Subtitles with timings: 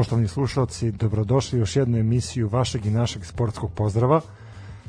[0.00, 4.20] Poštovani slušalci, dobrodošli u još jednu emisiju vašeg i našeg sportskog pozdrava.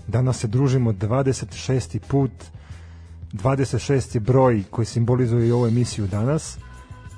[0.07, 1.99] Danas se družimo 26.
[1.99, 2.31] put,
[3.33, 4.19] 26.
[4.19, 6.57] broj koji simbolizuje i ovu emisiju danas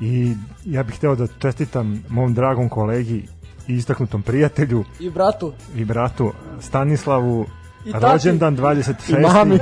[0.01, 0.33] i
[0.65, 3.27] ja bih hteo da čestitam mom dragom kolegi
[3.67, 5.53] i istaknutom prijatelju I bratu.
[5.75, 7.45] i bratu Stanislavu
[7.85, 8.05] I tati.
[8.05, 9.17] rođendan 26.
[9.17, 9.59] I mami.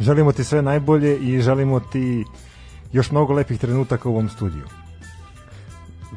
[0.00, 2.24] Želimo ti sve najbolje i želimo ti
[2.92, 4.64] još mnogo lepih trenutaka u ovom studiju.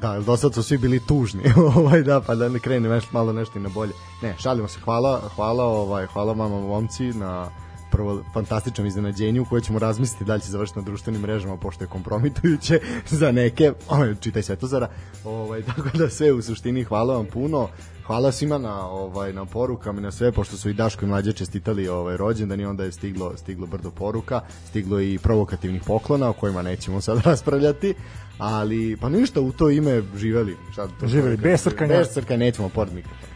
[0.02, 1.44] Da, do sad su svi bili tužni,
[1.76, 3.94] ovaj da, pa da ne krene nešto malo nešto i na bolje.
[4.22, 4.80] Ne, šalimo se.
[4.80, 7.50] Hvala, hvala, ovaj, hvala vama momci na
[7.94, 11.88] prvo fantastičnom iznenađenju koje ćemo razmisliti da li će završiti na društvenim mrežama pošto je
[11.88, 12.80] kompromitujuće
[13.22, 14.88] za neke, ovaj, čitaj Svetozara.
[15.26, 17.68] Ovaj tako da sve u suštini hvala vam puno.
[18.06, 21.34] Hvala svima na ovaj na porukama i na sve pošto su i Daško i mlađe
[21.34, 26.34] čestitali ovaj rođendan i onda je stiglo stiglo brdo poruka, stiglo i provokativnih poklona o
[26.34, 27.94] kojima nećemo sad raspravljati.
[28.38, 30.58] Ali pa ništa u to ime živeli.
[30.72, 31.98] Šta to Živeli, bez crkanja.
[31.98, 33.33] Bez crkanja nećemo pored mikrofona.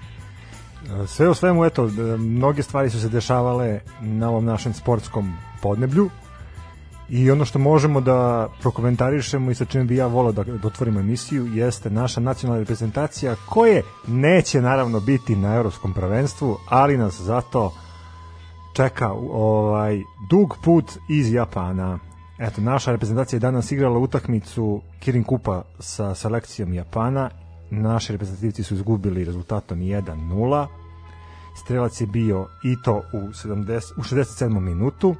[1.07, 6.09] Sve u svemu, eto, e, mnoge stvari su se dešavale na ovom našem sportskom podneblju
[7.09, 10.99] i ono što možemo da prokomentarišemo i sa čim bi ja volao da, da otvorimo
[10.99, 17.73] emisiju jeste naša nacionalna reprezentacija koje neće naravno biti na evropskom prvenstvu, ali nas zato
[18.73, 21.99] čeka ovaj dug put iz Japana.
[22.39, 27.29] Eto, naša reprezentacija je danas igrala utakmicu Kirin Kupa sa selekcijom Japana.
[27.69, 30.67] Naši reprezentativci su izgubili rezultatom 1-0.
[31.55, 34.59] Strelac je bio Ito u, 70, u 67.
[34.59, 35.15] minutu.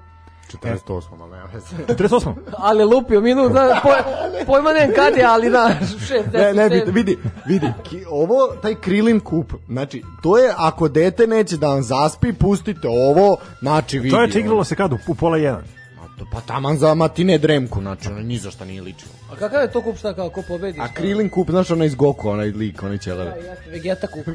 [0.53, 1.75] 48, ali nema veze.
[1.93, 2.33] 48.
[2.57, 3.89] Ali lupio minut, da, po,
[4.45, 5.75] pojma ne kad je, ali da,
[6.07, 10.87] šest, Ne, ne, vidi, vidi, vidi, ki, ovo, taj krilin kup, znači, to je, ako
[10.87, 14.09] dete neće da vam zaspi, pustite ovo, znači, vidi.
[14.09, 15.57] To je igralo se kad u, u pola 1.
[16.31, 19.11] Pa taman za matine dremku, znači, ono, ni za šta nije ličilo.
[19.31, 20.79] A kakav je to kup šta kao, ko pobedi?
[20.81, 23.29] A krilin kup, znaš, onaj iz Goku, onaj lik, onaj Da, ćelavi.
[23.29, 24.27] jeste, Vegeta kup.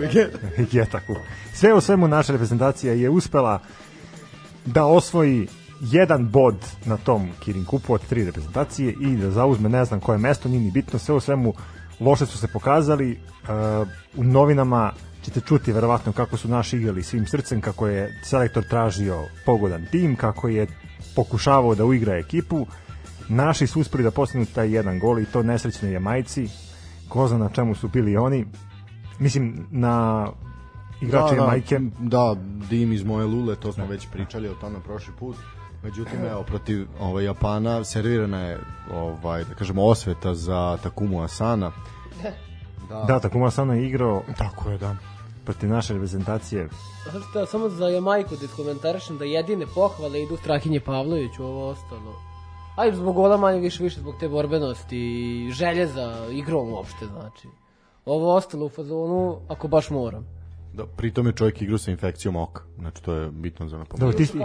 [0.73, 1.14] je tako.
[1.58, 3.61] Sve u svemu naša reprezentacija je uspela
[4.67, 5.49] da osvoji
[5.81, 10.19] jedan bod na tom Kirin kupu od tri reprezentacije i da zauzme ne znam koje
[10.19, 11.55] mesto, nije ni bitno, sve u svemu
[12.00, 17.26] loše su se pokazali uh, u novinama ćete čuti verovatno kako su naši igrali svim
[17.26, 20.66] srcem, kako je selektor tražio pogodan tim, kako je
[21.16, 22.66] pokušavao da uigra ekipu
[23.28, 26.48] naši su uspeli da postignu taj jedan gol i to nesrećni Jamajci
[27.08, 28.46] ko zna na čemu su bili oni
[29.19, 30.28] mislim na
[31.00, 32.36] igrače da, Jamajke Da,
[32.70, 35.36] dim iz moje lule, to smo već pričali o tome prošli put.
[35.82, 38.58] Međutim, evo, protiv ovaj, Japana servirana je,
[38.92, 41.72] ovaj, da kažemo, osveta za Takumu Asana.
[43.06, 44.96] Da, Takuma Asano je igrao Tako je, da.
[45.44, 46.69] Protiv naše reprezentacije.
[47.31, 52.15] Šta, samo za Jamajku da iskomentarišem da jedine pohvale idu Strahinje Pavloviću, ovo ostalo.
[52.77, 57.49] Aj, zbog gola manje više, više zbog te borbenosti i želje za igrom uopšte, znači.
[58.05, 60.27] Ovo ostalo u fazonu, ako baš moram.
[60.75, 62.62] Da, pritom je čovjek igrao sa infekcijom oka.
[62.79, 64.27] Znači, to je bitno za Da, napomenuti.
[64.27, 64.39] ti,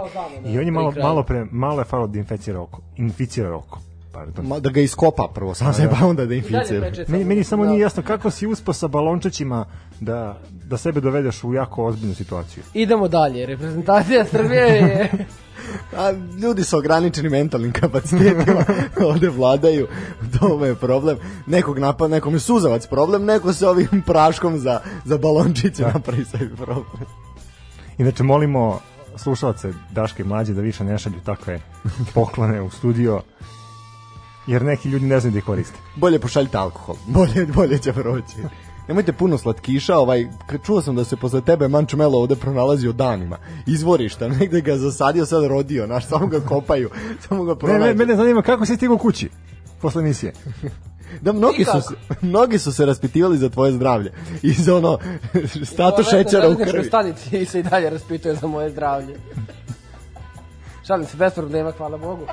[0.46, 2.80] I on je malo, malo, pre, malo je falo da inficira oko.
[2.96, 3.78] Inficira oko.
[4.12, 4.46] Pardon.
[4.46, 6.90] Ma, da ga iskopa prvo, sam se pa onda da inficira.
[7.08, 7.70] Meni, meni samo da.
[7.70, 9.64] nije jasno kako si uspao sa balončićima
[10.00, 12.62] da, da sebe dovedeš u jako ozbiljnu situaciju.
[12.74, 15.10] Idemo dalje, reprezentacija Srbije je...
[15.96, 16.10] A,
[16.42, 18.64] ljudi sa ograničenim mentalnim kapacitetima
[19.10, 19.88] ovde vladaju,
[20.38, 21.18] to je problem.
[21.46, 26.56] Nekog napad, nekom je suzavac problem, neko se ovim praškom za, za balončiće napravi sebi
[26.56, 26.84] problem.
[27.98, 28.80] Inače, molimo
[29.16, 31.60] slušalce Daške i Mlađe da više ne šalju takve
[32.14, 33.20] poklone u studio,
[34.48, 35.78] jer neki ljudi ne znaju da ih koriste.
[35.96, 38.36] Bolje pošaljite alkohol, bolje, bolje će proći.
[38.88, 40.26] Nemojte puno slatkiša, ovaj,
[40.66, 43.38] čuo sam da se posle tebe Mančumelo ovde pronalazio danima.
[43.66, 46.90] Izvorišta, negde ga zasadio, sad rodio, naš, samo ga kopaju,
[47.28, 47.84] samo ga Ne, pronađu.
[47.84, 49.30] me, mene zanima kako si stigao kući
[49.80, 50.32] posle emisije.
[51.20, 54.12] Da, mnogi su, se, mnogi su se raspitivali za tvoje zdravlje.
[54.42, 54.98] I za ono,
[55.64, 56.84] status šećera u krvi.
[56.84, 59.14] stanici se i dalje raspituje za moje zdravlje.
[60.88, 62.26] Šalim se, bez problema, hvala Bogu.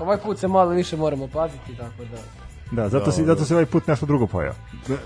[0.00, 2.18] Ovaj put se malo više moramo paziti, tako da...
[2.82, 4.54] Da, zato si, zato si ovaj put nešto drugo pojao.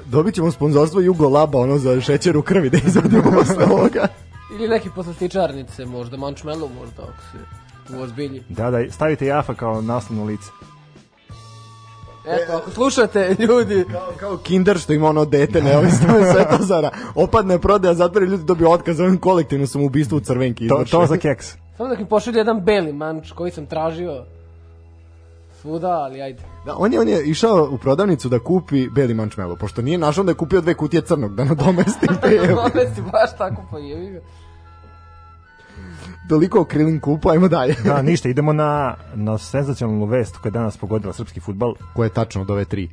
[0.06, 4.06] Dobit ćemo sponzorstvo Jugo Laba, ono za šećer u krvi, da izvodimo posle ovoga.
[4.54, 7.38] Ili neki poslastičarnice, možda mančmelu, možda, ako se
[7.96, 8.42] uozbilji.
[8.48, 10.50] Da, da, stavite jafa kao naslovno lice.
[12.26, 16.90] Eto, ako slušate, ljudi, Kao, kao kinder što ima ono dete, neovisno je Svetozara.
[17.14, 20.90] Opadne prodaja, zatvori ljudi dobiju otkaz, ovim kolektivno sam ubistvo u crvenki To, izvrše.
[20.90, 21.59] to za keks.
[21.80, 24.24] Samo da mi pošalje jedan beli manč koji sam tražio
[25.60, 26.42] svuda, ali ajde.
[26.66, 30.24] Da, on je, on je išao u prodavnicu da kupi beli mančmelo, pošto nije našao
[30.24, 32.40] da je kupio dve kutije crnog, da nadomesti te.
[32.64, 34.20] Ove si baš tako pa jevi ga.
[36.28, 37.74] Toliko o krilin kupu, ajmo dalje.
[37.84, 41.74] Da, ništa, idemo na, na senzacionalnu vest koja je danas pogodila srpski futbal.
[41.94, 42.90] Koje je tačno od ove tri.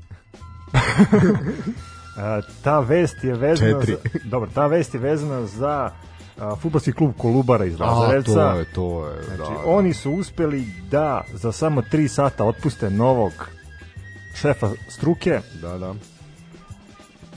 [2.17, 3.93] A, ta vest je vezana Četiri.
[4.13, 5.91] za, dobro, ta vest je vezana za
[6.39, 8.33] a, fudbalski klub Kolubara iz A, Lazarevca.
[8.33, 9.63] to je, to je, Znači, da, da.
[9.65, 13.31] oni su uspeli da za samo 3 sata otpuste novog
[14.35, 15.39] šefa struke.
[15.61, 15.93] Da, da.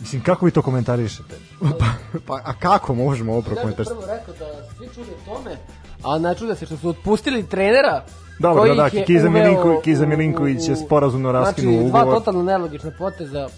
[0.01, 1.35] Mislim, kako vi to komentarišete?
[2.27, 4.47] Pa, a kako možemo ovo Ja bih prvo rekao da
[4.79, 5.57] svi čude tome,
[6.05, 8.05] a ne čude se što su otpustili trenera
[8.39, 11.89] Dobro, koji da, da, ih je Kiza, uveo Milinko, Kiza Milinković je sporazumno raskinuo znači,
[11.89, 12.19] dva ugovor.
[12.19, 13.49] totalno nelogična poteza,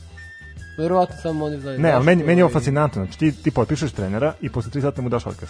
[0.78, 1.80] verovatno samo oni znaju.
[1.80, 3.04] Ne, ali meni, meni je ovo i- fascinantno.
[3.04, 5.48] Znači, ti, ti potpišeš trenera i posle 3 sata mu daš otkaz.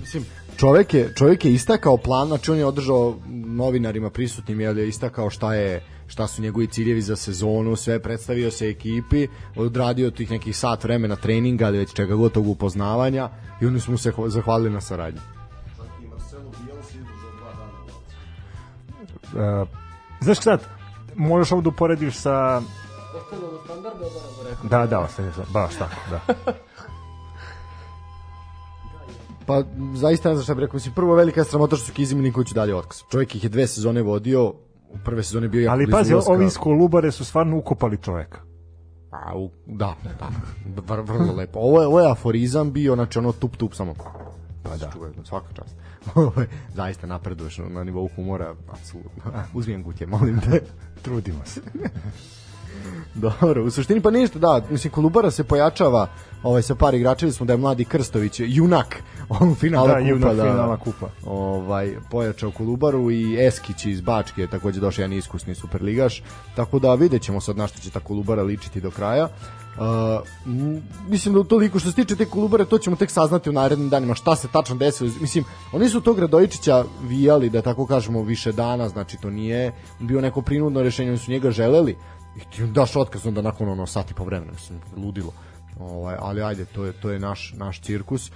[0.00, 0.24] Mislim,
[0.56, 3.16] čovek je, čovek je istakao plan, znači on je održao
[3.46, 8.50] novinarima prisutnim, jel je istakao šta je šta su njegovi ciljevi za sezonu, sve predstavio
[8.50, 9.26] se ekipi,
[9.56, 13.28] odradio tih nekih sat vremena treninga, ali već čega god tog upoznavanja
[13.60, 15.20] i oni su mu se hva- zahvalili na saradnji.
[19.24, 19.68] Uh,
[20.20, 20.60] znaš sad,
[21.14, 22.62] možeš ovo da uporediš sa...
[23.34, 24.68] Ostavljamo standarde, obaramo rekao.
[24.68, 26.20] Da, da, ostaje, baš tako, da.
[29.46, 29.62] Pa
[29.94, 32.52] zaista ne znam šta bih rekao, mislim prvo velika je sramota što su Kizi Milinković
[32.52, 33.00] dalje otkaz.
[33.10, 34.48] Čovjek ih je dve sezone vodio,
[34.88, 36.32] u prve sezone bio jako Ali pazi, ulaska.
[36.32, 38.38] ovi iz Kolubare su stvarno ukopali čoveka.
[39.10, 40.28] A, u, da, da,
[40.94, 41.58] Vr, vrlo lepo.
[41.58, 43.94] Ovo je, ovo je aforizam bio, znači ono tup tup samo.
[44.62, 44.92] Pa da.
[45.24, 45.76] Svaka čast.
[46.76, 49.22] Zaista napreduješ na, na nivou humora, apsolutno.
[49.54, 50.60] Uzmijem gutje, molim te.
[51.02, 51.60] Trudimo se.
[53.14, 56.08] Dobro, u suštini pa ništa, da, mislim Kolubara se pojačava
[56.42, 60.08] ovaj, sa par igrača, smo da je mladi Krstović, junak on finala Da, kupa.
[60.08, 61.08] junak da, finala kupa.
[61.26, 66.22] Ovaj, pojačao Kolubaru i Eskić iz Bačke je takođe došao jedan iskusni superligaš,
[66.56, 69.28] tako da vidjet ćemo sad na što će ta Kolubara ličiti do kraja.
[69.78, 69.80] Uh,
[71.08, 74.14] mislim da toliko što se tiče te Kolubare to ćemo tek saznati u narednim danima
[74.14, 78.88] šta se tačno desilo mislim oni su tog Radojičića vijali da tako kažemo više dana
[78.88, 81.96] znači to nije bio neko prinudno rešenje oni su njega želeli
[82.36, 85.32] i ti im daš otkaz onda nakon ono sat i po vremena mislim ludilo
[85.80, 88.30] ovaj, ali ajde to je, to je naš, naš cirkus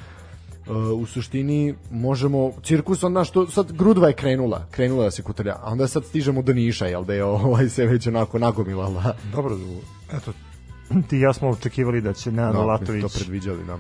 [0.69, 5.57] Uh, u suštini možemo cirkus onda što sad Grudva je krenula krenula da se kutrlja
[5.63, 9.57] a onda sad stižemo do Niša jel da je ovaj se već onako nagomilala Dobro,
[10.13, 10.33] eto,
[11.09, 13.79] ti i ja smo očekivali da će Nenad Da, Latović to predviđali da.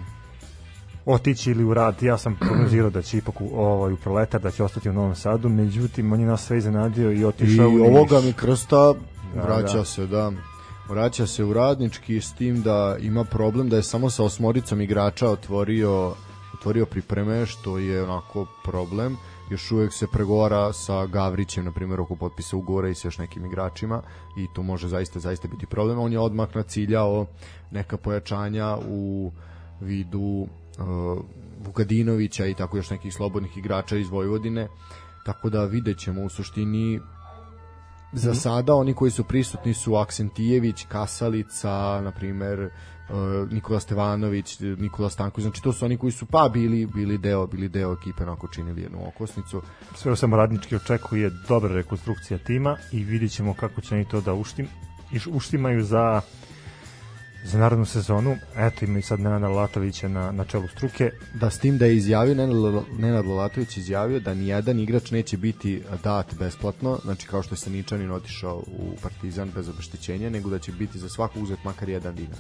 [1.07, 2.03] otići ili u rad.
[2.03, 5.15] Ja sam prognozirao da će ipak u, ovaj, u proletar, da će ostati u Novom
[5.15, 7.89] Sadu, međutim, on je nas sve iznenadio i I otišao u Niš.
[7.89, 8.95] ovoga mi krsta
[9.39, 9.85] Da, vraća da.
[9.85, 10.33] se, da.
[10.89, 15.31] Vraća se u radnički s tim da ima problem da je samo sa osmoricom igrača
[15.31, 16.15] otvorio
[16.55, 19.17] otvorio pripreme, što je onako problem.
[19.51, 23.47] Još uvek se pregovara sa Gavrićem, na primjer, oko potpisa ugovora i sa još nekim
[23.47, 24.03] igračima
[24.37, 25.99] i to može zaista, zaista biti problem.
[25.99, 27.27] On je odmah naciljao
[27.71, 29.33] neka pojačanja u
[29.81, 30.47] vidu
[30.79, 31.19] uh,
[31.67, 34.69] Vukadinovića i tako još nekih slobodnih igrača iz Vojvodine.
[35.25, 37.01] Tako da vidjet ćemo u suštini
[38.13, 45.11] Za sada oni koji su prisutni su Aksentijević, Kasalica, na primer uh, Nikola Stevanović, Nikola
[45.11, 48.49] Stanković, znači to su oni koji su pa bili bili deo bili deo ekipe onako
[48.49, 49.63] činili jednu okosnicu.
[49.95, 54.35] Sve samo radnički očekuje dobra rekonstrukcija tima i vidjet ćemo kako će oni to da
[54.35, 54.69] uštim,
[55.33, 56.21] uštimaju za
[57.49, 58.37] za narodnu sezonu.
[58.57, 61.11] Eto, ima i sad Nenada Latovića na, na čelu struke.
[61.35, 65.37] Da s tim da je izjavio Nenad L- Nenad Lolatović izjavio da nijedan igrač neće
[65.37, 70.59] biti dat besplatno, znači kao što je Saničanin otišao u Partizan bez obeštećenja, nego da
[70.59, 72.39] će biti za svakog uzet makar jedan dinar.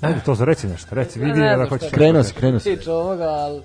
[0.00, 1.90] Ajde, to za reci nešto, reci, Ne, vidi ne da znam hoćeš.
[1.90, 2.76] Krenuo si, krenuo si.
[2.76, 3.62] Tiče ovoga, ali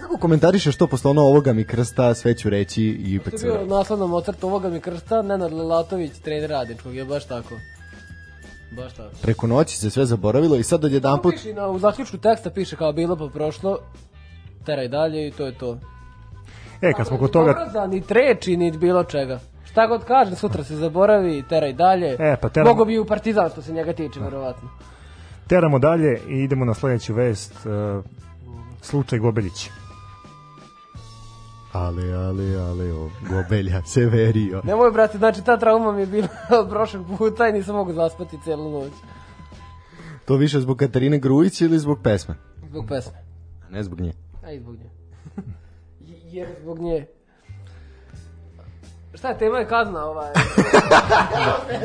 [0.00, 3.38] Kako komentarišeš to posle ono ovoga mi krsta, sve ću reći i to opet je
[3.42, 3.68] bio vratim.
[3.68, 7.54] naslovnom ocrtu ovoga mi krsta, Nenad Lelatović, trener radničkog, je baš tako.
[8.76, 9.10] Baš tako.
[9.22, 12.76] Preko noći se sve zaboravilo i sad odjedan put Piše na, u zaključku teksta piše
[12.76, 13.78] kao bilo pa prošlo,
[14.64, 15.78] teraj dalje i to je to.
[16.80, 19.40] E, kad smo kod toga, Obraza, ni treči, ni bilo čega.
[19.64, 22.16] Šta god kaže, sutra se zaboravi, teraj dalje.
[22.18, 24.68] E, pa teram- Mogu bi i u Partizan, što se njega tiče, verovatno.
[25.46, 27.52] teramo dalje i idemo na sledeću vest.
[27.66, 28.04] Uh,
[28.82, 29.70] slučaj Gobeljić.
[31.72, 34.62] Ale, ale, ale, o, gobelja, Severio.
[34.64, 36.28] Nemoj, brate, znači ta trauma mi je bila
[36.70, 38.92] prošlog puta i nisam mogu zaspati celu noć.
[40.24, 42.34] To više zbog Katarine Grujić ili zbog pesme?
[42.68, 43.12] Zbog pesme.
[43.66, 44.12] A ne zbog nje.
[44.44, 44.90] A i zbog nje.
[46.32, 47.06] Jer zbog nje.
[49.14, 50.30] Šta je, tema je kazna ovaj.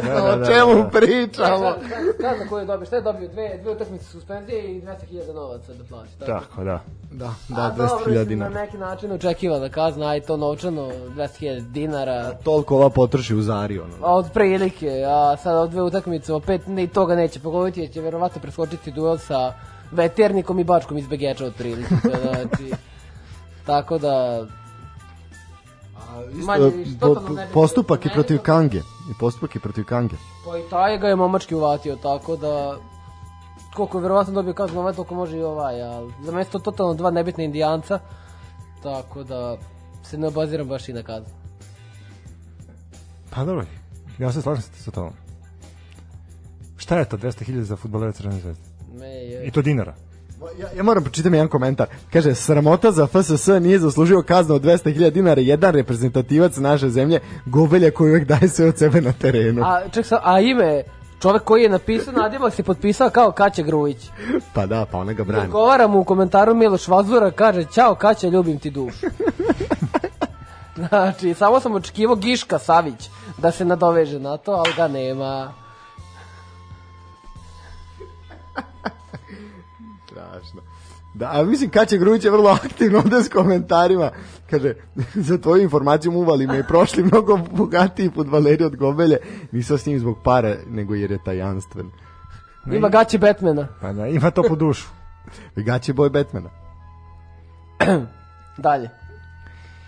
[0.03, 0.89] Da, da, da, o čemu da.
[0.89, 1.73] pričamo?
[2.21, 3.27] Kazna koju je dobio, šta je dobio?
[3.27, 6.11] Dve, dve utakmice suspenzije i 200.000 novaca da plaći.
[6.19, 6.31] Tako.
[6.31, 6.79] Tako, da.
[7.11, 8.53] Da, A da, dobro, 200.000 mislim, dinara.
[8.53, 12.31] Na neki način očekivana kazna, aj to novčano, 200.000 dinara.
[12.43, 13.93] Toliko ova potroši u Zari, ono.
[14.01, 18.01] A od prilike, a sad od dve utakmice opet ni toga neće pogoditi, jer će
[18.01, 19.53] verovatno preskočiti duel sa
[19.91, 21.95] veternikom i bačkom iz Begeča od prilike.
[22.21, 22.73] Znači,
[23.65, 24.45] tako da...
[26.85, 28.77] Isto, po- postupak je protiv Kange.
[29.11, 30.15] i postupak i protiv Kange.
[30.45, 32.77] Pa i taj ga je momački uvatio, tako da
[33.75, 36.93] koliko je verovatno dobio kaznu ovaj, toliko može i ovaj, ali za mene to totalno
[36.93, 37.99] dva nebitna indijanca,
[38.83, 39.57] tako da
[40.03, 41.33] se ne obaziram baš i na kaznu.
[43.29, 43.65] Pa dobro,
[44.19, 45.13] ja se slažem sa tobom.
[46.77, 48.63] Šta je to 200.000 za futbolera Crvene zvezde?
[48.99, 49.47] Me je...
[49.47, 49.95] I to dinara.
[50.59, 51.87] Ja, ja moram pročitam jedan komentar.
[52.13, 57.91] Kaže, sramota za FSS nije zaslužio kaznu od 200.000 dinara jedan reprezentativac naše zemlje, Gobelja
[57.91, 59.63] koji uvek daje sve od sebe na terenu.
[59.65, 60.83] A, ček sa, a ime,
[61.21, 64.09] čovek koji je napisao nadimak se potpisao kao Kaća Grujić.
[64.53, 65.43] Pa da, pa ona ga brani.
[65.43, 69.07] Odgovara mu u komentaru Miloš Vazura, kaže, ćao Kaća, ljubim ti dušu.
[70.89, 75.53] znači, samo sam očekivao Giška Savić da se nadoveže na to, ali ga nema.
[80.17, 80.61] Strašno.
[81.13, 84.11] Da, a mislim Kaća Grujić je vrlo aktivno ovde s komentarima.
[84.49, 84.73] Kaže,
[85.13, 89.17] za tvoju informaciju uvali me i prošli mnogo bogatiji futbaleri od Gobelje.
[89.51, 91.91] Nisam s njim zbog pare, nego jer je tajanstven.
[92.71, 93.67] Ima gaće Batmana.
[93.81, 94.87] Pa da, ima to po dušu.
[95.55, 96.49] Gaće boj Batmana.
[98.57, 98.89] Dalje.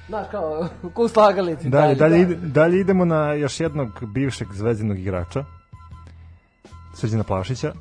[0.07, 1.69] Znaš, kao, ko slagalici.
[1.69, 5.45] Dalje, dalje, ide, dalje idemo na još jednog bivšeg zvezdinog igrača,
[6.93, 7.73] Srđana Plašića,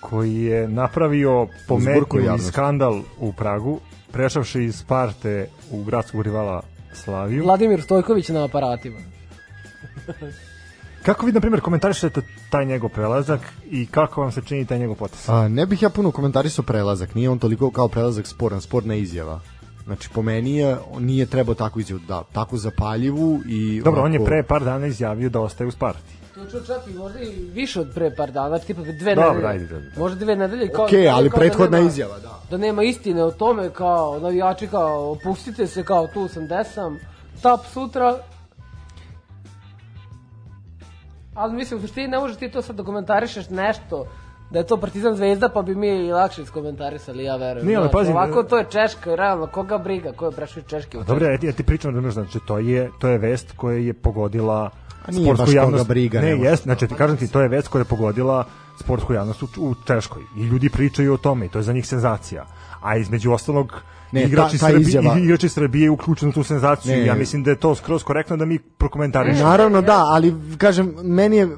[0.00, 3.80] koji je napravio pometnju i skandal u Pragu,
[4.12, 7.44] prešavši iz Sparte u gradskog rivala Slaviju.
[7.44, 8.98] Vladimir Stojković na aparatima.
[11.02, 13.40] Kako vi, na primjer, komentarišete taj njegov prelazak
[13.70, 15.28] i kako vam se čini taj njegov potes?
[15.28, 19.40] A, ne bih ja puno komentarisao prelazak, nije on toliko kao prelazak sporan, sporna izjava.
[19.84, 23.82] Znači, po meni je, on nije trebao takvu izjavu, da, tako zapaljivu i...
[23.84, 26.19] Dobro, on je onako- pre par dana izjavio da ostaje u Sparti.
[26.42, 29.48] Ču čak i možda i više od pre par dana, tipa dve Dobro, nedelje.
[29.48, 29.92] ajde, ajde.
[29.96, 30.68] Možda dve nedelje.
[30.68, 32.40] Kao, Okej, ali kao da prethodna nema- izjava, da.
[32.50, 36.98] Da nema istine o tome, kao navijači, kao opustite se, kao tu sam, desam,
[37.42, 38.18] tap sutra.
[41.34, 44.06] Ali mislim, u suštini ne možeš ti to sad da komentarišeš nešto
[44.50, 47.66] da je to Partizan Zvezda, pa bi mi i lakše iskomentarisali, ja verujem.
[47.66, 50.62] Nije, ali Znaš, pazi, Ovako e- to je Češka, realno, koga briga, ko je prešao
[50.62, 53.78] Češke Dobro, ja, ti- ja ti pričam, razumeš, znači to je to je vest koja
[53.78, 54.70] je pogodila
[55.06, 55.88] A nije sportsku baš javnost.
[55.88, 58.44] briga, ne, jest, znači ti kažem ti to je vest koja je pogodila
[58.76, 61.86] sportsku javnost u, u Češkoj i ljudi pričaju o tome i to je za njih
[61.86, 62.46] senzacija.
[62.80, 66.42] A između ostalog Ne, igrači, ta- ta Srbije, izjava- igrači Srbije je uključen u tu
[66.42, 66.92] senzaciju.
[66.92, 67.06] Ne.
[67.06, 69.44] ja mislim da je to skroz korektno da mi prokomentarišemo.
[69.44, 71.48] Naravno da, ali kažem, meni je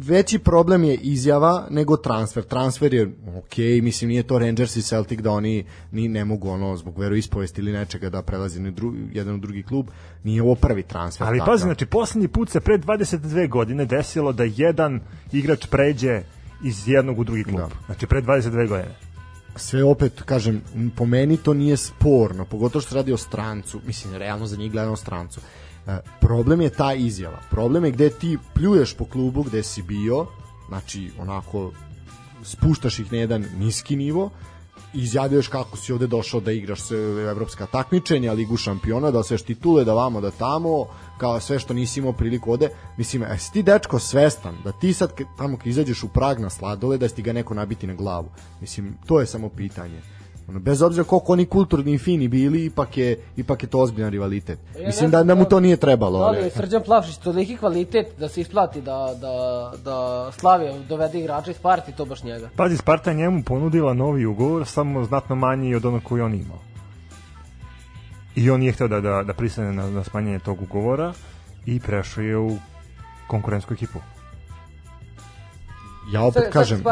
[0.00, 2.44] veći problem je izjava nego transfer.
[2.44, 5.52] Transfer je ok, mislim nije to Rangers i Celtic da oni
[5.92, 9.62] ni ne mogu ono zbog veroispovesti ili nečega da prelazi na dru, jedan u drugi
[9.62, 9.86] klub.
[10.24, 11.26] Nije ovo prvi transfer.
[11.26, 15.00] Ali pazi, znači poslednji put se pre 22 godine desilo da jedan
[15.32, 16.22] igrač pređe
[16.64, 17.56] iz jednog u drugi klub.
[17.56, 17.68] Da.
[17.86, 18.94] Znači pre 22 godine.
[19.56, 20.62] Sve opet kažem
[20.96, 24.72] po meni to nije sporno pogotovo što se radi o strancu mislim realno za njih
[24.72, 25.40] gledano o strancu.
[25.86, 27.38] E, problem je ta izjava.
[27.50, 30.26] Problem je gde ti pljuješ po klubu gde si bio
[30.68, 31.72] znači onako
[32.42, 34.30] spuštaš ih na jedan niski nivo
[34.94, 36.98] i izjavljuješ kako si ovde došao da igraš sve
[37.30, 40.86] evropska takmičenja, ligu šampiona, da osveš titule, da vamo, da tamo,
[41.18, 42.68] kao sve što nisi imao priliku ovde.
[42.96, 46.50] Mislim, a si ti dečko svestan da ti sad tamo kad izađeš u Prag na
[46.50, 48.28] sladole, da ti ga neko nabiti na glavu.
[48.60, 50.02] Mislim, to je samo pitanje.
[50.52, 54.10] Ono, bez obzira koliko oni kulturni i fini bili, ipak je, ipak je to ozbiljan
[54.10, 54.58] rivalitet.
[54.80, 56.18] Ja Mislim da, da mu to nije trebalo.
[56.18, 60.78] Da li ali- je Srđan Plavšić toliki kvalitet da se isplati da, da, da Slavija
[60.88, 62.48] dovede igrača iz partije, to baš njega.
[62.56, 66.58] Pazi, Sparta je njemu ponudila novi ugovor, samo znatno manji od onog koji on imao.
[68.34, 71.12] I on nije hteo da, da, da pristane na, na smanjenje tog ugovora
[71.66, 72.56] i prešao je u
[73.26, 73.98] konkurentsku ekipu.
[76.12, 76.82] Ja opet Sad- sad kažem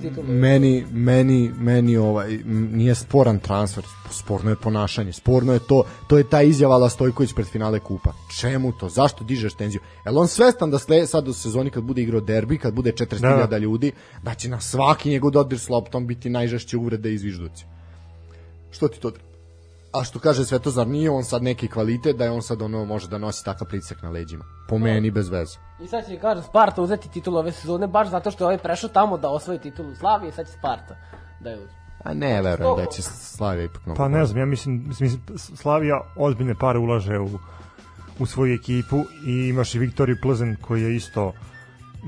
[0.00, 0.26] titulu.
[0.28, 6.24] meni meni meni ovaj nije sporan transfer sporno je ponašanje sporno je to to je
[6.24, 10.70] ta izjava La Stojković pred finale kupa čemu to zašto dižeš tenziju jel on svestan
[10.70, 13.58] da sle, sad u sezoni kad bude igrao derbi kad bude 40.000 Da.
[13.58, 17.64] ljudi da će na svaki njegov dodir s loptom biti najžešće uvrede i zvižduci
[18.70, 19.26] što ti to treba?
[19.92, 23.08] A što kaže Svetozar, nije on sad neki kvalitet da je on sad ono može
[23.08, 24.44] da nosi takav pritisak na leđima.
[24.68, 25.56] Po meni bez veze.
[25.80, 28.90] I sad će kaže Sparta uzeti titulu ove sezone baš zato što je ovaj prešao
[28.90, 30.96] tamo da osvoji titulu Slavije i sad će Sparta
[31.40, 31.76] da je uzme.
[32.04, 33.98] A ne, verujem da će Slavija ipak mnogo.
[33.98, 37.28] Pa ne znam, ja mislim, mislim Slavija ozbiljne pare ulaže u,
[38.18, 41.32] u svoju ekipu i imaš i Viktoriju Plzen koji je isto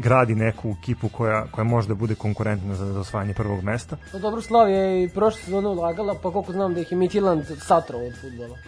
[0.02, 3.96] gradi neku ekipu koja, koja može da bude konkurentna za, za osvajanje prvog mesta.
[4.12, 7.58] Pa dobro, Slavija je i prošle sezone ulagala, pa koliko znam da ih je Midtjylland
[7.66, 8.58] satro od futbola.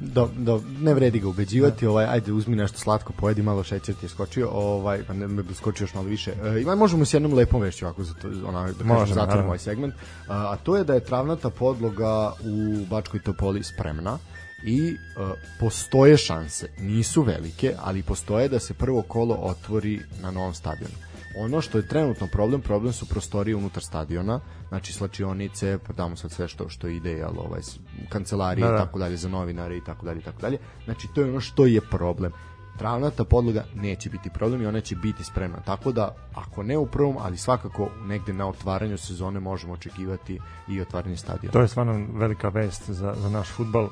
[0.00, 4.06] Do, do, ne vredi ga ubeđivati, ovaj, ajde uzmi nešto slatko, pojedi malo šećer ti
[4.06, 6.32] je skočio, ovaj, pa ne, bi skočio još malo više.
[6.44, 9.46] E, ima, možemo s jednom lepom vešću, ako za to, ona, da Možemo, zatvorimo naravno.
[9.46, 9.94] ovaj segment,
[10.28, 14.18] a, a to je da je travnata podloga u Bačkoj Topoli spremna
[14.64, 15.30] i uh,
[15.60, 20.94] postoje šanse, nisu velike, ali postoje da se prvo kolo otvori na novom stadionu.
[21.38, 26.32] Ono što je trenutno problem, problem su prostorije unutar stadiona, znači slačionice, pa damo sad
[26.32, 27.60] sve što što ide, jel, ovaj,
[28.08, 28.84] kancelarije Da, i da.
[28.84, 30.58] tako dalje za novinare i tako dalje i tako dalje.
[30.84, 32.32] Znači to je ono što je problem.
[32.78, 35.58] Travnata podloga neće biti problem i ona će biti spremna.
[35.60, 40.80] Tako da, ako ne u prvom, ali svakako negde na otvaranju sezone možemo očekivati i
[40.80, 41.52] otvaranje stadiona.
[41.52, 43.88] To je stvarno velika vest za, za naš futbal.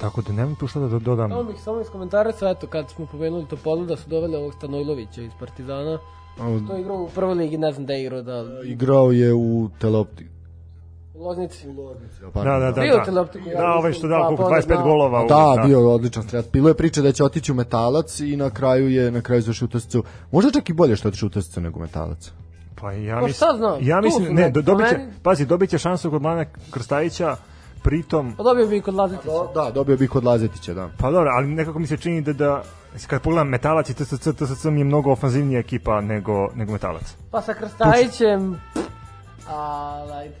[0.00, 1.30] Tako da nemam tu šta da do- dodam.
[1.30, 4.54] Samo bih samo iz komentara sa, eto, kad smo pomenuli Topolu da su doveli ovog
[4.54, 5.98] Stanojlovića iz Partizana.
[6.66, 8.44] To je igrao u prvoj ligi, ne znam da je igrao, da...
[8.64, 10.26] Igrao je u teleopti.
[11.14, 11.66] U Loznici.
[12.34, 12.80] Pa, Da, da, da.
[12.80, 14.82] Bio Da, teleoptiku, ja da ovaj što dao koliko, pa onda 25 znao.
[14.84, 15.24] golova.
[15.24, 16.46] u- Da, bio je odličan strelac.
[16.48, 19.64] Bilo je priče da će otići u metalac i na kraju je na kraju završio
[19.66, 19.96] u TSC.
[20.32, 22.30] Možda čak i bolje što je otišao u TSC nego metalac.
[22.74, 23.48] Pa ja Pa mislim,
[23.80, 27.36] ja mislim, ne, dobit će, pazi, dobit će šansu kod Mlana Krstajića,
[27.82, 29.30] pritom, Pa dobio bi i kod Lazetića.
[29.54, 30.88] Da, dobio bi kod Lazetića, da.
[30.98, 32.62] pa dobro, ali nekako mi se čini da, da
[33.06, 37.16] kad pogledam Metalac i TSC, TSC mi je mnogo ofanzivnija ekipa nego, nego Metalac.
[37.30, 38.60] Pa sa Krstajićem...
[39.48, 40.34] A, ajde.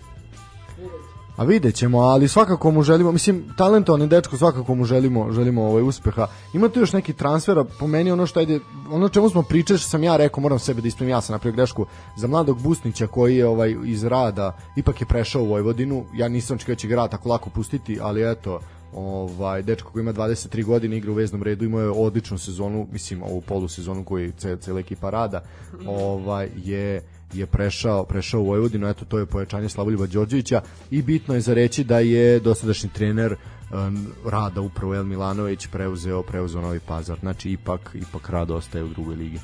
[1.38, 5.82] A vidjet ćemo, ali svakako mu želimo, mislim, talentovani dečko, svakako mu želimo, želimo ovaj
[5.82, 6.26] uspeha.
[6.52, 9.88] Ima tu još neki transfera, po meni ono što ajde, ono čemu smo pričali, što
[9.88, 13.36] sam ja rekao, moram sebe da ispravim, ja sam napravio grešku, za mladog Busnića koji
[13.36, 17.08] je ovaj iz rada, ipak je prešao u Vojvodinu, ja nisam očekivao da će ga
[17.08, 18.60] tako lako pustiti, ali eto,
[18.94, 23.22] ovaj dečko koji ima 23 godine igra u veznom redu imao je odličnu sezonu mislim
[23.22, 25.42] ovu polusezonu koju ce, cela ekipa rada
[25.86, 27.02] ovaj je
[27.34, 31.54] je prešao prešao u Vojvodinu eto to je pojačanje Slavoljuba Đorđevića i bitno je za
[31.54, 37.50] reći da je dosadašnji trener um, Rada upravo El Milanović preuzeo preuzeo Novi Pazar znači
[37.50, 39.38] ipak ipak Rada ostaje u drugoj ligi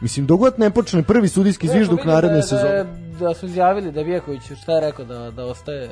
[0.00, 2.84] Mislim, dogod ne počne prvi sudijski zvižduk Vidim naredne da, sezone.
[2.84, 5.90] Da, da su izjavili da Vjeković, šta je rekao, da, da ostaje...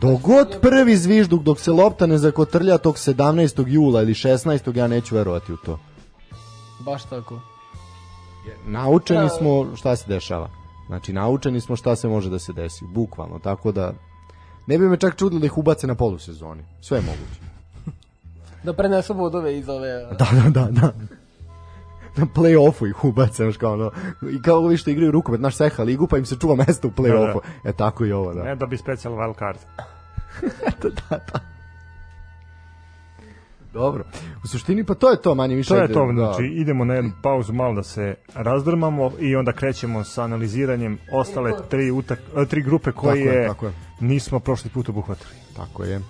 [0.00, 3.64] Dogod prvi zvižduk dok se lopta ne zakotrlja tog 17.
[3.66, 4.76] jula ili 16.
[4.76, 5.78] ja neću verovati u to.
[6.80, 7.53] Baš tako.
[8.66, 9.28] Naučeni Da.
[9.28, 10.48] smo šta se dešava.
[10.86, 13.92] Znači, naučeni smo šta se može da se desi, bukvalno, tako da
[14.66, 16.62] ne bi me čak čudilo da ih ubace na polusezoni.
[16.80, 17.40] Sve je moguće.
[18.62, 19.88] Da prenesu bodove iz ove...
[20.18, 20.92] Da, da, da, da.
[22.16, 23.90] Na play-offu ih ubace, znaš kao ono,
[24.32, 26.90] i kao ovi što igraju rukomet, naš seha ligu, pa im se čuva mesto u
[26.90, 27.38] play-offu.
[27.64, 28.42] E, tako i ovo, da.
[28.42, 29.58] Ne da bi special wild card.
[33.74, 34.04] Dobro.
[34.44, 35.68] U suštini, pa to je to, manje više.
[35.68, 36.12] To je to, da.
[36.12, 41.52] znači idemo na jednu pauzu malo da se razdrmamo i onda krećemo sa analiziranjem ostale
[41.70, 43.72] tri, utak, tri grupe Tako je, koje tako je.
[44.00, 45.32] nismo prošli put obuhvatili.
[45.56, 46.00] Tako je.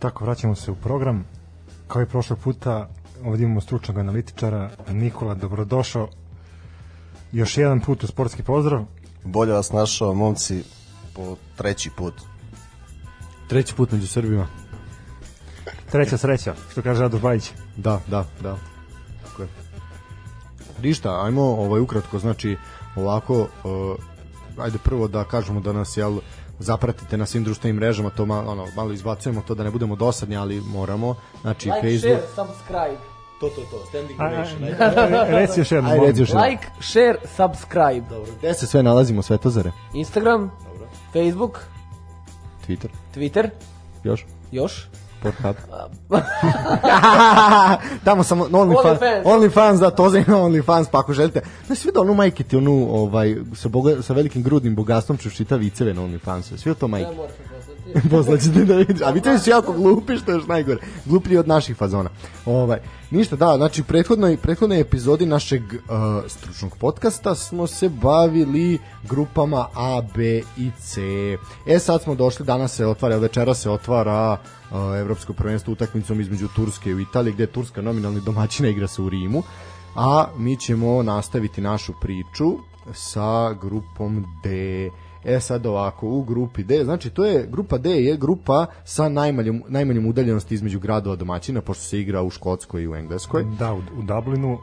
[0.00, 1.24] Tako vraćamo se u program.
[1.88, 2.88] Kao i prošlog puta,
[3.24, 4.70] ovdje imamo stručnog analitičara.
[4.88, 6.08] Nikola, dobrodošao.
[7.32, 8.84] Još jedan put u sportski pozdrav.
[9.24, 10.64] Bolje vas našao, momci,
[11.14, 12.14] po treći put.
[13.48, 14.46] Treći put među Srbima.
[15.90, 17.52] Treća sreća, što kaže Radoš Bajić.
[17.76, 18.56] Da, da, da.
[19.24, 19.48] Tako je.
[20.82, 22.56] Ništa, ajmo ovaj ukratko, znači
[22.96, 23.96] ovako uh,
[24.58, 26.18] ajde prvo da kažemo da nas jel
[26.60, 30.36] zapratite na svim društvenim mrežama, to malo, ono, malo izbacujemo to da ne budemo dosadni,
[30.36, 31.14] ali moramo.
[31.40, 32.98] Znači Like, Facebook, share, subscribe.
[33.40, 35.92] to to to, standing a, reci još jednom.
[35.92, 36.44] Ajde, još jednom.
[36.44, 38.08] Like, share, subscribe.
[38.10, 39.72] Dobro, gde se sve nalazimo, Svetozare?
[39.94, 40.50] Instagram,
[41.12, 41.58] Facebook,
[42.68, 43.48] Twitter, Twitter,
[44.04, 44.26] još?
[44.52, 44.88] još.
[45.22, 45.56] Pornhub.
[48.04, 48.98] Tamo samo no, OnlyFans.
[49.00, 49.24] OnlyFans.
[49.24, 51.40] OnlyFans, da, to za OnlyFans, pa ako želite.
[51.66, 55.36] Znaš, svi da onu majke ti, onu, ovaj, sa, boga, sa velikim grudnim bogatstvom ćeš
[55.36, 56.56] čita viceve na OnlyFansu.
[56.56, 57.10] Svi to majke.
[57.10, 57.59] Ne
[58.10, 58.10] poslati.
[58.10, 59.02] Poslaćete da vidiš.
[59.02, 60.80] A vicevi su jako glupi, što je još najgore.
[61.04, 62.10] Gluplji od naših fazona.
[62.46, 62.78] Ovaj,
[63.10, 65.80] ništa, da, znači, prethodnoj, prethodnoj epizodi našeg uh,
[66.26, 71.00] stručnog podcasta smo se bavili grupama A, B i C.
[71.66, 76.48] E, sad smo došli, danas se otvara, večera se otvara uh, evropsko prvenstvo utakmicom između
[76.56, 79.42] Turske i Italije, gde je Turska nominalni domaćina igra se u Rimu.
[79.94, 82.58] A mi ćemo nastaviti našu priču
[82.92, 84.90] sa grupom D.
[85.24, 89.62] E sad ovako, u grupi D, znači to je, grupa D je grupa sa najmanjom,
[89.68, 93.44] najmanjom udaljenosti između gradova domaćina, pošto se igra u Škotskoj i u Engleskoj.
[93.58, 94.58] Da, u, u Dublinu.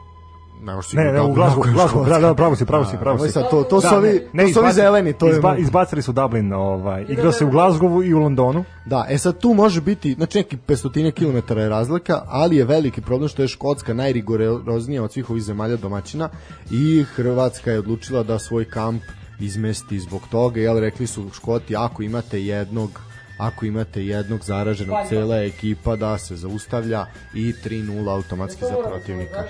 [0.62, 3.32] Ne, Ne, ne, u Glasgow, Glasgow, da, da, pravo si, pravo si, pravo si.
[3.32, 5.32] Sad, to, to su Da, ovi, ne, to su ovi zeleni, to je...
[5.32, 8.64] izba, izbacili su Dublin, ovaj, igrao se u Glasgowu i u Londonu.
[8.86, 13.00] Da, e sad tu može biti, znači neki 500 km je razlika, ali je veliki
[13.00, 16.28] problem što je Škotska najrigoroznija od svih ovih zemalja domaćina
[16.70, 19.02] i Hrvatska je odlučila da svoj kamp
[19.40, 22.90] izmesti zbog toga, jel rekli su Škoti ako imate jednog
[23.38, 29.44] ako imate jednog zaraženog cela ekipa da se zaustavlja i 3-0 automatski za protivnika.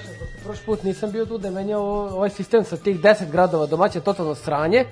[0.45, 3.67] Prošli put nisam bio tu da je meni ovo- ovaj sistem sa tih 10 gradova
[3.67, 4.85] domaćina totalno sranje.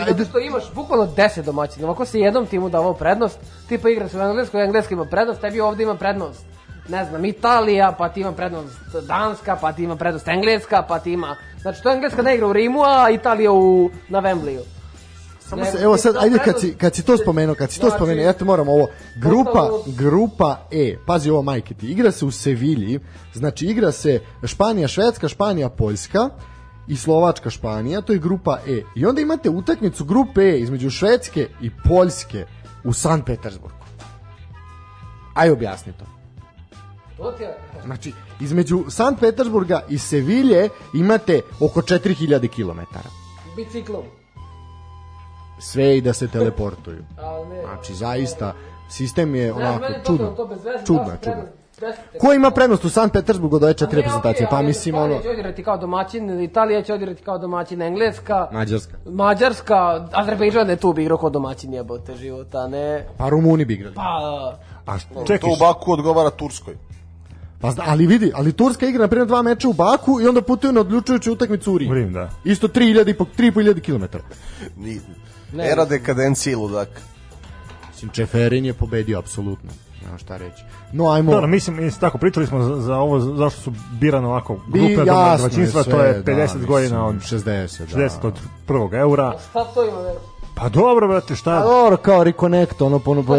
[0.00, 1.86] I zato što imaš bukvalno 10 domaćina.
[1.86, 3.38] Ovako se jednom timu davao prednost,
[3.68, 6.44] tipa igra se u Engleskoj, Engleska ima prednost, tebi ovde ima prednost.
[6.88, 11.12] Ne znam, Italija, pa ti ima prednost Danska, pa ti ima prednost Engleska, pa ti
[11.12, 11.36] ima...
[11.60, 14.60] Znači, to Engleska ne igra u Rimu, a Italija u, na Wembleyu.
[15.40, 17.98] Samo se, evo sad, ajde kad si, kad si to spomenuo, kad si to Znači-
[17.98, 22.30] spomenuo, ja te moram ovo, grupa, grupa E, pazi ovo majke ti, igra se u
[22.30, 23.00] Sevilji,
[23.34, 26.28] znači igra se Španija, Švedska, Španija, Poljska
[26.88, 28.82] i Slovačka, Španija, to je grupa E.
[28.96, 32.46] I onda imate utakmicu grupe E između Švedske i Poljske
[32.84, 33.78] u San Petersburgu.
[35.34, 36.13] Aj objasni to.
[37.16, 37.58] To ti je...
[37.84, 42.80] Znači, između San Petersburga i Sevilje imate oko 4000 km.
[43.56, 44.02] Biciklom.
[45.58, 47.04] Sve i da se teleportuju.
[47.50, 47.62] Ne...
[47.62, 48.52] Znači, zaista,
[48.90, 50.26] sistem je Ne, onako čudno.
[50.26, 51.32] to bez veze, Čudno baš je, čudno.
[51.32, 54.46] prednost, deset Ko ima prednost u San Petersburgu od ove četiri Ne, reprezentacije?
[54.50, 58.96] Pa mislim, ono, Španija će odigrati kao domaćin, Italija će odigrati kao domaćin, Engleska, Mađarska.
[59.06, 63.06] Mađarska, Azerbejdžan je tu bi igrao kao domaćin jebote života, ne.
[63.18, 63.94] Pa Rumuni bi igrali.
[63.94, 66.74] Pa, A To čekaj, u Baku odgovara Turskoj.
[67.64, 70.42] Pa, zna- ali vidi, ali Turska igra na primjer dva meča u Baku i onda
[70.42, 71.92] putuju na odlučujuću utakmicu u Rim.
[71.92, 72.30] Rim, da.
[72.44, 74.16] Isto 3000 i po 3.500 km.
[74.76, 75.00] Ni,
[75.52, 75.70] Ne.
[75.70, 76.88] Era dekadencije i ludak.
[77.90, 79.70] Mislim, Čeferin je pobedio, apsolutno.
[80.04, 80.62] Nema šta reći.
[80.92, 81.32] No, ajmo...
[81.32, 85.36] Dobro, mislim, mislim, tako, pričali smo za, za ovo, zašto su birane ovako grupne jasno
[85.36, 88.00] domaćinstva, to je da, 50 mislim, godina od 60, da.
[88.00, 88.34] 60 od
[88.66, 89.38] prvog eura.
[89.50, 90.18] šta to ima veze?
[90.54, 91.62] Pa dobro, brate, šta?
[91.62, 93.36] dobro, kao Reconnect, ono po Pa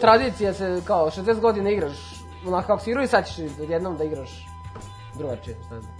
[0.00, 2.17] tradicija se kao 60 godina igraš,
[2.48, 3.36] onako kako si igrao i sad ćeš
[3.68, 4.46] jednom da igraš
[5.18, 5.92] drugačije, šta znam.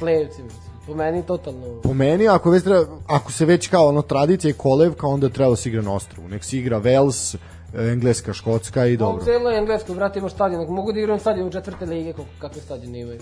[0.00, 0.48] Mislim.
[0.86, 1.80] Po meni totalno...
[1.82, 5.50] Po meni, ako, već treba, ako se već kao ono tradicija i kolevka, onda treba
[5.50, 6.28] da se igra na ostrovu.
[6.28, 7.36] Nek se igra Wales,
[7.74, 9.24] Engleska, Škotska i dobro.
[9.24, 12.60] celoj Engleskoj, brate, imaš stadion, ako mogu da igram stadion u četvrte lige, kako, kakve
[12.60, 13.20] stadione imaju.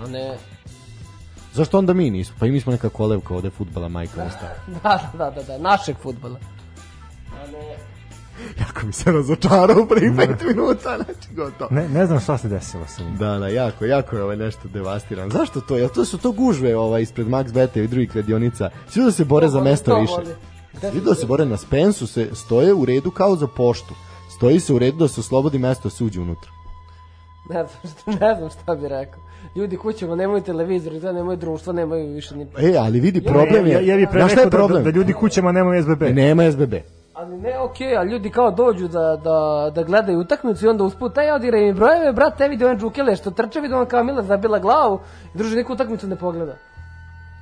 [0.00, 0.38] A ne...
[1.52, 2.36] Zašto onda mi nismo?
[2.40, 4.52] Pa i mi smo neka kolevka ovde futbala, majka ostala.
[4.82, 6.38] Da, da, da, da, našeg futbala.
[7.42, 7.87] A ne...
[8.62, 11.68] jako mi se razočarao u prvih 5 minuta, znači gotovo.
[11.70, 13.16] Ne, ne znam šta se desilo sa njim.
[13.16, 15.30] Da, da, jako, jako je ovaj nešto devastiran.
[15.30, 15.76] Zašto to?
[15.76, 18.70] Jel to su to gužve ovaj, ispred Max Beta i drugih kladionica?
[18.88, 20.12] Svi da se bore za To voli, više.
[20.12, 20.34] voli.
[20.92, 23.94] Svi da se bore na Spensu, se stoje u redu kao za poštu.
[24.36, 26.50] Stoji se u redu da se oslobodi mesto da se uđe unutra.
[27.50, 29.22] Ne znam, šta, ne znam šta bi rekao.
[29.56, 32.46] Ljudi kućama nemaju televizor, izgleda nemaju društvo, nemaju više ni...
[32.58, 33.72] E, ali vidi, problem je...
[33.72, 34.84] Ja, ja, bih pre rekao je problem?
[34.84, 36.02] Da, da, ljudi kućama nemaju SBB.
[36.02, 36.74] Nema SBB.
[37.18, 41.18] Ali ne, okej, a ljudi kao dođu da, da, da gledaju utakmicu i onda usput,
[41.18, 44.58] aj odiraj mi brojeve, brate, vidi on džukele što trče, vidi on kao Mila zabila
[44.58, 45.00] glavu,
[45.34, 46.54] i druže, neku utakmicu ne pogleda.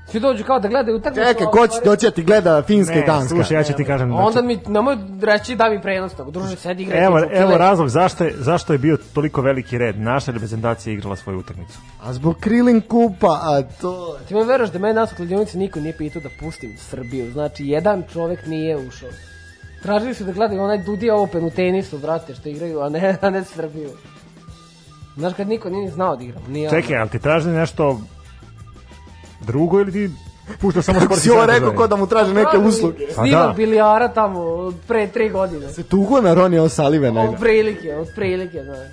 [0.07, 1.29] Svi dođu kao da gledaju utakmicu.
[1.29, 3.29] Čekaj, ko će doći da ti gleda Finska i Ne, Danska?
[3.29, 4.15] slušaj, ja ću ti kažem.
[4.15, 6.31] Onda znači, mi, nemoj reći da mi prenos tog.
[6.31, 7.05] Druže, sedi igraj.
[7.05, 10.01] Evo, evo razlog zašto je, zašto je bio toliko veliki red.
[10.01, 11.79] Naša reprezentacija je igrala svoju utakmicu.
[12.03, 14.19] A zbog Krilin kupa, a to...
[14.29, 17.31] Ti me veraš da mene nas u kladionici niko nije pitao da pustim Srbiju.
[17.33, 19.11] Znači, jedan čovek nije ušao.
[19.83, 23.31] Tražili su da gledaju onaj Dudi Open u tenisu, brate, što igraju, a ne, a
[23.31, 23.91] ne Srbiju.
[25.17, 26.43] Znaš, kad niko nije ni znao da igram.
[26.49, 28.01] Nije Čekaj, ali ti traži nešto
[29.41, 30.11] drugo ili ti
[30.61, 33.05] puštaš samo Kako si ovo rekao ko da mu traže neke usluge?
[33.17, 33.55] Pa da.
[33.57, 35.69] bilijara tamo pre tri godine.
[35.69, 37.29] Se tugo na Ronnie O'Sullivan.
[37.29, 38.89] Od prilike, od prilike, znaš.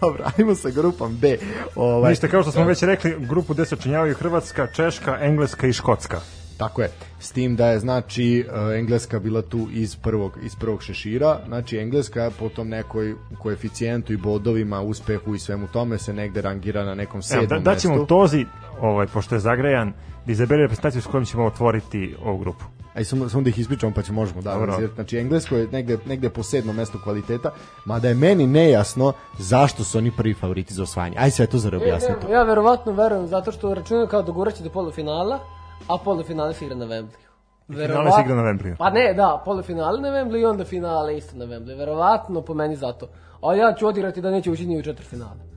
[0.00, 1.36] Dobro, ajmo sa grupom B.
[1.76, 5.72] Ovaj, Ništa, kao što smo već rekli, grupu gde se očinjavaju Hrvatska, Češka, Engleska i
[5.72, 6.20] Škotska.
[6.62, 6.90] Tako je.
[7.20, 11.78] S tim da je znači uh, Engleska bila tu iz prvog iz prvog šešira, znači
[11.78, 16.94] Engleska po tom nekoj koeficijentu i bodovima, uspehu i svemu tome se negde rangira na
[16.94, 18.06] nekom Evo, sedmom da, daćemo mestu.
[18.06, 18.46] Tozi,
[18.80, 19.92] ovaj, pošto je zagrejan,
[20.26, 22.64] da izabere reprezentaciju s kojom ćemo otvoriti ovu grupu.
[22.94, 24.78] Aj samo samo da ih ispričamo pa će možemo da Dobro.
[24.94, 27.50] Znači Englesko je negde negde po sedmom mestu kvaliteta,
[27.84, 31.16] mada je meni nejasno zašto su oni prvi favoriti za osvajanje.
[31.18, 32.32] Aj sve to za objasni to.
[32.32, 35.40] Ja verovatno verujem zato što računaju kao doguraće do polufinala,
[35.88, 37.22] a polufinale se igra na Wembley.
[37.68, 38.76] Finale se igra na Wembleyu.
[38.78, 41.78] Pa ne, da, polufinale na Wembley i onda finale isto na Wembley.
[41.78, 43.08] Verovatno po meni zato.
[43.42, 45.52] A ja ću odigrati da neće ući ni u četvrtfinale.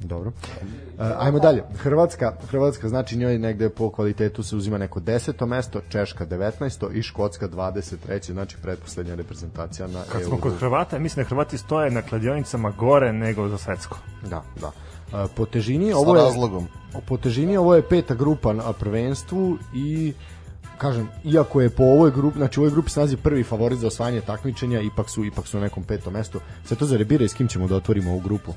[0.00, 0.28] Dobro.
[0.28, 1.62] Uh, ajmo dalje.
[1.76, 5.46] Hrvatska, Hrvatska znači njoj negde po kvalitetu se uzima neko 10.
[5.46, 6.92] mesto, Češka 19.
[6.92, 8.32] i Škotska 23.
[8.32, 13.12] znači pretposlednja reprezentacija na Kad smo kod Hrvata, mislim da Hrvati stoje na kladionicama gore
[13.12, 13.98] nego za svetsko.
[14.22, 14.70] Da, da.
[15.36, 16.66] Po težini Sa ovo je razlogom.
[17.08, 20.12] po težini ovo je peta grupa na prvenstvu i
[20.78, 23.86] kažem, iako je po ovoj grupi, znači u ovoj grupi se nalazi prvi favorit za
[23.86, 26.40] osvajanje takmičenja, ipak su ipak su na nekom petom mestu.
[26.64, 28.52] Sve to za rebire i s kim ćemo da otvorimo ovu grupu?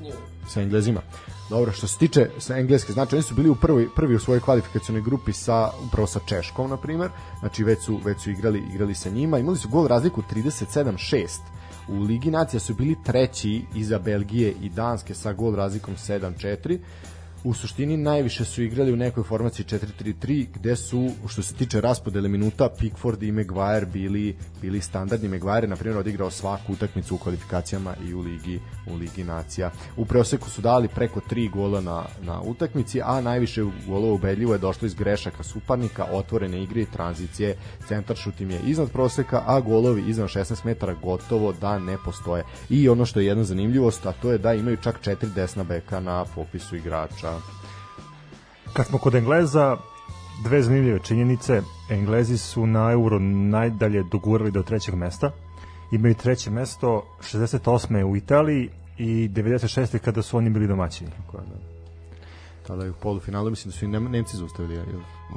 [0.48, 1.02] Sa Englezima.
[1.50, 4.40] Dobro, što se tiče sa engleske, znači oni su bili u prvoj, prvi u svojoj
[4.42, 7.10] kvalifikacionoj grupi sa upravo sa Češkom na primer.
[7.40, 11.28] Znači već su već su igrali igrali sa njima, imali su gol razliku 37-6.
[11.92, 16.80] U Ligi nacija su bili treći iza Belgije i Danske sa gol razlikom 7-4
[17.44, 22.30] u suštini najviše su igrali u nekoj formaciji 4-3-3 gde su što se tiče raspodele
[22.30, 27.96] minuta Pickford i Maguire bili bili standardni Maguire na primjer odigrao svaku utakmicu u kvalifikacijama
[28.10, 29.72] i u ligi u ligi nacija.
[29.98, 34.60] U preoseku su dali preko 3 gola na na utakmici, a najviše golova ubedljivo je
[34.60, 37.56] došlo iz grešaka suparnika, otvorene igre i tranzicije.
[37.88, 42.44] Centar šut im je iznad proseka, a golovi iznad 16 metara gotovo da ne postoje.
[42.70, 46.00] I ono što je jedna zanimljivost, a to je da imaju čak četiri desna beka
[46.00, 47.29] na popisu igrača.
[48.74, 49.78] Kad smo kod Engleza,
[50.44, 51.62] dve zanimljive činjenice.
[51.90, 55.32] Englezi su na Euro najdalje dogurali do trećeg mesta.
[55.92, 58.04] Imaju treće mesto 68.
[58.04, 60.00] u Italiji i 96.
[60.00, 61.12] kada su oni bili domaćini.
[61.12, 61.56] Tako je, da.
[62.68, 64.76] Tada je u polufinalu, mislim da su i Nem- Nemci zaustavili.
[64.76, 64.86] Jel?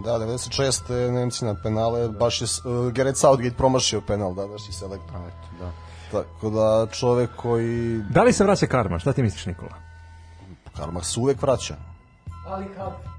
[0.05, 1.11] Da, 96.
[1.13, 5.17] Nemci na penale, baš je uh, Gareth Southgate promašio penal, da, daš i selektor.
[5.61, 5.73] Da.
[6.13, 8.99] Tako da čovek koji Da li se vraća karma?
[8.99, 9.92] Šta ti misliš, Nikola?
[10.77, 11.75] Karma se uvek vraća.
[12.47, 13.13] Ali kako?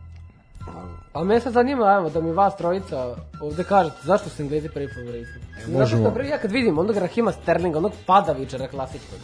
[1.13, 4.87] A me sad zanima, evo, da mi vas trojica ovde kažete zašto su Englezi prvi
[4.93, 5.29] favoriti.
[5.65, 6.01] Zato možemo.
[6.01, 9.19] što prvi, ja kad vidim onog Rahima Sterlinga, onog padavičara klasičkog.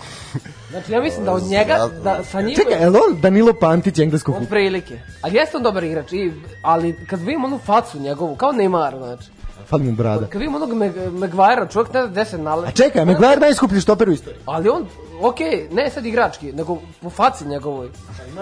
[0.70, 2.56] Znači ja mislim da od njega, da sa njim...
[2.56, 5.00] Čekaj, je li on Danilo Pantić engleskog Od prilike.
[5.22, 6.32] Ali jeste on dobar igrač, i,
[6.64, 9.39] ali kad vidim onu facu njegovu, kao Neymar, znači.
[9.70, 10.28] Fali mu brada.
[10.28, 10.70] Kad vidim onog
[11.12, 12.68] Maguire, čovjek ne zna gde se nalazi.
[12.68, 14.42] A čekaj, Maguire najskuplji štoper u istoriji.
[14.46, 14.86] Ali on,
[15.22, 17.88] okej, ne sad igrački, nego po faci njegovoj.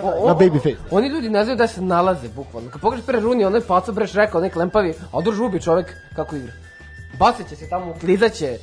[0.03, 0.77] O, Na baby face.
[0.91, 2.69] Oni ljudi ne znaju gde se nalaze, bukvalno.
[2.69, 6.35] Kad pogledaš pre Runi, onaj paco breš rekao, onaj klempavi, a odr žubi čovek kako
[6.35, 6.51] igra.
[7.19, 8.57] Bacit će se tamo, klizaće,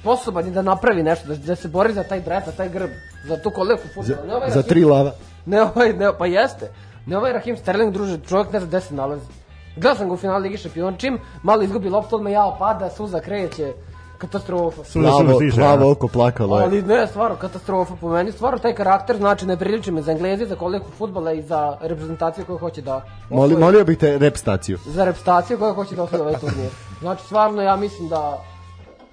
[0.00, 2.90] sposoban je da napravi nešto, da, da se bori za taj dres, za taj grb,
[3.28, 4.26] za tu koleku Za, futbola.
[4.26, 5.12] Ne ovaj za tri lava.
[5.46, 6.70] Ne ovaj, ne, pa jeste.
[7.06, 9.43] Ne ovaj Rahim Sterling, druže, čovjek ne zna gde se nalazi.
[9.76, 13.20] Gledao sam ga u finalu Ligi šampiona, čim malo izgubi loptu, odmah jao pada, suza
[13.20, 13.72] kreće,
[14.18, 14.84] katastrofa.
[14.84, 16.64] Suza se Plavo, stiže, plavo oko plakalo je.
[16.64, 18.32] Ali ne, stvarno, katastrofa po meni.
[18.32, 22.44] Stvarno, taj karakter, znači, ne priliči me za Englezi, za koleku futbola i za reprezentaciju
[22.44, 23.00] koju hoće da...
[23.30, 24.78] Moli, molio bih te rep staciju.
[24.86, 26.70] Za reprezentaciju koju hoće da osvoji ovaj turnir.
[27.00, 28.38] Znači, stvarno, ja mislim da...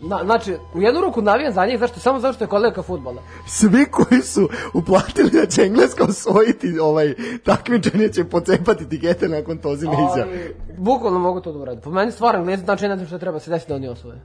[0.01, 1.99] Na, znači, u jednu ruku navijam za njih, zašto?
[1.99, 3.21] Samo zato što je koleka futbola.
[3.47, 9.93] Svi koji su uplatili da će Engleska osvojiti ovaj takmičenje će pocepati tikete nakon tozine
[10.11, 10.51] izjave.
[10.77, 11.81] Bukvalno mogu to da uradim.
[11.81, 14.21] Po meni stvarno, Englezi, znači, ne znam što treba se desiti da oni osvoje.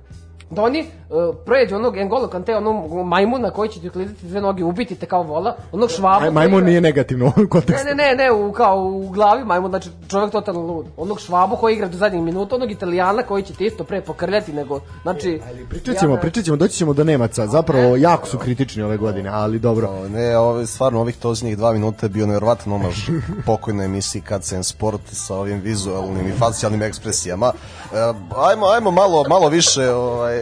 [0.50, 4.64] Da oni uh, pređu onog Engolo Kante, onog majmuna koji će ti uklizati dve noge,
[4.64, 6.24] ubiti te kao vola, onog švabu.
[6.24, 7.86] Aj, majmun igra- nije negativno u ovom Ne, kontekstu.
[7.86, 10.86] ne, ne, ne, u, kao u glavi majmun, znači čovjek totalno lud.
[10.96, 14.52] Onog švabu koji igra do zadnjih minuta, onog italijana koji će te isto pre pokrljati
[14.52, 15.40] nego, znači...
[15.70, 17.46] Pričat ćemo, ja- pričat ćemo, doći ćemo do Nemaca.
[17.46, 19.88] Zapravo, jako su kritični ove godine, ali dobro.
[19.90, 22.96] O, Ne, ove, stvarno ovih toznih dva minuta je bio nevjerovatan omaž
[23.46, 27.52] pokojnoj emisiji KCN Sport sa ovim vizualnim i facijalnim ekspresijama.
[27.86, 27.96] E,
[28.38, 30.35] ajmo, ajmo malo, malo više, ovaj,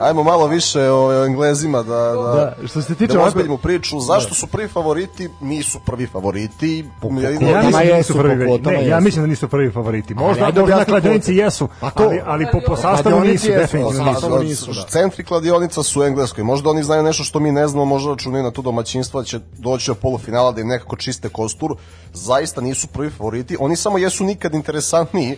[0.00, 4.00] ajmo malo više ovaj, o Englezima da, da, Da, što se tiče da ovako- priču.
[4.00, 5.28] Zašto su prvi favoriti?
[5.40, 6.84] Nisu prvi favoriti.
[7.02, 9.04] Jedino- Ja mislim da nisu po prvi, ne, ja jesu.
[9.04, 10.14] mislim da nisu prvi favoriti.
[10.14, 14.14] Možda, možda na kladionici jesu, Pa to- ali, ali po, po sastavu nisu, jesu, definitivno
[14.22, 14.72] pa nisu.
[14.72, 14.82] da.
[14.82, 16.44] Centri kladionica su u Engleskoj.
[16.44, 19.38] Možda oni znaju nešto što mi ne znamo, možda računaju na to domaćinstvo da će
[19.52, 21.76] doći do polufinala da im nekako čiste kostur.
[22.14, 23.56] Zaista nisu prvi favoriti.
[23.60, 25.32] Oni samo jesu nikad interesantniji.
[25.32, 25.36] e,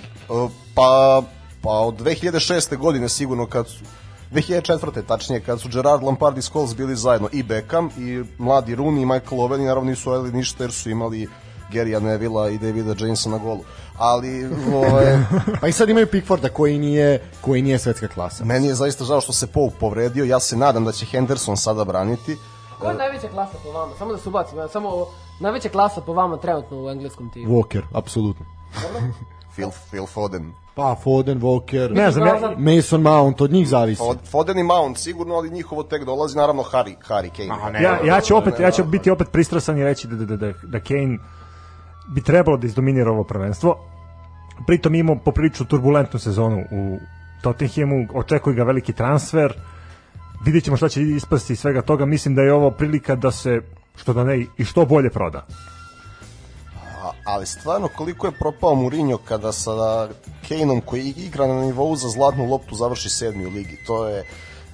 [0.75, 1.23] Pa,
[1.63, 2.77] pa od 2006.
[2.77, 3.85] godine sigurno kad su
[4.33, 5.03] 2004.
[5.03, 9.07] tačnije, kad su Gerard Lampard i Scholes bili zajedno i Beckham i mladi Rooney i
[9.07, 11.29] Michael Owen i naravno nisu radili ništa jer su imali
[11.73, 13.61] Gary'a Nevilla i Davida Jamesa na golu.
[13.99, 15.19] Ali, ovaj,
[15.61, 18.45] Pa i sad imaju Pickforda koji nije, koji nije svetska klasa.
[18.45, 20.25] Meni je zaista žao što se Pope povredio.
[20.25, 22.37] Ja se nadam da će Henderson sada braniti.
[22.79, 23.93] Koja je najveća klasa po vama?
[23.99, 25.07] Samo da se ubacim, ja, samo
[25.41, 27.55] najveća klasa po vama trenutno u engleskom timu.
[27.55, 28.47] Walker, apsolutno.
[29.55, 30.53] Phil, Phil Foden.
[30.79, 34.03] Pa Foden, Walker, Ne znam, ja, Mason Mount, od njih zavisi.
[34.03, 37.83] Fod- Foden i Mount sigurno, ali njihovo tek dolazi naravno Harry, Harry Kane.
[37.83, 40.53] ja, ja ću opet, ja ću biti opet pristrasan i reći da, da, da, da,
[40.63, 41.19] da Kane
[42.09, 43.77] bi trebalo da izdominira ovo prvenstvo.
[44.67, 46.99] Pritom imamo popriličnu turbulentnu sezonu u
[47.43, 49.53] Tottenhamu, očekuje ga veliki transfer,
[50.45, 53.61] vidjet ćemo šta će ispasti iz svega toga, mislim da je ovo prilika da se,
[53.97, 55.47] što da ne, i što bolje proda.
[57.25, 60.09] Ali stvarno koliko je propao Mourinho kada sa
[60.49, 63.79] Kaneom koji igra na nivou za zlatnu loptu završi sedmi u ligi.
[63.87, 64.25] To je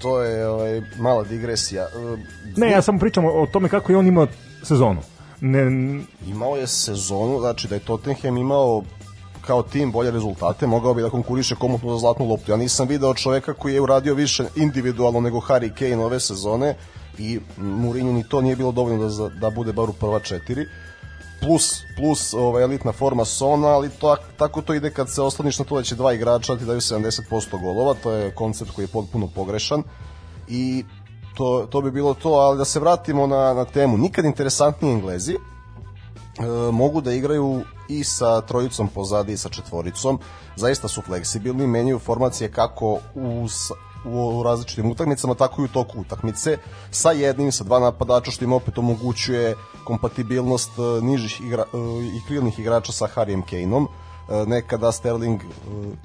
[0.04, 1.82] to je ovaj, mala digresija.
[1.82, 2.16] E,
[2.56, 4.26] Ne, ja samo pričam o, tome kako je on imao
[4.62, 5.00] sezonu.
[5.40, 5.62] Ne,
[6.26, 8.82] imao je sezonu, znači da je Tottenham imao
[9.40, 12.50] kao tim bolje rezultate, mogao bi da konkuriše komotno za zlatnu loptu.
[12.50, 16.74] Ja nisam video čoveka koji je uradio više individualno nego Harry Kane ove sezone
[17.18, 20.66] i Mourinho ni to nije bilo dovoljno da, da bude bar u prva četiri
[21.40, 25.64] plus, plus ovaj, elitna forma Sona, ali to, tako to ide kad se osloniš na
[25.64, 29.28] to da će dva igrača ti daju 70% golova, to je koncept koji je potpuno
[29.34, 29.82] pogrešan
[30.48, 30.84] i
[31.34, 35.32] to, to bi bilo to, ali da se vratimo na, na temu, nikad interesantniji Englezi,
[35.32, 35.38] e,
[36.72, 40.18] mogu da igraju i sa trojicom pozadi i sa četvoricom.
[40.56, 43.46] Zaista su fleksibilni, menjaju formacije kako u,
[44.04, 46.58] u, različitim utakmicama, tako i u toku utakmice
[46.90, 51.76] sa jednim, sa dva napadača, što im opet omogućuje kompatibilnost e, nižih igra, e,
[52.16, 53.88] i krilnih igrača sa Harijem Kaneom.
[54.30, 55.40] E, nekada Sterling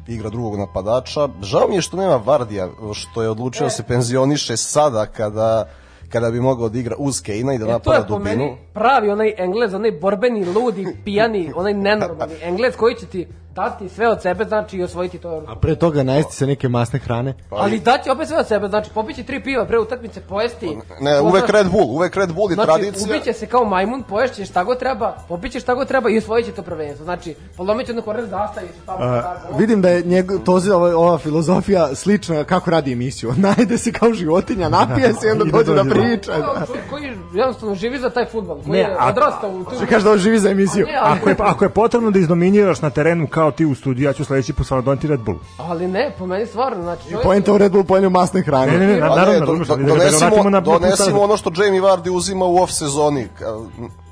[0.07, 1.29] igra drugog napadača.
[1.41, 5.69] Žao mi je što nema Vardija, što je odlučio da se penzioniše sada kada
[6.11, 8.37] kada bi mogao da igra uz Kejna i da E, to napada je po dubinu.
[8.37, 13.27] meni pravi onaj englez, onaj borbeni, ludi, pijani, onaj nenormalni englez koji će ti
[13.59, 15.43] dati sve od sebe, znači i osvojiti to.
[15.47, 17.33] A pre toga najesti se neke masne hrane.
[17.51, 20.77] Ali daće opet sve od sebe, znači popiće tri piva pre utakmice, pojesti.
[21.01, 23.05] Ne, uvek Red Bull, uvek Red Bull je Znači, tradicija.
[23.07, 26.51] ubiće se kao majmun, poješće šta god treba, popiće šta god treba i osvojit će
[26.51, 27.03] to prvenstvo.
[27.03, 28.97] Znači, polomit će jednu korer zastavi se tamo.
[28.99, 33.33] A, vidim da je njegov, to ova, ova filozofija slična kako radi emisiju.
[33.47, 36.31] Najde se kao životinja, napije se i onda I dođe da dođe da- priča.
[36.31, 36.65] Da.
[36.89, 37.03] koji
[37.33, 39.75] jednostavno živi za taj fudbal, koji Ne, je a- odrastao u tu...
[39.75, 40.85] Što kaže da on živi za emisiju.
[40.85, 44.13] Ne, ako, je, ako je potrebno da izdominiraš na terenu kao ti u studiju, ja
[44.13, 45.37] ću sledeći put stvarno doneti Red Bull.
[45.57, 47.03] ali ne, po meni stvarno, znači...
[47.03, 48.71] čovjek- Poenta u Red Bull pojenju masne hrane.
[48.71, 51.81] Ne, ne, ne, na, Pa naravno, do- do- da donesimo, na, donesimo ono što Jamie
[51.81, 53.27] Vardy uzima u off sezoni.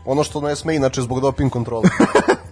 [0.06, 1.84] Ono što ne sme inače zbog doping kontrole.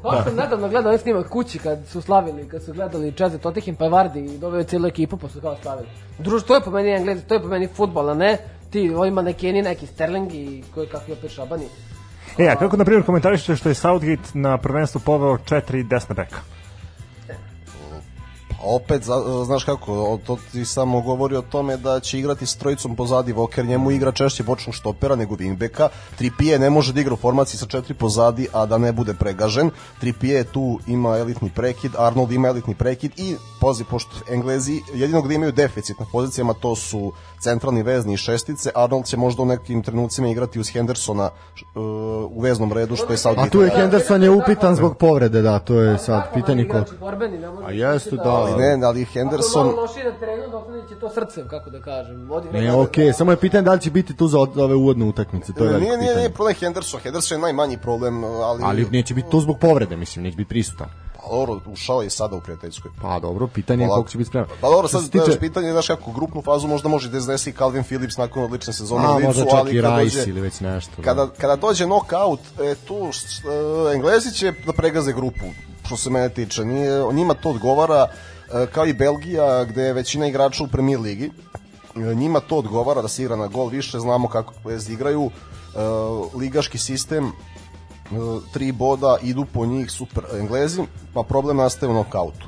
[0.04, 3.76] Baš sam nedavno gledao ovaj snimak kući kad su slavili, kad su gledali Čeze Tottenham
[3.76, 5.88] pa je Vardy i doveo cijelu ekipu pa su kao slavili.
[6.20, 8.38] Druž, to je po meni Englezi, to je po meni futbol, a ne
[8.70, 11.66] ti ovi manekeni, neki Sterling i koji kakvi opet šabani.
[12.38, 16.38] E, a kako, na primjer, komentarišete što je Southgate na prvenstvu poveo četiri desna beka?
[18.68, 19.04] Opet,
[19.46, 23.66] znaš kako, to ti samo govori o tome da će igrati s trojicom pozadi Voker,
[23.66, 25.90] njemu igra češće bočnog štopera nego wingbacka.
[26.18, 29.72] Tripije ne može da igra u formaciji sa četiri pozadi, a da ne bude pregažen.
[30.00, 35.36] Tripije tu ima elitni prekid, Arnold ima elitni prekid i pozi, pošto Englezi jedino gde
[35.36, 38.72] imaju deficit na pozicijama, to su centralni vezni i šestice.
[38.76, 41.82] Arnold će možda u nekim trenucima igrati uz Hendersona uh,
[42.32, 45.60] u veznom redu, što je sad A tu je Henderson je upitan zbog povrede, da,
[45.60, 46.78] to je sad pitanje ko.
[46.78, 48.30] ne može A jeste, da- da.
[48.30, 49.68] Ali ne, ali Ako Henderson...
[49.68, 52.32] je malo lošije na terenu, dok će to srcem, kako da kažem.
[52.32, 55.54] Odigra Ne, okej, samo je pitanje da li će biti tu za ove uvodne utakmice,
[55.54, 56.20] to je veliko nije, nije, pitanje.
[56.20, 57.00] nije problem Henderson.
[57.00, 58.62] Henderson je najmanji problem, ali...
[58.64, 61.05] Ali neće biti tu zbog povrede, mislim, neće biti prisutan.
[61.32, 62.92] Dobro, ušao je sada u prijateljskoj.
[63.02, 64.50] Pa dobro, pitanje je koliko će biti spreman.
[64.62, 67.54] Pa dobro, sad tiče- pitanje je, znaš kako, grupnu fazu možda može da iznesi i
[67.54, 70.42] Calvin Phillips nakon odlične sezone A, u Leedsu, možda čak ali i Rice dođe- ili
[70.42, 70.92] već nešto.
[70.98, 71.04] da.
[71.04, 73.44] Kada, kada dođe knockout, e, tu š-
[73.90, 75.46] e, Englezi će da pregaze grupu,
[75.86, 76.66] što se mene tiče.
[76.66, 78.08] Nije, njima to odgovara,
[78.54, 81.32] e, kao i Belgija, gde je većina igrača u premier ligi.
[81.96, 85.30] E, njima to odgovara da se igra na gol više, znamo kako Englezi igraju.
[85.76, 85.80] E,
[86.36, 87.32] ligaški sistem,
[88.54, 90.84] tri boda, idu po njih super Englezi,
[91.14, 92.48] pa problem nastaje u nokautu.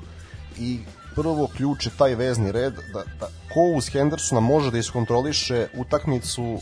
[0.59, 0.79] I
[1.15, 6.43] prvo ključ je taj vezni red, da, da ko uz Hendersona može da iskontroliše utakmicu
[6.43, 6.59] e,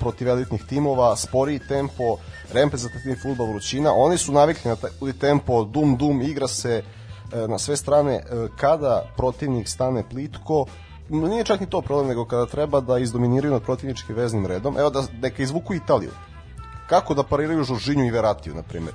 [0.00, 2.16] protiv elitnih timova, sporiji tempo,
[2.52, 4.90] reprezentativni futbol vrućina, oni su navikli na taj
[5.20, 6.82] tempo, dum dum, igra se
[7.32, 8.22] e, na sve strane, e,
[8.56, 10.66] kada protivnik stane plitko,
[11.08, 14.90] nije čak ni to problem, nego kada treba da izdominiraju nad protivničkim veznim redom, evo
[14.90, 16.10] da neka izvuku Italiju.
[16.88, 18.94] Kako da pariraju Žoržinju i Veratiju, na primjer.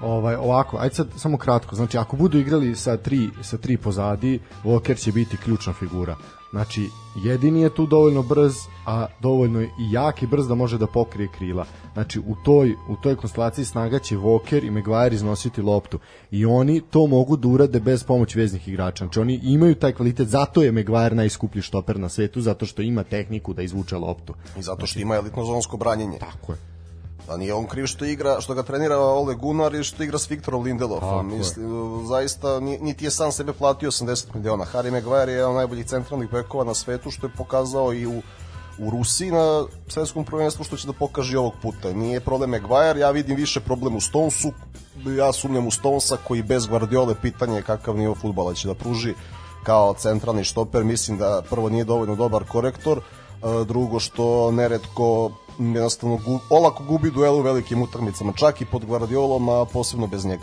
[0.00, 1.76] Ovaj ovako, ajde sad samo kratko.
[1.76, 6.16] Znači ako budu igrali sa tri sa tri pozadi, Walker će biti ključna figura.
[6.50, 6.88] Znači
[7.24, 8.54] jedini je tu dovoljno brz,
[8.86, 11.64] a dovoljno je i jak i brz da može da pokrije krila.
[11.92, 15.98] Znači u toj u toj konstelaciji snaga će Walker i Maguire iznositi loptu
[16.30, 19.04] i oni to mogu da urade bez pomoći veznih igrača.
[19.04, 23.02] Znači oni imaju taj kvalitet, zato je Maguire najskuplji štoper na svetu, zato što ima
[23.02, 24.34] tehniku da izvuče loptu.
[24.58, 26.18] I zato što ima elitno zonsko branjenje.
[26.18, 26.71] Tako je.
[27.28, 30.30] A nije on kriv što igra, što ga trenira Ole Gunnar i što igra s
[30.30, 31.08] Viktorom Lindelofom.
[31.28, 31.66] Mislim,
[32.06, 34.64] zaista ni- niti je sam sebe platio 80 miliona.
[34.64, 38.22] Harry Maguire je jedan od najboljih centralnih bekova na svetu što je pokazao i u
[38.78, 41.92] u Rusiji na svetskom prvenstvu što će da pokaže ovog puta.
[41.92, 44.52] Nije problem Maguire, ja vidim više problem u Stonesu.
[45.18, 49.14] Ja sumnjam u Stonesa koji bez Guardiole pitanje je kakav nivo futbala će da pruži
[49.62, 50.84] kao centralni štoper.
[50.84, 53.02] Mislim da prvo nije dovoljno dobar korektor, e,
[53.64, 59.48] drugo što neretko jednostavno gu, olako gubi duel u velikim utakmicama, čak i pod Guardiolom,
[59.48, 60.42] a posebno bez njega.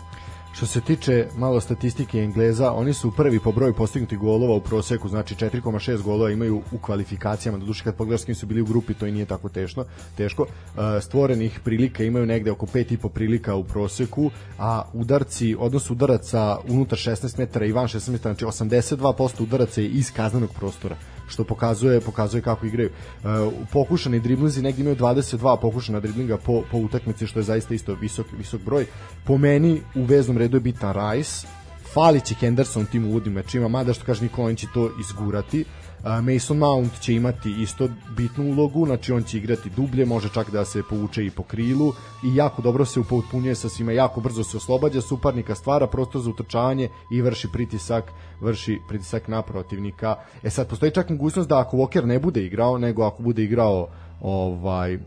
[0.52, 5.08] Što se tiče malo statistike Engleza, oni su prvi po broju postignutih golova u proseku,
[5.08, 9.06] znači 4,6 golova imaju u kvalifikacijama, doduše kad pogledaš kim su bili u grupi, to
[9.06, 9.84] i nije tako teško.
[10.16, 10.46] teško.
[10.46, 16.98] E, Stvorenih prilika imaju negde oko 5,5 prilika u proseku, a udarci, odnos udaraca unutar
[16.98, 20.96] 16 metara i van 16 metara, znači 82% udaraca je iz kaznenog prostora
[21.30, 22.88] što pokazuje pokazuje kako igraju.
[22.90, 23.26] E,
[23.72, 28.26] pokušani driblinzi negdje imaju 22 pokušana driblinga po, po utakmici što je zaista isto visok
[28.38, 28.86] visok broj.
[29.24, 31.46] Po meni u veznom redu je bitan Rice,
[31.94, 35.64] fali će Henderson tim uvodnim mečima, mada što kaže Nikola će to izgurati.
[35.64, 40.50] A, Mason Mount će imati isto bitnu ulogu, znači on će igrati dublje, može čak
[40.50, 41.92] da se povuče i po krilu
[42.24, 46.30] i jako dobro se upotpunjuje sa svima, jako brzo se oslobađa suparnika, stvara prostor za
[46.30, 50.16] utrčavanje i vrši pritisak, vrši pritisak na protivnika.
[50.42, 53.88] E sad postoji čak mogućnost da ako Walker ne bude igrao, nego ako bude igrao
[54.20, 54.98] ovaj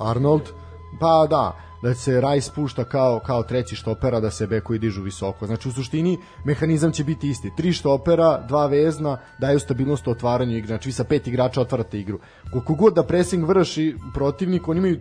[0.00, 0.42] Arnold,
[1.00, 5.46] pa da, da se Rice pušta kao, kao treći štopera, da se bekovi dižu visoko.
[5.46, 7.50] Znači u suštini mehanizam će biti isti.
[7.56, 10.66] Tri štopera, dva vezna, daju stabilnost u otvaranju igre.
[10.66, 12.18] Znači vi sa pet igrača otvarate igru.
[12.52, 14.98] Koliko god da pressing vrši protivnik, oni imaju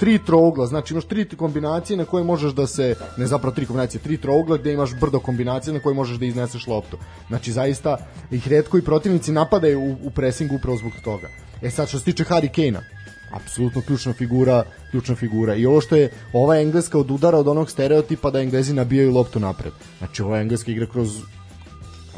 [0.00, 4.00] tri trougla, znači imaš tri kombinacije na koje možeš da se, ne zapravo tri kombinacije,
[4.00, 6.98] tri trougla gde imaš brdo kombinacije na koje možeš da izneseš loptu.
[7.28, 7.96] Znači zaista
[8.30, 11.28] ih redko i protivnici napadaju u, u pressingu upravo zbog toga.
[11.62, 12.80] E sad što se tiče Harry Kane-a,
[13.32, 15.54] apsolutno ključna figura, ključna figura.
[15.54, 19.40] I ovo što je ova engleska od udara od onog stereotipa da englezi nabijaju loptu
[19.40, 19.72] napred.
[19.98, 21.18] Znači ova engleska igra kroz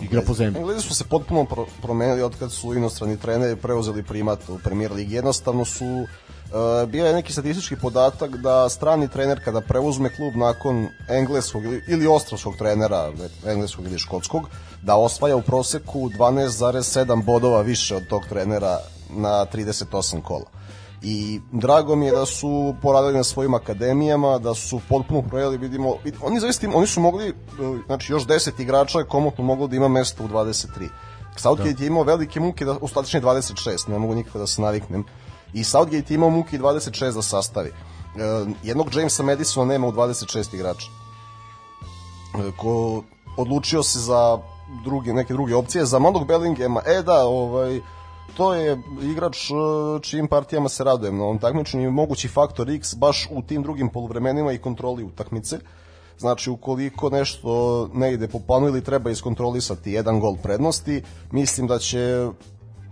[0.02, 0.60] igra po zemlji.
[0.60, 4.92] Englezi su se potpuno pro promenili od kad su inostrani treneri preuzeli primat u premier
[4.92, 5.14] ligi.
[5.14, 10.88] Jednostavno su uh, bio je neki statistički podatak da strani trener kada preuzme klub nakon
[11.08, 13.12] engleskog ili, ili ostrovskog trenera,
[13.46, 14.48] engleskog ili škotskog,
[14.82, 18.78] da osvaja u proseku 12,7 bodova više od tog trenera
[19.10, 20.61] na 38 kola.
[21.04, 25.94] I drago mi je da su poradili na svojim akademijama, da su potpuno projeli, vidimo,
[26.04, 27.32] vid- oni zaista, oni su mogli, e,
[27.86, 30.88] znači još 10 igrača je komotno moglo da ima mesto u 23.
[31.36, 35.04] Southgate je imao velike muke, da, u tačnije 26, ne mogu nikako da se naviknem.
[35.54, 37.68] I Southgate je imao muke i 26 da sastavi.
[37.68, 37.74] E,
[38.62, 40.86] jednog Jamesa Madisona nema u 26 igrača
[42.38, 43.02] E, ko
[43.36, 44.38] odlučio se za
[44.84, 47.80] druge, neke druge opcije, za mladog Bellinghama, e da, ovaj,
[48.36, 49.54] to je igrač e,
[50.00, 53.88] čijim partijama se radujem na ovom takmičenju i mogući faktor X baš u tim drugim
[53.88, 55.58] poluvremenima i kontroli utakmice.
[56.18, 61.78] Znači, ukoliko nešto ne ide po planu ili treba iskontrolisati jedan gol prednosti, mislim da
[61.78, 62.28] će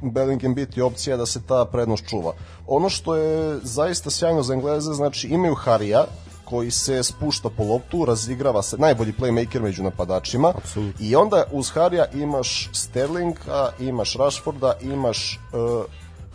[0.03, 2.33] Bellingham biti opcija da se ta prednost čuva.
[2.67, 6.05] Ono što je zaista sjajno za Engleze, znači imaju Harija,
[6.51, 10.53] koji se spušta po loptu, razigrava se, najbolji playmaker među napadačima.
[10.57, 11.07] Apsolutno.
[11.07, 15.85] I onda uz Harija imaš Sterlinga, imaš Rashforda, imaš uh,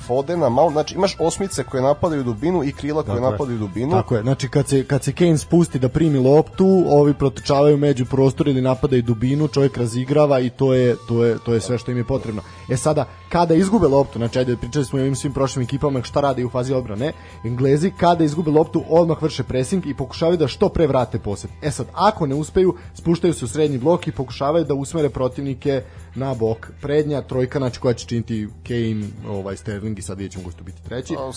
[0.07, 3.31] Fodena, malo, znači imaš osmice koje napadaju dubinu i krila koje Tako je.
[3.31, 3.91] napadaju dubinu.
[3.91, 8.05] Tako je, znači kad se, kad se Kane spusti da primi loptu, ovi protočavaju među
[8.05, 11.91] prostor ili napadaju dubinu, čovjek razigrava i to je, to je, to je sve što
[11.91, 12.41] im je potrebno.
[12.69, 16.21] E sada, kada izgube loptu, znači ajde, pričali smo o ovim svim prošlim ekipama šta
[16.21, 17.11] rade u fazi odbrane,
[17.45, 21.49] Englezi kada izgube loptu odmah vrše pressing i pokušavaju da što pre vrate posed.
[21.61, 25.83] E sad, ako ne uspeju, spuštaju se u srednji blok i pokušavaju da usmere protivnike
[26.15, 26.67] na bok.
[26.81, 30.63] Prednja trojka, znači koja će činiti Kane, ovaj Sterling i sad vidjet ćemo ko će
[30.63, 31.15] biti treći.
[31.19, 31.31] A,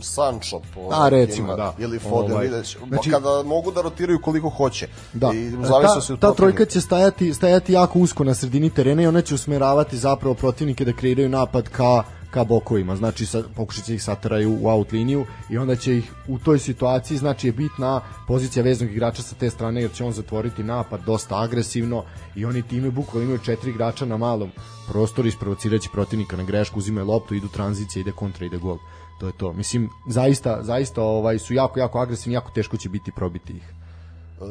[0.00, 1.74] Sancho po A, recimo, nekima, da.
[1.78, 5.32] ili Foden Ovaj, videć znači, znači- kada mogu da rotiraju koliko hoće Da.
[5.34, 9.20] i ta, od ta trojka će stajati, stajati jako usko na sredini terena i ona
[9.20, 12.02] će usmeravati zapravo protivnike da kreiraju napad ka
[12.32, 16.12] ka bokovima, znači sa, pokušat će ih sateraju u out liniju i onda će ih
[16.28, 20.12] u toj situaciji, znači je bitna pozicija veznog igrača sa te strane jer će on
[20.12, 22.04] zatvoriti napad dosta agresivno
[22.34, 24.50] i oni time bukvalno imaju četiri igrača na malom
[24.88, 28.78] prostoru isprovocirajući protivnika na grešku, uzimaju loptu, idu tranzicija, ide kontra, ide gol.
[29.20, 29.52] To je to.
[29.52, 33.81] Mislim, zaista, zaista ovaj, su jako, jako agresivni, jako teško će biti probiti ih.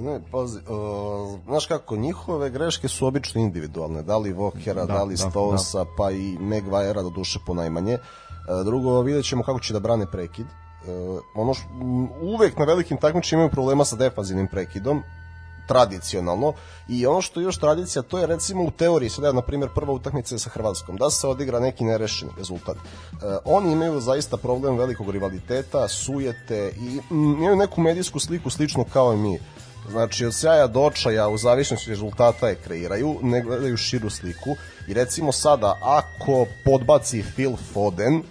[0.02, 5.04] Ne, pazi, uh, znaš kako, njihove greške su obično individualne, da li Vokera, da, Da,
[5.04, 7.94] li da, Stonesa, pa i Maguirea do duše po najmanje.
[7.94, 10.46] Uh, drugo, vidjet ćemo kako će da brane prekid.
[10.46, 15.04] Uh, ono š, m, uvek na velikim takmičima imaju problema sa defanzivnim prekidom,
[15.72, 16.54] tradicionalno
[16.90, 19.94] i ono što je još tradicija to je recimo u teoriji sada na primjer prva
[19.94, 22.80] utakmica je sa Hrvatskom da se odigra neki nerešeni rezultat e,
[23.46, 29.14] oni imaju zaista problem velikog rivaliteta sujete i mm, imaju neku medijsku sliku slično kao
[29.14, 29.40] i mi
[29.92, 34.56] Znači, od sjaja do očaja u zavisnosti rezultata je kreiraju, ne gledaju širu sliku.
[34.88, 38.22] I recimo sada, ako podbaci Phil Foden, e,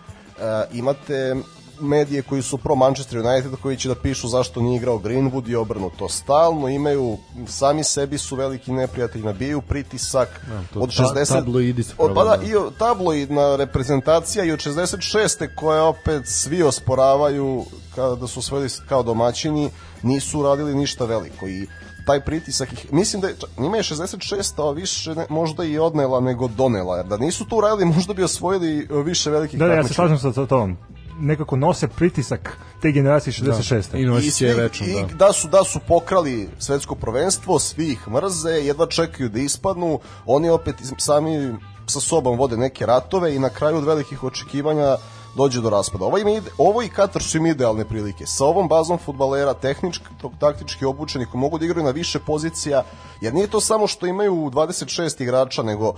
[0.72, 1.36] imate
[1.81, 5.55] medije koji su pro Manchester United koji će da pišu zašto nije igrao Greenwood i
[5.57, 6.09] obrnuto.
[6.09, 11.28] Stalno imaju, sami sebi su veliki neprijatelji, nabijaju pritisak to od ta- 60...
[11.28, 15.49] tabloidi se od, pa da, i tabloidna reprezentacija i od 66.
[15.57, 17.64] koje opet svi osporavaju
[17.95, 19.70] kada su osvojili kao domaćini,
[20.03, 21.66] nisu radili ništa veliko i
[22.07, 26.20] taj pritisak ih, mislim da je, njima je 66 a više ne, možda i odnela
[26.20, 29.85] nego donela, jer da nisu to uradili možda bi osvojili više velikih Da, da, ja
[29.85, 30.76] se slažem sa sa tom.
[31.21, 34.03] Nekako nose pritisak te generacije 66.
[34.03, 35.27] I nosi I, svi, je večno, i da.
[35.27, 40.51] da su da su pokrali svetsko prvenstvo, svi ih mrze, jedva čekaju da ispadnu, oni
[40.51, 41.55] opet sami
[41.87, 44.97] sa sobom vode neke ratove i na kraju od velikih očekivanja
[45.37, 46.05] dođe do raspada.
[46.05, 48.26] Ovo, ide- ovo i Katar su im idealne prilike.
[48.26, 50.05] Sa ovom bazom futbalera, tehnički,
[50.41, 52.83] taktički obučenih, koji mogu da igraju na više pozicija,
[53.20, 55.97] jer nije to samo što imaju 26 igrača, nego uh,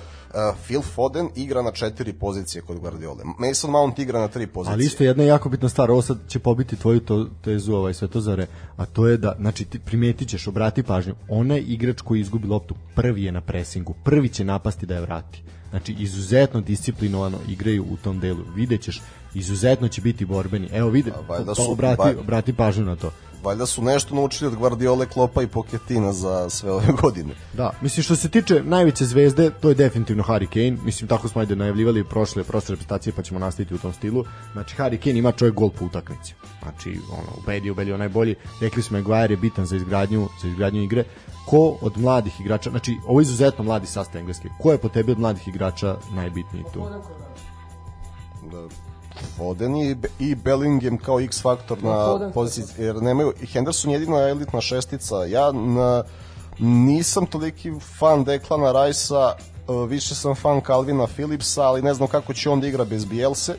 [0.65, 3.25] Phil Foden igra na četiri pozicije kod Guardiola.
[3.39, 4.73] Mason Mount igra na tri pozicije.
[4.75, 8.47] Ali isto jedna jako bitna stvar, ovo sad će pobiti tvoju to, tezu ovaj Svetozare,
[8.77, 12.75] a to je da, znači ti primetit ćeš, obrati pažnju, onaj igrač koji izgubi loptu
[12.95, 15.43] prvi je na presingu, prvi će napasti da je vrati.
[15.71, 18.43] Znači, izuzetno disciplinovano igraju u tom delu.
[18.55, 19.03] Videćeš,
[19.35, 20.69] izuzetno će biti borbeni.
[20.73, 20.91] Evo,
[21.29, 23.11] valjda pa, su- obrati, vaj- obrati pažnju na to.
[23.43, 27.35] Valjda su nešto naučili od Guardiole, Klopa i Pochetina za sve ove godine.
[27.53, 30.83] Da, mislim što se tiče najveće zvezde, to je definitivno Harry Kane.
[30.85, 34.25] Mislim tako smo ajde najavljivali prošle prošle reprezentacije, pa ćemo nastaviti u tom stilu.
[34.53, 36.35] Znači Harry Kane ima čovjek gol po utakmici.
[36.63, 38.35] Znači ono ubedio, ubedio najbolji.
[38.61, 41.05] Rekli smo Maguire je bitan za izgradnju za izgradnju igre.
[41.47, 44.49] Ko od mladih igrača, znači ovo je izuzetno mladi sastav engleski.
[44.61, 46.81] Ko je po tebi od mladih igrača najbitniji tu?
[48.51, 48.69] Da,
[49.37, 52.33] Foden i, i Bellingham kao X faktor na Foden.
[52.33, 55.25] poziciji, jer nemaju, Henderson je jedina elitna šestica.
[55.25, 56.05] Ja na,
[56.59, 62.35] nisam toliki fan Declana Ricea, e, više sam fan Calvina Phillipsa, ali ne znam kako
[62.35, 63.57] će on da igra bez Bielse,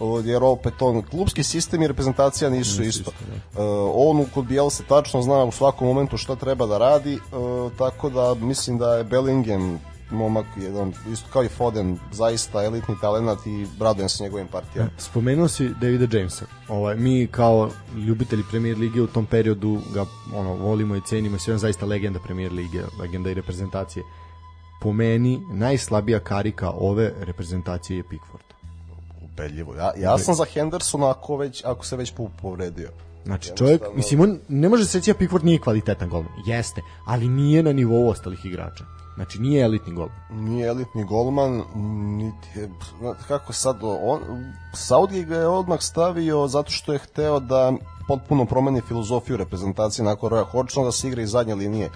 [0.00, 3.10] o, jer opet on, klubski sistem i reprezentacija nisu isto.
[3.10, 3.60] Uh,
[3.94, 8.34] on kod Bielse tačno zna u svakom momentu šta treba da radi, uh, tako da
[8.34, 9.80] mislim da je Bellingham
[10.10, 14.90] momak jedan, isto kao i Foden, zaista elitni talenat i radujem se njegovim partijama.
[14.98, 16.46] Spomenuo si Davida Jamesa.
[16.68, 17.70] Ovaj, mi kao
[18.06, 20.04] ljubitelji Premier Lige u tom periodu ga
[20.34, 24.04] ono, volimo i cenimo i sve on zaista legenda Premier Lige, legenda i reprezentacije.
[24.80, 28.44] Po meni, najslabija karika ove reprezentacije je Pickford.
[29.22, 29.74] Ubedljivo.
[29.74, 32.90] Ja, ja sam za Hendersona ako, već, ako se već po- povredio.
[33.24, 36.32] Znači, čovjek, mislim, on ne može se reći da Pickford nije kvalitetan golman.
[36.46, 38.84] Jeste, ali nije na nivou ostalih igrača.
[39.16, 40.08] Znači, nije elitni gol.
[40.30, 41.62] Nije elitni golman,
[42.16, 42.70] niti je,
[43.28, 44.20] kako sad, on,
[44.74, 47.72] Saudi ga je odmah stavio zato što je hteo da
[48.08, 51.90] potpuno promeni filozofiju reprezentacije nakon Roja Hodgsona da se igra iz zadnje linije.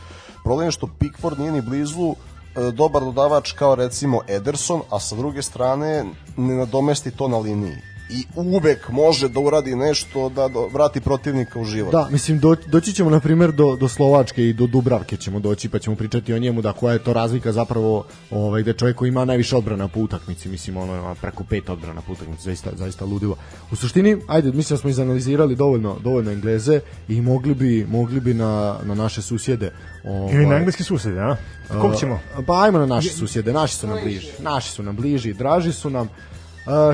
[0.44, 5.16] Problem je što Pickford nije ni blizu e, dobar dodavač kao recimo Ederson, a sa
[5.16, 6.04] druge strane
[6.36, 7.89] ne nadomesti to na liniji.
[8.12, 11.92] I uvek može da uradi nešto da vrati protivnika u život.
[11.92, 15.68] Da, mislim do, doći ćemo na primjer do, do Slovačke i do Dubravke ćemo doći
[15.68, 19.08] pa ćemo pričati o njemu da koja je to razlika zapravo ovaj gde čovjek koji
[19.08, 23.04] ima najviše odbrana po utakmici, mislim ono ima preko pet odbrana po utakmici, zaista zaista
[23.04, 23.36] ludilo.
[23.72, 28.34] U suštini, ajde, mislim da smo izanalizirali dovoljno dovoljno Engleze i mogli bi mogli bi
[28.34, 29.72] na, na naše susjede
[30.04, 31.36] ovaj, Ili na engleski sused, a?
[31.80, 32.14] Kog ćemo?
[32.14, 34.28] Uh, Pa ajmo na naše susjede, naši su nam bliži.
[34.38, 36.08] Naši su nam bliži, draži su nam.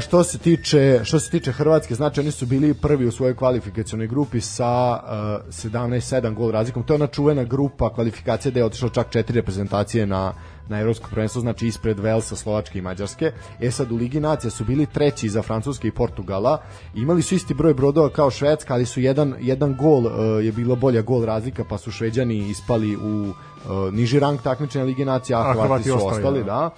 [0.01, 4.07] Što se tiče što se tiče Hrvatske, znači oni su bili prvi u svojoj kvalifikacionoj
[4.07, 6.83] grupi sa uh, 17-7 gol razlikom.
[6.83, 10.33] To je ona čuvena grupa kvalifikacije da je otišlo čak četiri reprezentacije na
[10.69, 13.33] na evropsko prvenstvo, znači ispred Velsa, Slovačke i Mađarske.
[13.61, 16.63] E sad u Ligi nacija su bili treći za Francuske i Portugala.
[16.95, 20.13] Imali su isti broj brodova kao Švedska, ali su jedan, jedan gol uh,
[20.45, 25.05] je bilo bolja gol razlika, pa su Šveđani ispali u uh, niži rang takmičenja Lige
[25.05, 26.45] nacija, a, A Hrvati Hrvati su ostali, ostali, da.
[26.45, 26.71] da.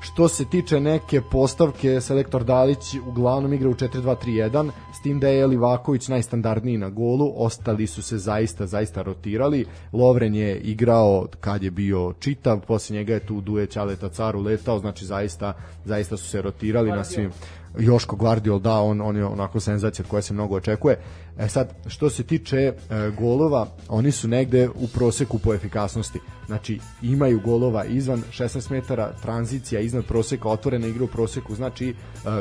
[0.00, 5.46] Što se tiče neke postavke, selektor Dalić uglavnom igra u 4-2-3-1, s tim da je
[5.46, 9.66] Livaković najstandardniji na golu, ostali su se zaista, zaista rotirali.
[9.92, 14.78] Lovren je igrao kad je bio čitav, posle njega je tu Duje Ćaleta Caru letao,
[14.78, 15.52] znači zaista,
[15.84, 17.30] zaista su se rotirali na svim
[17.78, 20.98] Joško Guardiol, da, on, on je onako senzacija koja se mnogo očekuje.
[21.38, 22.74] E sad, što se tiče e,
[23.18, 26.20] golova, oni su negde u proseku po efikasnosti.
[26.46, 31.94] Znači, imaju golova izvan 16 metara, tranzicija iznad proseka, otvorena igra u proseku, znači e,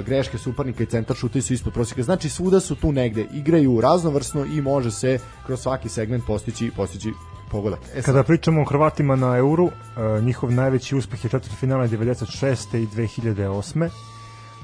[0.05, 2.03] greške suparnika i centar šuti su ispod proseka.
[2.03, 7.09] Znači, svuda su tu negde, igraju raznovrsno i može se kroz svaki segment postići, postići
[7.51, 7.79] pogodak.
[7.95, 11.87] E sad, Kada pričamo o Hrvatima na Euru, uh, njihov najveći uspeh je četvrti finale
[11.87, 12.77] 96.
[12.77, 13.89] i 2008.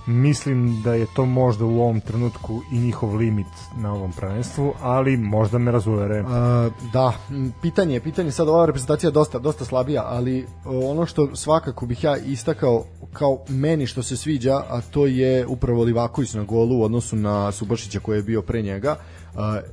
[0.08, 3.48] Mislim da je to možda u ovom trenutku i njihov limit
[3.78, 6.24] na ovom prvenstvu, ali možda me razuvere.
[6.28, 7.14] A, da,
[7.62, 12.18] pitanje, pitanje sad ova reprezentacija dosta dosta slabija, ali o, ono što svakako bih ja
[12.18, 17.16] istakao kao meni što se sviđa, a to je upravo Livaković na golu u odnosu
[17.16, 18.90] na Subašića koji je bio pre njega.
[18.90, 19.15] A,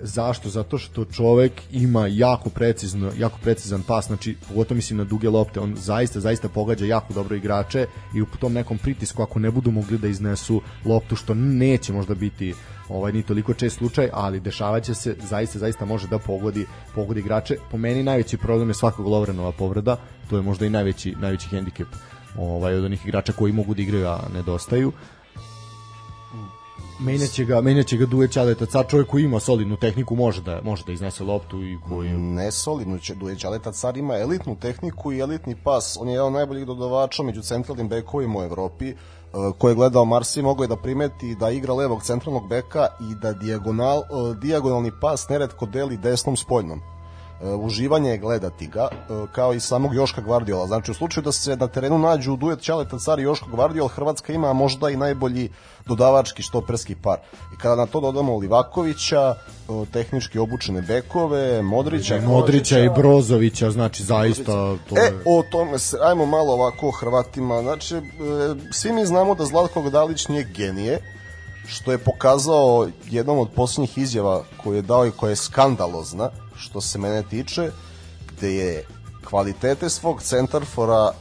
[0.00, 0.48] zašto?
[0.48, 5.60] Zato što čovek ima jako precizno, jako precizan pas, znači pogotovo mislim na duge lopte,
[5.60, 9.70] on zaista zaista pogađa jako dobro igrače i u tom nekom pritisku ako ne budu
[9.70, 12.54] mogli da iznesu loptu što neće možda biti
[12.88, 17.56] ovaj ni toliko čest slučaj, ali dešavaće se, zaista zaista može da pogodi pogodi igrače.
[17.70, 19.96] Po meni najveći problem je svakog Lovrenova povreda,
[20.30, 21.88] to je možda i najveći najveći hendikep
[22.36, 24.92] ovaj od onih igrača koji mogu da igraju a nedostaju.
[27.04, 30.84] Menjaće ga, menjaće ga Duje Ćaleta, car čovjek koji ima solidnu tehniku, može da može
[30.84, 35.12] da iznese loptu i koji Ne solidno će Dujeć, ali ta car ima elitnu tehniku
[35.12, 35.98] i elitni pas.
[36.00, 38.88] On je jedan od najboljih dodavača među centralnim bekovima u Evropi.
[38.88, 38.94] e,
[39.58, 43.32] ko je gledao Marsi mogao je da primeti da igra levog centralnog beka i da
[43.32, 44.04] dijagonal, e,
[44.42, 46.80] dijagonalni pas neretko deli desnom spoljnom.
[47.42, 50.66] E, uživanje je gledati ga, e, kao i samog Joška Gvardiola.
[50.66, 54.32] Znači, u slučaju da se na terenu nađu duet Ćaleta Car i Joško Gvardiol, Hrvatska
[54.32, 55.50] ima možda i najbolji
[55.86, 57.18] dodavački štoperski par.
[57.54, 64.02] I kada na to dodamo Livakovića, e, tehnički obučene bekove, Modrića, Modrića i Brozovića, znači
[64.02, 64.52] zaista
[64.88, 65.22] to E, je...
[65.26, 67.62] o tome se, ajmo malo ovako o Hrvatima.
[67.62, 68.00] Znači, e,
[68.70, 70.98] svi mi znamo da Zlatko Gdalić nije genije,
[71.66, 76.30] što je pokazao jednom od posljednjih izjava koju je dao i koja je skandalozna,
[76.62, 77.70] što se mene tiče,
[78.28, 78.84] gde je
[79.24, 81.12] kvalitete svog centarfora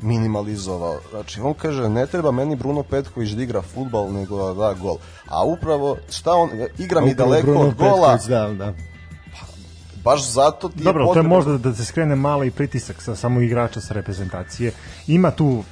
[0.00, 0.98] minimalizovao.
[1.10, 4.96] Znači, on kaže, ne treba meni Bruno Petković da igra futbal, nego da da gol.
[5.28, 8.72] A upravo, šta on, igra mi daleko Bruno od gola, Petković, da, da.
[10.04, 11.28] baš zato ti Dobro, je to je potrebno...
[11.28, 14.72] možda da se skrene mali pritisak sa samo igrača sa reprezentacije.
[15.06, 15.62] Ima tu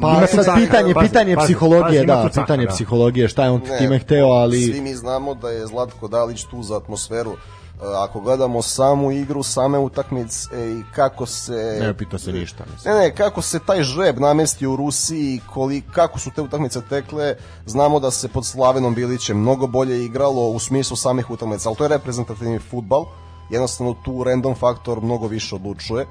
[0.00, 2.72] Pa Ima sad caha, pitanje, pazi, pitanje pazi, psihologije, pazi, da, tu caha, pitanje da.
[2.72, 4.62] psihologije, šta je on Ne, time hteo, ali...
[4.62, 7.36] Svi mi znamo da je Zlatko Dalić tu za atmosferu.
[7.82, 11.78] E, Ako gledamo samu igru, same utakmice i kako se...
[11.80, 12.94] Ne pita se ništa, mislim.
[12.94, 17.36] Ne, ne, kako se taj žreb namestio u Rusiji, koli, kako su te utakmice tekle,
[17.66, 21.84] znamo da se pod Slavenom Bilićem mnogo bolje igralo u smislu samih utakmica, ali to
[21.84, 23.04] je reprezentativni futbal,
[23.50, 26.06] jednostavno tu random faktor mnogo više odlučuje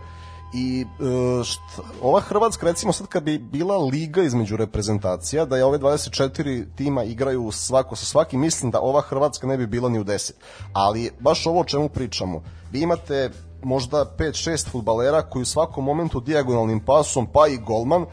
[0.54, 5.66] i e, šta, ova Hrvatska recimo sad kad bi bila liga između reprezentacija da je
[5.66, 10.00] ove 24 tima igraju svako sa svakim mislim da ova Hrvatska ne bi bila ni
[10.00, 10.32] u 10
[10.74, 13.30] ali baš ovo o čemu pričamo vi imate
[13.64, 18.06] možda 5-6 futbalera koji u svakom momentu dijagonalnim pasom pa i golman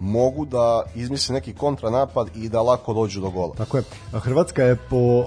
[0.00, 3.54] mogu da izmisle neki kontranapad i da lako dođu do gola.
[3.54, 3.82] Tako je.
[4.12, 5.26] Hrvatska je po uh,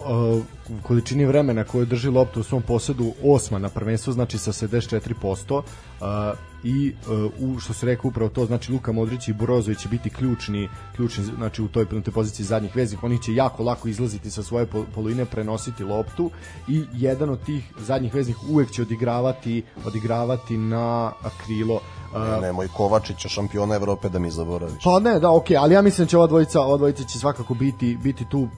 [0.83, 5.61] količini vremena koju drži loptu u svom posedu osma na prvenstvu, znači sa 74%,
[6.01, 6.93] Uh, i
[7.39, 10.69] uh, u što se rekao upravo to znači Luka Modrić i Brozović će biti ključni
[10.95, 14.43] ključni znači u toj u toj poziciji zadnjih veznih oni će jako lako izlaziti sa
[14.43, 16.31] svoje pol- polovine prenositi loptu
[16.67, 21.11] i jedan od tih zadnjih veznih uvek će odigravati odigravati na
[21.45, 24.83] krilo uh, Nemoj Kovačića, šampiona Evrope, da mi zaboraviš.
[24.83, 27.53] Pa ne, da, okej, ali ja mislim da će ova dvojica, ova dvojica će svakako
[27.53, 28.49] biti biti tu uh,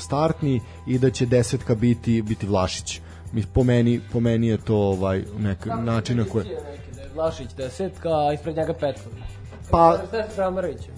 [0.00, 3.00] startni i da će desetka biti biti Vlašić.
[3.36, 7.48] Mi po meni, po meni je to ovaj nek način na koji da je Vlašić
[7.56, 9.24] desetka, a ispred njega Petković.
[9.70, 9.98] pa?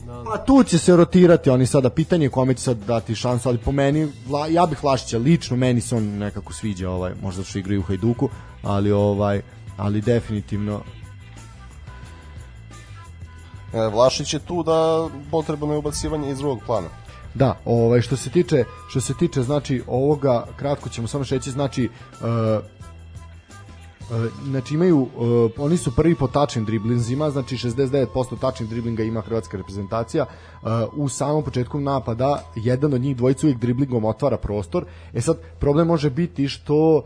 [0.07, 0.25] Da.
[0.25, 3.59] Pa tu će se rotirati oni sada pitanje je kome će sad dati šansu, ali
[3.59, 7.59] po meni Vla, ja bih Vlašića lično, meni se on nekako sviđa ovaj, možda što
[7.59, 8.29] igraju u Hajduku,
[8.63, 9.41] ali ovaj
[9.77, 10.81] ali definitivno
[13.73, 16.89] E, Vlašić je tu da potrebno je ubacivanje iz drugog plana.
[17.35, 21.89] Da, ovaj što se tiče što se tiče znači ovoga kratko ćemo samo šeći znači
[22.21, 22.78] Uh,
[24.45, 29.57] znači imaju uh, oni su prvi po tačnim driblinzima znači 69% tačnih driblinga ima hrvatska
[29.57, 30.27] reprezentacija.
[30.63, 34.85] Uh, u samom početku napada jedan od njih dvojica uvijek driblingom otvara prostor.
[35.15, 37.05] E sad problem može biti što uh,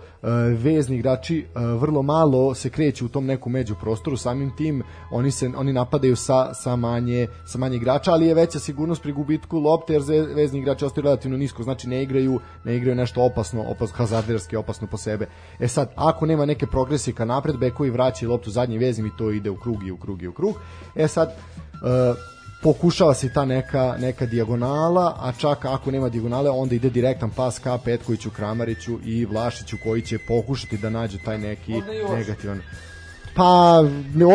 [0.58, 5.30] vezni igrači uh, vrlo malo se kreću u tom nekom među prostoru samim tim oni
[5.30, 9.58] se oni napadaju sa sa manje sa manje igrača ali je veća sigurnost pri gubitku
[9.58, 10.02] lopte jer
[10.34, 11.62] vezni igrači ostaju relativno nisko.
[11.62, 15.26] Znači ne igraju ne igraju nešto opasno opasno hazarderski opasno po sebe.
[15.60, 19.30] E sad ako nema neke progresije ka napred bekovi vraćaju loptu zadnji vezim i to
[19.30, 20.54] ide u krug i u krug i u krug
[20.94, 22.16] e sad uh,
[22.62, 27.58] pokušava se ta neka neka dijagonala, a čak ako nema dijagonale, onda ide direktan pas
[27.58, 32.60] ka Petkoviću, Kramariću i Vlašiću koji će pokušati da nađu taj neki negativan.
[33.34, 33.82] Pa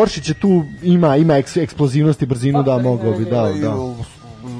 [0.02, 3.94] Oršić je tu ima ima eks, eksplozivnost i brzinu da mogao bi da da.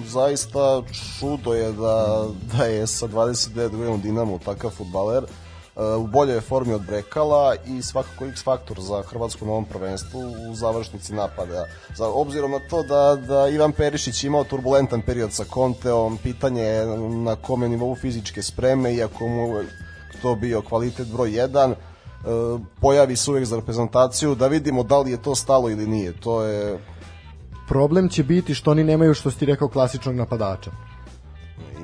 [0.07, 5.48] zaista čudo je da, da je sa 29 godina u Dinamu takav futbaler e,
[5.99, 10.21] u boljoj formi od Brekala i svakako X faktor za Hrvatsku na ovom prvenstvu
[10.51, 11.67] u završnici napada.
[11.97, 16.87] Za, obzirom na to da, da Ivan Perišić imao turbulentan period sa Conteom, pitanje je
[17.09, 19.67] na kome nivou fizičke spreme, iako mu je
[20.23, 21.75] to bio kvalitet broj 1, e,
[22.81, 26.13] pojavi se uvek za reprezentaciju, da vidimo da li je to stalo ili nije.
[26.21, 26.79] To je
[27.69, 30.71] Problem će biti što oni nemaju što si ti rekao klasičnog napadača.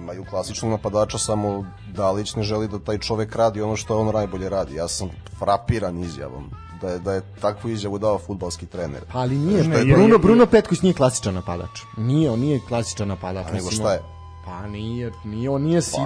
[0.05, 4.49] Imaju klasičnog napadača, samo Dalić ne želi da taj čovek radi ono što on najbolje
[4.49, 4.75] radi.
[4.75, 6.51] Ja sam frapiran izjavom
[6.81, 9.05] da je, da je takvu izjavu dao futbalski trener.
[9.13, 11.81] Pa ali nije, Ne, je- Bruno, je- Bruno Petković nije klasičan napadač.
[11.97, 13.45] Nije, on nije klasičan napadač.
[13.47, 14.01] nego mislim, šta je?
[14.45, 15.99] Pa nije, nije on nije sid...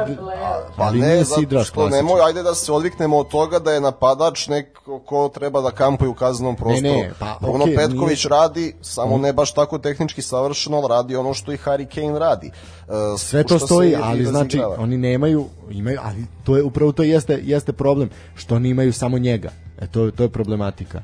[0.77, 3.81] Pa ali ne, nije sidraš što nemoj, ajde da se odviknemo od toga da je
[3.81, 6.93] napadač neko ko treba da kampuje u kaznenom prostoru.
[6.95, 11.35] ne, pa, Bruno okej, Petković nije- radi, samo ne baš tako tehnički savršeno, radi ono
[11.35, 12.47] što i Harry Kane radi.
[12.47, 14.77] E, sve to stoji, ali znači razigrava.
[14.79, 19.19] oni nemaju, imaju, ali to je upravo to jeste jeste problem što oni imaju samo
[19.19, 19.51] njega.
[19.81, 21.03] E to to je problematika.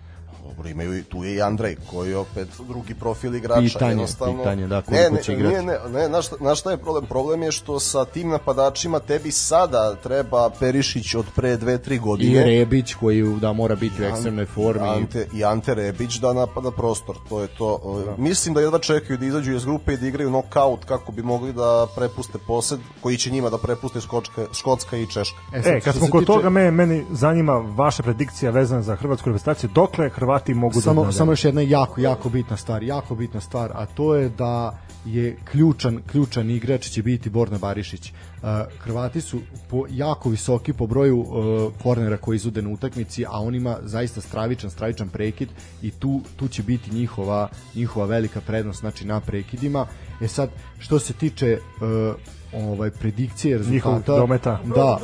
[0.57, 3.61] Dobro, imaju i tu je i Andrej, koji je opet drugi profil igrača.
[3.63, 4.37] Pitanje, jednostavno.
[4.37, 5.55] pitanje, da, ne, koliko ne, će igrati.
[5.57, 7.07] Ne, ne, ne, znaš, šta- znaš šta je problem?
[7.07, 11.99] Problem je što sa tim napadačima tebi sada treba Perišić od pre dve, tri I
[11.99, 12.45] godine.
[12.45, 14.89] Rebić koji da mora biti u ekstremnoj formi.
[14.89, 17.81] Ante, I Ante Rebić da napada prostor, to je to.
[18.19, 21.53] Mislim da jedva čekaju da izađu iz grupe i da igraju knockout kako bi mogli
[21.53, 25.39] da prepuste posed, koji će njima da prepuste Škočka, Škotska i Češka.
[25.53, 29.29] sad, E, kad smo kod tiče- toga, me, meni zanima vaša predikcija vezana za hrvatsku
[29.29, 29.71] reprezentaciju.
[29.75, 31.13] Dokle Hrvati mogu samo da...
[31.13, 35.37] samo još jedna jako jako bitna stvar, jako bitna stvar, a to je da je
[35.45, 38.13] ključan ključan igrač će biti Borna Barišić.
[38.43, 39.41] Uh, Hrvati su
[39.71, 44.21] po, jako visoki po broju uh, kornera koji izude na utakmici, a on ima zaista
[44.21, 45.49] stravičan stravičan prekid
[45.83, 49.87] i tu tu će biti njihova njihova velika prednost znači na prekidima.
[50.21, 54.61] E sad što se tiče uh, ovaj predikcije rezultata Njihovog dometa.
[54.65, 54.75] Da.
[54.75, 54.99] Da.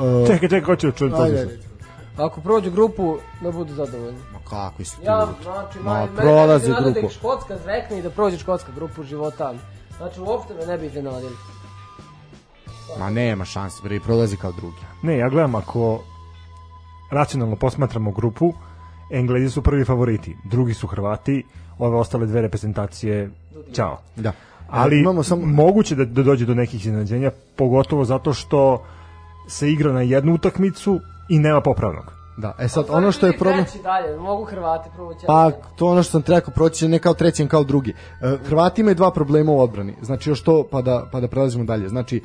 [0.00, 0.92] Uh, Čekaj, čekaj, ko će
[1.22, 1.73] ajde.
[2.16, 4.18] Ako prođu grupu, da budu zadovoljni.
[4.32, 7.00] Ma kakvi su ti Ja, znači, Ma, maj, prolaze mene bi grupu.
[7.00, 9.54] Da ih Škotska zrekne i da prođe Škotska grupu života.
[9.96, 11.36] Znači, uopšte me ne bi iznenadili.
[12.98, 14.76] Ma nema šanse, bre, prolazi kao drugi.
[15.02, 16.00] Ne, ja gledam ako
[17.10, 18.52] racionalno posmatramo grupu,
[19.10, 21.44] Englezi su prvi favoriti, drugi su Hrvati,
[21.78, 23.30] ove ostale dve reprezentacije,
[23.72, 23.98] ćao.
[24.16, 24.32] Da.
[24.70, 28.84] Ali E, imamo samo moguće da, da dođe do nekih iznenađenja, pogotovo zato što
[29.48, 32.24] se igra na jednu utakmicu i nema popravnog.
[32.36, 35.26] Da, e sad ono što je problem Treći dalje, mogu Hrvati proći.
[35.26, 37.90] Pa to ono što sam trebao proći ne kao treći, kao drugi.
[37.90, 39.94] E, Hrvati imaju dva problema u odbrani.
[40.02, 41.88] Znači još to pa da pa da prelazimo dalje.
[41.88, 42.20] Znači e,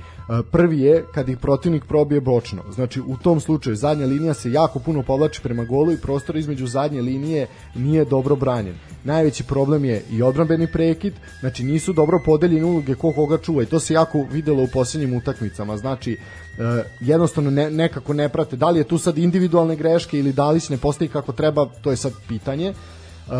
[0.51, 2.63] prvi je kad ih protivnik probije bočno.
[2.71, 6.67] Znači u tom slučaju zadnja linija se jako puno povlači prema golu i prostor između
[6.67, 8.75] zadnje linije nije dobro branjen.
[9.03, 13.65] Najveći problem je i odbrambeni prekid, znači nisu dobro podeljene uloge ko koga čuva i
[13.65, 15.77] to se jako videlo u posljednjim utakmicama.
[15.77, 16.17] Znači
[16.99, 20.77] jednostavno ne, nekako ne prate da li je tu sad individualne greške ili Dalić ne
[20.77, 22.69] postavi kako treba, to je sad pitanje.
[23.27, 23.33] Uh,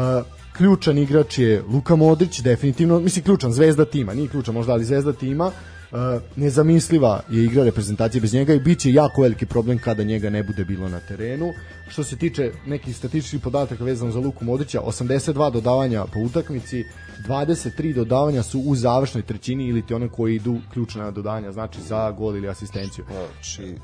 [0.58, 5.14] ključan igrač je Luka Modrić, definitivno, mislim ključan, zvezda tima, nije ključan možda, ali zvezda
[5.14, 5.46] tima.
[5.92, 5.98] Uh,
[6.36, 10.44] nezamisliva je igra reprezentacije bez njega i bit će jako veliki problem kada njega ne
[10.44, 11.54] bude bilo na terenu.
[11.90, 16.86] Što se tiče nekih statističkih podataka vezano za Luku Modrića, 82 dodavanja po utakmici,
[17.28, 22.12] 23 dodavanja su u završnoj trećini ili ti one koji idu ključna dodavanja, znači za
[22.12, 23.06] gol ili asistenciju.
[23.12, 23.76] Znači,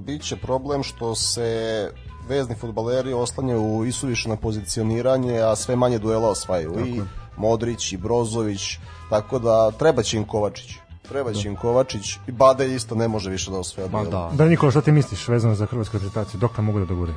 [0.00, 1.90] bit će problem što se
[2.28, 6.86] vezni futbaleri oslanjaju i suviše na pozicioniranje, a sve manje duela osvajaju.
[6.86, 7.00] I
[7.36, 8.78] Modrić i Brozović,
[9.10, 10.74] tako da treba će im Kovačić.
[11.08, 14.30] Treba će im Kovačić i Bade isto ne može više da osvaja Ma duela.
[14.30, 14.36] da.
[14.36, 16.40] Da, Nikola, šta ti misliš vezano za hrvatsku reprezentaciju?
[16.40, 17.12] Dok nam mogu da dogure?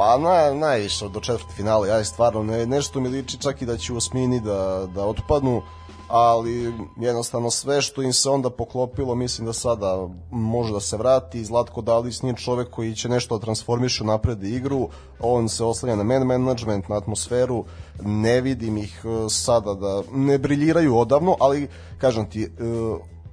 [0.00, 3.76] Pa na, najviše do četvrte finale, ja stvarno ne, nešto mi liči čak i da
[3.76, 5.62] će u osmini da, da otpadnu,
[6.08, 11.44] ali jednostavno sve što im se onda poklopilo, mislim da sada može da se vrati.
[11.44, 13.52] Zlatko Dalić nije čovek koji će nešto da
[14.04, 14.88] napred igru,
[15.20, 17.64] on se oslanja na man management, na atmosferu,
[18.02, 22.48] ne vidim ih e, sada da ne briljiraju odavno, ali kažem ti, e,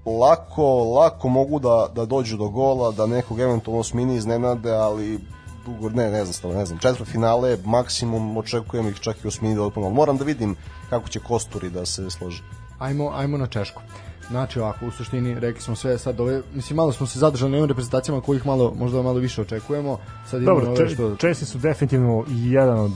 [0.10, 5.20] lako, lako mogu da, da dođu do gola, da nekog eventualno smini iznenade, ali
[5.68, 9.28] dugo, ne, ne znam, stvarno, ne znam, četvrt finale, maksimum očekujem ih čak i u
[9.28, 10.56] osmini da otpunu, ali moram da vidim
[10.90, 12.42] kako će kosturi da se složi.
[12.80, 13.82] Ajmo, ajmo na Češku.
[14.30, 17.58] Znači ovako, u suštini rekli smo sve sad ove, mislim malo smo se zadržali na
[17.58, 20.00] ovim reprezentacijama kojih malo, možda malo više očekujemo.
[20.30, 21.16] Sad Dobro, ove če, što...
[21.16, 22.92] Česi su definitivno jedan od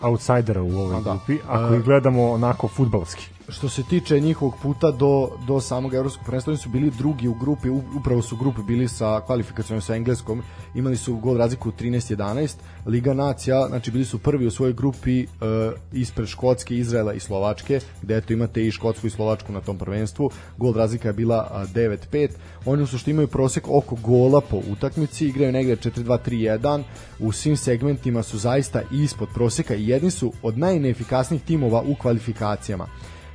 [0.00, 1.10] outsidera u ovoj A, da.
[1.10, 3.37] grupi, ako A- ih gledamo onako futbalski.
[3.48, 7.34] Što se tiče njihovog puta do, do samog evropskog prvenstva, oni su bili drugi u
[7.34, 10.42] grupi, upravo su u grupi bili sa kvalifikacijom sa engleskom,
[10.74, 12.54] imali su gol razliku 13-11,
[12.86, 15.28] Liga nacija, znači bili su prvi u svojoj grupi uh,
[15.92, 20.30] ispred Škotske, Izraela i Slovačke, gde eto imate i Škotsku i Slovačku na tom prvenstvu,
[20.56, 22.28] gol razlika je bila uh, 9-5,
[22.64, 26.82] oni u suštini imaju prosek oko gola po utakmici, igraju negde 4-2-3-1,
[27.18, 32.86] u svim segmentima su zaista ispod proseka i jedni su od najneefikasnijih timova u kvalifikacijama.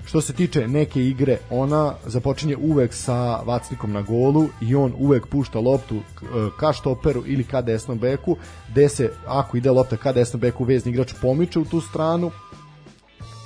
[0.06, 5.28] Što se tiče neke igre, ona započinje uvek sa vacnikom na golu i on uvek
[5.28, 6.02] pušta loptu e,
[6.60, 8.38] ka štoperu ili ka desnom beku,
[8.72, 12.32] gde se, ako ide lopta ka desnom beku, vezni igrač pomiče u tu stranu,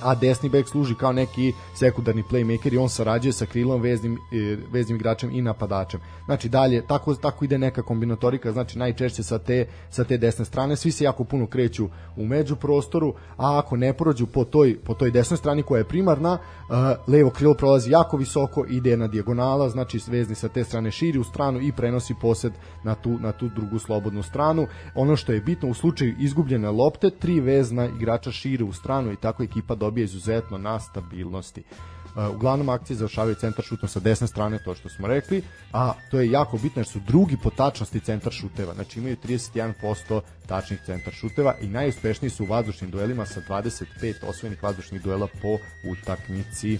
[0.02, 4.58] a desni bek služi kao neki sekundarni playmaker i on sarađuje sa krilom veznim, e,
[4.72, 6.00] veznim igračem i napadačem.
[6.26, 10.76] Znači dalje, tako, tako ide neka kombinatorika, znači najčešće sa te, sa te desne strane,
[10.76, 15.12] svi se jako puno kreću u međuprostoru, a ako ne prođu po toj, po toj
[15.12, 16.76] desnoj strani koja je primarna, uh,
[17.08, 21.24] levo krilo prolazi jako visoko, ide na dijagonala, znači vezni sa te strane širi u
[21.24, 24.68] stranu i prenosi posed na tu, na tu drugu slobodnu stranu.
[24.96, 29.16] Ono što je bitno u slučaju izgubljene lopte, tri vezna igrača šire u stranu i
[29.16, 31.64] tako ekipa dobije izuzetno na stabilnosti.
[31.64, 35.42] Uh, uglavnom akcije završavaju centar šutom sa desne strane, to što smo rekli,
[35.74, 40.22] a to je jako bitno jer su drugi po tačnosti centar šuteva, znači imaju 31%
[40.48, 45.58] tačnih centar šuteva i najuspešniji su u vazdušnim duelima sa 25 osvojenih vazdušnih duela po
[45.92, 46.80] utakmici.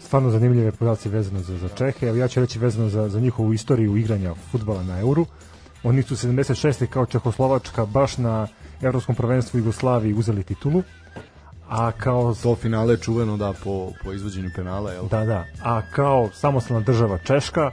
[0.00, 2.06] Stvarno zanimljive podaci vezano za, za Čehe.
[2.06, 5.26] Evo ja ću reći vezano za, za njihovu istoriju igranja futbala na Euru.
[5.82, 6.86] Oni su 76.
[6.86, 8.48] kao Čehoslovačka baš na
[8.82, 10.82] Evropskom prvenstvu Jugoslaviji uzeli titulu.
[11.72, 15.08] A kao To finale je čuveno da po, po izvođenju penala, jel?
[15.08, 15.44] Da, da.
[15.62, 17.70] A kao samostalna država Češka,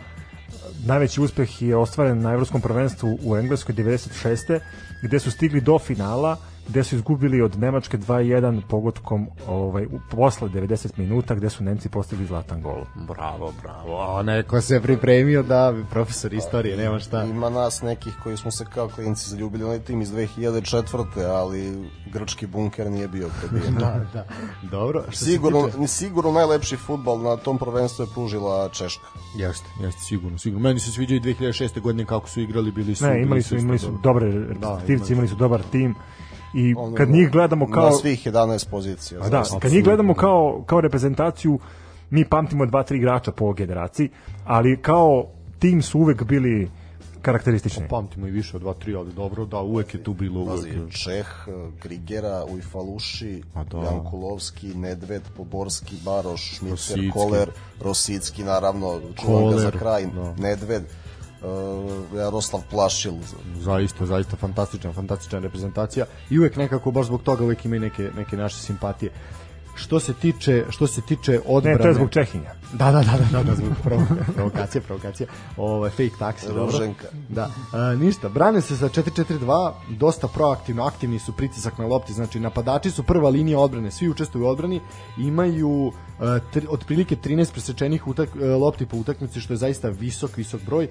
[0.86, 4.60] najveći uspeh je ostvaren na Evropskom prvenstvu u Engleskoj 96.
[5.02, 6.38] gde su stigli do finala
[6.70, 11.90] gde su izgubili od Nemačke 2-1 pogodkom ovaj, u- posle 90 minuta gde su Nemci
[11.90, 12.84] postigli zlatan gol.
[12.98, 14.02] Bravo, bravo.
[14.10, 15.60] A neko se pripremio da
[15.90, 17.24] profesor istorije, nema šta.
[17.24, 21.06] Ima nas nekih koji smo se kao klinci zaljubili u onaj tim iz 2004.
[21.26, 23.76] ali grčki bunker nije bio prebijen.
[23.80, 24.26] Da, da.
[24.64, 25.04] Dobro.
[25.10, 29.06] Što Sigurno, tiče- sigurno najlepši futbal na tom prvenstvu je pružila Češka.
[29.36, 30.64] Jeste, jeste, sigurno, sigurno.
[30.64, 31.82] Meni se sviđa i 2006.
[31.82, 33.06] godine kako su igrali, bili su...
[33.06, 35.14] Ne, imali su, imali su dobre reprezentativci, su.
[35.14, 35.96] imali su dobar tim
[36.54, 37.90] i Ono, kad njih gledamo kao...
[37.90, 39.20] Na svih 11 pozicija.
[39.22, 39.60] A da, zaista.
[39.60, 41.60] kad njih gledamo kao, kao reprezentaciju,
[42.10, 44.10] mi pamtimo dva, tri igrača po generaciji,
[44.46, 45.26] ali kao
[45.60, 46.70] tim su uvek bili
[47.22, 47.88] karakteristični.
[47.90, 50.40] Pamtimo i više od 2-3, ali dobro, da, uvek je tu bilo...
[50.40, 50.92] Uvek Pazi, je.
[50.92, 51.28] Čeh,
[51.82, 53.78] Grigera, Ujfaluši, A da.
[53.78, 57.12] Jankulovski, Nedved, Poborski, Baroš, Šmiter, Rosicki.
[57.12, 57.50] Koler,
[57.82, 60.34] Rosicki, naravno, čuvam ga za kraj, da.
[60.34, 60.84] Nedved,
[61.42, 63.14] uh, Jaroslav Plašil,
[63.60, 68.38] Zaista, zaista fantastična, fantastična reprezentacija i uvek nekako baš zbog toga uvek imaju neke neke
[68.38, 69.12] naše simpatije.
[69.76, 72.59] Što se tiče što se tiče Ne, odbrane to je zbog Čehinja.
[72.74, 74.06] Da, da, da, da, da, da zbog provo-
[74.36, 75.28] provokacije, provokacije.
[75.58, 76.80] Ovo, fake taksi, dobro.
[77.30, 77.50] Da,
[77.94, 82.92] e, ništa, brane se sa 4-4-2, dosta proaktivno, aktivni su pritisak na lopti, znači napadači
[82.92, 84.82] su prva linija odbrane, svi učestvuju u odbrani,
[85.18, 90.38] imaju e, tri, otprilike 13 presečenih utak, e, lopti po utakmici, što je zaista visok,
[90.38, 90.90] visok broj, e,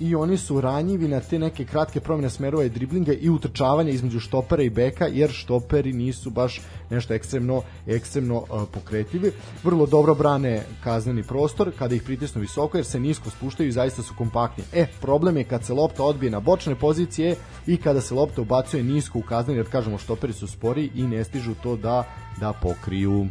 [0.00, 4.20] i oni su ranjivi na te neke kratke promjene smerova i driblinga i utrčavanja između
[4.20, 9.32] štopera i beka, jer štoperi nisu baš nešto ekstremno, ekstremno e, pokretljivi.
[9.64, 14.02] Vrlo dobro brane kazneni prostor kada ih pritisnu visoko jer se nisko spuštaju i zaista
[14.02, 14.64] su kompaktni.
[14.72, 17.36] E, problem je kad se lopta odbije na bočne pozicije
[17.66, 21.24] i kada se lopta ubacuje nisko u kazneni, jer kažemo štoperi su spori i ne
[21.24, 22.04] stižu to da
[22.40, 23.26] da pokriju.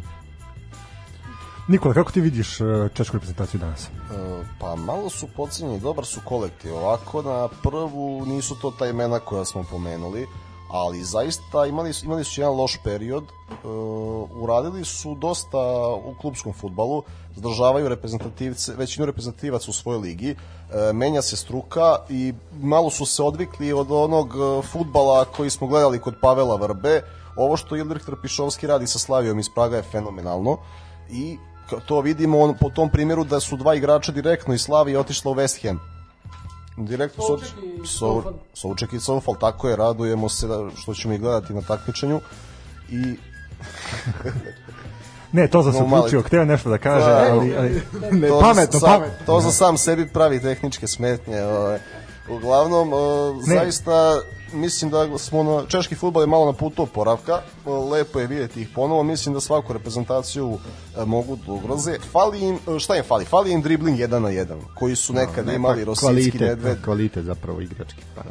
[1.68, 3.86] Nikola, kako ti vidiš e, češku reprezentaciju danas?
[3.86, 3.90] E,
[4.60, 6.74] Pa malo su pocenjeni, dobar su kolektiv.
[6.74, 10.26] Ovako na prvu nisu to ta imena koja smo pomenuli,
[10.70, 13.24] ali zaista imali su, imali su jedan loš period.
[13.24, 13.54] E,
[14.40, 15.58] uradili su dosta
[16.04, 17.02] u klubskom futbalu,
[17.34, 23.22] zadržavaju reprezentativce, većinu reprezentativaca u svojoj ligi, e, menja se struka i malo su se
[23.22, 27.02] odvikli od onog e, futbala koji smo gledali kod Pavela Vrbe.
[27.36, 30.56] Ovo što Ilrik Trpišovski radi sa Slavijom iz Praga je fenomenalno
[31.10, 31.38] i
[31.86, 35.34] to vidimo on, po tom primjeru da su dva igrača direktno iz Slavije otišla u
[35.34, 35.97] West Ham.
[36.78, 37.54] Direktno Souček
[37.84, 38.32] i Soufal.
[38.54, 42.20] Souček i Soufal, tako je, radujemo se da, što ćemo ih gledati na takmičenju
[42.90, 43.02] i
[45.32, 48.80] Ne, to sam se uključio, hteo nešto da kaže, Da, ali, ali Ne, to pametno,
[48.80, 49.26] sam, pametno.
[49.26, 51.42] To za sam sebi pravi tehničke smetnje.
[51.42, 51.78] Ovaj.
[52.30, 53.00] Uglavnom, uh,
[53.46, 54.20] zaista
[54.52, 57.40] mislim da smo na češki fudbal je malo na putu oporavka.
[57.90, 59.02] Lepo je vidjeti ih ponovo.
[59.02, 60.58] Mislim da svaku reprezentaciju uh,
[61.06, 61.98] mogu da ugroze.
[62.12, 63.24] Fali im, uh, šta im fali?
[63.24, 67.60] Fali im dribling 1 na 1, koji su nekad imali Rosicki, kvalitet, Nedved, kvalitet zapravo
[67.60, 68.02] igrački.
[68.14, 68.30] Pa, da.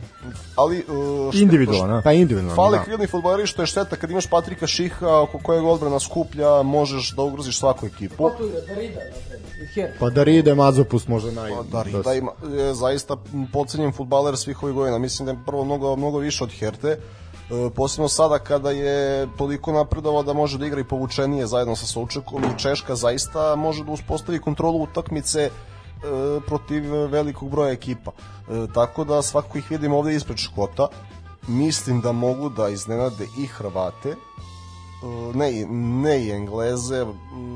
[0.55, 1.95] ali uh, šta- individualno.
[1.95, 2.01] da.
[2.01, 2.83] pa individualno, Fale da.
[2.83, 7.21] krilni fudbaleri što je šteta kad imaš Patrika Šiha oko kojeg odbrana skuplja, možeš da
[7.21, 8.29] ugroziš svaku ekipu.
[8.67, 9.41] Darida, napred.
[9.61, 9.91] I Her.
[9.99, 11.51] Pa da Ride Mazopus može naj...
[11.71, 13.17] Da, Rida ima, je zaista
[13.53, 14.97] pocenjen futbaler svih ovih godina.
[14.97, 16.87] Mislim da je prvo mnogo, mnogo više od Herte.
[16.87, 16.99] E,
[17.75, 22.43] posebno sada kada je toliko napredovao da može da igra i povučenije zajedno sa Součekom
[22.43, 25.51] i Češka zaista može da uspostavi kontrolu utakmice e,
[26.47, 28.11] protiv velikog broja ekipa.
[28.11, 30.87] E, tako da svakako ih vidim ovde ispred Škota.
[31.47, 34.15] Mislim da mogu da iznenade i Hrvate,
[35.33, 35.65] ne,
[36.01, 37.05] ne i Engleze,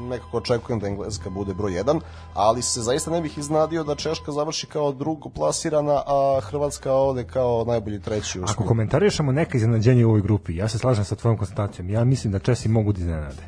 [0.10, 2.00] nekako očekujem da Engleska bude broj 1,
[2.34, 7.24] ali se zaista ne bih iznadio da Češka završi kao drugo plasirana, a Hrvatska ode
[7.24, 11.16] kao najbolji treći u Ako komentarišemo neka iznenađenja u ovoj grupi, ja se slažem sa
[11.16, 11.90] tvojom konstatacijom.
[11.90, 13.44] Ja mislim da Česi mogu da iznenade.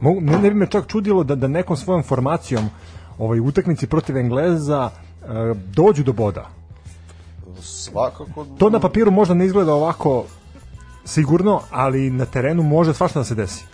[0.00, 2.68] Mogu, ne, ne bi me čak čudilo da, da nekom svojom formacijom
[3.18, 6.48] ovaj utakmici protiv Engleza e, dođu do boda.
[7.60, 8.46] Svakako...
[8.58, 10.24] To na papiru možda ne izgleda ovako
[11.06, 13.64] sigurno, ali na terenu može svašta da se desi.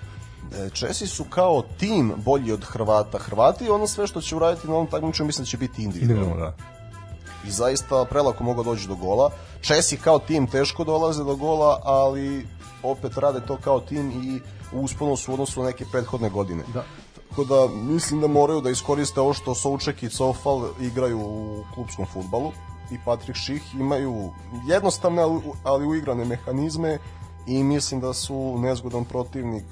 [0.59, 3.19] E, Česi su kao tim bolji od Hrvata.
[3.19, 6.25] Hrvati ono sve što će uraditi na ovom takmičenju mislim da će biti individualno.
[6.25, 7.49] Individualno, da.
[7.49, 9.31] i zaista prelako mogu doći do gola.
[9.61, 12.47] Česi kao tim teško dolaze do gola, ali
[12.83, 14.41] opet rade to kao tim i
[14.73, 16.63] u usponu su u odnosu na neke prethodne godine.
[16.75, 16.85] Da.
[17.29, 22.07] Tako da mislim da moraju da iskoriste ovo što Souček i Sofal igraju u klubskom
[22.13, 22.53] futbalu
[22.91, 24.31] i Patrik Ših imaju
[24.67, 25.23] jednostavne
[25.65, 26.99] ali uigrane mehanizme
[27.47, 29.65] i mislim da su nezgodan protivnik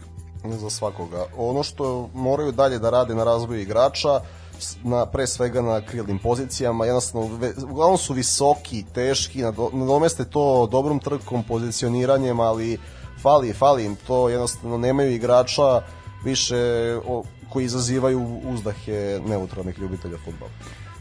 [0.45, 1.25] za svakoga.
[1.37, 4.21] Ono što moraju dalje da rade na razvoju igrača,
[4.85, 10.68] na pre svega na krilnim pozicijama, jednostavno ve, uglavnom su visoki, teški, nado- nadomeste to
[10.71, 12.79] dobrom trkom, pozicioniranjem, ali
[13.23, 15.83] fali, fali im to, jednostavno nemaju igrača
[16.25, 16.57] više
[17.09, 20.51] o, koji izazivaju uzdahe neutralnih ljubitelja fudbala.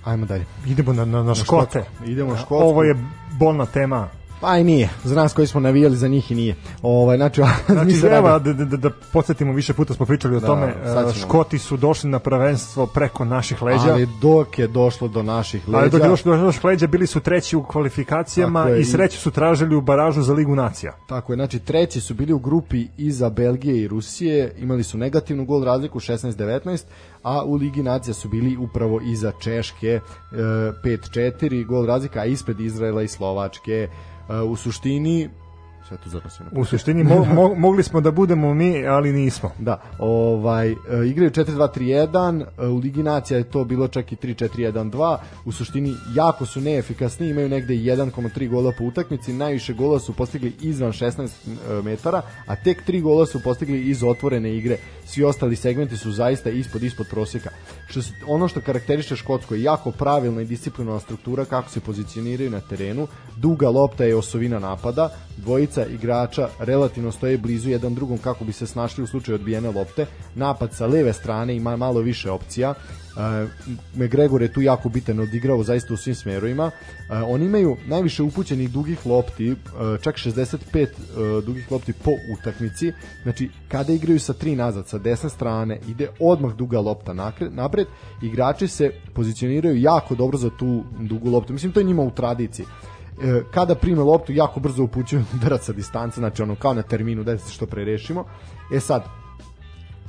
[0.03, 0.45] Ajmo dalje.
[0.67, 1.85] Idemo na, na, na škote.
[2.05, 2.55] Idemo na Škotsku.
[2.55, 2.95] Ovo je
[3.39, 4.09] bolna tema.
[4.41, 4.89] Pa i nije.
[5.03, 6.55] Za nas koji smo navijali za njih i nije.
[6.81, 10.47] Ovaj, znači, Znači, radimo- da, da, da, da podsjetimo, više puta smo pričali o Da,
[10.47, 11.13] tome, e.
[11.21, 13.91] Škoti su došli na prvenstvo preko naših leđa.
[13.91, 15.77] Ali dok je došlo do naših leđa...
[15.77, 19.17] Ali dok je došlo do naših leđa, bili su treći u kvalifikacijama je, i sreću
[19.17, 20.93] su tražili u baražu za Ligu nacija.
[21.07, 25.45] Tako je, znači treći su bili u grupi iza Belgije i Rusije, imali su negativnu
[25.45, 26.83] gol razliku 16-19,
[27.23, 30.01] a u Ligi nacija su bili upravo iza Češke e,
[30.83, 33.87] 5-4 gol razlika, a ispred Izraela i Slovačke.
[34.29, 35.29] E, u suštini
[35.89, 36.09] sve to
[36.51, 39.51] U suštini mo, mo, mogli smo da budemo mi, ali nismo.
[39.59, 40.75] Da, ovaj, e,
[41.05, 46.45] igraju 4-2-3-1, e, u Ligi Nacija je to bilo čak i 3-4-1-2, u suštini jako
[46.45, 51.81] su neefikasni, imaju negde 1,3 gola po utakmici, najviše gola su postigli izvan 16 e,
[51.81, 54.77] metara, a tek 3 gola su postigli iz otvorene igre.
[55.05, 57.49] Svi ostali segmenti su zaista ispod ispod prosjeka.
[57.87, 62.49] Što se, ono što karakteriše Škotsko je jako pravilna i disciplinovana struktura kako se pozicioniraju
[62.49, 63.07] na terenu.
[63.37, 65.09] Duga lopta je osovina napada,
[65.39, 70.05] dvojica igrača relativno stoje blizu jedan drugom kako bi se snašli u slučaju odbijene lopte.
[70.35, 72.73] Napad sa leve strane ima malo više opcija.
[73.19, 73.47] E,
[73.95, 76.71] McGregor je tu jako bitan odigrao zaista u svim smerovima.
[77.09, 79.55] E, oni imaju najviše upućenih dugih lopti, e,
[80.01, 80.87] čak 65 e,
[81.45, 82.91] dugih lopti po utakmici.
[83.23, 87.13] Znači, kada igraju sa tri nazad, sa desne strane, ide odmah duga lopta
[87.49, 87.87] napred.
[88.21, 91.53] Igrači se pozicioniraju jako dobro za tu dugu loptu.
[91.53, 92.65] Mislim, to je njima u tradiciji
[93.51, 97.37] kada prime loptu jako brzo upućuju udarac sa distance, znači ono kao na terminu da
[97.37, 98.25] se što pre rešimo.
[98.73, 99.03] E sad,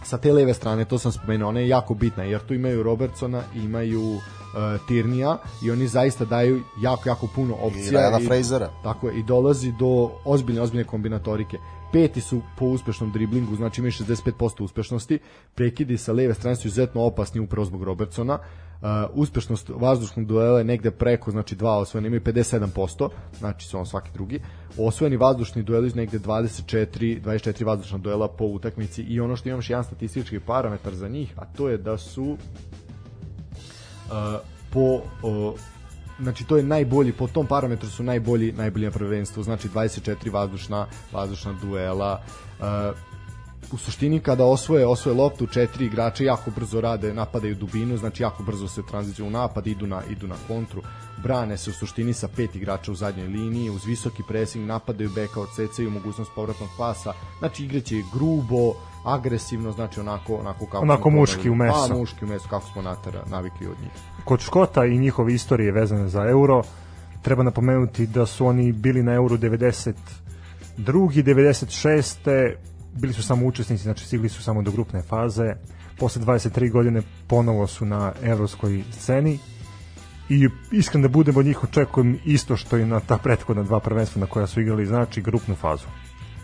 [0.02, 3.42] sa te leve strane, to sam spomenuo, ona je jako bitna, jer tu imaju Robertsona,
[3.54, 4.20] imaju uh,
[4.88, 8.00] Tirnija i oni zaista daju jako, jako puno opcija.
[8.00, 8.70] Ryana Frasera.
[8.82, 11.58] Tako je, i dolazi do ozbiljne, ozbiljne kombinatorike.
[11.92, 15.18] Peti su po uspešnom driblingu, znači imaju 65% uspešnosti.
[15.54, 18.38] Prekidi sa leve strane su izuzetno opasni upravo zbog Robertsona.
[18.82, 23.86] Uh, uspešnost vazdušnog duela je negde preko, znači dva osvojene, imaju 57%, znači su on
[23.86, 24.40] svaki drugi.
[24.78, 29.70] Osvojeni vazdušni dueli negde 24, 24 vazdušna duela po utakmici i ono što imam još
[29.70, 32.36] jedan statistički parametar za njih, a to je da su uh,
[34.72, 35.54] po uh,
[36.20, 40.86] znači to je najbolji po tom parametru su najbolji najbolji na prvenstvu znači 24 vazdušna
[41.12, 42.22] vazdušna duela
[42.58, 42.66] uh,
[43.72, 48.42] u suštini kada osvoje osvoje loptu četiri igrača jako brzo rade napadaju dubinu znači jako
[48.42, 50.82] brzo se tranzicije u napad idu na idu na kontru
[51.22, 55.40] brane se u suštini sa pet igrača u zadnjoj liniji uz visoki pressing napadaju beka
[55.40, 58.74] odsecaju mogućnost povratnog pasa znači igraće grubo
[59.04, 61.88] agresivno znači onako onako kako Onako muški u meso.
[61.88, 63.90] pa muški u meso kako smo natera, navikli od njih
[64.24, 66.62] kod Škota i njihove istorije vezane za euro
[67.22, 69.94] treba napomenuti da su oni bili na euro 92.
[70.78, 72.54] 96.
[72.92, 75.54] bili su samo učesnici, znači stigli su samo do grupne faze.
[75.98, 79.38] Posle 23 godine ponovo su na evropskoj sceni
[80.28, 84.26] i iskreno da budemo njih očekujem isto što i na ta prethodna dva prvenstva na
[84.26, 85.86] koja su igrali, znači grupnu fazu.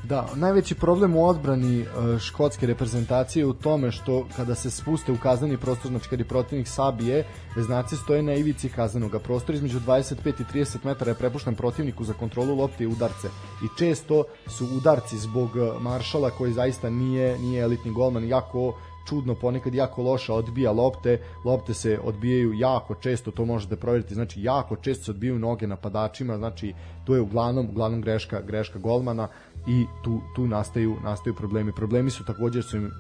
[0.09, 1.87] Da, najveći problem u odbrani e,
[2.19, 6.25] škotske reprezentacije je u tome što kada se spuste u kazneni prostor, znači kad je
[6.25, 7.25] protivnik sabije,
[7.57, 9.57] veznaci stoje na ivici kaznenog prostora.
[9.57, 13.29] Između 25 i 30 metara je prepušten protivniku za kontrolu lopte i udarce.
[13.65, 18.75] I često su udarci zbog e, maršala koji zaista nije nije elitni golman, jako
[19.09, 24.43] čudno ponekad jako loša odbija lopte, lopte se odbijaju jako često, to možete proveriti, znači
[24.43, 26.75] jako često se odbijaju noge napadačima, znači
[27.05, 29.29] to je uglavnom uglavnom greška greška golmana
[29.67, 31.73] i tu, tu nastaju nastaju problemi.
[31.73, 32.91] Problemi su takođe su im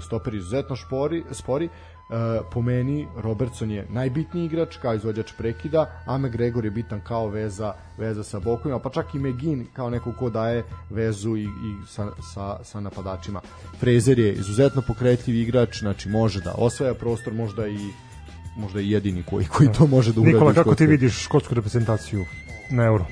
[0.00, 1.64] stoperi izuzetno špori, spori.
[1.64, 1.70] E,
[2.52, 7.74] po meni Robertson je najbitniji igrač kao izvođač prekida, a McGregor je bitan kao veza
[7.98, 12.08] veza sa bokovima, pa čak i McGinn kao neko ko daje vezu i, i sa,
[12.34, 13.40] sa, sa napadačima.
[13.80, 17.78] Fraser je izuzetno pokretljiv igrač, znači može da osvaja prostor, možda i
[18.56, 20.32] možda i jedini koji koji to može da uradi.
[20.32, 22.24] Nikola, kako ti vidiš škotsku reprezentaciju
[22.70, 23.06] na euro?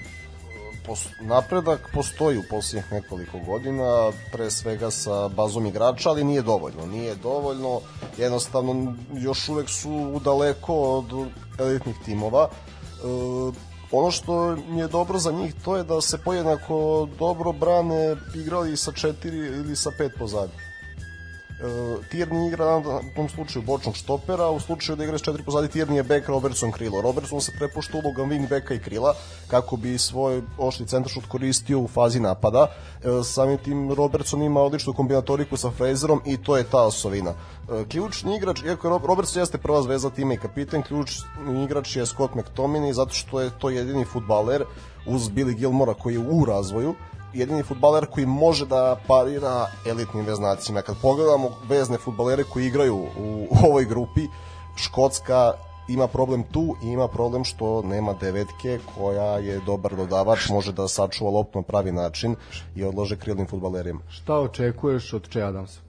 [0.87, 6.87] Pos- napredak postoji u posljednjih nekoliko godina, pre svega sa bazom igrača, ali nije dovoljno.
[6.87, 7.81] Nije dovoljno,
[8.19, 11.29] jednostavno još uvek su daleko od
[11.59, 12.49] elitnih timova.
[12.49, 18.77] E, ono što je dobro za njih to je da se pojednako dobro brane igrali
[18.77, 20.72] sa četiri ili sa pet pozadi.
[21.63, 21.65] E,
[22.11, 25.95] Tierney igra na tom slučaju bočnog štopera, u slučaju da igra s četiri pozadi Tierney
[25.95, 27.03] je bek, Robertson krilo.
[27.03, 29.15] Robertson se prepušta ulogom wing beka i krila
[29.47, 32.67] kako bi svoj ošli centaršut koristio u fazi napada.
[32.67, 37.31] E, samim tim Robertson ima odličnu kombinatoriku sa Fraserom i to je ta osovina.
[37.31, 41.97] E, ključni igrač, iako je Rob- Robertson jeste prva zvezda tima i kapiten, ključni igrač
[41.97, 44.65] je Scott McTominay zato što je to jedini futbaler
[45.07, 46.95] uz Billy Gilmora koji je u razvoju
[47.35, 50.83] jedini futbaler koji može da parira elitnim veznacima.
[50.83, 53.09] Kad pogledamo vezne futbalere koji igraju u,
[53.51, 54.27] u ovoj grupi,
[54.77, 55.53] Škotska
[55.89, 60.89] ima problem tu i ima problem što nema devetke koja je dobar dodavač, može da
[60.89, 62.37] sačuva loptu na pravi način
[62.77, 64.01] i odlože krilnim futbalerima.
[64.09, 65.81] Šta očekuješ od Che Adamsa?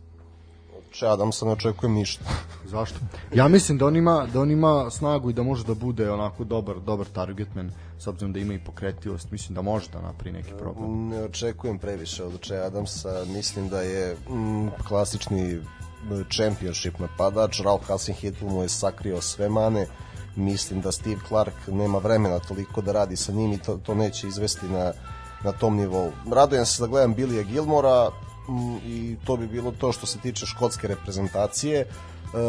[0.92, 2.26] Če Adamsa ne očekujem ništa.
[2.74, 3.00] Zašto?
[3.34, 6.44] Ja mislim da on ima da on ima snagu i da može da bude onako
[6.44, 7.72] dobar dobar targetman
[8.04, 11.08] s obzirom da ima i pokretljivost, mislim da može da napravi neki problem.
[11.10, 15.62] Ne očekujem previše od Che Adamsa, mislim da je mm, klasični
[16.36, 19.88] championship napadač, Ralph Hasenhüttl mu je sakrio sve mane,
[20.36, 24.28] mislim da Steve Clark nema vremena toliko da radi sa njim i to, to neće
[24.28, 24.92] izvesti na,
[25.44, 26.12] na tom nivou.
[26.32, 28.10] Radujem se da gledam Billija Gilmora
[28.50, 31.80] mm, i to bi bilo to što se tiče škotske reprezentacije.
[31.80, 31.88] E,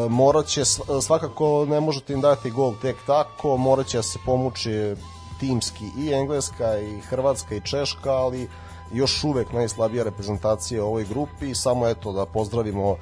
[0.08, 4.18] morat će, sv- svakako ne možete im dati gol tek tako, morat će da se
[4.26, 4.94] pomuči
[5.40, 8.48] timski i Engleska i Hrvatska i Češka, ali
[8.92, 12.96] još uvek najslabija reprezentacija u ovoj grupi samo eto da pozdravimo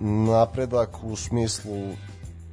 [0.00, 1.88] napredak u smislu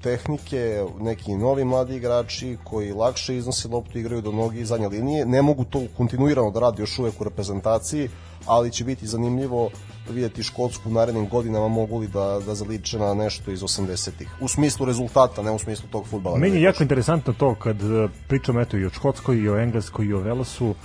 [0.03, 5.26] tehnike, neki novi mladi igrači koji lakše iznose loptu, igraju do nogi i zadnje linije.
[5.26, 8.10] Ne mogu to kontinuirano da radi još uvek u reprezentaciji,
[8.45, 9.70] ali će biti zanimljivo
[10.10, 14.30] videti Škotsku u narednim godinama mogu li da, da zaliče na nešto iz 80-ih.
[14.40, 16.38] U smislu rezultata, ne u smislu tog futbala.
[16.38, 20.06] Meni je jako interesantno to kad e, pričamo eto i o Škotskoj i o Engleskoj
[20.06, 20.76] i o Velesu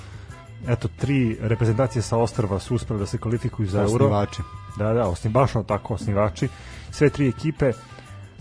[0.69, 4.05] eto tri reprezentacije sa ostrva su uspele da se kvalifikuju za euro.
[4.05, 4.43] Osnivači.
[4.79, 6.49] Da, da, osnim, baš ono tako, osnivači.
[6.91, 7.73] Sve tri ekipe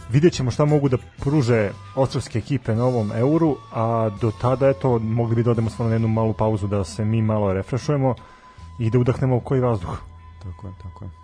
[0.10, 5.00] vidjet ćemo šta mogu da pruže ostrovske ekipe na ovom euru, a do tada, eto,
[5.00, 8.16] mogli bi da odemo stvarno na jednu malu pauzu da se mi malo refrešujemo
[8.80, 10.09] i da udahnemo u koji vazduh.
[10.40, 11.19] Tako je, tako je.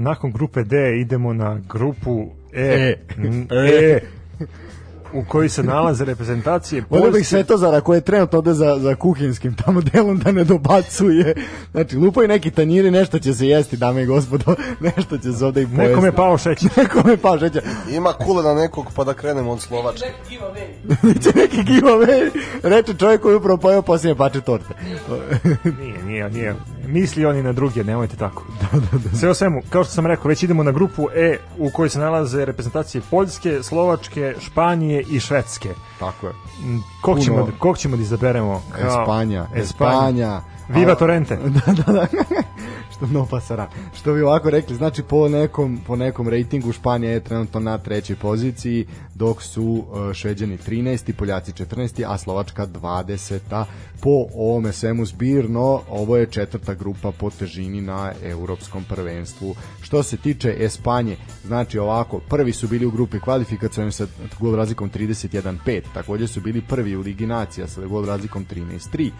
[0.00, 2.62] Nakon grupe D idemo na grupu E.
[2.62, 2.96] E.
[3.16, 4.00] N- e
[5.12, 8.94] u kojoj se nalaze reprezentacije Volio bih Poljske, Svetozara koji je trenutno ovde za, za
[8.94, 11.34] kuhinskim tamo delom da ne dobacuje.
[11.70, 14.54] Znači, lupaju neki tanjiri, nešto će se jesti, dame i gospodo,
[14.96, 15.88] nešto će se ovde i pojesti.
[15.88, 16.70] Nekome je pao šećer.
[16.82, 17.62] Nekome je pao šećer.
[17.90, 20.06] Ima kule na nekog pa da krenemo od Slovačke.
[21.02, 22.30] Biće neki giveaway,
[22.62, 24.74] reče čovjek koji je upravo pojao posljednje pače torte.
[25.64, 26.54] Nije, nije, nije.
[26.90, 28.44] Misli oni na druge, nemojte tako.
[28.62, 29.16] Da, da, da.
[29.18, 31.98] Sve o svemu, kao što sam rekao, već idemo na grupu E u kojoj se
[31.98, 35.68] nalaze reprezentacije Poljske, Slovačke, Španije i Švedske.
[35.98, 36.32] Tako je.
[37.00, 38.62] Kog Puno- ćemo, kog ćemo da izaberemo?
[38.72, 39.62] Kao- Espanja, Espanja.
[39.92, 40.40] Espanja.
[40.74, 41.36] Viva Torrente.
[41.66, 42.06] da, da, da.
[43.00, 43.68] što no pasara.
[43.94, 48.16] Što bi ovako rekli, znači po nekom po nekom rejtingu Španija je trenutno na trećoj
[48.16, 53.64] poziciji, dok su uh, Šveđani 13, Poljaci 14, a Slovačka 20.
[54.00, 59.54] Po ovome svemu zbirno, ovo je četvrta grupa po težini na evropskom prvenstvu.
[59.82, 61.16] Što se tiče Espanje,
[61.46, 64.06] znači ovako, prvi su bili u grupi kvalifikacijalnim sa
[64.40, 69.10] gol razlikom 31-5, takođe su bili prvi u Ligi nacija sa gol razlikom 13-3.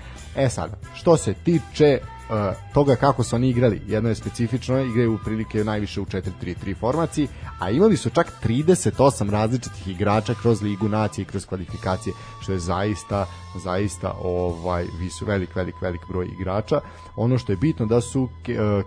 [0.41, 2.37] E sad, što se tiče uh,
[2.75, 7.29] toga kako su oni igrali, jedno je specifično, igraju u prilike najviše u 4-3-3 formaciji,
[7.59, 12.59] a imali su čak 38 različitih igrača kroz Ligu nacije i kroz kvalifikacije, što je
[12.59, 13.27] zaista
[13.59, 16.81] zaista ovaj visu velik velik velik broj igrača.
[17.17, 18.31] Ono što je bitno da su uh,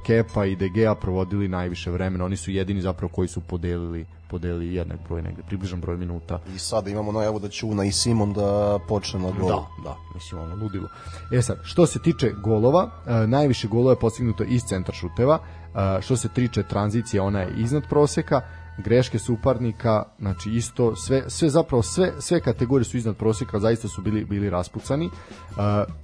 [0.06, 4.76] Kepa i De Gea provodili najviše vremena, oni su jedini zapravo koji su podelili podelili
[4.76, 8.34] jednak broj negde, približan broj minuta I sada imamo najavu da će Una i Simon
[8.34, 9.49] da počne na gol.
[9.49, 10.88] Da, da, mislim ono ludilo.
[11.31, 16.02] E sad, što se tiče golova, e, najviše golova je postignuto iz centra šuteva, e,
[16.02, 18.41] što se tiče tranzicije, ona je iznad proseka,
[18.78, 24.02] greške suparnika, znači isto sve sve zapravo sve sve kategorije su iznad proseka, zaista su
[24.02, 25.06] bili bili raspucani.
[25.06, 25.10] E,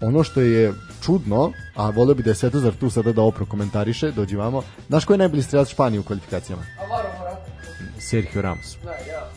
[0.01, 4.11] ono što je čudno, a voleo bi da je Svetozar tu sada da ovo prokomentariše,
[4.11, 4.63] dođi vamo.
[4.87, 6.63] Znaš ko je najbolji strelac Španije u kvalifikacijama?
[7.99, 8.77] Sergio Ramos.
[8.83, 9.29] Da, ja.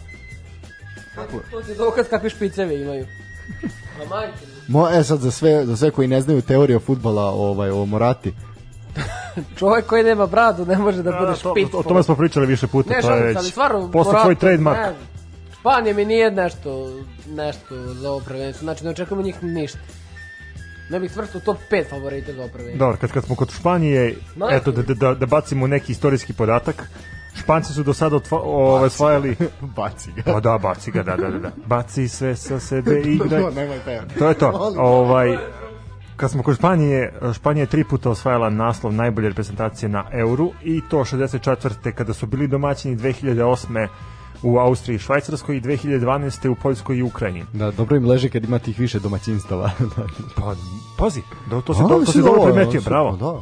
[1.51, 3.07] To ti je dokaz kakve špiceve imaju.
[4.69, 8.35] Mo, e sad za sve, za sve koji ne znaju teoriju fudbala ovaj, o Morati,
[9.59, 11.74] čovjek koji nema bradu ne može da, Da, bude da, to, špic.
[11.74, 12.94] o tome smo pričali više puta.
[12.94, 13.90] Ne, to je šalim ali stvarno...
[13.94, 14.78] Morata, tvoj trademark.
[14.78, 14.94] ne.
[15.60, 16.90] Španija mi nije nešto,
[17.28, 18.64] nešto za ovo prvenstvo.
[18.64, 19.78] Znači, ne očekujemo njih ništa.
[20.90, 22.78] Ne bih svrstao top 5 favorita za ovo prvenstvo.
[22.78, 26.89] Dobro, kad, kad smo kod Španije, Majke eto da, da, da, bacimo neki istorijski podatak.
[27.35, 29.36] Španci su do sada ove, osvajali...
[29.77, 30.32] baci ga.
[30.32, 31.39] Pa da, baci ga, da, da, da.
[31.39, 31.51] da.
[31.66, 33.43] Baci sve sa sebe i igraj.
[33.43, 34.01] No, nemoj taj.
[34.19, 34.73] To je to.
[34.78, 35.36] Ovaj,
[36.23, 40.81] kad smo kod Španije, Španija je tri puta osvajala naslov najbolje reprezentacije na Euru i
[40.90, 41.93] to 64.
[41.93, 43.89] kada su bili domaćini 2008.
[44.43, 46.49] u Austriji i Švajcarskoj i 2012.
[46.49, 47.44] u Poljskoj i Ukrajini.
[47.53, 49.70] Da, dobro im leže kad ima tih više domaćinstava.
[50.36, 50.55] Pa,
[50.99, 53.16] pazi, da, to se, A, to, to se dobro je, primetio, ono, bravo.
[53.16, 53.40] Da.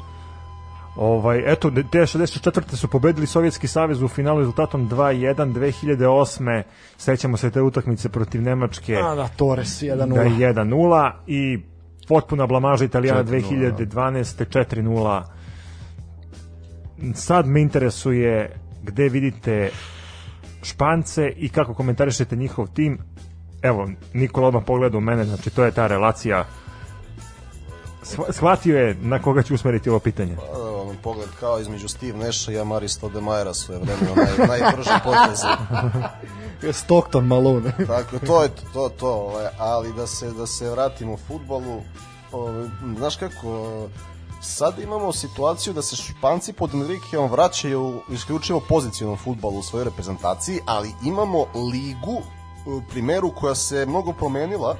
[0.96, 2.76] Ovaj, eto, te 64.
[2.76, 6.62] su pobedili Sovjetski savez u finalu rezultatom 2-1, 2008.
[6.96, 10.14] Sećamo se te utakmice protiv Nemačke A, da, Torres 1-0.
[10.14, 11.69] da je 1-0 i
[12.10, 14.44] potpuna blamaža Italijana 4:0, 2012.
[14.44, 15.22] 4-0.
[17.14, 18.50] Sad me interesuje
[18.82, 19.70] gde vidite
[20.62, 22.98] Špance i kako komentarišete njihov tim.
[23.62, 26.44] Evo, Nikola odmah pogleda u mene, znači to je ta relacija.
[28.04, 30.34] Shva- Shvatio je na koga ću usmeriti ovo pitanje.
[30.34, 34.90] A, ono, pogled kao između Steve Nasha i Amaristo de Majera svoje vremeno naj, najbrže
[35.04, 35.46] poteze.
[36.82, 37.72] Stockton Malone.
[37.86, 41.82] Tako, to je to, to, to ovaj, ali da se, da se vratimo u futbolu,
[42.32, 43.88] ovaj, znaš kako,
[44.42, 50.60] sad imamo situaciju da se Španci pod Enriqueom vraćaju isključivo pozicionom futbolu u svojoj reprezentaciji,
[50.66, 52.22] ali imamo ligu
[52.90, 54.76] primeru koja se mnogo promenila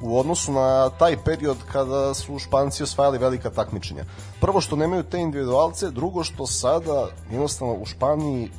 [0.00, 4.04] u odnosu na taj period kada su Španci osvajali velika takmičenja.
[4.40, 8.50] Prvo što nemaju te individualce, drugo što sada jednostavno u Španiji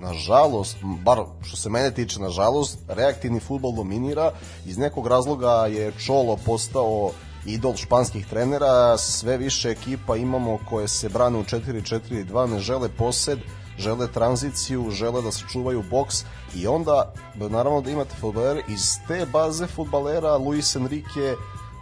[0.00, 4.32] nažalost, bar što se mene tiče, nažalost, reaktivni futbol dominira.
[4.66, 7.10] Iz nekog razloga je Čolo postao
[7.46, 13.38] idol španskih trenera, sve više ekipa imamo koje se brane u 4-4-2, ne žele posed,
[13.78, 16.24] žele tranziciju, žele da se čuvaju boks
[16.54, 21.36] i onda, naravno da imate futbalere, iz te baze futbalera Luis Enrique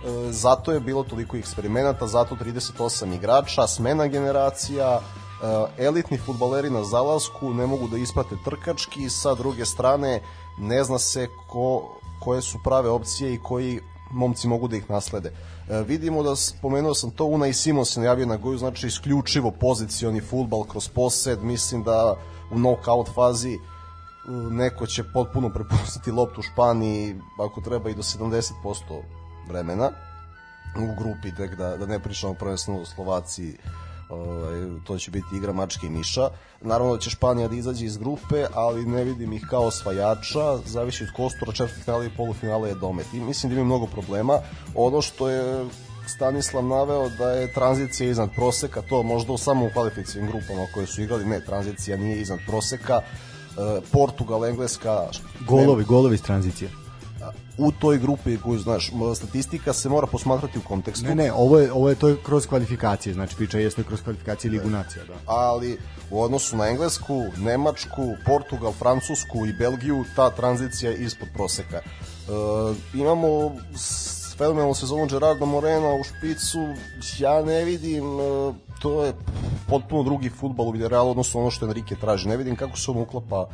[0.05, 5.01] E, zato je bilo toliko eksperimenata, zato 38 igrača, smena generacija,
[5.79, 10.23] e, elitni futbaleri na zalasku ne mogu da isprate trkački, sa druge strane
[10.59, 13.81] ne zna se ko, koje su prave opcije i koji
[14.11, 15.33] momci mogu da ih naslede.
[15.69, 19.51] E, vidimo da spomenuo sam to Una i Simon se najavio na goju, znači isključivo
[19.51, 22.17] pozicioni futbal kroz posed, mislim da
[22.51, 23.59] u knockout fazi e,
[24.51, 27.17] neko će potpuno prepustiti loptu Španiji
[27.47, 28.53] ako treba i do 70%
[29.49, 29.91] vremena
[30.77, 33.57] u grupi, tek da, da ne pričamo prvenstveno o Slovaciji,
[34.09, 36.29] ovaj, to će biti igra mačke i miša.
[36.61, 41.05] Naravno da će Španija da izađe iz grupe, ali ne vidim ih kao osvajača, zavisi
[41.05, 43.07] od kostura, četvrtfinale i polufinale je domet.
[43.15, 44.39] I mislim da imaju mnogo problema.
[44.75, 45.67] Ono što je
[46.07, 51.03] Stanislav naveo da je tranzicija iznad proseka, to možda u samom kvalifikacijim grupama koje su
[51.03, 53.01] igrali, ne, tranzicija nije iznad proseka.
[53.01, 55.09] E, Portugal, Engleska,
[55.49, 56.86] Golovi, golovi iz tranzicije.
[57.59, 61.07] U toj grupi koju znaš, statistika se mora posmatrati u kontekstu.
[61.07, 64.51] Ne, ne, ovo je, ovo je to je kroz kvalifikacije, znači priča jeste kroz kvalifikacije
[64.51, 65.15] Ligu nacija, da.
[65.27, 65.79] ali
[66.11, 71.77] u odnosu na Englesku, Nemačku, Portugal, Francusku i Belgiju ta tranzicija je ispod proseka.
[71.77, 71.83] E,
[72.95, 73.53] imamo
[74.37, 76.59] fenomenalnu sezonu Gerarda Morena u špicu,
[77.19, 78.53] ja ne vidim, e,
[78.83, 79.13] to je
[79.69, 82.29] potpuno drugi futbal u Villarrealu odnosno ono što Enrique traži.
[82.29, 83.49] Ne vidim kako se on uklapa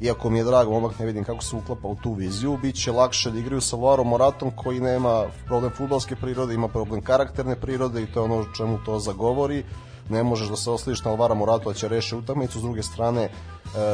[0.00, 2.58] iako mi je drago momak, ne vidim kako se uklapa u tu viziju.
[2.62, 7.56] Biće lakše da igraju sa Alvaro Moratom koji nema problem futbalske prirode, ima problem karakterne
[7.56, 9.64] prirode i to je ono čemu to zagovori.
[10.10, 13.22] Ne možeš da se osliš na Alvaro Morato da će reši utakmicu, s druge strane
[13.22, 13.30] e,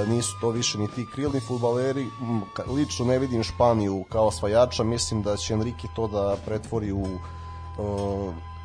[0.09, 2.07] nisu to više ni ti krilni futbaleri.
[2.69, 7.07] Lično ne vidim Španiju kao osvajača, mislim da će Enrique to da pretvori u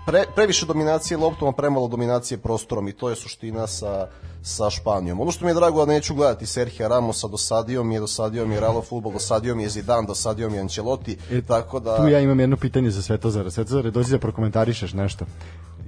[0.10, 4.08] pre, previše dominacije loptom, a premalo dominacije prostorom i to je suština sa,
[4.44, 5.22] sa Španijom.
[5.22, 8.54] Ono što mi je drago da neću gledati Serhija Ramosa, dosadio mi je, dosadio mi
[8.56, 11.98] je Real Futbol, dosadio mi je Zidane, dosadio mi je Ancelotti, E, tako da...
[11.98, 13.52] Tu ja imam jedno pitanje za Svetozara.
[13.52, 15.26] Svetozare, dođi da prokomentarišeš nešto.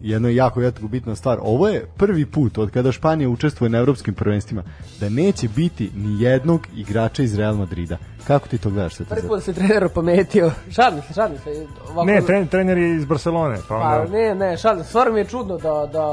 [0.02, 1.38] Jedno jako, jako bitna stvar.
[1.41, 4.64] Ovo je prvi put od kada Španija učestvuje na evropskim prvenstvima
[4.99, 7.98] da neće biti ni jednog igrača iz Real Madrida.
[8.28, 10.52] Kako ti to gledaš, Prvi put se trener opametio.
[10.72, 11.68] Šalim se, šalim se.
[11.90, 14.18] Ovako, Ne, tren, trener je iz Barcelone, pa Pa onda...
[14.18, 14.90] ne, ne, šalim se.
[14.90, 16.06] Stvarno mi je čudno da, da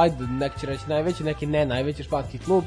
[0.00, 2.64] ajde, neki će reći najveći, neki ne najveći španski klub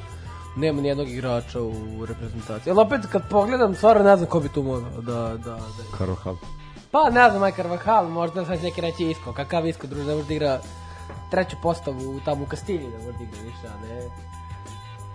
[0.56, 2.72] nema nijednog igrača u reprezentaciji.
[2.72, 5.98] Ali opet kad pogledam, stvarno ne znam ko bi tu mogao da, da, da.
[5.98, 6.36] Karohal.
[6.92, 10.60] Pa ne znam, Aj Carvajal, možda sad neki reći Isko, kakav Isko, druže, da igra
[11.32, 14.10] treću postavu tamo u Kastilji, da igra više, a ne...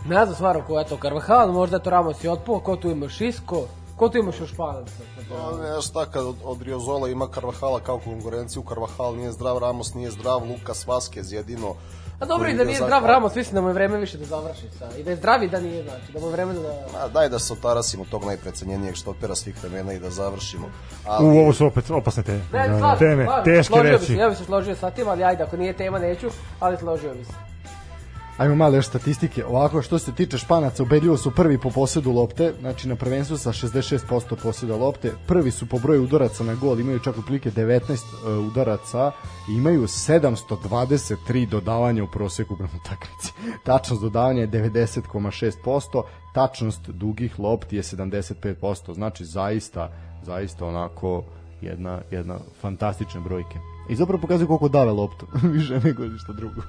[0.09, 2.91] Ne znam stvarno ko je to Carvajal, možda je to Ramos i otpuo, ko tu
[2.91, 4.93] imaš Isko, ko tu imaš još Španaca?
[5.31, 9.95] Pa, ne, šta kad od, od Riozola ima Carvajala kao konkurenciju, Carvajal nije zdrav, Ramos
[9.95, 11.75] nije zdrav, Lukas Vazquez jedino.
[12.21, 14.69] A dobro i da nije zdrav Ramos, mislim da mu je vreme više da završi
[14.79, 14.89] sa.
[14.99, 16.61] I da je zdrav i da nije, znači, da mu je vreme da...
[16.93, 20.67] Ma, daj da se otarasimo tog najprecenjenijeg štopera svih vremena i da završimo.
[21.07, 22.41] Ali, U, ovo su opet opasne teme.
[22.53, 24.07] Ne, Da, slažem, teme, teške složio bi reči.
[24.07, 26.27] se, ja bi se složio sa tim, ali ajde, ako nije tema neću,
[26.61, 27.33] ali složio bi se.
[28.37, 29.45] Ajmo malo još statistike.
[29.45, 33.53] Ovako, što se tiče Španaca, ubedljivo su prvi po posedu lopte, znači na prvenstvu sa
[33.53, 35.13] 66% poseda lopte.
[35.27, 39.13] Prvi su po broju udaraca na gol, imaju čak otprilike 19 uh, udaraca
[39.51, 43.33] i imaju 723 dodavanja u proseku prema utakmici.
[43.67, 46.03] Tačnost dodavanja je 90,6%,
[46.35, 49.93] tačnost dugih lopti je 75%, znači zaista,
[50.23, 51.25] zaista onako
[51.61, 53.59] jedna, jedna fantastična brojke.
[53.89, 56.63] I zapravo pokazuje koliko dave loptu, više nego ništa drugo.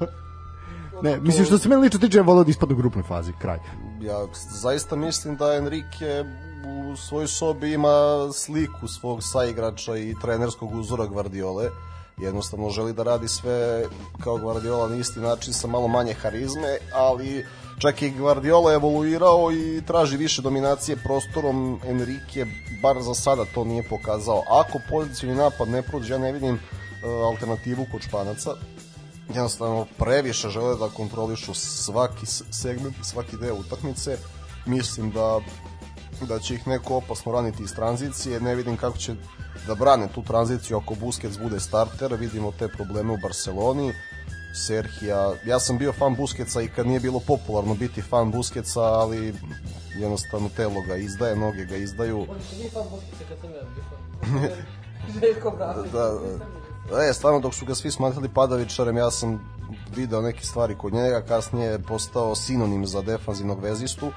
[1.01, 3.59] Ne, mislim što se meni lično tiče, ja volao da ispadne u grupnoj fazi, kraj.
[4.01, 6.25] ja zaista mislim da Enrique
[6.65, 11.69] u svojoj sobi ima sliku svog saigrača i trenerskog uzora Guardiole.
[12.17, 13.83] Jednostavno želi da radi sve
[14.23, 17.45] kao Guardiola na isti način sa malo manje harizme, ali
[17.79, 22.45] čak i Guardiola je evoluirao i traži više dominacije prostorom Enrique,
[22.81, 24.43] bar za sada to nije pokazao.
[24.49, 26.59] Ako pozicijni napad ne prođe, ja ne vidim e,
[27.07, 28.55] alternativu kod Španaca
[29.27, 34.17] jednostavno previše žele da kontrolišu svaki segment, svaki deo utakmice.
[34.65, 35.39] Mislim da
[36.21, 38.39] da će ih neko opasno raniti iz tranzicije.
[38.39, 39.15] Ne vidim kako će
[39.67, 42.13] da brane tu tranziciju ako Busquets bude starter.
[42.13, 43.93] Vidimo te probleme u Barceloni.
[44.67, 49.33] Serhija, ja sam bio fan Busquetsa i kad nije bilo popularno biti fan Busquetsa, ali
[49.99, 52.25] jednostavno telo ga izdaje, noge ga izdaju.
[52.49, 54.49] Će nije fan Busquetsa kad sam ja bio.
[55.19, 55.91] Željko Bradović.
[55.91, 56.54] da, da,
[57.09, 59.39] e, stvarno dok su ga svi smatrali padavičarem, ja sam
[59.95, 64.11] video neke stvari kod njega, kasnije je postao sinonim za defanzivnog vezistu,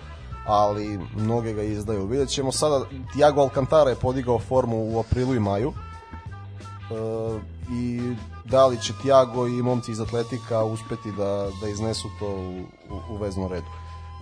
[0.47, 2.07] ali mnoge ga izdaju.
[2.07, 7.39] Vidjet ćemo sada, Tiago Alcantara je podigao formu u aprilu i maju, e,
[7.73, 8.15] i
[8.45, 12.61] da li će Tiago i momci iz Atletika uspeti da, da iznesu to u,
[12.95, 13.67] u, u veznom redu.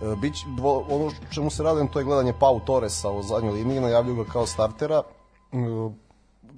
[0.01, 0.45] E, Bić,
[0.89, 4.45] ono čemu se radujem to je gledanje Pau Torresa u zadnjoj liniji, najavljuju ga kao
[4.45, 5.03] startera.
[5.51, 5.57] E,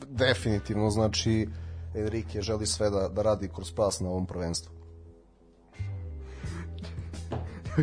[0.07, 1.47] definitivno, znači
[1.95, 4.79] Enrique želi sve da, da radi kroz pas na ovom prvenstvu.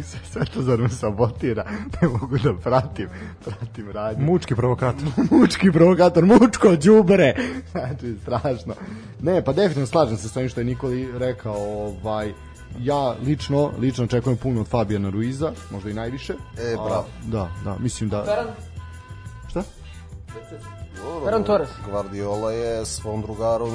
[0.03, 1.65] se sve to zar me sabotira,
[2.03, 3.09] ne mogu da pratim,
[3.45, 4.25] pratim radnju.
[4.25, 5.09] Mučki provokator.
[5.31, 7.35] mučki provokator, mučko đubre.
[7.71, 8.75] Znači, strašno.
[9.23, 12.33] Ne, pa definitivno slažem se s ovim što je Nikoli rekao, ovaj,
[12.79, 16.33] ja lično, lično očekujem puno od Fabijana Ruiza, možda i najviše.
[16.33, 17.07] E, A, bravo.
[17.27, 18.25] Da, da, mislim da...
[18.25, 18.47] Ferran,
[19.49, 19.63] Šta?
[21.25, 21.69] Ferran Torres.
[21.91, 23.71] Guardiola je svom drugaru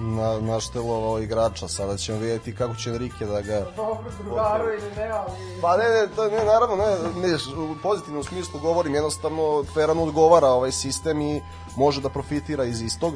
[0.00, 1.68] na, naštelovao igrača.
[1.68, 3.66] Sada ćemo vidjeti kako će Enrique da ga...
[3.76, 5.30] dobro, drugaru ili ne, ali...
[5.60, 10.46] Pa ne, ne, to, ne, naravno, ne, ne, u pozitivnom smislu govorim, jednostavno Ferran odgovara
[10.46, 11.42] ovaj sistem i
[11.76, 13.14] može da profitira iz istog.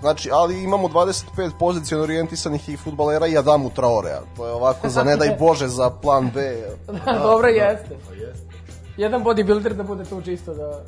[0.00, 4.20] Znači, ali imamo 25 pozicijno orijentisanih i futbalera i Adamu Traorea.
[4.36, 6.56] To je ovako za ne daj Bože za plan B.
[6.86, 7.96] Da, dobro jeste.
[8.96, 10.84] Jedan bodybuilder da bude tu čisto da...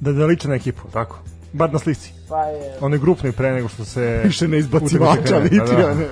[0.00, 1.18] Da da liče na ekipu, tako.
[1.52, 2.12] Bar na slici.
[2.28, 2.78] Pa je...
[2.80, 4.00] On je grupni pre nego što se...
[4.24, 5.94] Više ne izbacivača, Da, da.
[5.94, 6.08] ne.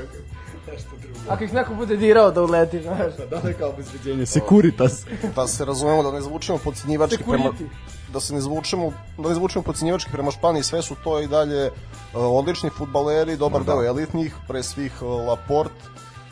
[1.28, 3.16] Ako ih neko bude dirao da uleti, znaš.
[3.30, 4.26] Da, da, kao obezbeđenje.
[4.26, 5.04] Securitas.
[5.36, 7.66] Da se razumemo, da ne zvučimo podcenjivački prema, Security.
[8.12, 11.66] da se ne zvučemo da ne zvučemo podcenjivački prema Španiji, sve su to i dalje
[11.66, 11.72] uh,
[12.14, 15.72] odlični fudbaleri, dobar deo elitnih, pre svih uh, Laport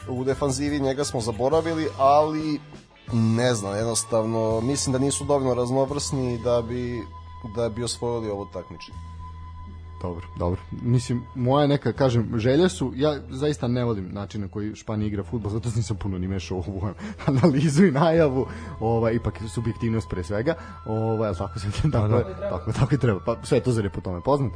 [0.08, 2.60] u defanzivi njega smo zaboravili, ali
[3.12, 7.02] ne znam, jednostavno mislim da nisu dovoljno raznovrsni da bi
[7.54, 8.98] da bi osvojili ovo takmičenje.
[10.02, 10.60] Dobro, dobro.
[10.82, 15.22] Mislim, moja neka, kažem, želje su, ja zaista ne volim način na koji Španija igra
[15.22, 16.88] futbol, zato nisam puno ni mešao u ovu
[17.26, 18.46] analizu i najavu,
[18.80, 20.54] ovaj, ipak subjektivnost pre svega,
[20.86, 22.48] ovaj, tako se tako, da.
[22.50, 24.52] tako, tako i treba, pa sve to zar je po tome poznat.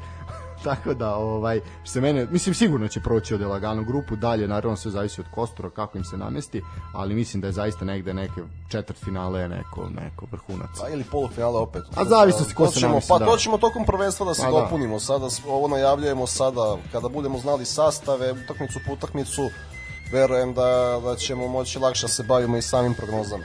[0.65, 4.77] tako da, ovaj, što se mene, mislim, sigurno će proći od Lagano grupu, dalje, naravno,
[4.77, 6.63] sve zavisi od Kostora, kako im se namesti,
[6.95, 10.71] ali mislim da je zaista negde neke četvrt finale neko, neko vrhunac.
[10.81, 11.83] Pa ili polufinale opet.
[11.97, 13.25] A zavisi se ko To se namesti, Pa da.
[13.25, 14.61] to ćemo tokom prvenstva da se Pa da.
[14.61, 15.01] dopunimo.
[15.01, 19.43] Sada s- ovo najavljujemo sada kada budemo znali sastave, utakmicu po utakmicu.
[20.13, 20.63] Verujem da,
[21.05, 23.45] da ćemo moći lakše da se bavimo i samim prognozama.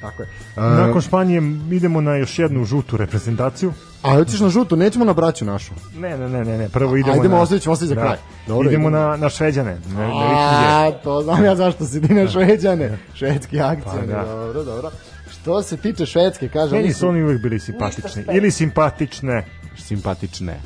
[0.00, 0.28] Tako je.
[0.56, 3.72] Nakon Španije idemo na još jednu žutu reprezentaciju.
[4.02, 5.72] A hoćeš na žutu, nećemo na braću našu.
[5.96, 6.68] Ne, ne, ne, ne, ne.
[6.68, 7.42] prvo idemo Ajdemo, na...
[7.42, 8.16] ostavit ćemo ostaviti za kraj.
[8.46, 9.06] Dobro, idemo, idemo.
[9.06, 12.98] na, na Šveđane, na, na A, to znam ja zašto si ti na šveđane.
[13.14, 14.24] Švedski akcije, Pa, da.
[14.24, 14.90] dobro, dobro.
[15.30, 18.24] Što se tiče švedske, kaže, Meni oni su oni uvek bili simpatični.
[18.32, 19.44] Ili simpatične.
[19.76, 20.60] simpatične.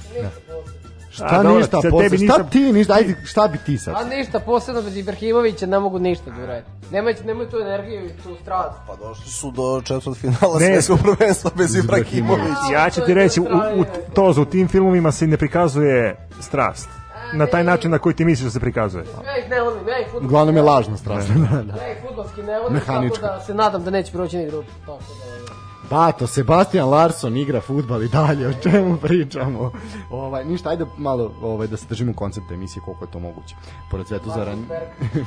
[1.14, 3.94] Šta A, dobro, ništa, posle, tebi šta nisam- ti ništa, ajde, šta bi ti sad?
[3.96, 6.66] A ništa, posebno bez Ibrahimovića ne mogu ništa da uradi.
[6.90, 8.78] Nemoj, nemoj tu energiju i tu strast.
[8.86, 10.66] Pa došli su do četvrt finala Ne.
[10.66, 12.72] svetskog prvenstva bez Ibrahimovića.
[12.72, 13.84] Ja ću ti reći, u, u,
[14.14, 16.88] to u tim filmovima se ne prikazuje strast.
[17.32, 19.04] Na taj način na koji ti misliš da se prikazuje.
[19.26, 21.34] Ja ih ne volim, ja ih futbolski Uglavnom je lažno strašno.
[21.34, 21.82] Da, da.
[21.82, 24.70] Ja ih futbolski ne volim, tako da se nadam da neće proći ni grupu.
[24.86, 25.43] Tako da...
[25.90, 29.72] Bato, Sebastian Larsson igra futbal i dalje, o čemu pričamo?
[30.10, 33.54] Ovaj, ništa, ajde malo ovaj, da se držimo koncepta emisije koliko je to moguće.
[33.90, 34.56] Pored Svetozara...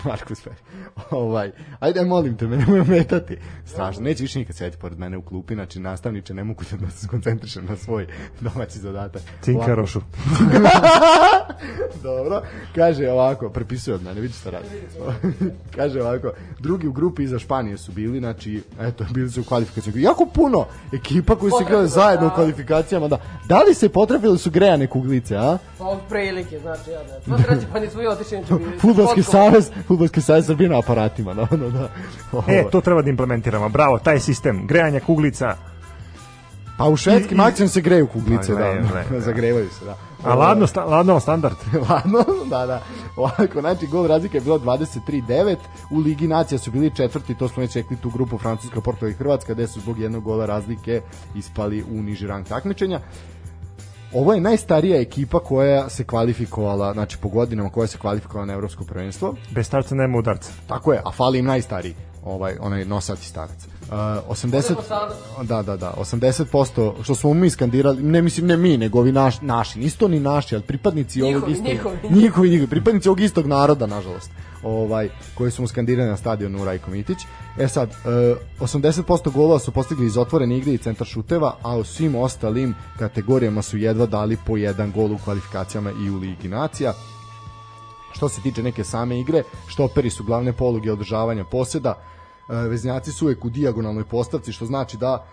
[0.06, 0.54] Markus Fer.
[1.12, 3.38] ovaj, ajde, molim te, me nemoj metati.
[3.66, 7.08] Strašno, neće više nikad sedeti pored mene u klupi, znači nastavniče ne mogu da se
[7.08, 8.08] skoncentrišem na svoj
[8.42, 9.22] domaći zadatak.
[9.42, 10.02] Cinkarošu.
[12.04, 12.42] Dobro,
[12.76, 14.68] kaže ovako, prepisuje od mene, vidi šta radi.
[15.78, 20.00] kaže ovako, drugi u grupi iza Španije su bili, znači, eto, bili su u kvalifikacijama.
[20.00, 20.47] Jako puno
[20.94, 22.36] ekipa koji su igrali zajedno u da.
[22.36, 23.18] kvalifikacijama, da.
[23.46, 25.58] Da li se potrefili su grejane kuglice, a?
[25.78, 27.38] Pa od prilike, znači, ja ne.
[27.38, 28.44] Pa treći, pa nismo i otišli.
[28.82, 31.90] Fudbalski Potko- savez, fudbalski savez Srbije na aparatima, no, no, da.
[32.32, 32.44] Ovo.
[32.48, 33.70] E, to treba da implementiramo.
[33.70, 34.68] Bravo, taj sistem.
[34.68, 35.56] Grejanja kuglica.
[36.78, 38.74] Pa u švedskim akcijama se greju kuglice, Pa, da,
[39.10, 39.98] greju, zagrevaju se, da.
[40.24, 41.56] A ladno, sta, ladno standard.
[41.90, 42.82] Ladno, da, da.
[43.16, 45.56] Ovako, znači, gol razlika je bilo 23-9.
[45.92, 49.14] U Ligi nacija su bili četvrti, to smo već rekli tu grupu Francuska, Portugal i
[49.14, 51.02] Hrvatska, gde su zbog jednog gola razlike
[51.36, 53.00] ispali u niži rang takmičenja.
[54.14, 58.84] Ovo je najstarija ekipa koja se kvalifikovala, znači po godinama koja se kvalifikovala na evropsko
[58.84, 59.36] prvenstvo.
[59.52, 60.52] Bez starca nema udarca.
[60.68, 61.96] Tako je, a fali im najstariji,
[62.28, 63.68] ovaj, onaj nosati starac.
[63.82, 63.94] Uh,
[64.30, 65.16] 80, Idemo sada.
[65.44, 69.42] da, da, da, 80% što smo mi skandirali, ne mislim ne mi, nego ovi naš,
[69.42, 71.98] naši, nisu to ni naši, ali pripadnici ovog Njihovi, istog, njihovi.
[72.22, 74.32] njihovi, njihovi, pripadnici ovog istog naroda, nažalost,
[74.64, 77.18] ovaj, koji su mu skandirali na stadionu Rajko Mitić.
[77.60, 81.84] E sad, uh, 80% golova su postigli iz otvorene igre i centar šuteva, a u
[81.84, 86.94] svim ostalim kategorijama su jedva dali po jedan gol u kvalifikacijama i u Ligi nacija.
[88.12, 91.94] Što se tiče neke same igre, štoperi su glavne poluge održavanja poseda,
[92.50, 95.28] veznjaci su uvek u dijagonalnoj postavci, što znači da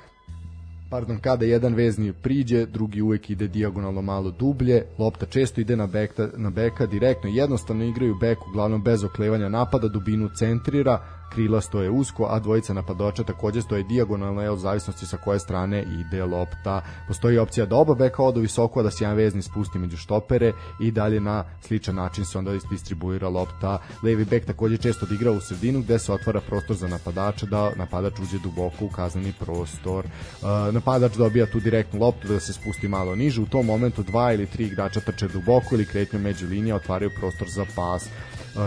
[0.91, 5.86] pardon, kada jedan vezni priđe, drugi uvek ide dijagonalno malo dublje, lopta često ide na
[5.86, 10.99] beka, na beka direktno, jednostavno igraju bek uglavnom bez oklevanja napada, dubinu centrira,
[11.35, 15.82] krila stoje usko, a dvojica napadača takođe stoje dijagonalno, je od zavisnosti sa koje strane
[15.82, 16.81] ide lopta.
[17.09, 20.90] Postoji opcija da oba beka odu visoko, da se jedan vezni spusti među štopere i
[20.90, 23.78] dalje na sličan način se onda distribuira lopta.
[24.02, 28.19] Levi bek takođe često odigra u sredinu gde se otvara prostor za napadača da napadač
[28.20, 30.05] uđe duboko u kazneni prostor.
[30.05, 33.40] Uh, napadač dobija tu direktnu loptu da se spusti malo niže.
[33.40, 37.48] U tom momentu dva ili tri igrača trče duboko ili kretnju među linija otvaraju prostor
[37.48, 38.09] za pas.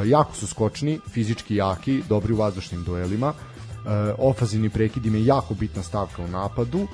[0.06, 3.34] Jako su skočni, fizički jaki, dobri u vazdušnim duelima.
[4.18, 6.88] Ofazivni prekid im je jako bitna stavka u napadu.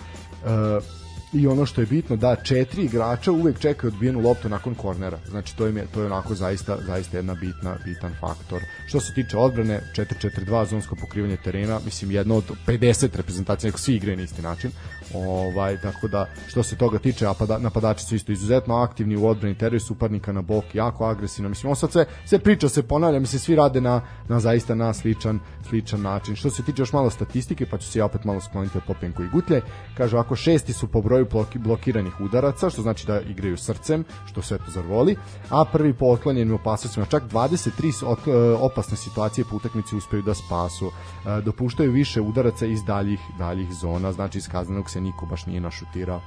[1.34, 5.20] I ono što je bitno da četiri igrača uvek čekaju odbijenu loptu nakon kornera.
[5.30, 8.62] Znači to im je to je onako zaista zaista jedna bitna bitan faktor.
[8.88, 13.96] Što se tiče odbrane 4-4-2 zonsko pokrivanje terena, mislim jedno od 50 reprezentacija, nego svi
[13.96, 14.72] igre na isti način.
[15.16, 19.58] Ovaj tako da što se toga tiče, napada, napadači su isto izuzetno aktivni u odbrani
[19.58, 21.50] teraju suparnika na bok, jako agresivno.
[21.50, 24.94] Mislim on sad sve sve priča se ponavlja, mislim svi rade na na zaista na
[24.94, 25.40] sličan
[25.70, 26.36] sličan način.
[26.36, 29.24] Što se tiče još malo statistike, pa ću se ja opet malo skloniti od Popenko
[29.24, 29.62] i Gutlje.
[29.98, 34.42] Kaže ako šesti su po broju bloki, blokiranih udaraca, što znači da igraju srcem, što
[34.42, 35.16] sve to zarvoli,
[35.50, 40.34] a prvi po otklanjenim opasnostima, čak 23 ot, e, opasne situacije po utakmici uspeju da
[40.34, 40.92] spasu.
[41.26, 45.62] E, Dopuštaju više udaraca iz daljih, daljih zona, znači iz kaznenog se niko baš nije
[45.62, 46.22] našutirao.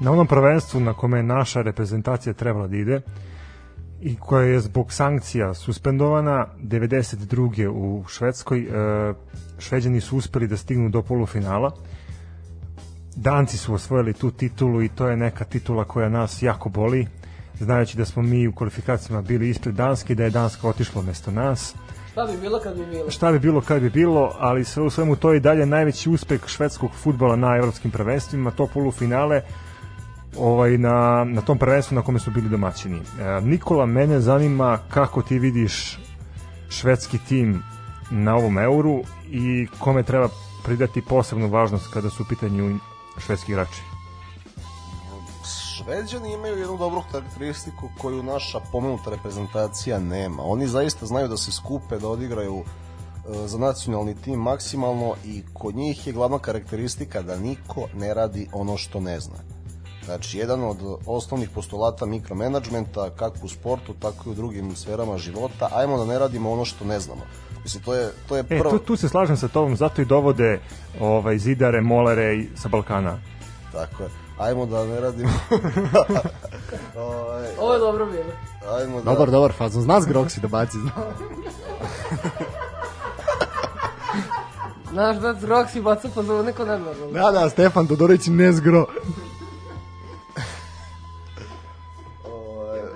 [0.00, 3.00] Na onom prvenstvu na kome je naša reprezentacija trebala da ide
[4.00, 7.68] i koja je zbog sankcija suspendovana 92.
[7.68, 9.14] u Švedskoj, e,
[9.58, 11.70] Šveđani su uspeli da stignu do polufinala.
[13.16, 17.06] Danci su osvojili tu titulu i to je neka titula koja nas jako boli,
[17.58, 21.30] znajući da smo mi u kvalifikacijama bili ispred Danske i da je Danska otišla mesto
[21.30, 21.74] nas.
[22.20, 23.10] Šta bi bilo kad bi bilo?
[23.10, 26.10] Šta bi bilo kad bi bilo, ali sve u svemu to je i dalje najveći
[26.10, 29.42] uspeh švedskog futbola na evropskim prvenstvima, to polufinale
[30.38, 32.98] ovaj, na, na tom prvenstvu na kome su bili domaćini.
[32.98, 35.98] E, Nikola, mene zanima kako ti vidiš
[36.68, 37.62] švedski tim
[38.10, 40.28] na ovom euru i kome treba
[40.64, 42.78] pridati posebnu važnost kada su u pitanju
[43.18, 43.89] švedski igrači.
[45.84, 50.42] Šveđani imaju jednu dobru karakteristiku koju naša pomenuta reprezentacija nema.
[50.42, 55.76] Oni zaista znaju da se skupe, da odigraju e, za nacionalni tim maksimalno i kod
[55.76, 59.36] njih je glavna karakteristika da niko ne radi ono što ne zna.
[60.04, 65.68] Znači, jedan od osnovnih postulata mikromanagementa, kako u sportu, tako i u drugim sferama života,
[65.72, 67.22] ajmo da ne radimo ono što ne znamo.
[67.62, 68.70] Mislim, to je, to je E, prvo...
[68.70, 70.60] tu, tu se slažem sa tobom, zato i dovode
[71.00, 73.18] ovaj, zidare, molere sa Balkana.
[73.72, 74.29] Tako je.
[74.40, 75.30] Ajmo da ne radimo...
[76.96, 78.32] Ovaj, Ovo je dobro bilo.
[78.78, 79.10] ajmo da...
[79.10, 79.82] Dobar, dobar fazon.
[79.82, 80.78] Zna Groksi da baci.
[80.78, 80.90] Zna.
[84.90, 87.12] Znaš da Roxy baca fazone ko nenormalno.
[87.12, 88.86] Da, da, Stefan Todorović ne zgro.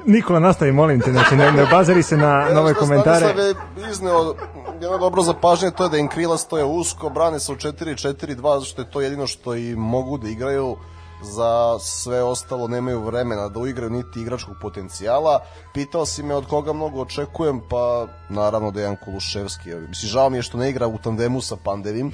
[0.06, 3.18] Nikola, nastavi, molim te, znači ne, ne bazari se na, na ove komentare.
[3.18, 4.34] Stanislav je izneo
[4.80, 8.64] jedno dobro zapažnje, to je da im krila stoje usko, brane se u 4-4-2, zato
[8.64, 10.76] što je to jedino što i mogu da igraju
[11.24, 15.40] za sve ostalo nemaju vremena da uigraju niti igračkog potencijala.
[15.74, 19.74] Pitao si me od koga mnogo očekujem, pa naravno Dejan Kuluševski.
[19.88, 22.12] Mislim, žao mi je što ne igra u tandemu sa Pandevim,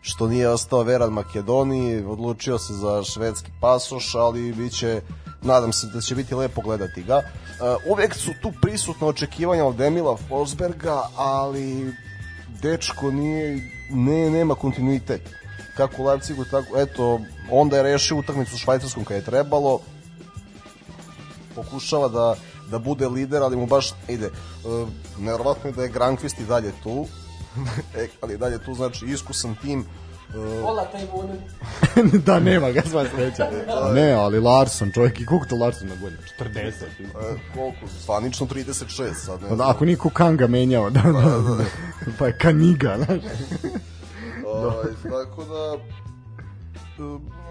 [0.00, 5.00] što nije ostao veran Makedoniji, odlučio se za švedski pasoš, ali biće
[5.42, 7.16] nadam se da će biti lepo gledati ga.
[7.16, 11.92] Uh, uvek su tu prisutna očekivanja od Emila Forsberga, ali
[12.62, 13.60] dečko nije,
[13.90, 15.41] ne, nema kontinuitet.
[15.76, 17.20] Kako u Leipzigu, tako, eto,
[17.50, 19.80] onda je rešio utakmicu u Švajcarskom kada je trebalo,
[21.54, 22.34] pokušava da,
[22.70, 24.30] da bude lider, ali mu baš ide.
[24.64, 24.88] Uh,
[25.18, 27.06] neverovatno je da je Grankvist i dalje tu,
[27.96, 31.38] e, ali dalje tu, znači iskusan tim, uh, Ola taj vunen.
[32.26, 33.50] da, nema ga, sva sreća.
[33.94, 36.22] Ne, ali Larson, čovjek i koliko to Larson na godinu?
[36.40, 36.58] 40.
[36.60, 36.72] e,
[37.54, 39.70] koliko, zvanično 36 sad, ne Da, znam.
[39.70, 41.12] ako niko Kanga menjao, da, da,
[41.56, 41.64] da.
[42.18, 43.20] Pa je Kaniga, znaš.
[44.52, 45.76] Ovaj, tako da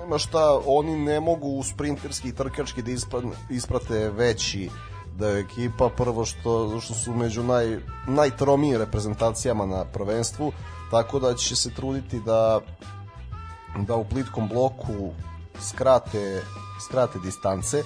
[0.01, 4.69] nema šta, oni ne mogu u sprinterski i trkački da ispra- isprate veći
[5.17, 10.51] da je ekipa prvo što, što su među naj, najtromijim reprezentacijama na prvenstvu,
[10.91, 12.59] tako da će se truditi da
[13.87, 15.11] da u plitkom bloku
[15.59, 16.41] skrate,
[16.85, 17.83] skrate distance,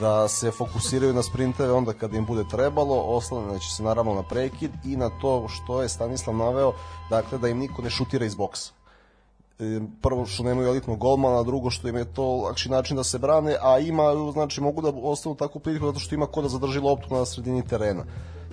[0.00, 4.70] da se fokusiraju na sprinteve onda kada im bude trebalo, oslanjaće se naravno na prekid
[4.84, 6.72] i na to što je Stanislav naveo,
[7.10, 8.72] dakle da im niko ne šutira iz boksa.
[9.58, 13.18] E, prvo što nemaju elitnog golmana, drugo što im je to lakši način da se
[13.18, 14.02] brane, a ima,
[14.32, 17.66] znači mogu da ostanu tako plitko zato što ima ko da zadrži loptu na sredini
[17.66, 18.04] terena.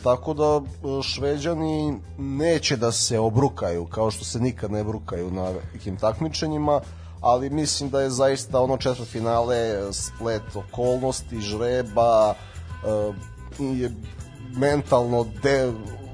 [0.04, 5.52] Tako da e, Šveđani neće da se obrukaju, kao što se nikad ne brukaju na
[5.74, 6.82] nekim takmičenjima,
[7.24, 13.92] ali mislim da je zaista ono četvrt finale splet okolnosti, žreba, e, je
[14.56, 15.72] mentalno de,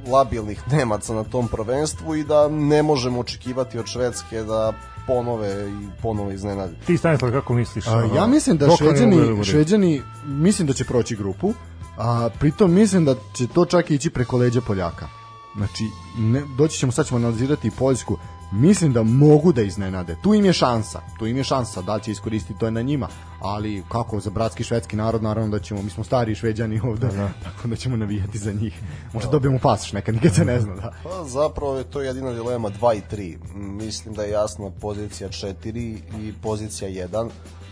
[0.07, 4.73] labilnih Nemaca na tom prvenstvu i da ne možemo očekivati od Švedske da
[5.07, 6.76] ponove i ponove iznenadi.
[6.86, 7.88] Ti Stanislav kako misliš?
[7.88, 9.44] A, ja mislim da da šveđani, bude?
[9.44, 11.53] šveđani mislim da će proći grupu,
[11.98, 15.07] a pritom mislim da će to čak ići preko leđa Poljaka.
[15.56, 15.84] Znači,
[16.18, 18.18] ne, doći ćemo, sad ćemo analizirati i Poljsku,
[18.52, 20.16] mislim da mogu da iznenade.
[20.24, 22.82] Tu im je šansa, tu im je šansa, da li će iskoristiti to je na
[22.82, 23.08] njima,
[23.42, 27.08] ali kako za bratski švedski narod, naravno da ćemo, mi smo stari šveđani ovde,
[27.46, 28.82] tako da ćemo navijati za njih.
[29.14, 30.94] Možda dobijemo pasoš, nekad nikad se ne zna, da.
[31.04, 33.38] Pa zapravo je to jedina dilema 2 i 3.
[33.56, 37.30] Mislim da je jasna pozicija 4 i pozicija 1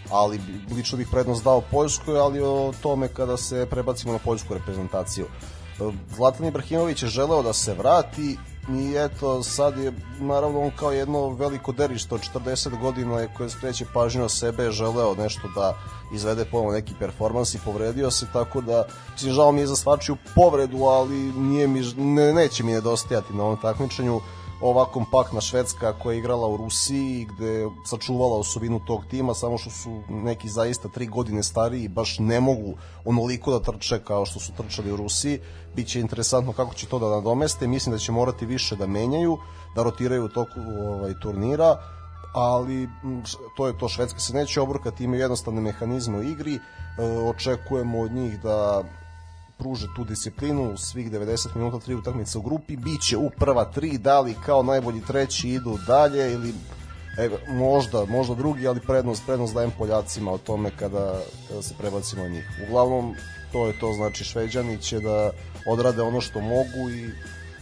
[0.10, 0.40] ali
[0.76, 5.26] lično bih prednost dao Poljskoj, ali o tome kada se prebacimo na poljsku reprezentaciju.
[6.16, 8.38] Zlatan Ibrahimović je želeo da se vrati
[8.70, 13.50] i eto sad je naravno on kao jedno veliko derište od 40 godina je koje
[13.50, 15.78] skreće pažnju na sebe je želeo nešto da
[16.14, 20.18] izvede ponovo neki performans i povredio se tako da mislim žao mi je za svačiju
[20.36, 24.22] povredu ali nije mi, ne, neće mi nedostajati na ovom takmičenju
[24.62, 29.70] ova kompaktna Švedska koja je igrala u Rusiji gde sačuvala osobinu tog tima samo što
[29.70, 32.74] su neki zaista tri godine stariji i baš ne mogu
[33.06, 35.40] onoliko da trče kao što su trčali u Rusiji.
[35.76, 37.68] Biće interesantno kako će to da nadomeste.
[37.68, 39.38] Mislim da će morati više da menjaju
[39.76, 41.78] da rotiraju u toku ovaj, turnira
[42.34, 42.90] ali
[43.58, 43.90] to je to.
[43.90, 46.56] Švedska se neće obrukati imaju jednostavne mehanizme u igri.
[46.56, 46.60] E,
[47.30, 48.84] očekujemo od njih da
[49.58, 54.20] pruže tu disciplinu svih 90 minuta tri utakmice u grupi biće u prva tri da
[54.20, 56.54] li kao najbolji treći idu dalje ili
[57.18, 62.24] e, možda, možda drugi ali prednost, prednost dajem Poljacima o tome kada, kada se prebacimo
[62.24, 62.46] na njih.
[62.68, 63.16] Uglavnom
[63.52, 65.32] to je to znači Šveđani će da
[65.68, 67.10] odrade ono što mogu i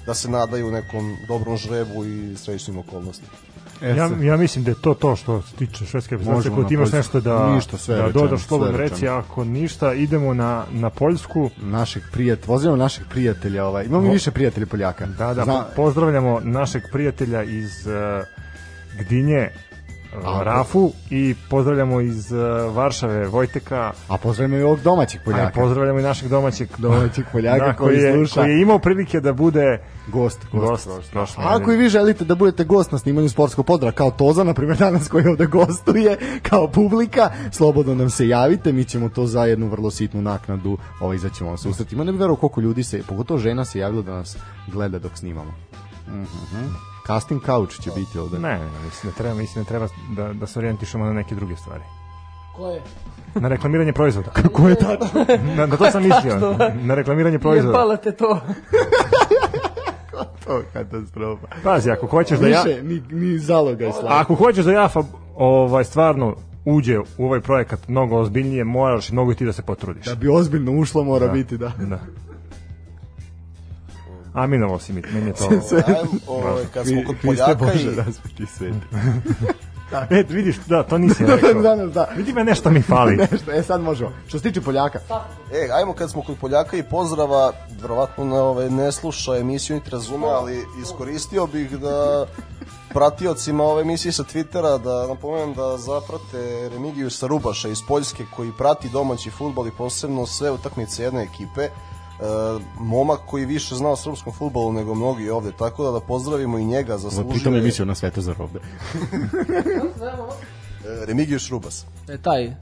[0.05, 3.44] da se nadaju nekom dobrom žrebu i srećnim okolnostima
[3.81, 6.51] Ja, ja mislim da je to to što se tiče švedske reprezentacije.
[6.53, 6.97] Ako ti imaš Poljsku.
[6.97, 11.49] nešto da, Ništa, sve da rečeno, dodaš slobodno reci, ako ništa, idemo na, na Poljsku.
[11.61, 15.05] Našeg prijatelja, vozimo našeg prijatelja, ovaj, imamo i više prijatelja Poljaka.
[15.05, 17.93] Da, da, Zna- po- pozdravljamo našeg prijatelja iz uh,
[18.99, 19.49] Gdinje,
[20.23, 22.39] A, Rafu i pozdravljamo iz uh,
[22.75, 25.51] Varšave Vojteka, A pozdravimo i ovog domaćeg a Poljaka.
[25.51, 28.41] pozdravljamo i našeg domaćeg Domaćeg Poljaka da, koji je, sluša.
[28.41, 31.11] koji je imao prilike da bude Gost, gost, gost, gost.
[31.11, 34.43] prošle A ako i vi želite da budete gost na snimanju sportskog podra kao Toza,
[34.43, 39.27] na primjer danas koji ovde gostuje, kao publika, slobodno nam se javite, mi ćemo to
[39.27, 41.95] za jednu vrlo sitnu naknadu ovaj, izaćemo vam susreti.
[41.95, 44.37] Ima ne bi verovao koliko ljudi se, pogotovo žena se javila da nas
[44.67, 45.51] gleda dok snimamo.
[46.07, 46.94] Mhm.
[47.07, 48.39] Casting couch će biti ovde.
[48.39, 51.55] Ne, ne, mislim da treba, mislim da treba da, da se orijentišemo na neke druge
[51.55, 51.83] stvari.
[52.55, 52.81] Ko je?
[53.35, 54.29] Na reklamiranje proizvoda.
[54.41, 55.25] Kako je tačno?
[55.55, 56.57] na, na to sam mislio.
[56.81, 57.77] Na reklamiranje proizvoda.
[57.77, 58.39] Jebala te to.
[60.45, 61.47] To katastrofa.
[61.63, 62.61] Pazi, ako hoćeš da ja...
[62.61, 64.13] Više, ni, ni zaloga je slav.
[64.13, 65.03] Ako hoćeš da Jafa
[65.35, 70.05] ovaj, stvarno uđe u ovaj projekat mnogo ozbiljnije, moraš mnogo i ti da se potrudiš.
[70.05, 71.71] Da bi ozbiljno ušlo mora biti, da.
[71.79, 71.99] Da.
[74.35, 75.45] Aminovo si mi, meni je to...
[75.87, 78.85] Ajmo, ovaj, kad smo kod Poljaka Bože, i raspiti sveti.
[80.09, 81.61] E, vidiš, da, to nisi rekao.
[81.61, 82.09] Danas, da.
[82.17, 83.15] Vidi me nešto mi fali.
[83.15, 84.11] Nešto, e sad možemo.
[84.27, 84.99] Što se tiče Poljaka,
[85.51, 87.51] E, ajmo kad smo kod Poljaka i pozdrava,
[87.81, 92.25] verovatno ne, ove, ne sluša emisiju niti razume, ali iskoristio bih da
[92.93, 98.89] pratiocima ove emisije sa Twittera da napomenem da zaprate Remigiusa Rubaša iz Poljske koji prati
[98.89, 101.69] domaći futbol i posebno sve utakmice jedne ekipe.
[102.15, 102.23] E,
[102.79, 106.65] momak koji više zna o srpskom futbolu nego mnogi ovde, tako da da pozdravimo i
[106.65, 108.59] njega pritom zaslužuje je mislio na Svetozar ovde.
[111.01, 111.85] e, Remigius Rubas.
[112.09, 112.53] E, taj,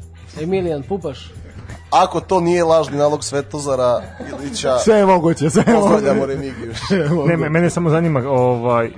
[0.41, 1.31] Emilijan Pupaš.
[1.91, 4.01] Ako to nije lažni nalog Svetozara
[4.31, 6.95] Ilića, Sve je moguće, sve je pozdravljamo moguće.
[6.95, 7.27] Je moguće.
[7.27, 8.91] Ne, me- mene samo zanima ovaj,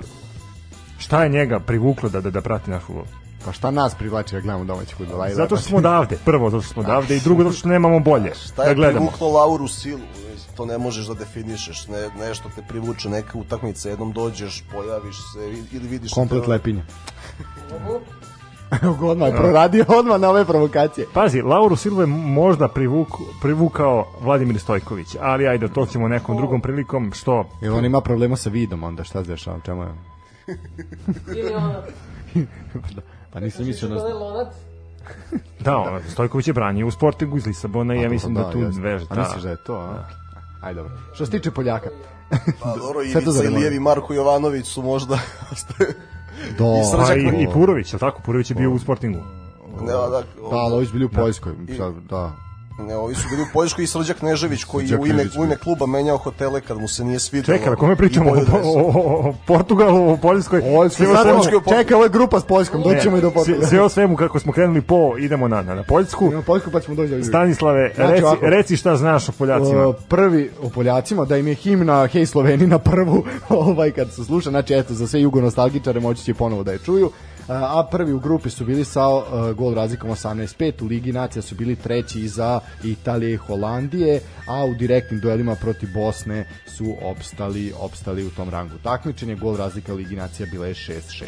[0.98, 3.04] šta je njega privuklo da, da, da prati naš futbol.
[3.44, 5.22] Pa šta nas privlači da gledamo domaći futbol?
[5.22, 7.68] Ajde, Zato da- što smo odavde, prvo zato što smo odavde i drugo zato što
[7.68, 8.98] nemamo bolje Šta da je gledamo.
[8.98, 10.00] privuklo Lauru Silu?
[10.56, 15.64] To ne možeš da definišeš, ne, nešto te privuče, neka utakmica, jednom dođeš, pojaviš se
[15.72, 16.12] ili vidiš...
[16.12, 16.82] Komplet lepinje.
[18.82, 21.06] Evo odmah, je proradio odmah na ove provokacije.
[21.14, 23.08] Pazi, Lauru Silva je možda privuk,
[23.42, 28.36] privukao Vladimir Stojković, ali ajde, to ćemo nekom drugom prilikom, što Jer on ima problema
[28.36, 29.88] sa vidom onda, šta se dešava, čemu je?
[31.38, 31.82] Ili ona.
[33.32, 34.10] Pa nisam mislio?
[35.60, 38.80] Da, on, Stojković je branio u Sportingu iz Lisabona i ja mislim da, tu jeste.
[38.80, 40.25] veže A misliš da je to, a?
[40.66, 40.92] Ajde, dobro.
[41.14, 41.90] Što se tiče Poljaka,
[42.62, 43.20] Pa dobro, Ivica
[43.72, 45.18] i Marko Jovanović su možda...
[46.58, 46.64] do...
[46.76, 48.22] I Pa i, i Purović, je tako?
[48.22, 49.18] Purović je bio u Sportingu.
[49.80, 52.32] ne, da, Da, ali ovi su bili u Poljskoj, sad, da.
[52.78, 55.56] Ne, ovi su bili u Poljskoj i Srđak Knežević koji je u ime, u ime
[55.56, 57.58] kluba menjao hotele kad mu se nije svidelo.
[57.58, 58.30] Čekaj, kome pričamo?
[58.30, 60.60] I O, o, o, o Portugalu, o Poljskoj?
[60.62, 63.66] Poljska, Sve o svemu- čekaj, ovo je grupa s Poljskom, doći ćemo i do Portugala.
[63.66, 66.24] sve o svemu kako smo krenuli po, idemo na, na, na Poljsku.
[66.24, 68.46] Imamo Poljsku pa ćemo doći do Stanislave, Znači, reci, ovako.
[68.46, 69.82] reci šta znaš o Poljacima.
[69.82, 74.24] O, prvi o Poljacima, da im je himna Hej Sloveni na prvu, ovaj kad se
[74.24, 77.10] sluša, znači eto za sve jugonostalgičare moći će ponovo da je čuju.
[77.48, 79.22] A a prvi u grupi su bili sa uh,
[79.56, 84.74] gol razlikom 18-5, u Ligi nacija su bili treći iza Italije i Holandije, a u
[84.74, 90.46] direktnim duelima protiv Bosne su opstali, opstali u tom rangu takmičenja, gol razlika Ligi nacija
[90.52, 91.24] bila je 6-6.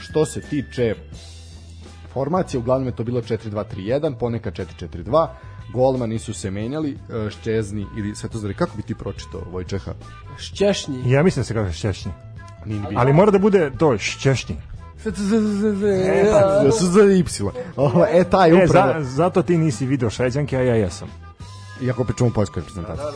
[0.00, 0.94] Što se tiče
[2.12, 5.28] formacije, uglavnom je to bilo 4-2-3-1, ponekad 4-4-2,
[5.72, 9.94] golmani su se menjali, e, Ščezni ili Svetozari, kako bi ti pročitao Vojčeha?
[10.38, 11.10] Šćešnji.
[11.10, 12.12] Ja mislim da se kaže šćešnji.
[12.96, 14.56] Ali mora da bude to šćešnji.
[15.04, 15.10] Da
[18.10, 18.92] E, taj E, upravo.
[18.94, 21.08] za, zato ti nisi video šveđanke, a ja jesam.
[21.80, 23.06] Iako pričamo o poljskoj reprezentaciji.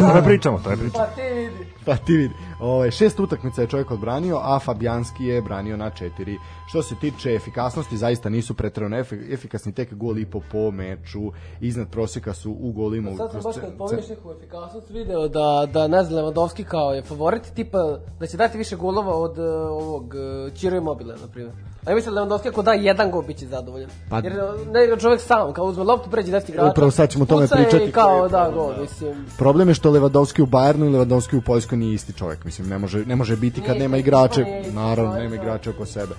[0.00, 1.04] To ne pričamo, to ne pričamo.
[1.06, 1.66] Pa ti vidi.
[1.84, 2.34] Pa ti vidi.
[2.60, 6.38] Ovaj šest utakmica je čovjek odbranio, a Fabijanski je branio na četiri.
[6.68, 11.20] Što se tiče efikasnosti, zaista nisu preterano efi- efikasni, tek gol i po po meču.
[11.60, 13.10] Iznad prosjeka su u golima.
[13.10, 16.94] u- Sad sam baš kad pominješ neku efikasnost video da, da ne znam, Lewandowski kao
[16.94, 17.78] je favorit, tipa
[18.20, 20.14] da će dati više golova od uh, ovog
[20.46, 21.52] uh, Čiro Immobile, na primjer.
[21.86, 23.90] A ja mislim da Lewandowski ako da jedan gol bit će zadovoljan.
[24.10, 26.70] Pa- Jer uh, ne igra čovjek sam, kao uzme loptu, pređe 10 igrača.
[26.70, 27.84] Upravo sad ćemo o tome pričati.
[27.84, 29.26] I kao da gol, mislim.
[29.38, 32.44] Problem je što Lewandowski u Bayernu i Lewandowski u Poljskoj nije isti čovjek.
[32.44, 34.44] Mislim, ne može, ne može biti kad Nije nema igrače.
[34.60, 35.34] isti Naravno, nema da.
[35.36, 36.14] igrače oko sebe.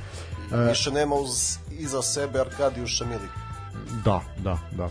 [0.69, 3.29] Više nema uz, iza sebe Arkadiju Šamili.
[4.05, 4.85] Da, da, da.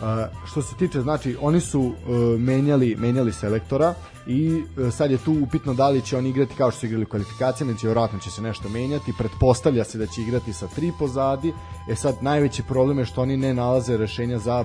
[0.00, 0.06] Uh,
[0.46, 1.94] što se tiče, znači, oni su uh,
[2.40, 3.94] menjali, menjali selektora
[4.26, 7.04] i uh, sad je tu upitno da li će oni igrati kao što su igrali
[7.04, 10.92] u kvalifikacijama, će vjerojatno će se nešto menjati, pretpostavlja se da će igrati sa tri
[10.98, 11.52] pozadi,
[11.88, 14.64] e sad najveći problem je što oni ne nalaze rešenja za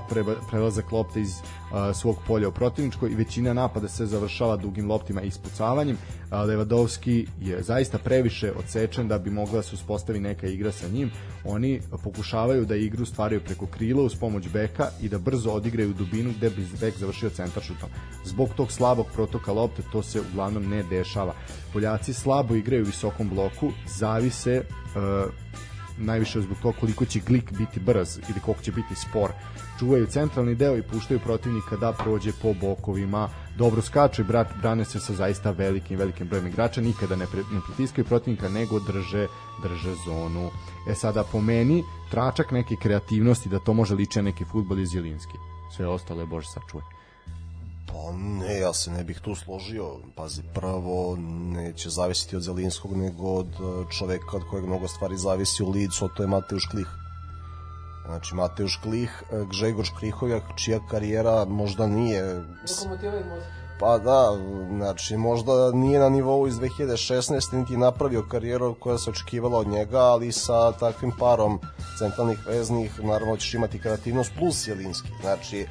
[0.50, 1.46] prelazak lopte iz uh,
[1.94, 5.98] svog polja u protivničko i većina napada se završava dugim loptima i ispucavanjem.
[6.32, 11.12] Lewandowski je zaista previše odsečen da bi mogla da se uspostavi neka igra sa njim.
[11.46, 16.34] Oni pokušavaju da igru stvaraju preko krila uz pomoć beka i da brzo odigraju dubinu
[16.38, 17.90] gde bi bek završio centar šutom.
[18.26, 21.34] Zbog tog slabog protoka lopte to se uglavnom ne dešava.
[21.74, 25.32] Poljaci slabo igraju u visokom bloku, zavise uh,
[25.98, 29.32] najviše zbog toga koliko će Glik biti brz ili koliko će biti spor.
[29.80, 33.30] Čuvaju centralni deo i puštaju protivnika da prođe po bokovima.
[33.58, 36.82] Dobro skaču i brat, brane se sa zaista velikim, velikim brojem igrača.
[36.82, 39.28] Nikada ne, pre, ne pritiskaju protivnika, nego drže,
[39.64, 40.50] drže zonu.
[40.90, 44.96] E sada, po meni, tračak neke kreativnosti da to može liči na neki futbol iz
[44.96, 45.38] Jelinski.
[45.76, 46.86] Sve ostalo je Bože sačuvaj.
[47.88, 49.98] Pa ne, ja se ne bih tu složio.
[50.16, 51.16] Pazi, prvo
[51.56, 56.06] neće zavisiti od Zelinskog, nego od e, čoveka od kojeg mnogo stvari zavisi u licu,
[56.06, 56.88] a to je Mateuš Klih.
[58.06, 62.23] Znači, Mateuš Klih, e, Gžegor Škrihojak, čija karijera možda nije
[62.69, 63.45] Lokomotiva i most.
[63.80, 64.38] Pa da,
[64.76, 67.53] znači možda nije na nivou iz 2016.
[67.53, 71.60] niti je napravio karijeru koja se očekivala od njega, ali sa takvim parom
[71.99, 75.10] centralnih veznih naravno ćeš imati kreativnost plus Jelinski.
[75.22, 75.68] Znači,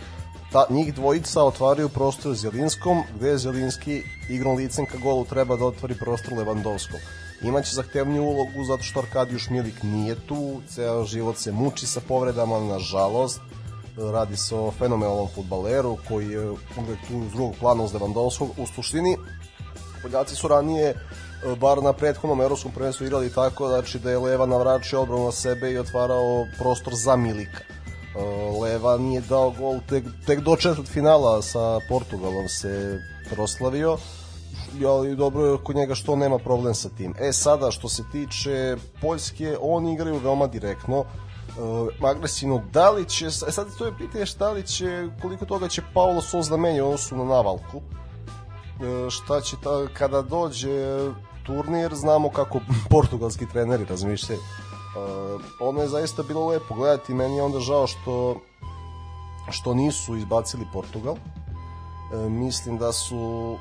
[0.53, 5.95] ta, njih dvojica otvaraju prostor Zelinskom, gde Zelinski igrom licem ka golu treba da otvori
[5.95, 7.01] prostor Levandovskom.
[7.45, 12.61] Imaće zahtevniju ulogu zato što Arkadijuš Milik nije tu, ceo život se muči sa povredama,
[12.61, 13.41] nažalost,
[13.97, 18.49] radi se o fenomenalnom futbaleru koji je uvek tu uz drugog plana uz Lewandowskog.
[18.59, 19.17] U suštini,
[20.03, 20.97] Poljaci su ranije e,
[21.57, 25.73] bar na prethodnom evropskom prvenstvu igrali tako znači da je Leva navračio odbranu na sebe
[25.73, 27.61] i otvarao prostor za Milika.
[27.61, 27.71] E,
[28.63, 33.01] Leva nije dao gol tek, tek do četvrt finala sa Portugalom se
[33.31, 33.99] proslavio
[34.87, 37.15] ali dobro je kod njega što nema problem sa tim.
[37.21, 43.27] E sada što se tiče Poljske, oni igraju veoma direktno uh, agresivno, da li će,
[43.27, 46.85] e sad to je pitanje šta li će, koliko toga će Paulo Sos da menja
[46.85, 47.81] u odnosu na navalku,
[48.83, 51.11] E, šta će ta, kada dođe
[51.47, 52.61] turnir, znamo kako
[52.91, 54.41] portugalski treneri razmišljaju.
[54.41, 58.41] Uh, ono je zaista bilo lepo gledati, meni je onda žao što
[59.51, 61.15] što nisu izbacili Portugal.
[61.15, 63.57] E, mislim da su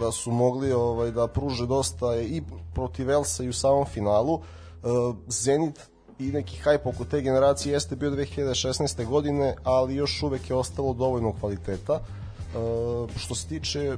[0.00, 2.42] da su mogli ovaj da pruže dosta i
[2.74, 4.40] protiv Elsa i u samom finalu.
[4.40, 4.86] E,
[5.28, 5.80] Zenit
[6.18, 9.06] i neki hajp oko te generacije jeste bio 2016.
[9.06, 11.94] godine, ali još uvek je ostalo dovoljno kvaliteta.
[11.94, 13.96] E, što se tiče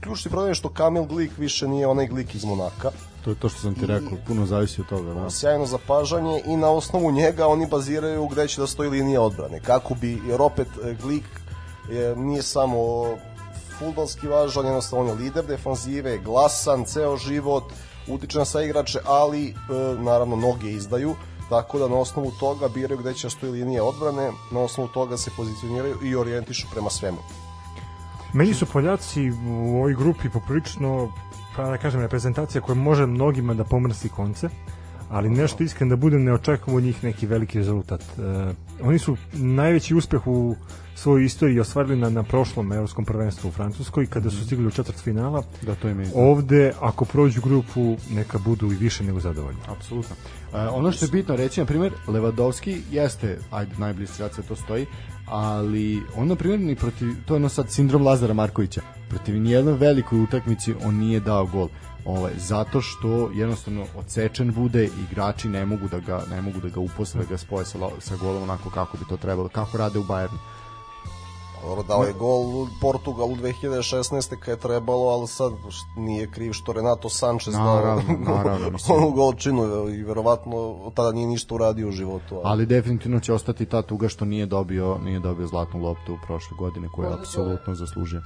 [0.00, 2.90] ključni problem je što Kamil Glik više nije onaj Glik iz Monaka.
[3.24, 5.14] To je to što sam ti rekao, puno zavisi od toga.
[5.14, 5.30] Da.
[5.30, 9.60] sjajno zapažanje i na osnovu njega oni baziraju gde će da stoji linija odbrane.
[9.60, 11.24] Kako bi, jer opet e, Glik
[11.90, 13.04] je, nije samo
[13.78, 17.64] futbalski važan, jednostavno on je lider defanzive, glasan, ceo život,
[18.08, 19.54] utiče na sve igrače, ali e,
[20.02, 21.14] naravno noge izdaju
[21.48, 25.30] tako da na osnovu toga biraju gde će stoji linija odbrane, na osnovu toga se
[25.36, 27.18] pozicioniraju i orijentišu prema svemu.
[28.32, 31.12] Meni su Poljaci u ovoj grupi poprilično,
[31.56, 34.48] pa da kažem, reprezentacija koja može mnogima da pomrsi konce,
[35.10, 38.02] ali nešto iskren da budem ne očekujem od njih neki veliki rezultat.
[38.02, 40.56] E, oni su najveći uspeh u
[40.98, 44.98] svojoj istoriji ostvarili na, na prošlom evropskom prvenstvu u Francuskoj kada su stigli u četvrt
[44.98, 45.42] finala.
[45.62, 49.60] Da, to im je Ovde, ako prođu grupu, neka budu i više nego zadovoljni.
[49.68, 50.16] Apsolutno.
[50.54, 54.86] E, ono što je bitno reći, na primjer, Levadovski jeste, ajde, najbliži situacija to stoji,
[55.26, 59.74] ali on, na primjer, ni protiv, to je ono sad sindrom Lazara Markovića, protiv nijednoj
[59.74, 61.68] velikoj utakmici on nije dao gol.
[62.04, 66.80] Ovaj, zato što jednostavno odsečen bude igrači ne mogu da ga ne mogu da ga
[66.80, 70.04] uposle da ga spoje sa, sa golom onako kako bi to trebalo kako rade u
[70.04, 70.38] Bayernu
[71.62, 74.36] Dobro, dao je gol u Portugalu 2016.
[74.36, 75.52] kad je trebalo, ali sad
[75.96, 80.56] nije kriv što Renato Sanchez Naravno, dao naravno, onu golčinu i verovatno
[80.94, 82.34] tada nije ništa uradio u životu.
[82.34, 86.26] Ali, ali definitivno će ostati ta tuga što nije dobio nije dobio zlatnu loptu u
[86.26, 88.20] prošle godine koju je apsolutno zaslužio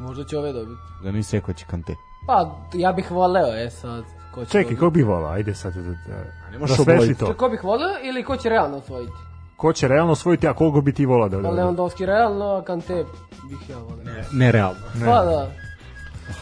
[0.00, 0.80] Možda će ove dobiti.
[1.04, 1.94] da nisi rekao će Kante
[2.26, 4.04] Pa, ja bih voleo, e sad.
[4.34, 4.80] Ko će Čekaj, dobiti?
[4.80, 5.30] ko bi volao?
[5.30, 7.20] Ajde sad da, da, Nemaš da svešli obojiti.
[7.20, 7.34] to.
[7.36, 9.12] Ko bih voleo ili ko će realno osvojiti?
[9.58, 11.36] Ko će realno osvojiti, a koga bi ti volao da...
[11.36, 11.48] Pa da.
[11.48, 13.04] Lewandowski realno, a Kante
[13.50, 14.24] bih ja voleo.
[14.32, 15.50] nerealno Pa da.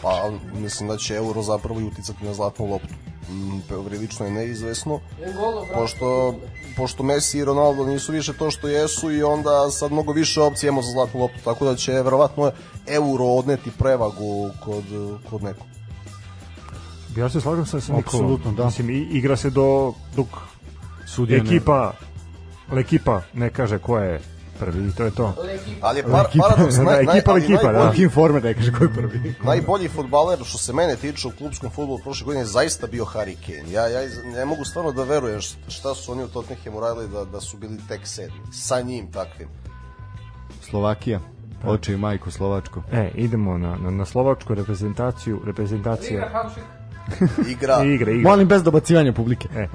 [0.01, 2.93] pa mislim da će Euro zapravo i uticati na zlatnu loptu.
[3.29, 4.99] Mm, prilično je neizvesno,
[5.73, 6.35] pošto,
[6.77, 10.67] pošto Messi i Ronaldo nisu više to što jesu i onda sad mnogo više opcija
[10.67, 12.51] imamo za zlatnu loptu, tako da će verovatno
[12.87, 14.83] Euro odneti prevagu kod,
[15.29, 15.67] kod nekog.
[17.17, 17.99] Ja se slažem sa, Nikolom.
[17.99, 18.65] Apsolutno, da.
[18.65, 20.27] Mislim, i, igra se do, dok
[21.05, 21.49] Sudija ne-
[22.69, 24.19] ekipa, ekipa ne kaže ko je
[24.59, 25.33] prvi i to je to.
[25.81, 27.71] Ali je par, paradoks, Da, naj, naj, ekipa, ali ekipa, da.
[27.73, 31.31] najbolji, Kim Former ne kaže ko je prvi najbolji futbaler što se mene tiče u
[31.31, 33.71] klubskom futbolu prošle godine je zaista bio Harry Kane.
[33.71, 37.41] Ja, ja ne mogu stvarno da verujem šta- su oni u Tottenhamu radili da, da
[37.41, 38.39] su bili tek sedmi.
[38.53, 39.47] Sa njim takvim.
[40.61, 41.19] Slovakija
[41.65, 46.29] oče i majku Slovačko E, idemo na, na, na slovačku reprezentaciju, reprezentacija
[47.47, 48.29] Igra, igre, igre.
[48.29, 49.67] molim bez dobacivanja publike E,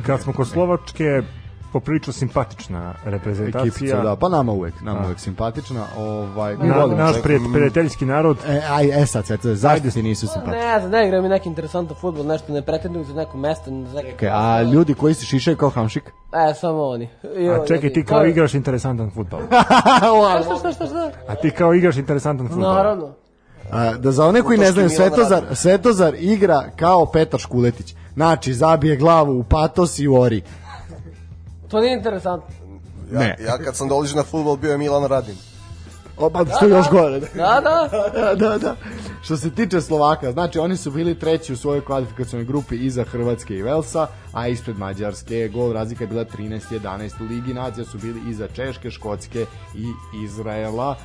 [0.00, 1.22] kad smo kod Slovačke,
[1.72, 3.68] poprilično simpatična reprezentacija.
[3.68, 8.06] ekipica da pa nama uvek nama uvek simpatična ovaj mi Na, volimo naš prijat- prijateljski
[8.06, 8.36] narod.
[8.48, 10.66] E, aj, e sad, sad, sad, zašto ti nisu simpatični?
[10.66, 14.02] Ne znam, ne igraju mi neki interesantan futbol, nešto ne pretenduju za neko mesto, za
[14.02, 14.24] neki...
[14.24, 16.12] Okay, a ljudi koji se šišaju kao hamšik?
[16.50, 17.08] E, samo oni.
[17.38, 19.40] I A oni čekaj, ti kao Pa, igraš interesantan futbal.
[20.44, 21.10] Šta, šta, šta, šta?
[21.28, 22.74] A ti kao igraš interesantan futbal.
[22.74, 23.12] Naravno.
[23.72, 25.42] A, da za one koji ne znaju, Svetozar.
[25.54, 27.94] Svetozar igra kao Petar Škuletić.
[28.14, 30.42] Znači, zabije glavu u patos i u ori.
[31.68, 32.54] To nije interesantno.
[33.12, 33.36] ja, Ne.
[33.40, 35.36] ja kad sam dolazio na futbol bio je Milan Radin.
[36.16, 37.20] O, pa što je još gore.
[37.20, 37.88] Da, da.
[38.14, 38.76] da, da, da.
[39.22, 43.54] Što se tiče Slovaka, znači oni su bili treći u svojoj kvalifikacionoj grupi iza Hrvatske
[43.54, 45.48] i Velsa, a ispred Mađarske.
[45.48, 49.92] Gol razlika je bila 13-11 u Ligi nacija su bili iza Češke, Škotske i
[50.24, 50.96] Izraela.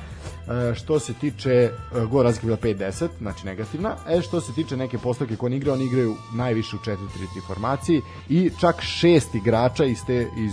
[0.48, 1.70] E, što se tiče e,
[2.10, 3.96] gol razlika je bila 5-10, znači negativna.
[4.08, 6.96] E što se tiče neke postavke koje oni igraju, oni igraju najviše u 4-3-3
[7.46, 10.52] formaciji i čak šest igrača iz te iz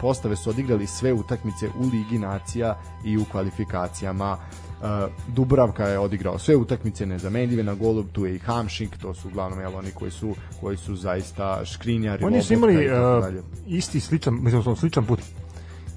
[0.00, 4.36] postave su odigrali sve utakmice u Ligi nacija i u kvalifikacijama.
[4.36, 4.88] Uh,
[5.34, 9.60] Dubravka je odigrao sve utakmice nezamenljive na golu, tu je i Hamšik, to su uglavnom
[9.60, 12.24] jel, oni koji su koji su zaista škrinjari.
[12.24, 13.24] Oni su imali uh,
[13.66, 15.20] isti sličan, mislim, sličan put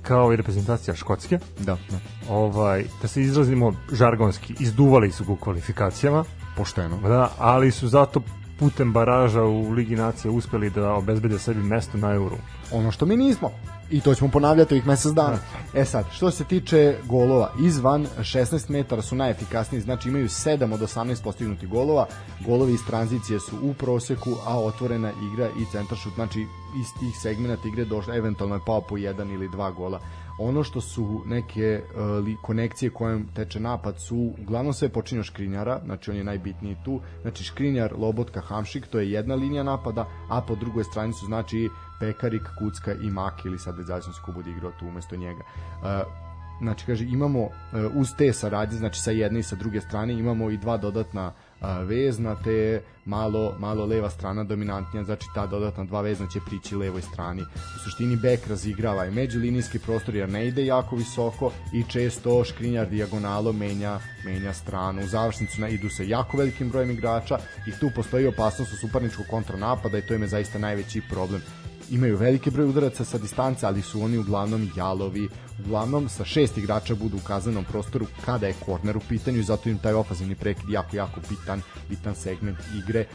[0.07, 1.40] kao i reprezentacija Škotske.
[1.60, 1.99] da, da,
[2.30, 6.24] Ovaj, da se izrazimo žargonski, izduvali su ga u kvalifikacijama,
[6.57, 6.98] pošteno.
[7.02, 8.22] da, ali su zato
[8.60, 12.36] putem baraža u Ligi nacija uspeli da obezbede sebi mesto na euru.
[12.72, 13.52] Ono što mi nismo.
[13.89, 15.38] I to ćemo ponavljati ovih mesec dana.
[15.73, 20.80] E sad, što se tiče golova, izvan 16 metara su najefikasniji, znači imaju 7 od
[20.80, 22.07] 18 postignutih golova.
[22.45, 26.39] Golovi iz tranzicije su u proseku, a otvorena igra i centar šut, znači
[26.80, 29.99] iz tih segmenta igre došlo, eventualno je pao po jedan ili dva gola.
[30.39, 36.11] Ono što su neke uh, konekcije kojem teče napad su uglavnom sve počinje Škrinjara, znači
[36.11, 36.99] on je najbitniji tu.
[37.22, 41.69] Znači Škrinjar, Lobotka, Hamšik, to je jedna linija napada, a po drugoj strani su znači
[41.99, 45.44] Pekarik, Kucka i Mak ili sad zavisno se ko bude igrao tu umesto njega.
[45.82, 46.28] Uh,
[46.61, 47.52] znači kaže imamo uh,
[47.94, 51.68] uz te saradnje znači sa jedne i sa druge strane imamo i dva dodatna uh,
[51.88, 57.02] vezna te malo malo leva strana dominantnija znači ta dodatna dva vezna će prići levoj
[57.02, 57.41] strani.
[57.76, 62.90] U suštini bek razigrava i međulinijski prostor jer ne ide jako visoko i često škrinjar
[62.90, 65.02] dijagonalom menja menja stranu.
[65.02, 67.38] U završnicu na, idu sa jako velikim brojem igrača
[67.68, 71.41] i tu postoji opasnost u suparničkog kontranapada i to im je zaista najveći problem
[71.89, 75.30] imaju veliki broj udaraca sa distance, ali su oni uglavnom jalovi
[75.65, 79.69] uglavnom sa šest igrača budu u kaznenom prostoru kada je korner u pitanju i zato
[79.69, 82.99] im taj ofazivni prekid jako, jako bitan, bitan segment igre.
[82.99, 83.05] E,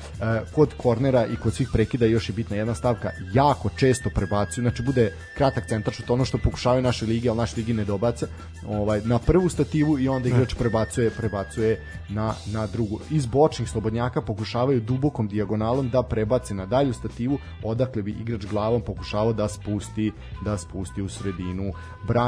[0.55, 4.82] kod kornera i kod svih prekida još je bitna jedna stavka, jako često prebacuju, znači
[4.82, 8.27] bude kratak centar šut, ono što pokušavaju naše lige, ali naše ligi ne dobace,
[8.69, 13.01] ovaj, na prvu stativu i onda igrač prebacuje, prebacuje na, na drugu.
[13.10, 18.82] Iz bočnih slobodnjaka pokušavaju dubokom dijagonalom da prebace na dalju stativu, odakle bi igrač glavom
[18.82, 20.12] pokušavao da spusti
[20.44, 21.73] da spusti u sredinu.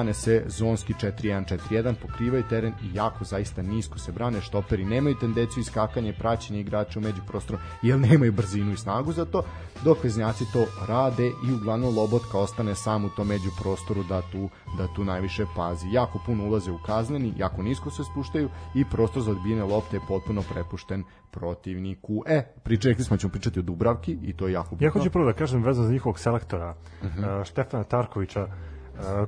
[0.04, 5.16] Brane se zonski 4-1, 4-1, pokrivaju teren i jako zaista nisko se brane, štoperi nemaju
[5.20, 9.42] tendenciju iskakanja i praćenja igrača u međuprostoru, jer nemaju brzinu i snagu za to,
[9.84, 14.48] dok veznjaci to rade i uglavnom Lobotka ostane sam u tom međuprostoru da tu,
[14.78, 15.88] da tu najviše pazi.
[15.92, 20.00] Jako puno ulaze u kazneni, jako nisko se spuštaju i prostor za odbijene lopte je
[20.08, 22.22] potpuno prepušten protivniku.
[22.26, 24.86] E, pričekli smo, ćemo pričati o Dubravki i to je jako bitno.
[24.86, 27.44] Ja hoću prvo da kažem vezano za njihovog selektora, uh -huh.
[27.44, 28.48] Štefana Tarkovića,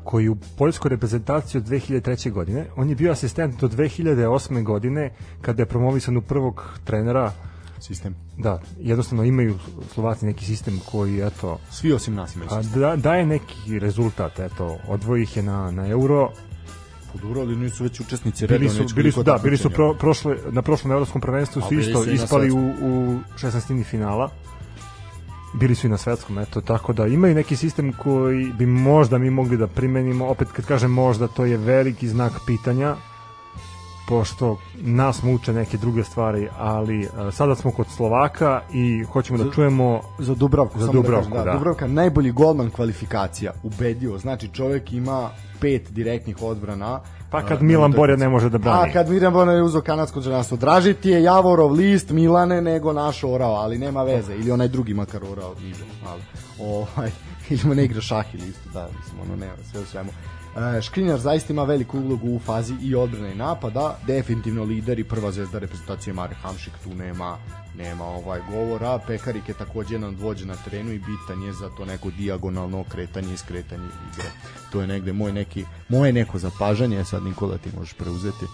[0.04, 2.30] koji u poljskoj reprezentaciji od 2003.
[2.30, 4.62] godine, on je bio asistent do 2008.
[4.62, 5.10] godine
[5.40, 7.32] kada je promovisan u prvog trenera
[7.80, 8.14] sistem.
[8.38, 9.58] Da, jednostavno imaju
[9.94, 11.58] Slovaci neki sistem koji, eto...
[11.70, 12.80] Svi osim nas imaju a, sistem.
[12.80, 16.30] da, daje neki rezultat, eto, odvoji ih je na, na euro,
[17.12, 20.36] Poduro, ali nisu već učesnici bili redovne su, bili su, da, bili su pro, prošle,
[20.50, 23.84] na prošlom evropskom prvenstvu A su bili isto ispali u, u 16.
[23.84, 24.30] finala
[25.52, 29.30] bili su i na svetskom, eto, tako da imaju neki sistem koji bi možda mi
[29.30, 32.96] mogli da primenimo, opet kad kažem možda, to je veliki znak pitanja,
[34.08, 39.50] pošto nas muče neke druge stvari, ali uh, sada smo kod Slovaka i hoćemo da
[39.50, 41.58] čujemo za Dubravku, Za samo Dubravku, da, kažem, da, da.
[41.58, 44.18] Dubravka najbolji golman kvalifikacija, ubedljivo.
[44.18, 45.30] Znači čovjek ima
[45.60, 47.00] pet direktnih odbrana.
[47.30, 48.90] pa kad a, Milan Borja ne može da brani.
[48.90, 52.92] A kad Milan Borja je uzeo kanadsko džanstvo, draži ti je Javorov list Milane nego
[52.92, 54.34] naš orao, ali nema veze.
[54.34, 56.22] Ili onaj drugi makar orao igra, ali
[56.60, 57.10] ovaj,
[57.50, 60.10] ili ne igra šah ili isto, da, mislim, ono nema, sve u svemu.
[60.56, 65.04] E, Škrinjar zaista ima veliku ulogu u fazi i odbrane i napada, definitivno lider i
[65.04, 67.38] prva zvezda reprezentacije Mare Hamšik, tu nema
[67.78, 71.68] nema ovaj govora, Pekarik je takođe jedan od vođa na terenu i bitan je za
[71.76, 74.30] to neko dijagonalno kretanje i skretanje igre.
[74.72, 78.46] To je negde moj neki, moje neko zapažanje, sad Nikola ti možeš preuzeti.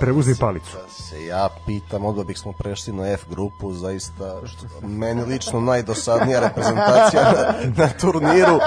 [0.00, 0.76] Preuzmi palicu.
[0.76, 5.60] Da se ja pitam, onda bih smo prešli na F grupu, zaista, što, meni lično
[5.60, 8.58] najdosadnija reprezentacija na, na turniru.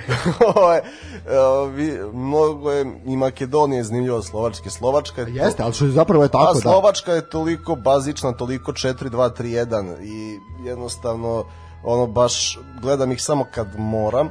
[0.56, 0.80] Ovaj,
[2.12, 4.70] Mnogo je i Makedonija je zanimljiva Slovačke.
[4.70, 5.34] Slovačka je...
[5.34, 6.60] Jeste, ali što je zapravo je tako, A da.
[6.60, 11.44] Slovačka je toliko bazična, toliko 4-2-3-1 i jednostavno
[11.84, 14.26] ono baš gledam ih samo kad moram.
[14.26, 14.30] E,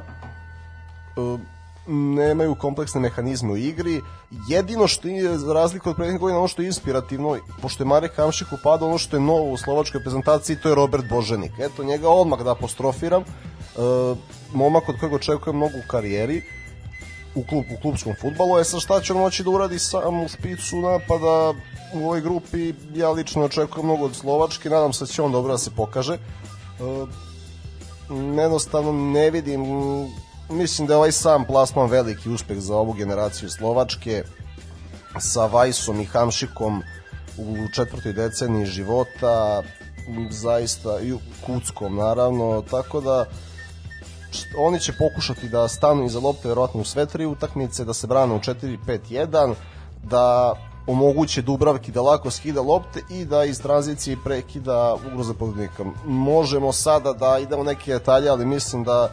[1.88, 4.00] nemaju kompleksne mehanizme u igri.
[4.48, 8.16] Jedino što je za razliku od prethodnih godina ono što je inspirativno, pošto je Marek
[8.16, 11.52] Hamšik upada, ono što je novo u slovačkoj prezentaciji, to je Robert Boženik.
[11.58, 13.22] Eto, njega odmah da apostrofiram.
[13.22, 13.26] E,
[14.54, 16.42] momak od kojeg očekujem mnogo u karijeri
[17.34, 20.28] u, klub, u klubskom futbalu, je sad šta će on moći da uradi sam u
[20.28, 21.54] spicu napada
[21.94, 25.52] u ovoj grupi, ja lično očekujem mnogo od Slovačke, nadam se da će on dobro
[25.52, 26.14] da se pokaže.
[26.14, 26.18] E,
[28.42, 29.62] jednostavno ne vidim
[30.48, 34.24] mislim da je ovaj sam plasman veliki uspeh za ovu generaciju Slovačke
[35.18, 36.82] sa Vajsom i Hamšikom
[37.38, 39.62] u četvrtoj deceniji života
[40.30, 41.14] zaista i
[41.46, 43.24] Kuckom naravno tako da
[44.58, 48.34] oni će pokušati da stanu iza lopte verovatno u sve tri utakmice, da se brane
[48.34, 49.54] u 4-5-1,
[50.02, 50.54] da
[50.86, 55.84] omoguće Dubravki da lako skida lopte i da iz tranzicije prekida ugroze protivnika.
[56.04, 59.10] Možemo sada da idemo neke detalje, ali mislim da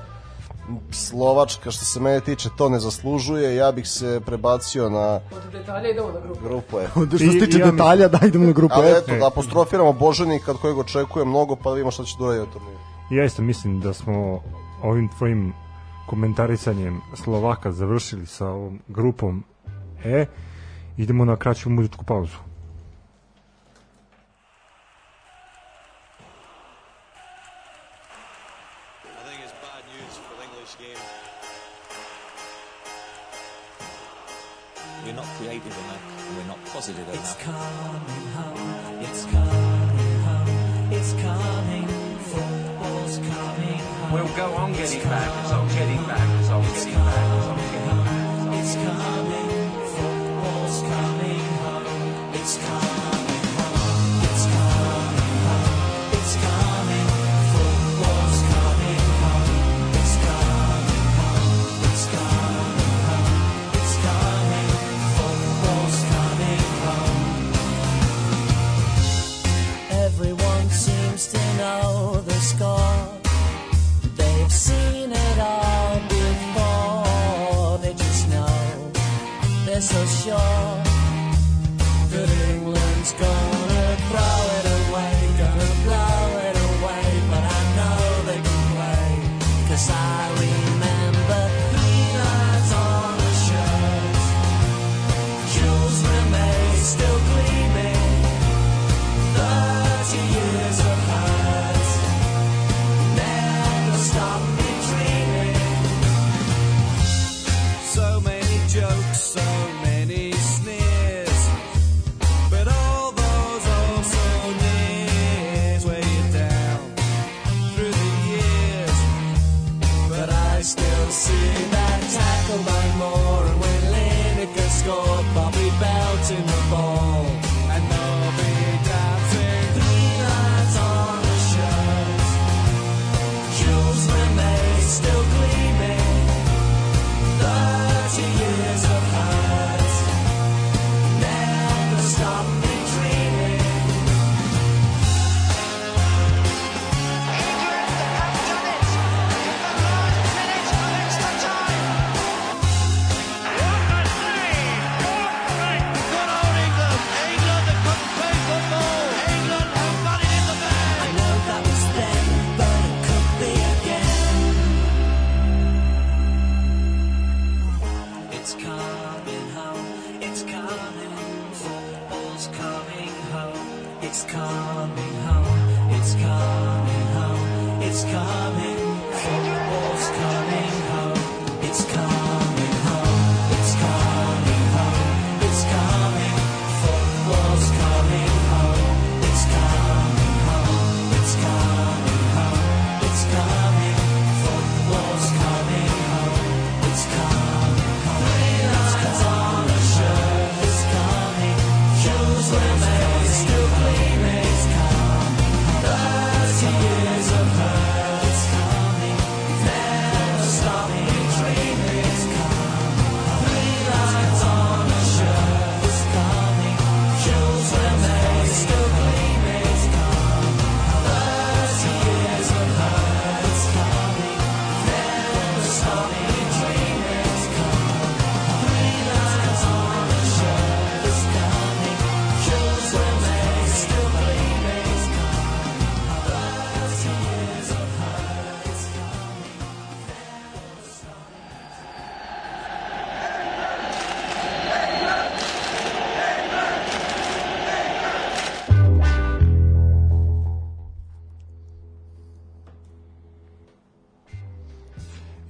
[0.92, 3.56] Slovačka što se mene tiče to ne zaslužuje.
[3.56, 6.40] Ja bih se prebacio na Od detalja idemo na grupu.
[6.44, 6.92] grupu F.
[7.20, 8.98] Što se tiče ja detalja, da idemo na grupu Ali F.
[8.98, 12.52] eto, da apostrofiramo Boženika od kojeg očekuje mnogo, pa da vidimo šta će da uradi
[12.54, 12.80] turniru.
[13.12, 14.42] Ja isto mislim da smo
[14.84, 15.54] ovim tvojim
[16.06, 19.44] komentarisanjem Slovaka završili sa ovom grupom
[20.04, 20.26] E.
[20.98, 22.38] Idemo na kraću muzičku pauzu.
[35.06, 36.28] We're not creative enough.
[36.28, 37.40] and We're not positive It's enough.
[37.44, 39.02] coming home.
[39.02, 40.92] It's coming home.
[40.94, 41.88] It's coming.
[42.32, 44.12] Football's coming home.
[44.14, 47.58] We'll go on getting back, so I'm getting back, so I'm getting back, so I'm
[47.74, 48.60] getting back.
[48.60, 49.50] It's coming.
[49.96, 52.34] Football's coming home.
[52.36, 52.83] It's coming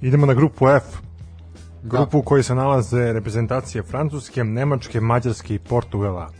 [0.04, 0.84] Idemo na grupu F.
[1.82, 6.30] Grupu u kojoj se nalaze reprezentacije Francuske, Nemačke, Mađarske i Portugala.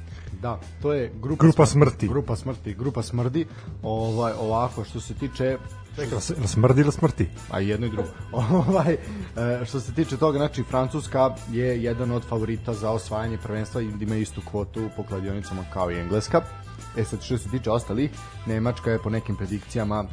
[0.42, 2.08] Da, to je grupa, Grupa smrti.
[2.08, 3.46] Grupa smrti, grupa smrdi.
[3.82, 5.58] Ovaj ovako što se tiče
[5.96, 7.28] Čekaj, smrdi ili smrti?
[7.50, 8.08] a jedno i drugo.
[8.68, 13.82] ovaj e, što se tiče toga, znači Francuska je jedan od favorita za osvajanje prvenstva
[13.82, 16.42] i ima istu kvotu po kladionicama kao i Engleska.
[16.96, 18.10] E sad što se tiče ostalih,
[18.46, 20.04] Nemačka je po nekim predikcijama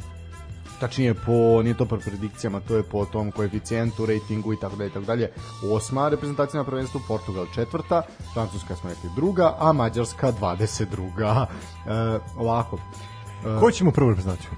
[0.82, 4.88] tačnije po, nije to po predikcijama, to je po tom koeficijentu, rejtingu i tako dalje
[4.88, 5.30] i tako dalje.
[5.70, 8.02] Osma reprezentacija na prvenstvu, Portugal četvrta,
[8.34, 11.46] Francuska smo rekli druga, a Mađarska 22.
[11.86, 12.78] E, ovako,
[13.60, 14.50] Ko ćemo prvu reprezentaciju?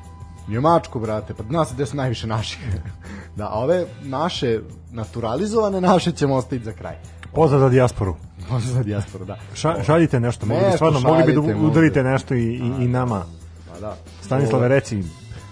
[0.49, 2.59] Njemačku, brate, pa zna se gde su najviše naših.
[3.37, 4.61] da, a ove naše
[4.91, 6.97] naturalizovane naše ćemo ostaviti za kraj.
[7.35, 8.17] Pozdrav za dijasporu.
[8.51, 9.39] Možda za dijasporu, da.
[9.55, 13.25] Ša, šaljite nešto, mogli bi stvarno, mogli bi da udarite nešto i, i, i nama.
[13.73, 13.97] Pa da.
[14.23, 15.03] Stanislave, reci,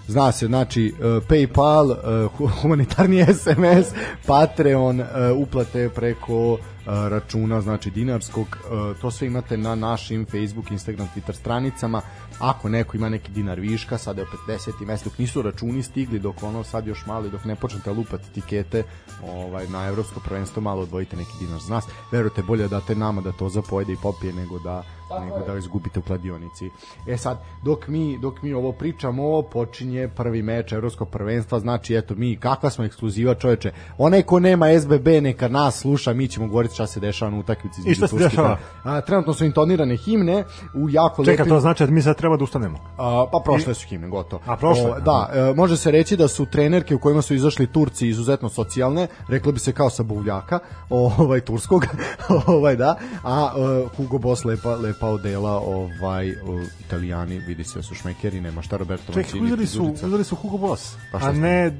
[0.07, 1.95] Zna se, znači, uh, Paypal,
[2.37, 3.87] hu- humanitarni SMS,
[4.27, 5.07] Patreon, uh,
[5.37, 8.57] uplate preko računa, znači dinarskog,
[9.01, 12.01] to sve imate na našim Facebook, Instagram, Twitter stranicama.
[12.39, 14.85] Ako neko ima neki dinar viška, sada je opet 10.
[14.85, 18.83] mesec, dok nisu računi stigli, dok ono sad još malo dok ne počnete lupati tikete
[19.27, 21.85] ovaj, na evropsko prvenstvo, malo odvojite neki dinar za nas.
[22.11, 24.83] Verujte, bolje da date nama da to zapojede i popije nego da
[25.19, 26.69] nego da izgubite u kladionici.
[27.07, 32.15] E sad, dok mi, dok mi ovo pričamo, počinje prvi meč evropskog prvenstva, znači eto
[32.15, 36.73] mi, kakva smo ekskluziva čoveče, onaj ko nema SBB neka nas sluša, mi ćemo govoriti
[36.73, 37.81] šta se dešava na utakmici.
[37.81, 38.57] između šta se i dešava?
[38.83, 41.55] A, trenutno su intonirane himne u jako čeka, lepim...
[41.55, 42.77] to znači da mi sad treba da ustanemo.
[42.97, 44.41] A, pa prošle su himne, gotovo.
[44.45, 44.91] A, prošle?
[44.91, 48.49] O, da, e, može se reći da su trenerke u kojima su izašli Turci izuzetno
[48.49, 50.59] socijalne, reklo bi se kao sa buvljaka,
[50.89, 51.85] ovaj turskog,
[52.47, 56.35] ovaj da, a e, Hugo Boss lepa lepa odela, ovaj o,
[56.79, 60.35] Italijani, vidi se da su šmekeri, nema šta Roberto Čekaj, Mancini, uzeli su, uzeli su
[60.35, 61.71] Hugo Boss, Pa a ne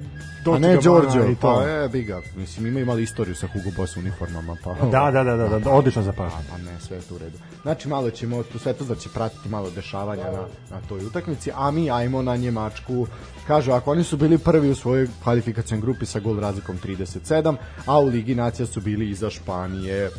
[0.56, 1.42] a ne Giorgio, i to.
[1.42, 5.36] pa e, biga, mislim imaju imali istoriju sa Hugo Boss uniformama, pa Da, da, da,
[5.38, 6.42] da, da, odlično A, zapaženo.
[6.52, 7.38] pa ne, sve je tu u redu.
[7.62, 11.52] Znači, malo ćemo, tu sve to da će pratiti malo dešavanja na, na toj utakmici,
[11.56, 13.08] a mi ajmo na Njemačku.
[13.48, 17.56] Kažu, ako oni su bili prvi u svojoj kvalifikacijnoj grupi sa gol razlikom 37,
[17.86, 20.10] a u Ligi nacija su bili iza Španije.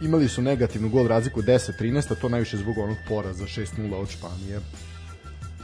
[0.00, 4.60] Imali su negativnu gol razliku 10-13, a to najviše zbog onog poraza 6-0 od Španije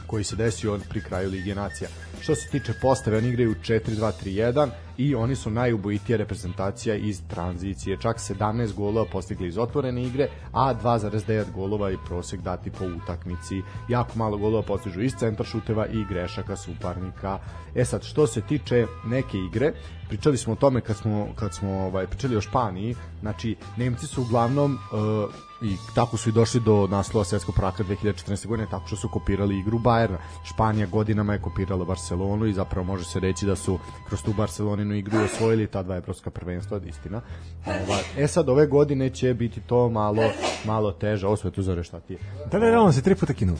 [0.07, 1.89] koji se desio pri kraju Lige nacija.
[2.21, 7.97] Što se tiče postave, oni igraju 4-2-3-1 i oni su najubojitija reprezentacija iz tranzicije.
[8.01, 13.61] Čak 17 golova postigli iz otvorene igre, a 2,9 golova i prosek dati po utakmici.
[13.89, 17.39] Jako malo golova postižu iz centra šuteva i grešaka suparnika.
[17.75, 19.73] E sad, što se tiče neke igre,
[20.07, 24.21] pričali smo o tome kad smo, kad smo ovaj, pričali o Španiji, znači Nemci su
[24.21, 28.47] uglavnom uh, i tako su i došli do naslova svetskog prvaka 2014.
[28.47, 30.17] godine tako što su kopirali igru Bayerna.
[30.43, 34.95] Španija godinama je kopirala Barcelonu i zapravo može se reći da su kroz tu Barceloninu
[34.95, 37.21] igru osvojili ta dva evropska prvenstva, istina.
[37.65, 40.23] Ova, e sad ove godine će biti to malo
[40.65, 42.19] malo teže, ovo sve tu zove šta ti je.
[42.51, 43.57] Da, da, da, on se tri puta kinuo.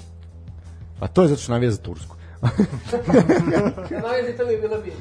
[1.00, 2.16] A to je zato što navija za Tursku.
[4.08, 4.92] Najez Italije je bila bi.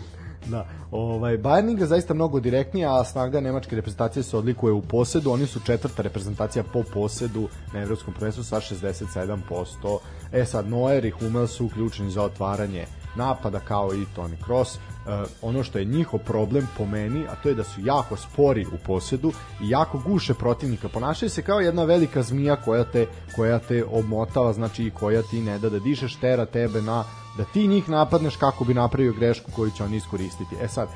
[0.46, 5.30] Da, ovaj Bayern igra zaista mnogo direktnija, a snaga nemačke reprezentacije se odlikuje u posedu.
[5.30, 9.98] Oni su četvrta reprezentacija po posedu na evropskom prvenstvu sa 67%.
[10.32, 12.86] E sad Neuer i Hummel su ključni za otvaranje
[13.16, 14.76] napada kao i Toni Kroos.
[14.76, 14.78] E,
[15.42, 18.78] ono što je njihov problem po meni, a to je da su jako spori u
[18.86, 19.32] posedu
[19.62, 20.88] i jako guše protivnika.
[20.88, 23.06] Ponašaju se kao jedna velika zmija koja te,
[23.36, 27.04] koja te obmotava, znači i koja ti ne da da dišeš, tera tebe na
[27.36, 30.56] da ti njih napadneš kako bi napravio grešku koju će on iskoristiti.
[30.60, 30.88] E sad,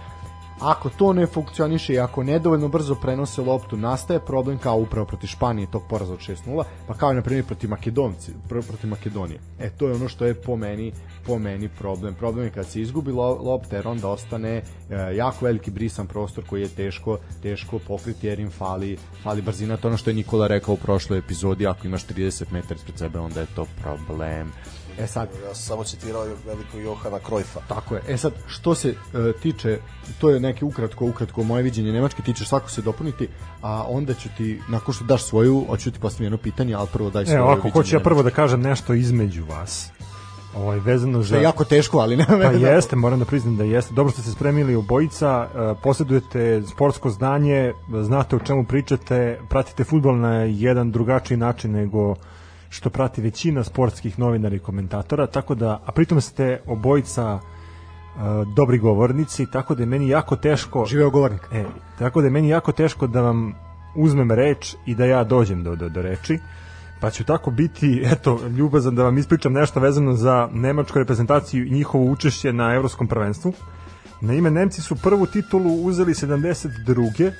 [0.61, 5.27] ako to ne funkcioniše i ako nedovoljno brzo prenose loptu, nastaje problem kao upravo protiv
[5.27, 9.41] Španije tog poraza od 6-0, pa kao i na primjer protiv Makedonci, pr protiv Makedonije.
[9.59, 10.93] E to je ono što je po meni
[11.27, 12.15] po meni problem.
[12.15, 14.63] Problem je kad se izgubi lo, lopta jer onda ostane e,
[15.17, 19.77] jako veliki brisan prostor koji je teško teško pokriti jer im fali fali brzina.
[19.77, 23.19] To ono što je Nikola rekao u prošloj epizodi, ako imaš 30 metara ispred sebe
[23.19, 24.53] onda je to problem.
[25.01, 27.61] E sad, Ja sam samo citirao velikog Johana Krojfa.
[27.69, 28.03] Tako je.
[28.09, 28.95] E sad, što se e,
[29.43, 29.79] tiče,
[30.19, 33.29] to je neki ukratko, ukratko moje viđenje Nemačke, tiče svako se dopuniti,
[33.63, 37.11] a onda ću ti, nakon što daš svoju, hoću ti postaviti jedno pitanje, ali prvo
[37.11, 39.91] daj svoje Evo, ako hoću ja prvo da kažem nešto između vas.
[40.57, 41.37] Ovaj, vezano Što za...
[41.37, 43.95] je jako teško, ali ne Pa jeste, moram da priznam da jeste.
[43.95, 47.73] Dobro ste se spremili obojica, e, posjedujete sportsko znanje,
[48.03, 52.15] znate o čemu pričate, pratite futbol na jedan drugačiji način nego
[52.71, 58.21] što prati većina sportskih novinara i komentatora, tako da, a pritom ste obojica e,
[58.57, 60.87] dobri govornici, tako da je meni jako teško...
[60.87, 61.41] Živeo govornik.
[61.53, 61.65] E,
[61.99, 63.55] tako da je meni jako teško da vam
[63.95, 66.39] uzmem reč i da ja dođem do, do, do reči.
[67.01, 71.71] Pa ću tako biti, eto, ljubazan da vam ispričam nešto vezano za nemačku reprezentaciju i
[71.71, 73.53] njihovo učešće na evropskom prvenstvu.
[74.21, 77.33] Na ime Nemci su prvu titulu uzeli 72.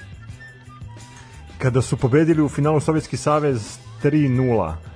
[1.59, 4.90] kada su pobedili u finalu Sovjetski savez 3-0.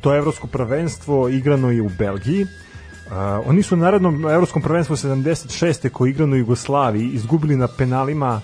[0.00, 2.42] To evropsko prvenstvo igrano je u Belgiji.
[2.44, 3.10] Uh,
[3.46, 5.88] oni su na narednom evropskom prvenstvu 76.
[5.88, 8.40] koji igrano u Jugoslaviji izgubili na penalima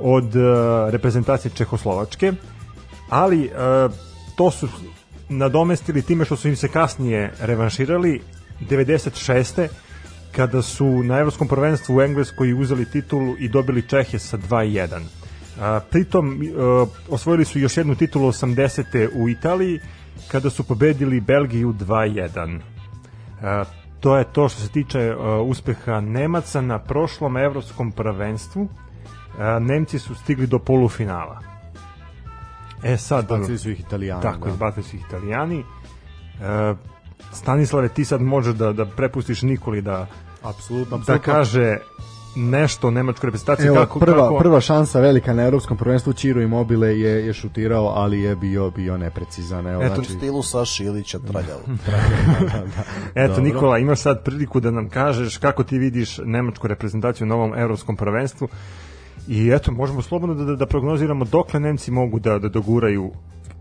[0.00, 0.42] od uh,
[0.90, 2.32] reprezentacije Čehoslovačke,
[3.08, 3.92] ali uh,
[4.36, 4.68] to su
[5.28, 8.20] nadomestili time što su im se kasnije revanširali
[8.60, 9.68] 96.
[10.32, 15.00] kada su na evropskom prvenstvu u Engleskoj uzeli titulu i dobili Čehe sa 2-1.
[15.60, 19.08] A, pritom uh, osvojili su još jednu titulu 80.
[19.14, 19.80] u Italiji
[20.28, 22.60] kada su pobedili Belgiju 2-1.
[23.42, 23.64] A,
[24.00, 28.68] to je to što se tiče uh, uspeha Nemaca na prošlom evropskom prvenstvu.
[29.38, 31.54] A, Nemci su stigli do polufinala.
[32.84, 34.22] E sad, Bacili su ih italijani.
[34.22, 34.50] tako, da.
[34.50, 35.64] izbacili su ih italijani.
[36.40, 36.74] E,
[37.32, 40.06] Stanislave, ti sad možeš da, da prepustiš Nikoli da,
[40.42, 41.78] Apsolutno, da kaže
[42.36, 43.66] nešto o nemačkoj reprezentaciji.
[43.66, 47.86] Evo, kako, prva, kako, prva šansa velika na evropskom prvenstvu Čiro Immobile je, je šutirao,
[47.86, 49.66] ali je bio bio neprecizan.
[49.66, 51.60] Evo, Eto, znači, stilu Saša Ilića traljavo.
[53.14, 53.42] Eto, Dobro.
[53.42, 57.96] Nikola, imaš sad priliku da nam kažeš kako ti vidiš nemačku reprezentaciju u novom evropskom
[57.96, 58.48] prvenstvu
[59.28, 63.10] i eto, možemo slobodno da, da, da prognoziramo dokle Nemci mogu da, da doguraju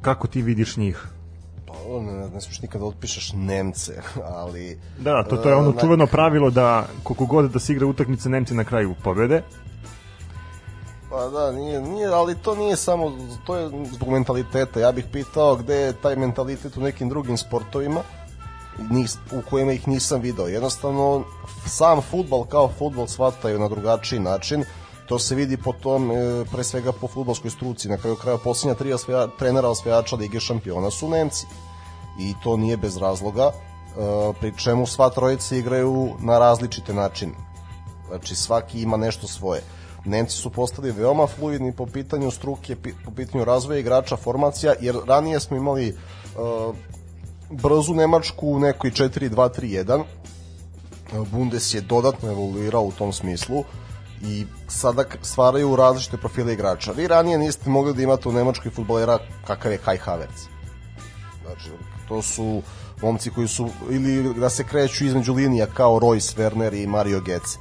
[0.02, 1.08] kako ti vidiš njih.
[1.94, 4.02] Ono, ne, ne smiješ nikada da otpišeš Nemce,
[4.40, 4.80] ali...
[5.00, 8.30] Da, to, to je ono e, čuveno pravilo da koliko god da se igra utakmica
[8.30, 9.44] Nemci na kraju pobede.
[11.10, 13.12] Pa da, nije, nije, ali to nije samo,
[13.46, 14.80] to je zbog mentaliteta.
[14.80, 18.02] Ja bih pitao gde je taj mentalitet u nekim drugim sportovima
[18.90, 20.48] nis, u kojima ih nisam video.
[20.48, 21.24] Jednostavno,
[21.68, 24.64] sam futbal kao futbal shvataju na drugačiji način.
[25.06, 27.90] To se vidi po tom, e, pre svega po futbalskoj struci.
[27.90, 31.46] Na kraju kraja posljednja tri osvaja, trenera osvajača Lige šampiona su Nemci.
[32.20, 33.54] I to nije bez razloga, e,
[34.40, 37.34] pri čemu sva trojica igraju na različite načine.
[38.08, 39.62] Znači svaki ima nešto svoje.
[40.06, 42.76] Nemci su postali veoma fluidni po pitanju struke,
[43.06, 46.76] po pitanju razvoja igrača, formacija, jer ranije smo imali uh,
[47.50, 50.04] brzu Nemačku u nekoj 4-2-3-1.
[51.32, 53.64] Bundes je dodatno evoluirao u tom smislu
[54.22, 56.92] i sada stvaraju različite profile igrača.
[56.92, 60.42] Vi ranije niste mogli da imate u Nemačkoj futbolera kakav je Kai Havertz.
[61.46, 61.70] Znači,
[62.08, 62.62] to su
[63.02, 67.58] momci koji su ili da se kreću između linija kao Royce, Werner i Mario Götze.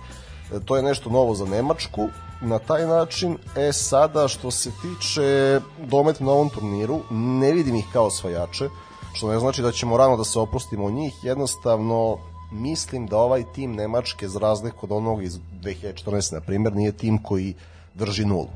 [0.54, 2.08] E, To je nešto novo za Nemačku
[2.40, 3.38] na taj način.
[3.56, 8.68] E sada što se tiče dometa na ovom turniru, ne vidim ih kao osvajače,
[9.12, 12.18] što ne znači da ćemo rano da se oprostimo od njih, jednostavno
[12.52, 16.32] mislim da ovaj tim Nemačke za razliku od onog iz 2014.
[16.32, 17.54] na primjer nije tim koji
[17.94, 18.48] drži nulu.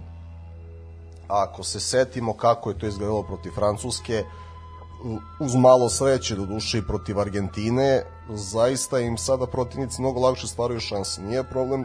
[1.29, 4.25] Ako se setimo kako je to izgledalo protiv Francuske,
[5.39, 10.81] uz malo sreće do duše i protiv Argentine, zaista im sada protivnici mnogo lakše stvaraju
[10.81, 11.23] šanse.
[11.23, 11.85] Nije problem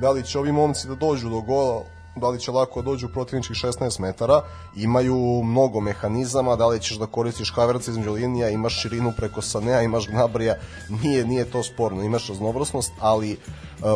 [0.00, 1.82] da li će ovi momci da dođu do gola,
[2.16, 4.42] da li će lako dođu u protivničkih 16 metara,
[4.76, 9.82] imaju mnogo mehanizama, da li ćeš da koristiš Havertza između linija, imaš širinu preko Sanea,
[9.82, 10.54] imaš Gnabrija,
[11.02, 13.36] nije, nije to sporno, imaš raznovrosnost, ali e,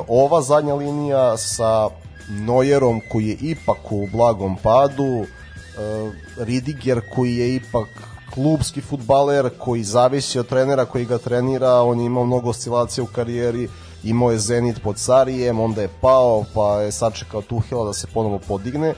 [0.09, 1.89] ova zadnja linija sa
[2.29, 5.27] Nojerom koji je ipak u blagom padu, e,
[6.37, 7.89] Ridiger koji je ipak
[8.35, 13.07] klubski futbaler koji zavisi od trenera koji ga trenira, on je imao mnogo oscilacija u
[13.07, 13.69] karijeri,
[14.05, 18.39] imao je Zenit pod Sarijem, onda je pao, pa je sačekao Tuhela da se ponovo
[18.49, 18.89] podigne.
[18.89, 18.95] E,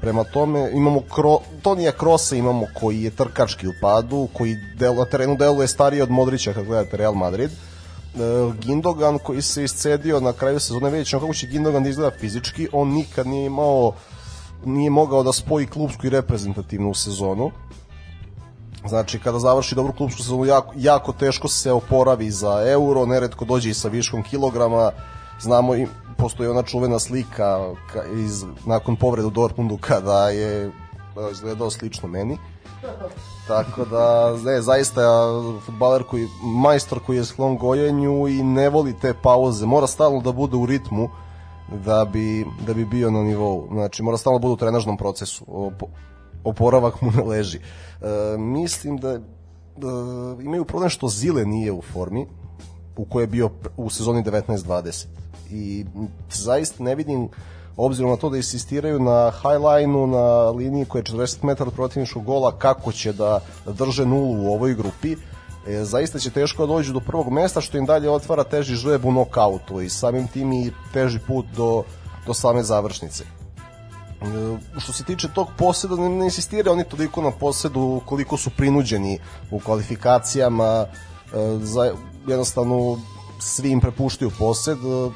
[0.00, 5.04] prema tome imamo Kro, Tonija Krosa imamo koji je trkački u padu, koji del, na
[5.04, 7.50] terenu deluje stariji od Modrića kad gledate Real Madrid.
[8.60, 12.68] Gindogan koji se iscedio na kraju sezone, vidjet ćemo kako će Gindogan da izgleda fizički,
[12.72, 13.92] on nikad nije imao
[14.64, 17.50] nije mogao da spoji klubsku i reprezentativnu sezonu.
[18.88, 23.70] Znači, kada završi dobru klubsku sezonu, jako, jako teško se oporavi za euro, neretko dođe
[23.70, 24.90] i sa viškom kilograma.
[25.40, 25.86] Znamo, i
[26.18, 27.58] postoji ona čuvena slika
[27.92, 30.70] ka, iz, nakon povrede u Dortmundu kada je
[31.32, 32.38] izgledao slično meni.
[33.46, 35.02] Tako da, ne, zaista
[35.66, 40.32] futbaler koji, majstor koji je sklon gojenju i ne voli te pauze, mora stalno da
[40.32, 41.08] bude u ritmu
[41.84, 43.68] da bi, da bi bio na nivou.
[43.72, 45.44] Znači, mora stalno da bude u trenažnom procesu.
[46.44, 47.58] Opo, oporavak mu ne leži.
[47.58, 49.18] E, mislim da,
[49.76, 49.88] da
[50.42, 52.26] imaju problem što Zile nije u formi
[52.96, 55.06] u kojoj je bio u sezoni 19-20
[55.50, 55.84] i
[56.30, 57.28] zaista ne vidim
[57.76, 62.24] obzirom na to da insistiraju na highline-u, na liniji koja je 40 metara od protivničkog
[62.24, 65.16] gola, kako će da drže nulu u ovoj grupi,
[65.66, 69.04] e, zaista će teško da dođu do prvog mesta, što im dalje otvara teži žreb
[69.04, 71.82] u nokautu i samim tim i teži put do,
[72.26, 73.41] do same završnice.
[74.22, 78.50] E, što se tiče tog poseda, ne, ne insistira oni toliko na posedu koliko su
[78.50, 79.18] prinuđeni
[79.50, 80.88] u kvalifikacijama, e,
[81.60, 81.92] za,
[82.26, 82.98] jednostavno
[83.38, 85.10] svi im prepuštaju posed, e,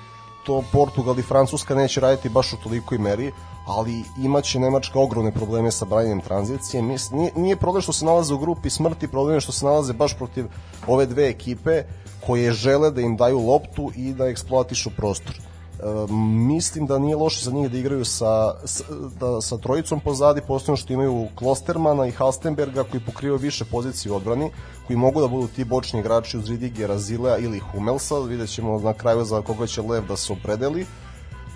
[0.46, 3.32] to Portugal i Francuska neće raditi baš u tolikoj meri,
[3.66, 6.82] ali imaće Nemačka ogromne probleme sa branjenjem tranzicije.
[6.82, 6.98] Nije,
[7.36, 10.46] nije problem što se nalaze u grupi smrti, problem je što se nalaze baš protiv
[10.86, 11.82] ove dve ekipe
[12.26, 15.40] koje žele da im daju loptu i da eksploatišu prostor.
[16.48, 18.84] Mislim da nije loše za njih da igraju sa, sa,
[19.20, 24.16] da, sa trojicom pozadi, posebno što imaju Klostermana i Halstenberga koji pokrivaju više pozicije u
[24.16, 24.50] odbrani,
[24.86, 28.92] koji mogu da budu ti bočni igrači uz Ridigera, Zilea ili Humelsa, vidjet ćemo na
[28.92, 30.86] kraju za koga će Lev da se opredeli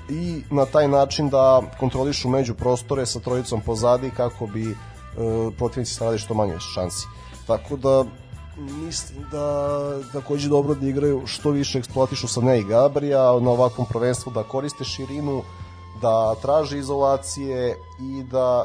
[0.09, 4.77] i na taj način da kontrolišu među prostore sa trojicom pozadi kako bi e,
[5.59, 7.07] protivnici stavili što manje šansi.
[7.47, 8.05] Tako da
[8.61, 13.87] mislim da takođe dobro da igraju što više eksploatišu sa ne i Gabrija na ovakvom
[13.87, 15.43] prvenstvu da koriste širinu
[16.03, 18.65] da traže izolacije i da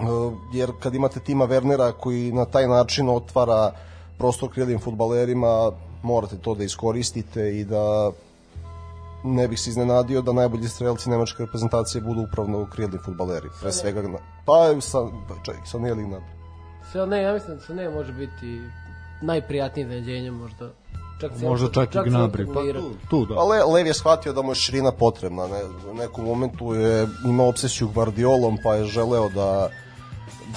[0.00, 0.04] e,
[0.52, 3.72] jer kad imate tima Wernera koji na taj način otvara
[4.18, 5.72] prostor krilnim futbalerima
[6.02, 8.10] morate to da iskoristite i da
[9.24, 13.48] ne bih se iznenadio da najbolji strelci nemačke reprezentacije budu upravno krilni futbaleri.
[13.60, 14.98] Pre svega na, pa sa,
[15.44, 16.20] čekaj, sa Neli na
[16.92, 18.62] Sve ne, ja mislim da se ne može biti
[19.20, 20.70] najprijatnije iznenađenje možda.
[21.20, 22.46] Čak se Možda čak i Gnabry.
[22.46, 23.34] Pa Pa, tu, tu da.
[23.34, 25.46] Pa Le, Lev je shvatio da mu je širina potrebna.
[25.46, 29.68] Ne, u nekom momentu je imao obsesiju Guardiolom, pa je želeo da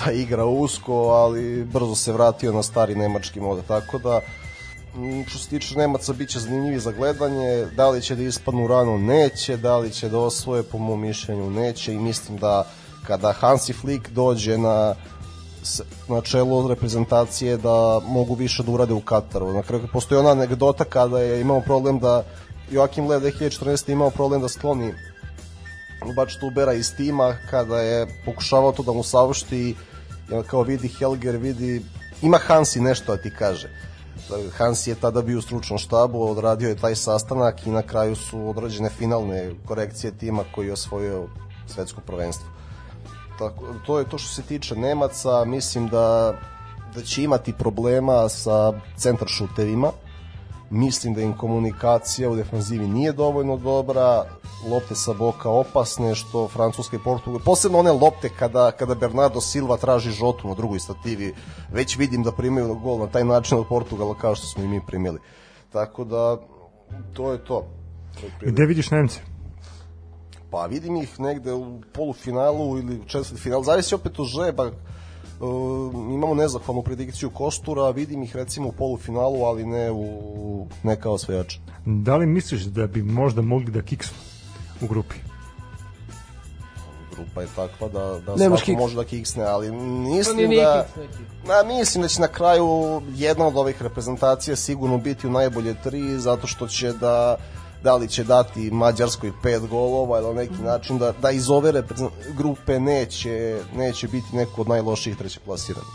[0.05, 3.65] da igra usko, ali brzo se vratio na stari nemački mod.
[3.67, 4.21] Tako da,
[5.27, 7.65] što se tiče Nemaca, bit će zanimljivi za gledanje.
[7.75, 8.97] Da li će da ispadnu rano?
[8.97, 9.57] Neće.
[9.57, 10.63] Da li će da osvoje?
[10.63, 11.93] Po mom mišljenju neće.
[11.93, 12.67] I mislim da
[13.07, 14.95] kada Hansi Flick dođe na
[16.07, 19.53] na čelu reprezentacije da mogu više da urade u Kataru.
[19.53, 22.23] Na kraju postoji ona anegdota kada je imao problem da
[22.71, 23.91] Joakim Lev 2014.
[23.91, 24.93] imao problem da skloni
[26.15, 29.75] bač Tubera iz tima kada je pokušavao to da mu saopšti
[30.47, 31.81] kao vidi Helger, vidi
[32.21, 33.69] ima Hansi nešto da ti kaže.
[34.57, 38.49] Hansi je tada bio u stručnom štabu, odradio je taj sastanak i na kraju su
[38.49, 41.27] odrađene finalne korekcije tima koji je osvojio
[41.67, 42.54] svetsko prvenstvo.
[43.39, 46.35] Tako, to je to što se tiče Nemaca, mislim da
[46.95, 49.91] da će imati problema sa centar šuterima.
[50.69, 54.25] Mislim da im komunikacija u defanzivi nije dovoljno dobra,
[54.69, 59.77] lopte sa boka opasne, što Francuska i Portugal, posebno one lopte kada, kada Bernardo Silva
[59.77, 61.33] traži žotu na drugoj stativi,
[61.71, 64.81] već vidim da primaju gol na taj način od Portugala kao što smo i mi
[64.87, 65.19] primili.
[65.71, 66.37] Tako da,
[67.13, 67.65] to je to.
[68.41, 69.34] Gde vidiš Nemce?
[70.55, 74.65] Pa vidim ih negde u polufinalu ili četvrti final, zavisi opet od žreba.
[74.65, 74.71] E,
[75.93, 81.57] imamo nezahvalnu predikciju Kostura, vidim ih recimo u polufinalu, ali ne u ne kao osvajač.
[81.85, 84.17] Da li misliš da bi možda mogli da kiksnu
[84.81, 85.15] u grupi?
[87.15, 88.79] Grupa je takva da, da Nemaš svako kiks.
[88.79, 90.87] može da kiksne, ali mislim nije da...
[91.47, 96.19] Na, mislim da će na kraju jedna od ovih reprezentacija sigurno biti u najbolje tri,
[96.19, 97.37] zato što će da
[97.85, 101.83] da li će dati Mađarskoj pet golova ili na neki način da, da iz ove
[102.37, 105.89] grupe neće, neće biti neko od najlošijih treće plasiranih.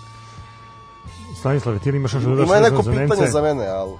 [1.40, 3.30] Stanislave, ti imaš nešto da dodaš Ima je neko pitanje Nemce?
[3.30, 3.92] za mene, ali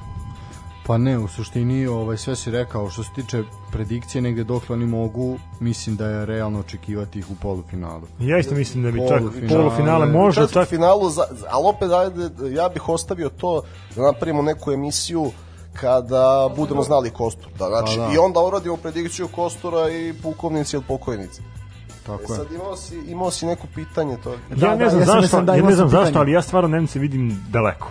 [0.87, 3.43] Pa ne, u suštini ovaj, sve si rekao, što se tiče
[3.73, 8.03] predikcije negde dokle oni mogu, mislim da je realno očekivati ih u polufinalu.
[8.19, 10.07] Ja isto mislim da bi čak Polufinale.
[10.07, 10.69] možda čak...
[10.69, 13.63] finalu, za, ali opet ajde, ja bih ostavio to
[13.97, 15.31] da napravimo neku emisiju
[15.73, 17.51] kada budemo znali Kostur.
[17.59, 18.15] Da, znači, Pa da.
[18.15, 21.43] I onda uradimo predikciju Kostura i pukovnici ili pokojnici.
[21.43, 22.37] E Tako je.
[22.37, 24.31] sad imao si, imao si neko pitanje to.
[24.31, 26.33] Ja Da, ne da, znam ja sam zašto, mislim da ja ne znam zašto, ali
[26.33, 27.91] ja stvarno Nemce vidim daleko.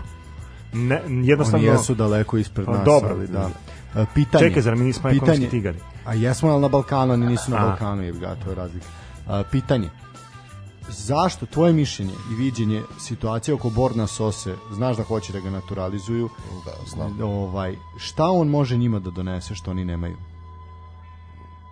[0.73, 1.67] ne, Oni jednostavno...
[1.67, 3.09] jesu daleko ispred Pa nas, dobro.
[3.11, 3.49] ali da.
[3.95, 4.47] E, Pitanje.
[4.47, 5.77] Čekaj, zar mi nismo ekonomski tigari?
[6.05, 7.67] A jesmo ali na Balkanu, oni nisu na A.
[7.67, 8.85] Balkanu, je ga, to je razlika.
[9.27, 9.89] A, pitanje.
[10.89, 16.29] Zašto tvoje mišljenje i viđenje situacije oko Borna Sose, znaš da hoće da ga naturalizuju,
[16.65, 17.21] Da, znam.
[17.23, 20.17] ovaj, šta on može njima da donese što oni nemaju?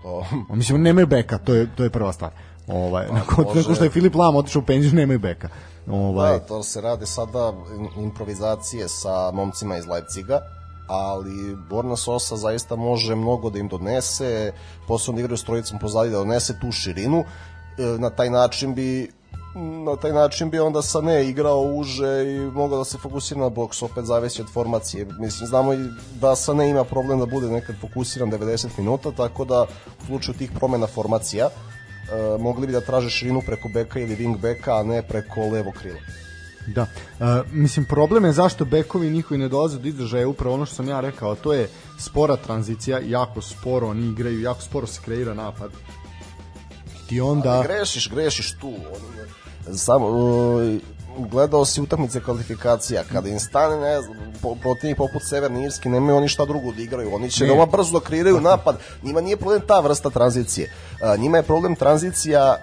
[0.03, 2.31] To, Mislim, oni nemaju beka, to je, to je prva stvar.
[2.67, 5.49] Ovaj, nakon, može- nakon što je Filip Lam otišao u penziju, nemaju beka.
[5.87, 10.39] Ovaj, Da, to se rade sada im- improvizacije sa momcima iz Leipciga,
[10.87, 11.31] ali
[11.69, 14.51] Borna Sosa zaista može mnogo da im donese,
[14.87, 17.23] posebno da igraju s trojicom pozadi da donese tu širinu,
[17.77, 19.11] na taj način bi
[19.85, 23.81] na taj način bi onda Sane igrao uže i mogao da se fokusira na boks,
[23.81, 25.05] opet zavisi od formacije.
[25.19, 25.77] Mislim, znamo i
[26.21, 29.65] da Sane ima problem da bude nekad fokusiran 90 minuta, tako da
[30.01, 34.37] u slučaju tih promena formacija e, mogli bi da traže širinu preko beka ili wing
[34.37, 35.99] beka, a ne preko levo krila.
[36.67, 36.81] Da.
[36.81, 36.87] E,
[37.51, 40.89] mislim, problem je zašto bekovi njihovi ne dolaze do izražaja je upravo ono što sam
[40.89, 45.71] ja rekao, to je spora tranzicija, jako sporo oni igraju, jako sporo se kreira napad.
[47.07, 47.49] Ti onda...
[47.51, 48.73] Ali grešiš, grešiš tu.
[49.75, 50.07] Samo,
[51.17, 56.17] gledao si utakmice kvalifikacija, kada im stane, ne znam, po, protivnik poput Severne Irske, nemaju
[56.17, 59.79] oni šta drugo da igraju, oni će veoma brzo kreiraju napad, njima nije problem ta
[59.79, 60.71] vrsta tranzicije,
[61.17, 62.57] njima je problem tranzicija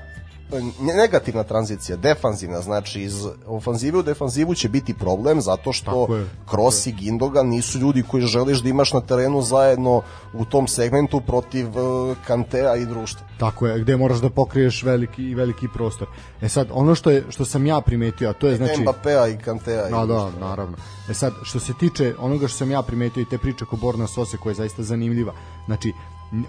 [0.80, 6.08] negativna tranzicija, defanzivna, znači iz ofanzive u defanzivu će biti problem zato što.
[6.50, 10.02] Kroos i Gindogan nisu ljudi koji želiš da imaš na terenu zajedno
[10.32, 13.26] u tom segmentu protiv uh, Kantea i društva.
[13.38, 16.08] Tako je, gde moraš da pokriješ veliki veliki prostor.
[16.40, 19.42] E sad, ono što je što sam ja primetio, a to je znači Mbappéa i
[19.42, 19.88] Kantea.
[19.88, 20.48] i Da, da, društva.
[20.48, 20.76] naravno.
[21.10, 24.06] E sad, što se tiče onoga što sam ja primetio i te priče oko Borna
[24.06, 25.32] Sose koja je zaista zanimljiva.
[25.66, 25.92] Znači,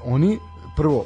[0.05, 0.39] oni
[0.75, 1.05] prvo uh,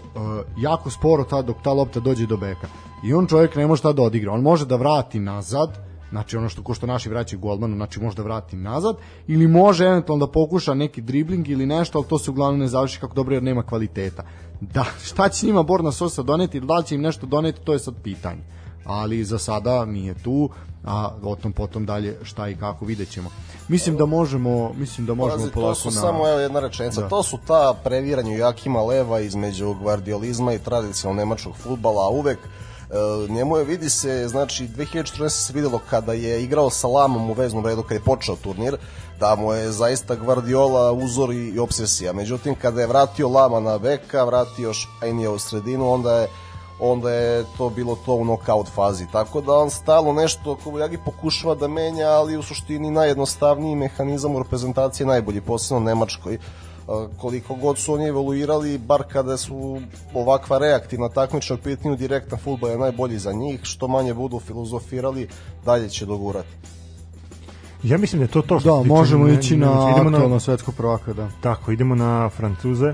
[0.58, 2.68] jako sporo ta dok ta lopta dođe do beka.
[3.04, 4.32] I on čovjek ne može tada da odigra.
[4.32, 5.78] On može da vrati nazad,
[6.10, 8.96] znači ono što ko što naši vraćaju golmanu, znači može da vrati nazad
[9.28, 13.00] ili može eventualno da pokuša neki dribling ili nešto, ali to se uglavnom ne završi
[13.00, 14.24] kako dobro jer nema kvaliteta.
[14.62, 17.80] Da, šta će njima Borna Sosa doneti, da li će im nešto doneti, to je
[17.80, 18.42] sad pitanje
[18.90, 20.50] ali za sada nije tu,
[20.84, 23.30] a o tom potom dalje šta i kako vidjet ćemo.
[23.68, 26.02] Mislim da možemo, mislim da možemo Pazi, polako to su na...
[26.02, 27.08] samo evo jedna rečenica, Da.
[27.08, 33.32] to su ta previranja Jakima Leva između gvardiolizma i tradicionalnog nemačkog futbala, a uvek e,
[33.32, 37.66] njemu je vidi se, znači 2014 se videlo kada je igrao sa Lamom u veznom
[37.66, 38.78] redu kada je počeo turnir,
[39.20, 42.14] da mu je zaista Guardiola uzor i, i obsesija.
[42.14, 46.28] Međutim, kada je vratio Lama na beka, vratio Špajnija u sredinu, onda je
[46.80, 49.06] onda je to bilo to u knockout fazi.
[49.12, 54.44] Tako da on stalo nešto Kobajagi pokušava da menja, ali u suštini najjednostavniji mehanizam u
[54.44, 56.38] reprezentaciji je najbolji, posebno Nemačkoj.
[56.88, 59.82] A, koliko god su oni evoluirali, bar kada su
[60.14, 65.28] ovakva reaktivna takmična u pitanju, direktan futbol je najbolji za njih, što manje budu filozofirali,
[65.66, 66.50] dalje će dogurati.
[67.84, 71.14] Ja mislim da je to to što Da, možemo ići na idemo aktualno svetsko prvaka,
[71.14, 71.30] da.
[71.42, 72.94] Tako, idemo na Francuze.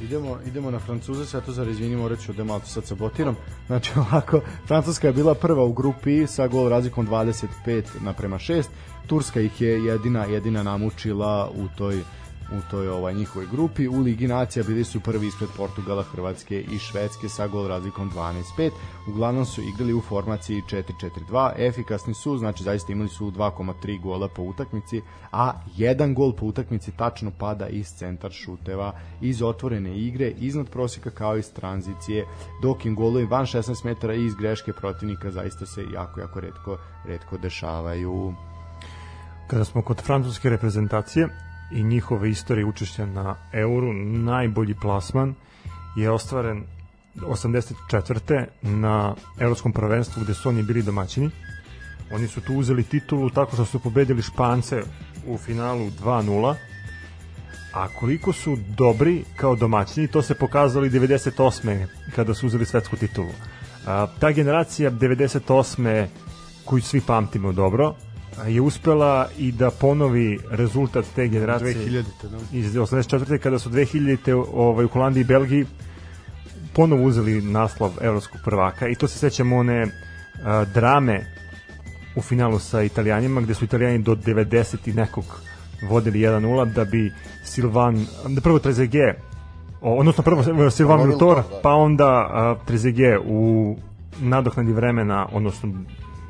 [0.00, 3.36] Idemo, idemo na Francuze, sad to zar izvini, morat ću da malo sad sabotiram.
[3.66, 8.64] Znači ovako, Francuska je bila prva u grupi sa gol razlikom 25 naprema 6.
[9.06, 12.02] Turska ih je jedina jedina namučila u toj
[12.58, 13.88] u toj ovaj njihovoj grupi.
[13.88, 18.70] U Ligi nacija bili su prvi ispred Portugala, Hrvatske i Švedske sa gol razlikom 12-5.
[19.08, 21.52] Uglavnom su igrali u formaciji 4-4-2.
[21.56, 25.02] Efikasni su, znači zaista imali su 2,3 gola po utakmici,
[25.32, 31.10] a jedan gol po utakmici tačno pada iz centar šuteva, iz otvorene igre, iznad prosjeka
[31.10, 32.26] kao iz tranzicije,
[32.62, 37.38] dok im golovi van 16 metara iz greške protivnika zaista se jako, jako redko, redko
[37.38, 38.34] dešavaju.
[39.46, 41.28] Kada smo kod francuske reprezentacije
[41.72, 45.34] i njihove istorije učešća na Euru, najbolji plasman
[45.96, 46.64] je ostvaren
[47.16, 48.46] 84.
[48.62, 51.30] na Evropskom prvenstvu gde su oni bili domaćini.
[52.12, 54.82] Oni su tu uzeli titulu tako što su pobedili Špance
[55.26, 56.54] u finalu 2-0.
[57.74, 61.86] A koliko su dobri kao domaćini, to se pokazalo i 98.
[62.16, 63.30] kada su uzeli svetsku titulu.
[64.18, 66.06] Ta generacija 98.
[66.64, 67.94] koju svi pamtimo dobro,
[68.46, 72.02] je uspela i da ponovi rezultat te generacije 2000.
[72.22, 72.58] Da.
[72.58, 73.38] iz 84.
[73.38, 74.44] kada su 2000.
[74.52, 75.66] Ovaj, u Holandiji i Belgiji
[76.72, 79.86] ponovo uzeli naslov evropskog prvaka i to se sećamo one
[80.44, 81.26] a, drame
[82.16, 85.24] u finalu sa Italijanima gde su Italijani do 90 i nekog
[85.88, 87.12] vodili 1-0 da bi
[87.44, 89.16] Silvan, da prvo Trezeguet
[89.80, 91.60] o- odnosno prvo Silvan Viltor, da.
[91.62, 93.76] pa onda a, Trezeguet u
[94.20, 95.72] nadoknadi vremena, odnosno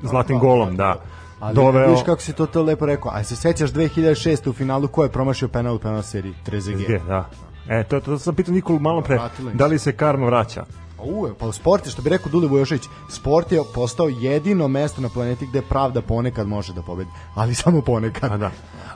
[0.02, 0.96] zlatnim golom, da,
[1.44, 1.88] Ali doveo...
[1.88, 3.10] vidiš kako si to to lepo rekao.
[3.14, 4.50] A se sećaš 2006.
[4.50, 6.34] u finalu ko je promašio penal u penal seriji?
[6.42, 7.02] Trezeguet.
[7.06, 7.30] Da.
[7.68, 9.18] E, to, to sam pitao Nikolu malo pre,
[9.52, 10.64] da li se karma vraća?
[10.98, 15.08] Uve, pa sport je, što bi rekao Dule Vujošević, sport je postao jedino mesto na
[15.08, 18.32] planeti gde pravda ponekad može da pobedi, ali samo ponekad.
[18.32, 18.50] A da.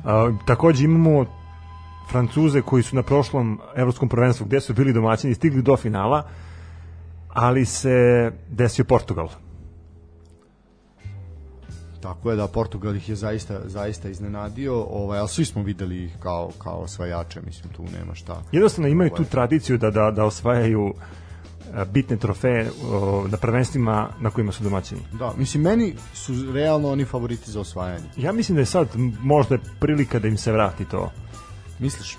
[0.04, 1.24] A, takođe imamo
[2.10, 6.22] Francuze koji su na prošlom evropskom prvenstvu gde su bili domaćini stigli do finala,
[7.28, 9.28] ali se desio Portugal.
[12.00, 16.16] Tako je da Portugal ih je zaista zaista iznenadio, ovaj, ali svi smo videli ih
[16.20, 18.42] kao kao osvajače, mislim tu nema šta.
[18.52, 19.30] Jednostavno imaju tu Ovaj.
[19.30, 20.94] tradiciju da, da, da osvajaju
[21.74, 22.70] a, bitne trofeje
[23.28, 25.00] na prvenstvima na kojima su domaćini.
[25.18, 28.06] Da, mislim meni su realno oni favoriti za osvajanje.
[28.16, 28.88] Ja mislim da je sad
[29.20, 31.10] možda prilika da im se vrati to.
[31.78, 32.16] Misliš?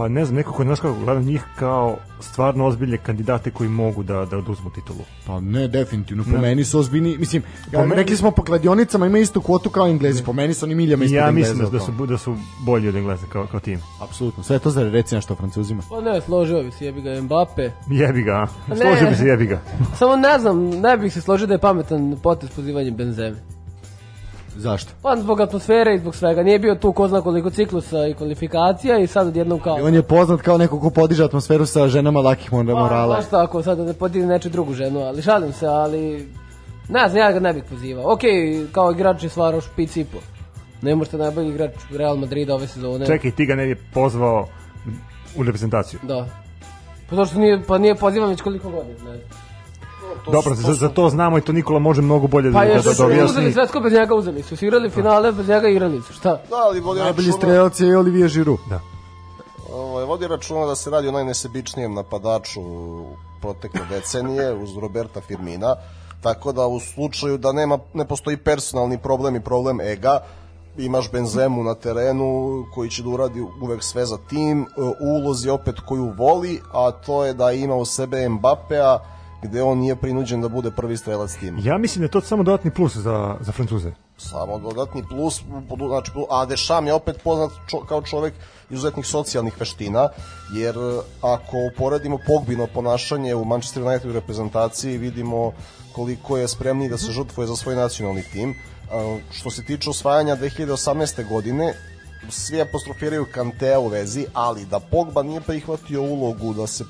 [0.00, 4.24] Pa ne znam, nekako, znaš kako, gledam njih kao stvarno ozbiljne kandidate koji mogu da,
[4.24, 4.98] da oduzmu titulu.
[5.26, 6.24] Pa ne, definitivno.
[6.24, 6.38] Po Ne.
[6.38, 9.86] meni su ozbiljni, mislim, Po ja, meni- rekli smo po kladionicama ima istu kvotu kao
[9.86, 12.36] Englezi, po meni su oni miljama I ispred ja mislim da, da, su, da su
[12.60, 13.80] bolji od Engleza kao, kao tim.
[14.00, 14.42] Apsolutno.
[14.42, 15.82] Sve to za reci nešto o Francuzima.
[15.88, 17.70] Pa ne, složio bi se, jebi ga Mbappe.
[17.88, 18.46] Jebi ga, a?
[18.68, 18.76] Ne.
[18.76, 19.60] složio bi se jebi ga.
[19.94, 23.36] Samo ne znam, ne bih se složio da je pametan potez pozivanjem Benzeme.
[24.60, 24.90] Zašto?
[25.02, 26.42] Pa zbog atmosfere i zbog svega.
[26.42, 29.78] Nije bio tu ko zna koliko ciklusa i kvalifikacija i sad odjednom kao...
[29.78, 33.14] I on je poznat kao neko ko podiže atmosferu sa ženama lakih mora- Pa, morala.
[33.14, 36.28] Znaš tako, sad da ne podigne neče drugu ženu, ali šalim se, ali...
[36.88, 38.12] Ne znam, ja ga ne bih pozivao.
[38.12, 40.18] Okej, kao igrač je stvarao špic i po.
[40.82, 43.06] Ne možete najbolji igrač Real Madrida ove sezone.
[43.06, 44.48] Čekaj, ti ga ne bi pozvao
[45.36, 46.00] u reprezentaciju.
[46.02, 46.26] Da.
[47.10, 49.18] Pa zašto nije, pa nije pozivan već koliko godina, ne
[50.22, 50.32] znam.
[50.32, 53.04] Dobro, za, za to znamo i to Nikola može mnogo bolje Pa da, da, da,
[53.04, 53.24] objasni.
[53.24, 54.56] uzeli svetsko bez njega uzeli su.
[54.56, 56.12] Su igrali finale bez njega igrali su.
[56.12, 56.30] Šta?
[56.30, 58.58] Da, ali vodi Najbolji strelac je Olivier Giroud.
[58.68, 58.80] Da.
[59.72, 62.60] ovaj, vodi računa da se radi o najnesebičnijem napadaču
[63.40, 65.74] protekle decenije uz Roberta Firmina,
[66.22, 70.20] tako da u slučaju da nema ne postoji personalni problem i problem ega,
[70.78, 74.66] imaš Benzemu na terenu koji će da uradi uvek sve za tim,
[75.00, 78.98] u ulozi opet koju voli, a to je da ima u sebe Mbappea
[79.42, 81.60] gde on nije prinuđen da bude prvi strelac tima.
[81.64, 83.92] Ja mislim da je to samo dodatni plus za, za Francuze.
[84.16, 85.42] samo dodatni plus,
[85.88, 88.34] znači, a Dešam je opet poznat čo, kao čovek
[88.70, 90.08] izuzetnih socijalnih veština,
[90.54, 95.52] jer e, ako uporedimo Pogbino ponašanje u Manchester United reprezentaciji, vidimo
[95.92, 98.54] koliko je spremni da se žrtvuje za svoj nacionalni tim.
[98.92, 101.28] A, Što se tiče osvajanja 2018.
[101.28, 101.74] godine,
[102.28, 106.84] svi apostrofiraju Kantea u vezi, ali da Pogba nije prihvatio ulogu da se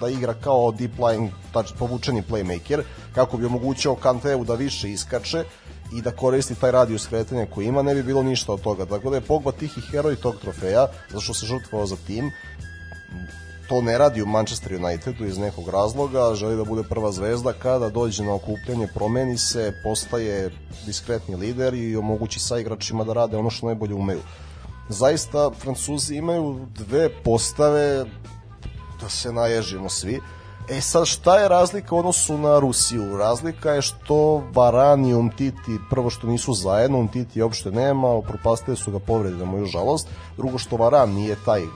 [0.00, 2.82] da igra kao deep line touch, povučeni playmaker,
[3.14, 5.44] kako bi omogućao Kanteu da više iskače
[5.98, 8.86] i da koristi taj radijus kretanja koji ima, ne bi bilo ništa od toga.
[8.86, 12.30] Tako da je Pogba tihi heroj tog trofeja, zato što se žrtvovao za tim.
[13.68, 17.88] To ne radi u Manchester Unitedu iz nekog razloga, želi da bude prva zvezda, kada
[17.88, 20.50] dođe na okupljanje, promeni se, postaje
[20.86, 24.20] diskretni lider i omogući sa igračima da rade ono što najbolje umeju.
[24.88, 28.04] Zaista, Francuzi imaju dve postave,
[29.00, 30.20] da se naježimo svi.
[30.68, 33.16] E sad, šta je razlika u odnosu na Rusiju?
[33.16, 38.90] Razlika je što Varane i Umtiti, prvo što nisu zajedno, Umtiti uopšte nema, propastili su
[38.90, 40.08] ga povrede na moju žalost.
[40.36, 41.70] Drugo što Varan nije taj uh,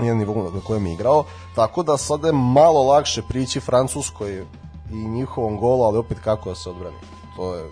[0.00, 4.46] nije nivo na kojem je igrao, tako da sada je malo lakše prići Francuskoj
[4.92, 6.96] i njihovom golu, ali opet kako da se odbrani.
[7.36, 7.70] To je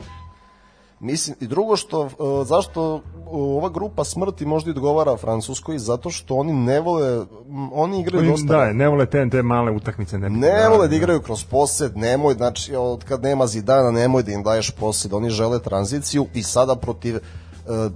[1.00, 3.00] Mislim, i drugo što, uh, zašto
[3.30, 7.26] ova grupa smrti možda i odgovara Francuskoj, zato što oni ne vole,
[7.72, 10.18] oni igraju Oni, dosta da, ne vole te, te male utakmice.
[10.18, 14.32] Ne, ne vole da igraju kroz posed, nemoj, znači od kad nema Zidana nemoj da
[14.32, 17.20] im daješ posed, oni žele tranziciju i sada protiv e,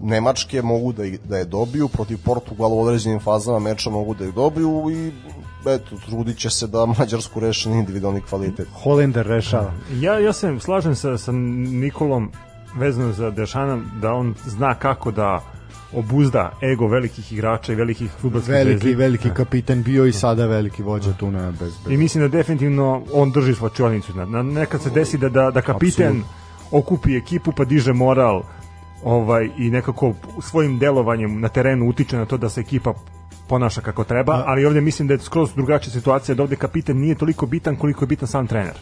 [0.03, 4.35] Nemačke mogu da, da je dobiju, protiv Portugala u određenim fazama meča mogu da ih
[4.35, 5.13] dobiju i
[5.71, 8.69] eto, trudit će se da Mađarsku reše na individualni kvalitet.
[8.83, 9.73] Holender rešava.
[10.01, 12.33] Ja, ja se slažem sa, sa Nikolom
[12.77, 15.41] vezano za Dešana da on zna kako da
[15.93, 18.95] obuzda ego velikih igrača i velikih futbolskih Veliki, zvezdi.
[18.95, 21.93] veliki kapitan bio i sada veliki vođa tu na bez, bez.
[21.93, 24.17] I mislim da definitivno on drži slačionicu.
[24.17, 26.79] Na, na, nekad se desi da, da, da kapiten Apsolutno.
[26.79, 28.43] okupi ekipu pa diže moral
[29.05, 32.95] ovaj i nekako svojim delovanjem na terenu utiče na to da se ekipa
[33.49, 37.15] ponaša kako treba, ali ovdje mislim da je skroz drugačija situacija, da ovdje kapiten nije
[37.15, 38.75] toliko bitan koliko je bitan sam trener.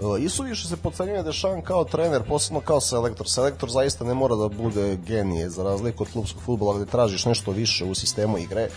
[0.00, 3.28] E, Isu više se pocenjuje Dešan kao trener, posebno kao selektor.
[3.28, 7.50] Selektor zaista ne mora da bude genije, za razliku od klubskog futbola gde tražiš nešto
[7.50, 8.68] više u sistemu igre.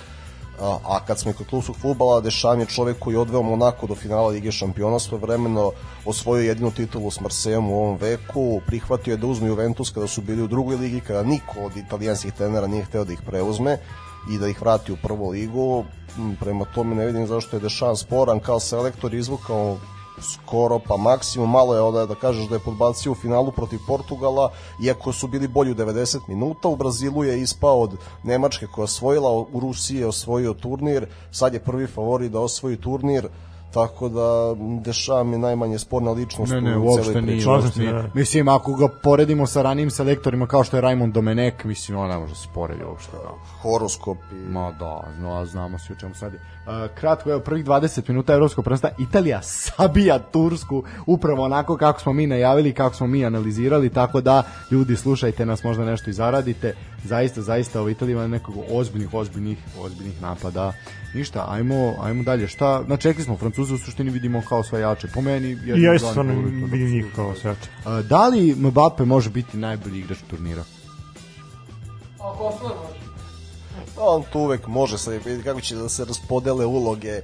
[0.62, 3.88] A, a kad smo i kod klubskog futbala, Dešan je čovek koji je odveo Monako
[3.88, 5.72] do finala Lige šampiona, svojevremeno
[6.06, 10.22] osvojio jedinu titulu s Marsejom u ovom veku, prihvatio je da uzme Juventus kada su
[10.22, 13.78] bili u drugoj ligi, kada niko od italijanskih trenera nije hteo da ih preuzme
[14.32, 15.86] i da ih vrati u prvu ligu.
[16.40, 19.78] Prema tome ne vidim zašto je Dešan sporan kao selektor izvukao
[20.24, 24.52] skoro pa maksimum malo je onda da kažeš da je podbacio u finalu protiv Portugala
[24.84, 29.32] iako su bili bolji u 90 minuta u Brazilu je ispao od Nemačke koja osvojila
[29.32, 33.28] u Rusiji je osvojio turnir sad je prvi favorit da osvoji turnir
[33.74, 37.48] tako da dešava mi najmanje sporna ličnost Ne, ne, u uopšte celoj nije.
[37.48, 37.94] uopšte se, nije.
[37.94, 38.10] da.
[38.14, 42.18] Mislim, ako ga poredimo sa ranijim selektorima kao što je Raymond Domenek, mislim, on ne
[42.18, 43.12] može se poredi uopšte.
[43.12, 43.32] Da.
[43.62, 44.36] Horoskop i...
[44.36, 46.40] Ma da, no, znamo svi o čemu sad je.
[46.40, 52.14] Uh, kratko, evo, prvih 20 minuta Evropskog prvenstva, Italija sabija Tursku upravo onako kako smo
[52.14, 56.76] mi najavili, kako smo mi analizirali, tako da, ljudi, slušajte nas, možda nešto i zaradite.
[57.04, 60.74] Zaista, zaista, ovo Italija ima nekog ozbiljnih, ozbiljnih, ozbiljnih napada.
[61.14, 62.48] Ništa, ajmo, ajmo dalje.
[62.48, 65.08] Šta, znači, rekli smo, Francuze u suštini vidimo kao osvajače.
[65.14, 66.34] Po meni, ja glavnih stvarno
[66.72, 67.70] vidim njih kao osvajače.
[67.86, 70.64] Uh, da li Mbappe može biti najbolji igrač turnira?
[72.20, 73.04] Ako osnovno može.
[73.98, 77.22] On tu uvek može se vidi kako će da se raspodele uloge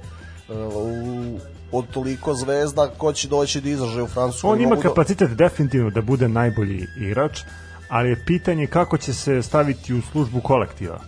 [0.48, 1.38] uh, u,
[1.72, 4.48] od toliko zvezda ko će doći da izraže u Francusku.
[4.48, 7.40] On ima kapacitet definitivno da bude najbolji igrač,
[7.88, 11.00] ali je pitanje kako će se staviti u službu kolektiva.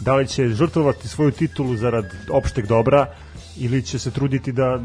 [0.00, 3.06] Da li će žrtvovati svoju titulu zarad opšteg dobra
[3.58, 4.80] ili će se truditi da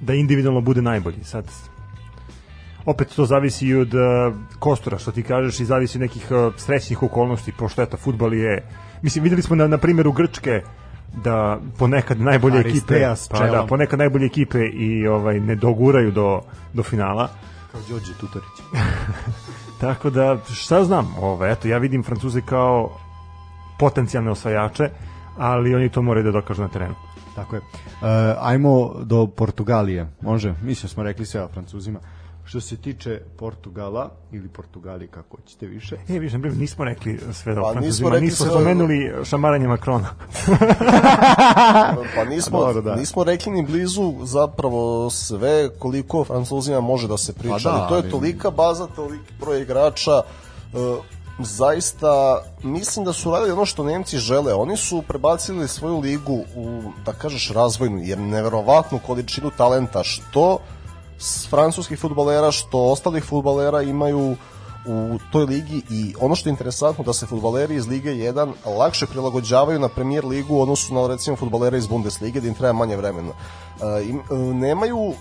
[0.00, 1.24] da individualno bude najbolji.
[1.24, 1.44] Sad
[2.86, 4.00] opet to zavisi i od uh,
[4.58, 8.68] kostura, što ti kažeš, i zavisi od nekih uh, srećnih okolnosti, pošto eto, futbol je...
[9.02, 10.62] Mislim, videli smo na, na primjeru Grčke
[11.24, 16.40] da ponekad najbolje ekipe Aristeas, pa da, ponekad najbolje ekipe i ovaj ne doguraju do
[16.72, 17.28] do finala.
[17.72, 18.48] Kao Đorđe Tutorić.
[19.80, 22.98] Tako da, šta znam, ovaj, eto, ja vidim Francuze kao
[23.78, 24.90] potencijalne osvajače,
[25.38, 26.94] ali oni to moraju da dokažu na terenu.
[27.34, 27.60] Tako je.
[27.60, 27.66] Uh,
[28.40, 30.08] ajmo do Portugalije.
[30.20, 30.54] Može?
[30.62, 31.98] Mislim smo rekli sve o Francuzima.
[32.44, 35.96] Što se tiče Portugala ili Portugali kako ćete više.
[36.08, 39.68] E, viš, na primjer, nismo rekli sve Pa o nismo Francuzima, nismo sve- spomenuli šamaranje
[39.68, 40.08] Makrona.
[42.16, 42.94] Pa nismo, Dobro, da.
[42.96, 47.54] nismo rekli ni blizu zapravo sve koliko Francuzima može da se priča.
[47.54, 50.22] Pa da, ali to je tolika baza, toliki broj igrača, e,
[51.38, 54.54] zaista mislim da su radili ono što Nemci žele.
[54.54, 60.58] Oni su prebacili svoju ligu u, da kažeš, razvojnu, jer neverovatnu količinu talenta što
[61.50, 64.36] francuskih futbalera, što ostalih futbalera imaju
[64.86, 69.06] u toj ligi i ono što je interesantno da se futbaleri iz Lige 1 lakše
[69.06, 72.96] prilagođavaju na premier ligu u odnosu na recimo futbalere iz Bundeslige da im treba manje
[72.96, 73.32] vremena.
[73.32, 75.14] E, im, e, nemaju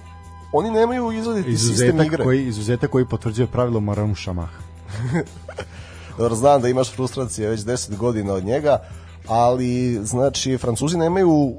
[0.52, 2.24] oni nemaju sistem Izuzetak igre.
[2.24, 4.50] koji, izuzetak koji potvrđuje pravilo Maram Šamah.
[6.18, 8.80] Dobro, znam da imaš frustracije već 10 godina od njega,
[9.28, 11.54] ali znači Francuzi nemaju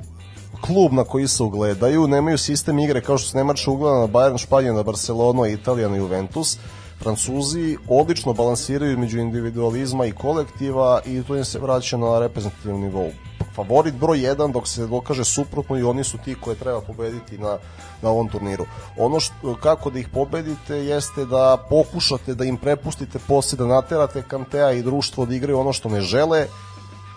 [0.60, 4.38] klub na koji se ugledaju, nemaju sistem igre kao što se Nemačka ugleda na Bayern,
[4.38, 6.58] Španija, na Barcelonu, Italija, na Juventus.
[6.98, 13.10] Francuzi odlično balansiraju među individualizma i kolektiva i to im se vraća na reprezentativni nivou.
[13.55, 17.58] Favorit broj 1 dok se dokaže suprotno i oni su ti koje treba pobediti na,
[18.02, 18.67] na ovom turniru.
[18.97, 24.23] Ono što, kako da ih pobedite jeste da pokušate da im prepustite posle, da naterate
[24.23, 26.47] Kantea i društvo da igraju ono što ne žele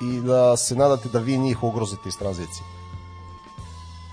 [0.02, 2.66] i da se nadate da vi njih ugrozite iz tranzicije.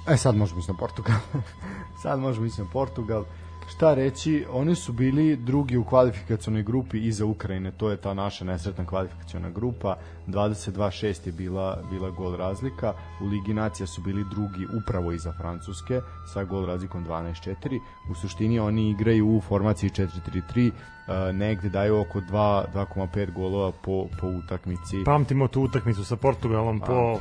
[0.09, 1.17] E sad možemo ići na Portugal.
[2.03, 3.25] sad možemo ići na Portugal.
[3.68, 8.44] Šta reći, oni su bili drugi u kvalifikacionoj grupi iza Ukrajine, to je ta naša
[8.44, 14.66] nesretna kvalifikaciona grupa, 22-6 je bila, bila gol razlika, u Ligi Nacija su bili drugi
[14.82, 16.00] upravo iza Francuske,
[16.32, 17.80] sa gol razlikom 12-4,
[18.10, 24.06] u suštini oni igraju u formaciji 4-3-3, uh, negde daju oko 2, 2,5 golova po,
[24.20, 25.05] po utakmici.
[25.05, 27.18] Pamtimo tu utakmicu sa Portugalom po,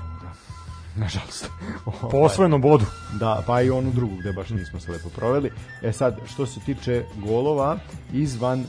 [1.03, 1.49] Nažalost.
[2.11, 2.85] po osvojenom bodu.
[3.19, 5.51] Da, pa i onu drugu gde baš nismo se lepo proveli.
[5.81, 7.77] E sad, što se tiče golova,
[8.13, 8.65] izvan, e,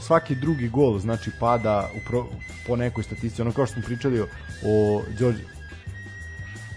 [0.00, 2.26] svaki drugi gol, znači pada u pro,
[2.66, 4.26] po nekoj statistici, ono kao što smo pričali o,
[4.64, 5.42] o Đorđe,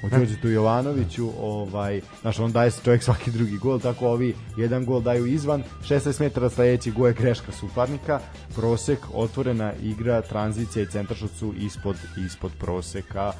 [0.03, 5.01] o Đorđetu Jovanoviću, ovaj, znaš, on daje čovjek svaki drugi gol, tako ovi jedan gol
[5.01, 8.19] daju izvan, 16 metara sledeći gol je greška suparnika,
[8.55, 13.33] prosek, otvorena igra, tranzicija i centaršut su ispod, ispod proseka.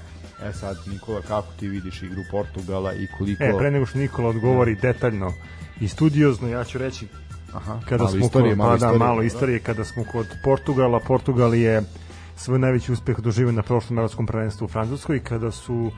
[0.43, 3.43] E sad, Nikola, kako ti vidiš igru Portugala i koliko...
[3.43, 5.33] E, pre nego što Nikola odgovori detaljno
[5.79, 7.07] i studiozno, ja ću reći
[7.53, 9.25] Aha, kada malo smo istorije, kod, malo pa da, istorije, malo dobro.
[9.25, 11.83] istorije kada smo kod Portugala Portugal je
[12.35, 15.91] svoj najveći uspeh doživio na prošlom evropskom prvenstvu u Francuskoj kada su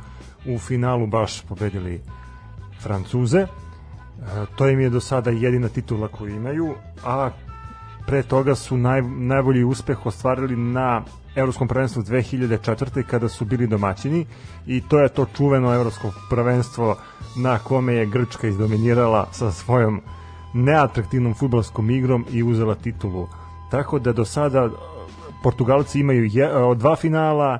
[0.45, 2.01] u finalu baš pobedili
[2.81, 3.47] Francuze
[4.21, 7.29] E, to im je do sada jedina titula koju imaju a
[8.05, 11.01] pre toga su naj, najbolji uspeh ostvarili na
[11.35, 13.03] evropskom prvenstvu 2004.
[13.03, 14.25] kada su bili domaćini
[14.67, 16.97] i to je to čuveno evropsko prvenstvo
[17.37, 20.01] na kome je Grčka izdominirala sa svojom
[20.53, 23.27] neatraktivnom futbolskom igrom i uzela titulu.
[23.71, 24.69] Tako da do sada
[25.43, 27.59] Portugalci imaju je, dva finala,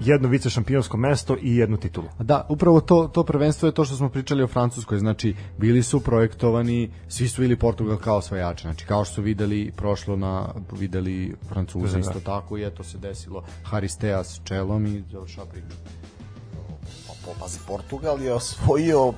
[0.00, 2.08] jedno vice šampionsko mesto i jednu titulu.
[2.18, 6.00] Da, upravo to, to prvenstvo je to što smo pričali o Francuskoj, znači bili su
[6.00, 11.34] projektovani, svi su bili Portugal kao osvajači, znači kao što su videli prošlo na, videli
[11.48, 11.98] Francuze Da, da.
[11.98, 15.76] isto tako i eto se desilo Haristea s čelom i završava priču.
[17.06, 19.12] Pa, pazi, Portugal je osvojio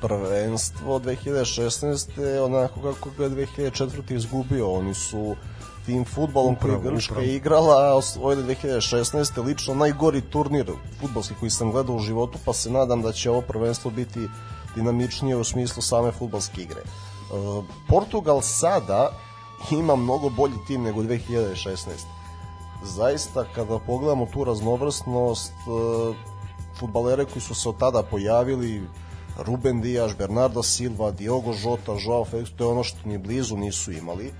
[0.00, 2.44] prvenstvo 2016.
[2.44, 4.14] onako kako ga je 2004.
[4.14, 4.70] izgubio.
[4.70, 5.36] Oni su
[5.86, 7.30] tim futbolom koji je Grčka upravo.
[7.30, 9.44] igrala, osvojili 2016.
[9.44, 13.40] lično najgori turnir futbolski koji sam gledao u životu, pa se nadam da će ovo
[13.40, 14.28] prvenstvo biti
[14.74, 16.80] dinamičnije u smislu same futbolske igre.
[16.80, 16.86] E,
[17.88, 19.12] Portugal sada
[19.70, 21.76] ima mnogo bolji tim nego 2016.
[22.84, 26.32] Zaista, kada pogledamo tu raznovrsnost, e,
[26.78, 28.82] futbalere koji su se od tada pojavili,
[29.38, 33.92] Ruben Dias, Bernardo Silva, Diogo Jota, Joao Felix, to je ono što ni blizu nisu
[33.92, 34.32] imali.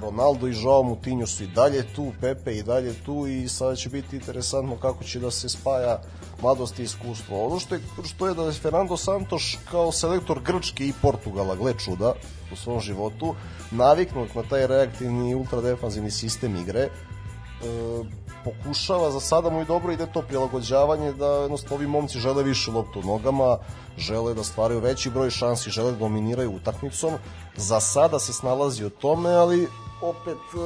[0.00, 3.88] Ronaldo i Joao Moutinho su i dalje tu, Pepe i dalje tu i sada će
[3.88, 6.00] biti interesantno kako će da se spaja
[6.42, 7.46] mladost i iskustvo.
[7.46, 11.74] Ono što je, što je da je Fernando Santos kao selektor Grčke i Portugala, gle
[11.78, 12.14] čuda,
[12.52, 13.34] u svom životu,
[13.70, 16.88] naviknut na taj reaktivni ultradefanzivni sistem igre,
[18.44, 22.70] pokušava, za sada mu i dobro ide to prilagođavanje da jednostavno ovi momci žele više
[22.70, 23.58] loptu u nogama,
[23.96, 27.12] žele da stvaraju veći broj šansi, žele da dominiraju utakmicom.
[27.56, 29.68] Za sada se snalazi u tome, ali
[30.02, 30.58] opet e,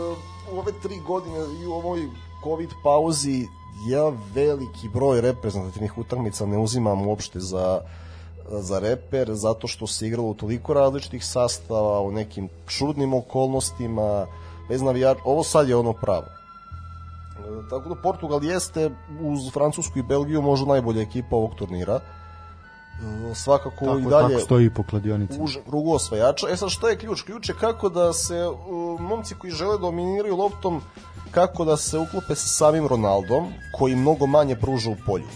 [0.53, 2.09] u ove tri godine i u ovoj
[2.45, 3.47] covid pauzi
[3.89, 7.81] ja veliki broj reprezentativnih utakmica ne uzimam uopšte za
[8.51, 14.27] za reper zato što se igralo u toliko različitih sastava, u nekim čudnim okolnostima,
[14.69, 15.21] bez navijača.
[15.25, 16.36] Ovo sad je ono pravo.
[17.39, 18.91] E, Tako da Portugal jeste
[19.21, 22.01] uz Francusku i Belgiju možda najbolja ekipa ovog turnira.
[23.31, 25.41] E, Svakako Tako, i dalje tako stoji po kladionici.
[25.41, 26.47] u užem krugu osvajača.
[26.51, 27.23] E sad šta je ključ?
[27.23, 30.83] Ključ je kako da se uh, momci koji žele dominiraju loptom
[31.31, 35.29] kako da se uklope sa samim Ronaldom koji mnogo manje pruža u polju.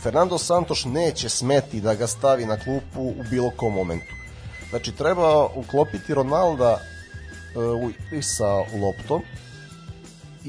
[0.00, 4.14] Fernando Santos neće smeti da ga stavi na klupu u bilo kom momentu.
[4.70, 6.78] Znači treba uklopiti Ronalda
[8.12, 9.22] i sa loptom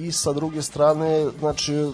[0.08, 1.92] i sa druge strane znači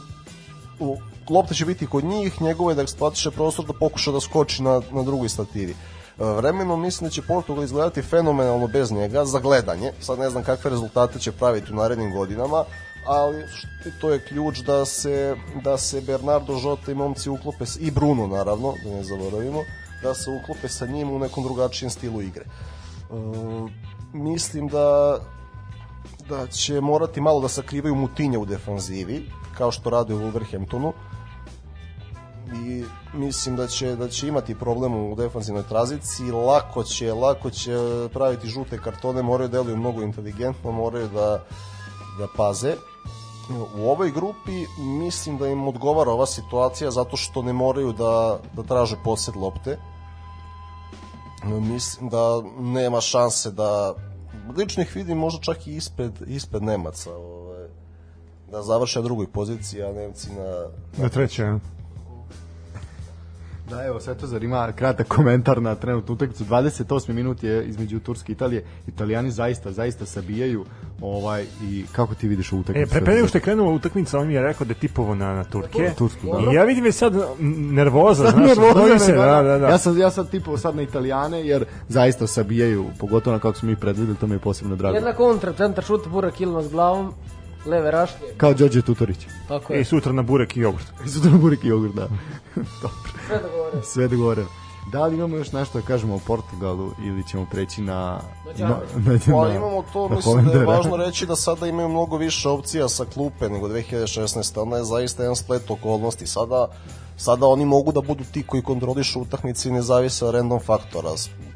[0.79, 0.97] u,
[1.29, 4.81] lopta će biti kod njih, njegovo je da eksploatiše prostor da pokuša da skoči na,
[4.91, 5.71] na drugoj stativi.
[5.71, 5.75] E,
[6.23, 9.91] Vremenom mislim da će Portugal izgledati fenomenalno bez njega za gledanje.
[9.99, 12.63] Sad ne znam kakve rezultate će praviti u narednim godinama,
[13.07, 13.43] ali
[14.01, 18.73] to je ključ da se, da se Bernardo Žota i momci uklope, i Bruno naravno,
[18.83, 19.61] da ne zaboravimo,
[20.03, 22.43] da se uklope sa njim u nekom drugačijem stilu igre.
[22.43, 22.49] E,
[24.13, 25.19] mislim da
[26.29, 30.93] da će morati malo da sakrivaju mutinje u defanzivi, kao što rade u Wolverhamptonu.
[32.65, 37.77] I mislim da će da će imati problem u defanzivnoj tranziciji, lako će, lako će
[38.13, 41.45] praviti žute kartone, moraju da deluju mnogo inteligentno, moraju da
[42.17, 42.75] da paze.
[43.77, 48.63] U ovoj grupi mislim da im odgovara ova situacija zato što ne moraju da, da
[48.63, 49.77] traže posed lopte.
[51.43, 53.93] Mislim da nema šanse da
[54.57, 57.67] lično ih vidim možda čak i ispred, ispred Nemaca ovaj,
[58.51, 60.67] da završe na drugoj poziciji, a Nemci na,
[61.03, 61.59] Na treće, ja.
[63.69, 66.43] Da, evo, Svetozar ima kratak komentar na trenutnu utakmicu.
[66.45, 67.13] 28.
[67.13, 68.63] minut je između Turske i Italije.
[68.87, 70.65] Italijani zaista, zaista sabijaju
[71.01, 72.91] ovaj, i kako ti vidiš ovu E, utakmicu?
[72.91, 75.33] pre, pre nego što je krenula utakmica, on mi je rekao da je tipovo na,
[75.33, 75.91] na Turke.
[75.97, 76.51] Tursku, da.
[76.51, 77.25] I ja vidim već sad m,
[77.75, 79.67] nervoza, Sad znaš, nervoza, se, ne, da, da, da.
[79.67, 83.69] Ja sam, ja sam tipao sad na Italijane, jer zaista sabijaju, pogotovo na kako smo
[83.69, 84.95] mi predvideli, to mi je posebno drago.
[84.95, 87.13] Jedna kontra, centar šut, Burak Ilma s glavom,
[87.65, 89.17] leve raške, Kao Đorđe Tutorić.
[89.47, 89.85] tako je.
[89.85, 90.85] sutra na burek i jogurt.
[91.05, 92.07] I sutra burik i jogurt, da.
[92.81, 92.99] Dobro.
[93.27, 93.81] Sve dogovoreno.
[93.83, 94.47] Sve dogovoreno.
[94.91, 98.19] Da li imamo još nešto da kažemo o Portugalu ili ćemo preći na...
[98.45, 98.69] Mađare.
[98.95, 101.89] na, na, Pa na- imamo to, na mislim da je važno reći da sada imaju
[101.89, 104.61] mnogo više opcija sa klupe nego 2016.
[104.61, 106.27] Ona je zaista jedan splet okolnosti.
[106.27, 106.67] Sada,
[107.17, 111.09] sada oni mogu da budu ti koji kontrolišu utakmice i ne zavise od random faktora.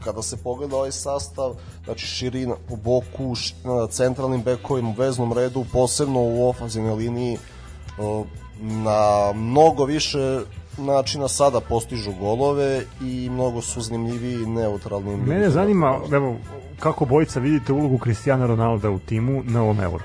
[0.04, 1.54] Kada se pogleda ovaj sastav,
[1.86, 7.38] znači širina u boku, š, na centralnim bekovima, u veznom redu, posebno u ofanzivnoj liniji,
[8.62, 10.40] na mnogo više
[10.78, 16.36] načina sada postižu golove i mnogo su zanimljiviji neutralnim Mene zanima, evo,
[16.80, 20.04] kako bojica vidite ulogu Cristiano Ronalda u timu na ovom euro.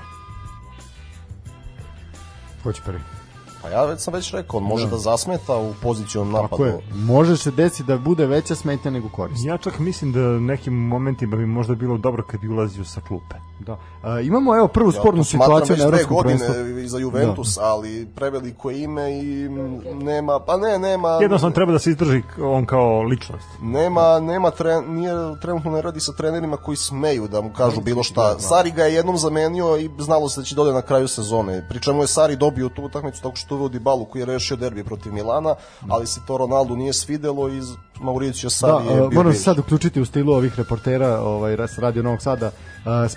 [2.63, 3.14] Ko će prvi?
[3.65, 6.63] Pa ja već sam već rekao, on može da, zasmeta u pozicijom Tako napadu.
[6.63, 6.81] je.
[6.95, 9.45] Može se desiti da bude veća smetnja nego korist.
[9.45, 13.35] Ja čak mislim da nekim momentima bi možda bilo dobro kad bi ulazio sa klupe.
[13.59, 13.77] Da.
[14.03, 16.87] A, imamo evo prvu Ja spornu situaciju već na dve evropskom godine prvenstvu.
[16.87, 19.49] za Juventus, ali preveliko je ime i
[19.93, 21.09] nema, pa ne, nema...
[21.09, 23.47] Jednostavno treba da se izdrži on kao ličnost.
[23.61, 28.03] Nema, nema tren, nije, trenutno ne radi sa trenerima koji smeju da mu kažu bilo
[28.03, 28.39] šta.
[28.39, 31.65] Sari ga je jednom zamenio i znalo se da će dole na kraju sezone.
[31.69, 34.83] Pri čemu je Sari dobio tu utakmicu tako što uvodi balu koji je rešio derbi
[34.83, 35.55] protiv Milana,
[35.89, 37.61] ali se to Ronaldu nije svidelo i
[37.99, 42.03] Mauricio Da, Sari je bio moram se sad uključiti u stilu ovih reportera ovaj, Radio
[42.03, 42.51] Novog Sada.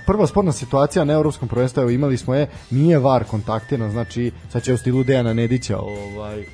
[0.07, 4.63] Prva sporna situacija na evropskom prvenstvu, evo imali smo je, nije VAR kontaktiran, znači sad
[4.63, 6.45] će u stilu Dejana Nedića ovaj,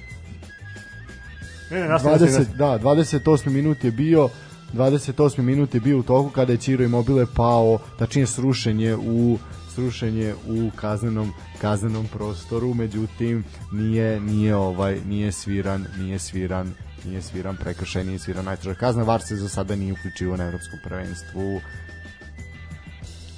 [1.70, 2.46] Ne, ne, nastavi, 20, nastavi.
[2.58, 3.50] da, 28.
[3.50, 4.28] minut je bio
[4.74, 5.42] 28.
[5.42, 9.38] minut je bio u toku kada je Ciro Immobile pao, tačnije srušenje u
[9.74, 17.56] srušenje u kaznenom kaznenom prostoru, međutim nije nije ovaj nije sviran, nije sviran nije sviran
[17.56, 21.60] prekršaj, nije sviran najteža kazna, VAR se za sada nije uključivo na evropskom prvenstvu.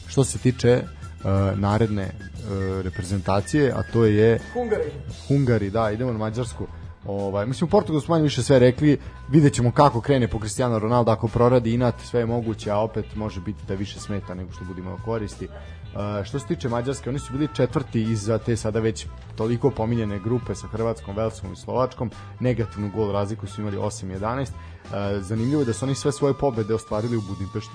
[0.07, 4.91] Što se tiče uh, naredne uh, reprezentacije, a to je Hungari.
[5.29, 6.67] Hungari, da, idemo na Mađarsku.
[7.07, 8.99] Ovaj, mislim, u Portugalu smo manje više sve rekli,
[9.29, 13.15] vidjet ćemo kako krene po Cristiano Ronaldo, ako proradi inat, sve je moguće, a opet
[13.15, 15.49] može biti da više smeta nego što budemo koristi.
[15.95, 19.07] Uh, što se tiče Mađarske, oni su bili četvrti iza te sada već
[19.37, 24.41] toliko pominjene grupe sa Hrvatskom, Velskom i Slovačkom, negativnu gol razliku su imali 8-11.
[24.41, 24.91] Uh,
[25.21, 27.73] zanimljivo je da su oni sve svoje pobede ostvarili u Budimpešti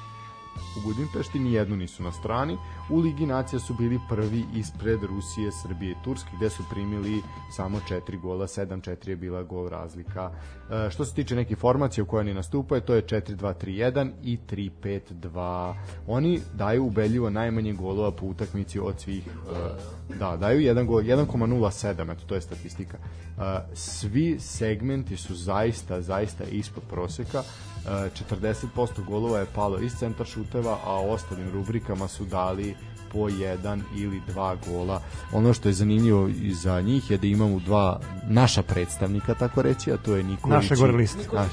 [0.78, 2.58] u Budimpešti, ni jednu nisu na strani.
[2.90, 7.80] U Ligi nacija su bili prvi ispred Rusije, Srbije i Turske, gde su primili samo
[7.90, 10.32] 4 gola, 7-4 je bila gol razlika.
[10.72, 15.74] E, što se tiče nekih formacija u kojoj oni nastupaju, to je 4-2-3-1 i 3-5-2.
[16.08, 22.26] Oni daju ubedljivo najmanje golova po utakmici od svih e, da, daju gol, 1,07, eto
[22.26, 22.98] to je statistika.
[22.98, 23.42] E,
[23.74, 27.44] svi segmenti su zaista, zaista ispod proseka.
[27.86, 32.76] E, 40% golova je palo iz centar šuteva, a ostalim rubrikama su dali
[33.14, 35.02] po jedan ili dva gola.
[35.34, 39.92] Ono što je zanimljivo i za njih je da imamo dva naša predstavnika, tako reći,
[39.92, 40.56] a to je Nikolić.
[40.56, 41.28] Naše gore liste.
[41.34, 41.52] Naš,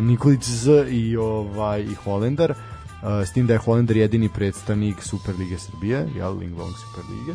[0.00, 2.50] Nikolić Z i ovaj i Holender.
[2.50, 7.34] Uh, s tim da je Holender jedini predstavnik Superlige Srbije, jel, Linglong Superlige.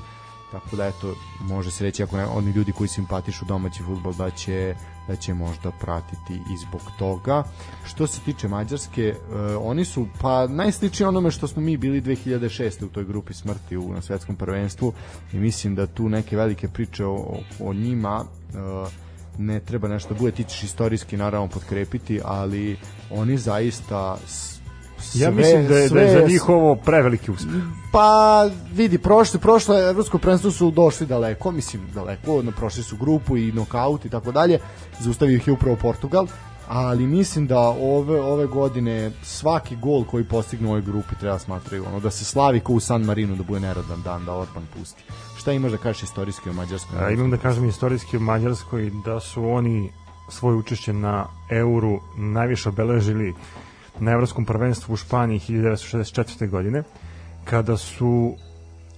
[0.52, 4.30] Tako da eto, može se reći ako ne, oni ljudi koji simpatišu domaći fudbal da
[4.30, 4.76] će
[5.10, 7.44] da će možda pratiti i zbog toga.
[7.86, 12.86] Što se tiče Mađarske, uh, oni su pa najsličniji onome što smo mi bili 2006.
[12.86, 14.94] u toj grupi smrti u, na svetskom prvenstvu
[15.34, 18.92] i mislim da tu neke velike priče o, o, o njima uh,
[19.38, 22.78] ne treba nešto bude ti ćeš istorijski naravno potkrepiti, ali
[23.12, 24.18] oni zaista
[25.02, 27.54] sve, Ja mislim da je, da je sve- za njih ovo preveliki uspeh.
[27.92, 32.98] Pa vidi, prošli, prošlo je evropsko prvenstvo su došli daleko, mislim daleko, no, prošli su
[32.98, 34.60] grupu i nokaut i tako dalje,
[35.00, 36.28] zaustavio ih je upravo Portugal,
[36.68, 41.86] ali mislim da ove ove godine svaki gol koji postigne u ovoj grupi treba smatraju
[41.88, 45.04] ono da se slavi kao u San Marinu da bude nerodan dan da Orban pusti.
[45.38, 47.00] Šta imaš da kažeš istorijski o Mađarskoj?
[47.00, 49.92] A, imam da kažem istorijski u Mađarskoj da su oni
[50.30, 53.34] svoje učešće na euru najviše obeležili
[54.00, 56.50] na evropskom prvenstvu u Španiji 1964.
[56.50, 56.84] godine
[57.46, 58.36] kada su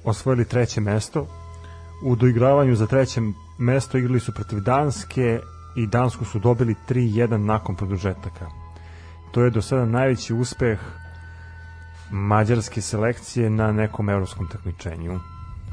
[0.04, 1.28] osvojili treće mesto
[2.04, 3.22] u doigravanju za treće
[3.60, 5.40] mesto igrali su protiv Danske
[5.76, 8.48] i Dansku su dobili 3-1 nakon produžetaka
[9.32, 10.80] to je do sada najveći uspeh
[12.12, 15.20] mađarske selekcije na nekom evropskom takmičenju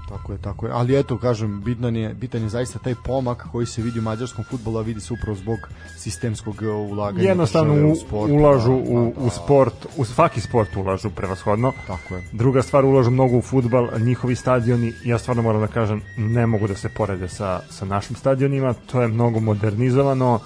[0.08, 0.72] Tako je, tako je.
[0.72, 4.44] Ali eto, kažem, bitan je, bitan je zaista taj pomak koji se vidi u mađarskom
[4.44, 5.58] futbolu, a vidi se upravo zbog
[5.96, 7.28] sistemskog e, ulaganja.
[7.28, 11.72] jednostavno u, sport, ulažu da, u, da, u sport, u svaki sport ulažu prevashodno.
[11.86, 12.22] Tako je.
[12.32, 16.66] Druga stvar, ulažu mnogo u futbal, njihovi stadioni, ja stvarno moram da kažem, ne mogu
[16.68, 20.40] da se porede sa, sa našim stadionima, to je mnogo modernizovano,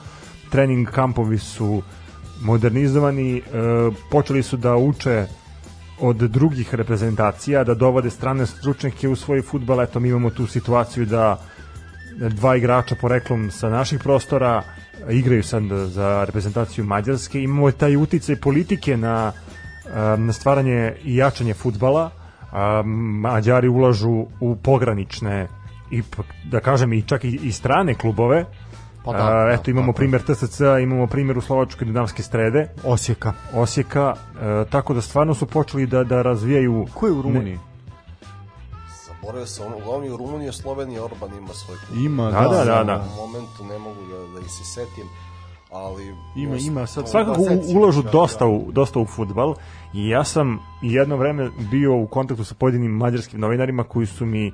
[0.51, 1.83] trening kampovi su
[2.41, 3.43] modernizovani, e,
[4.11, 5.27] počeli su da uče
[6.03, 11.07] od drugih reprezentacija, da dovode strane stručnjake u svoj futbal, eto mi imamo tu situaciju
[11.07, 11.39] da
[12.19, 14.63] dva igrača poreklom sa naših prostora
[15.11, 17.43] igraju sad za reprezentaciju Mađarske.
[17.43, 19.33] Imamo taj uticaj politike na,
[20.17, 22.11] na stvaranje i jačanje futbala.
[23.21, 25.49] Mađari ulažu u pogranične
[25.91, 26.03] i
[26.51, 28.45] da kažem i čak i, i strane klubove.
[29.05, 30.09] Pa da, A, da, eto imamo tako je.
[30.09, 33.33] primer TSC, imamo primer u Slovačkoj Dinamske strede, Osijeka.
[33.55, 37.59] Osijeka, e, tako da stvarno su počeli da da razvijaju Ko je u Rumuniji?
[39.07, 41.99] Zaboravio sam, ono, uglavnom i u Rumuniji i Sloveniji Orban ima svoj klub.
[41.99, 43.05] Ima, Da, da, da, da.
[43.15, 45.05] U momentu ne mogu da, da ih se setim,
[45.71, 46.15] ali...
[46.37, 48.51] Ima, ima sad- svakako Da, u, ulažu da, dosta da.
[48.51, 49.55] u, dosta u futbal
[49.95, 54.53] i ja sam jedno vreme bio u kontaktu sa pojedinim mađarskim novinarima koji su mi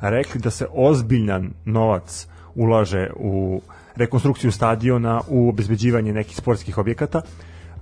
[0.00, 3.60] rekli da se ozbiljan novac ulaže u
[3.96, 7.22] rekonstrukciju stadiona, u obezbeđivanje nekih sportskih objekata.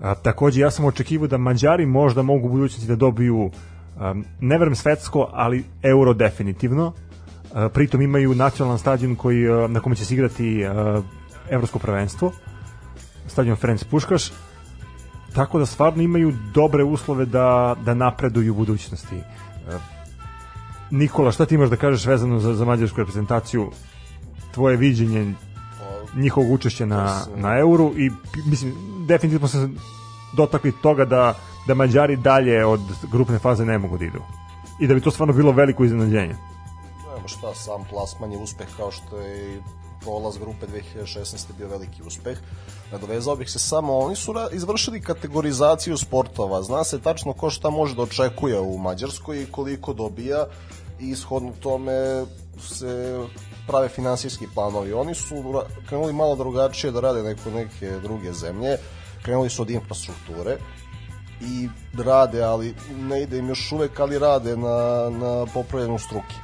[0.01, 4.59] A, takođe ja sam očekivao da Mađari možda mogu u budućnosti da dobiju um, ne
[4.59, 6.93] verujem svetsko, ali euro definitivno.
[7.55, 11.03] A, pritom imaju nacionalan stadion koji, a, na kome će se igrati a,
[11.51, 12.33] evropsko prvenstvo
[13.27, 14.33] stadion Ferenc Puškaš
[15.35, 19.17] tako da stvarno imaju dobre uslove da, da napreduju u budućnosti
[19.69, 19.79] E,
[20.91, 23.71] Nikola, šta ti imaš da kažeš vezano za, za mađarsku reprezentaciju
[24.55, 25.35] tvoje viđenje
[26.19, 28.11] njihovog učešća na, na euru i
[28.47, 28.75] mislim,
[29.07, 29.69] definitivno smo se
[30.37, 31.35] dotakli toga da,
[31.67, 32.81] da Mađari dalje od
[33.11, 34.23] grupne faze ne mogu da idu
[34.81, 36.37] i da bi to stvarno bilo veliko iznenađenje
[37.15, 39.63] Nema šta, sam plasman je uspeh kao što je
[40.01, 41.47] prolaz grupe 2016.
[41.59, 42.39] bio veliki uspeh.
[42.93, 47.95] Nadovezao bih se samo, oni su izvršili kategorizaciju sportova, zna se tačno ko šta može
[47.95, 50.47] da očekuje u Mađarskoj i koliko dobija
[51.01, 52.27] i ishodno tome
[52.61, 53.19] se
[53.69, 54.93] prave finansijski planovi.
[54.93, 55.35] Oni su
[55.89, 58.77] krenuli malo drugačije da rade neko neke druge zemlje,
[59.23, 60.57] krenuli su od infrastrukture,
[61.41, 61.69] i
[62.03, 64.77] rade, ali ne ide im još uvek, ali rade na,
[65.11, 66.35] na popravljenju struke.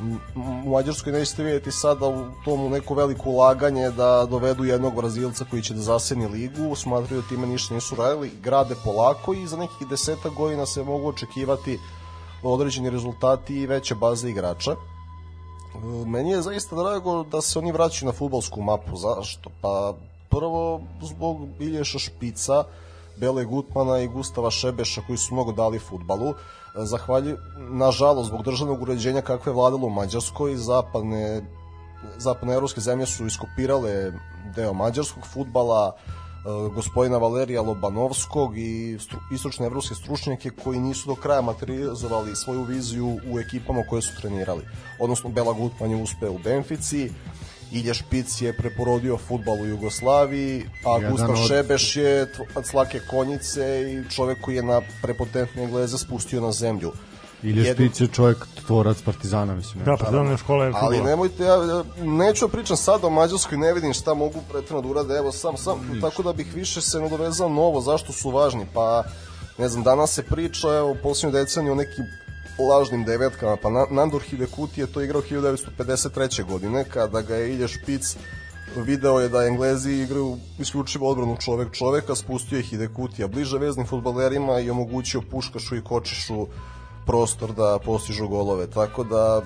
[0.00, 5.44] M- U Mađarskoj nećete vidjeti sada u tomu neko veliko ulaganje da dovedu jednog Brazilca
[5.50, 9.56] koji će da zaseni ligu, smatraju da time ništa nisu radili, grade polako i za
[9.56, 11.78] nekih deseta godina se mogu očekivati
[12.42, 14.76] određeni rezultati i veće baze igrača.
[16.06, 18.96] Meni je zaista drago da se oni vraćaju na futbolsku mapu.
[18.96, 19.50] Zašto?
[19.60, 19.94] Pa
[20.30, 22.64] prvo zbog Ilješa Špica,
[23.16, 26.34] Bele Gutmana i Gustava Šebeša koji su mnogo dali futbalu.
[26.74, 31.42] Zahvalju, nažalost, zbog državnog uređenja kakve je vladalo u Mađarskoj, zapadne,
[32.18, 34.12] zapadne evropske zemlje su iskopirale
[34.56, 35.96] deo mađarskog futbala,
[36.74, 43.18] gospodina Valerija Lobanovskog i stru, istočne evropske stručnjake koji nisu do kraja materializovali svoju viziju
[43.30, 44.62] u ekipama koje su trenirali.
[45.00, 47.10] Odnosno, Bela Gutman je uspeo u Benfici,
[47.72, 53.00] Ilja Špic je preporodio futbal u Jugoslaviji, a Jedan Gustav od- Šebeš je od slake
[53.10, 56.92] konjice i čovek koji je na prepotentne Engleze spustio na zemlju.
[57.46, 59.84] Ili je Špic je čovjek tvorac Partizana, mislim.
[59.84, 63.72] Da, pa znam škola je Ali nemojte, ja, neću da pričam sad o Mađarskoj, ne
[63.72, 67.48] vidim šta mogu pretredno da urade, evo sam, sam, tako da bih više se nadovezao
[67.48, 69.04] novo, zašto su važni, pa
[69.58, 72.04] ne znam, danas se priča, evo, u posljednju deceniju o nekim
[72.70, 76.44] lažnim devetkama, pa Na- Nandor Hidekuti je to igrao 1953.
[76.44, 78.16] godine, kada ga je Ilja Špic
[78.76, 84.60] video je da Englezi igraju isključivo odbranu čovek čoveka, spustio je Hidekutija bliže veznim futbalerima
[84.60, 86.46] i omogućio Puškašu i Kočišu
[87.06, 88.66] prostor da postižu golove.
[88.66, 89.42] Tako da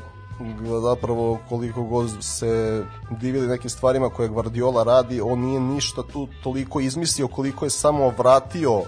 [0.80, 2.84] zapravo koliko god se
[3.20, 8.12] divili nekim stvarima koje Guardiola radi, on nije ništa tu toliko izmislio koliko je samo
[8.18, 8.82] vratio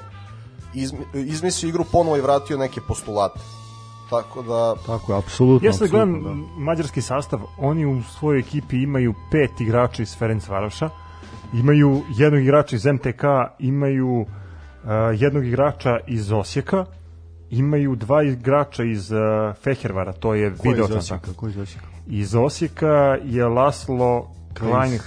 [0.74, 3.40] izmi, izmislio igru ponovo i vratio neke postulate.
[4.10, 5.66] Tako da Tako je, apsolutno.
[5.68, 6.30] Ja sad gledam da.
[6.60, 10.90] mađarski sastav, oni u svojoj ekipi imaju pet igrača iz Ferenc Varoša,
[11.52, 13.24] imaju jednog igrača iz MTK,
[13.58, 14.26] imaju uh,
[15.18, 16.84] jednog igrača iz Osijeka,
[17.52, 19.18] imaju dva igrača iz uh,
[19.64, 21.32] Fehervara, to je Ko je iz video Osijeka?
[21.36, 21.86] Ko iz Osijeka?
[22.06, 24.98] Iz Osijeka je Laslo Klein,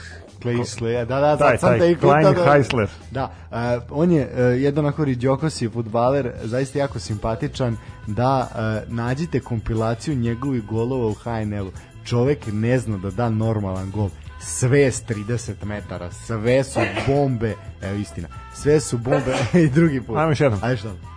[0.42, 2.90] Klejsle, da, da, taj, sad sam taj, te i Klein da- Heisler.
[3.12, 3.58] Da, uh,
[3.90, 8.50] on je uh, jedan onako riđokosi futbaler, zaista jako simpatičan, da
[8.88, 11.72] uh, nađite kompilaciju njegovih golova u HNL-u.
[12.06, 14.10] Čovek ne zna da da normalan gol.
[14.42, 20.18] Sve s 30 metara, sve su bombe, evo istina, sve su bombe i drugi put.
[20.18, 20.60] Ajmo još jednom.
[20.64, 21.15] Ajde što?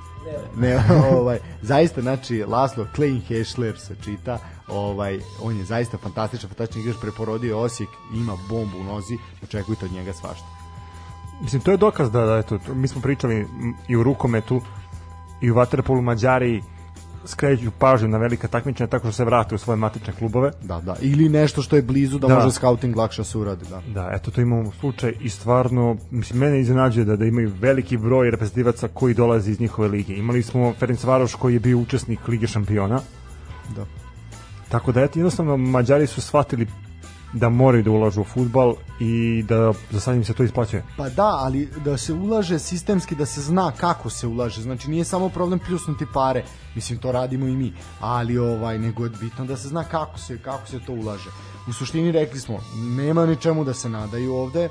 [0.56, 0.78] Ne,
[1.12, 6.96] ovaj, zaista, znači, Laslo Klein Hešler se čita, ovaj, on je zaista fantastičan, fantastičan igrač,
[7.00, 10.46] preporodio je Osijek, ima bombu u nozi, očekujte od njega svašta.
[11.40, 13.46] Mislim, to je dokaz da, da eto, to- mi smo pričali
[13.88, 14.60] i u rukometu
[15.40, 16.62] i u vaterpolu Mađari
[17.28, 20.50] skreću pažnju na velika takmičenja tako što se vrate u svoje matične klubove.
[20.62, 20.96] Da, da.
[21.00, 22.34] Ili nešto što je blizu da, Da.
[22.34, 23.82] može scouting lakše se uradi, da.
[23.94, 28.30] Da, eto to imamo slučaj i stvarno, mislim, mene iznenađuje da, da imaju veliki broj
[28.30, 30.14] reprezentativaca koji dolazi iz njihove lige.
[30.14, 33.00] Imali smo Ferenc Varoš koji je bio učesnik Lige šampiona.
[33.76, 33.86] Da.
[34.68, 36.66] Tako da, eto, jednostavno, Mađari su shvatili
[37.32, 40.84] da moraju da ulažu u futbal i da za sad im se to isplaćuje.
[40.96, 44.62] Pa da, ali da se ulaže sistemski, da se zna kako se ulaže.
[44.62, 49.10] Znači nije samo problem pljusnuti pare, mislim to radimo i mi, ali ovaj nego je
[49.20, 51.30] bitno da se zna kako se kako se to ulaže.
[51.68, 54.70] U suštini rekli smo, nema ni čemu da se nadaju ovde, e,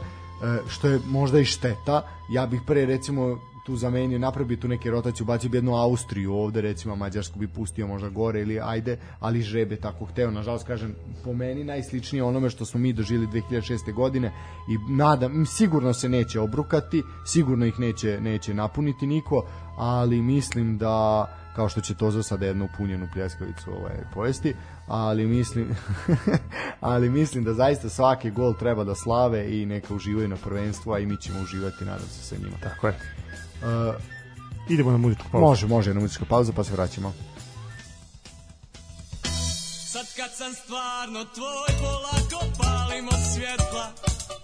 [0.67, 2.01] što je možda i šteta.
[2.29, 6.61] Ja bih pre recimo tu zamenio, napravio tu neke rotacije, ubacio bi jednu Austriju ovde,
[6.61, 10.31] recimo Mađarsku bi pustio možda gore ili ajde, ali žrebe tako hteo.
[10.31, 13.93] Nažalost, kažem, po meni najsličnije onome što smo mi dožili 2006.
[13.93, 14.31] godine
[14.69, 19.43] i nadam, sigurno se neće obrukati, sigurno ih neće, neće napuniti niko,
[19.77, 24.55] ali mislim da kao što će Tozo sada jednu upunjenu pljeskavicu ovaj, pojesti,
[24.87, 25.75] ali mislim
[26.79, 30.99] ali mislim da zaista svaki gol treba da slave i neka uživaju na prvenstvu, a
[30.99, 32.57] i mi ćemo uživati, nadam se, sa njima.
[32.63, 33.16] Tako je.
[33.61, 33.95] Uh,
[34.69, 35.45] Idemo na muzičku pauzu.
[35.45, 37.13] Može, može, jedna muzička pauza pa se vraćamo.
[39.91, 43.87] Sad kad sam stvarno tvoj, polako palimo svjetla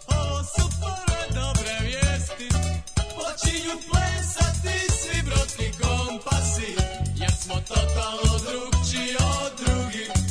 [0.07, 2.49] Ovo su prve dobre vijesti
[2.95, 6.75] Počinju plesati svi brodski kompasi
[7.15, 10.22] Jer smo totalno drugčiji od drugih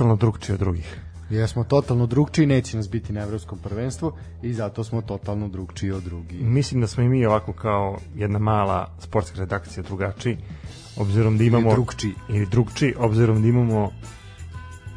[0.00, 1.00] Totalno drugčije od drugih.
[1.30, 4.12] Jesmo totalno drugčiji, neće nas biti na evropskom prvenstvu
[4.42, 6.42] i zato smo totalno drugčiji od drugih.
[6.42, 10.38] Mislim da smo i mi ovako kao jedna mala sportska redakcija drugačiji,
[10.96, 11.68] obzirom da imamo...
[11.68, 12.14] Ili drugčiji.
[12.28, 13.92] Ili drugčiji, obzirom da imamo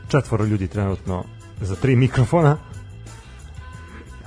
[0.08, 1.24] četvoro ljudi trenutno
[1.62, 2.58] za tri mikrofona.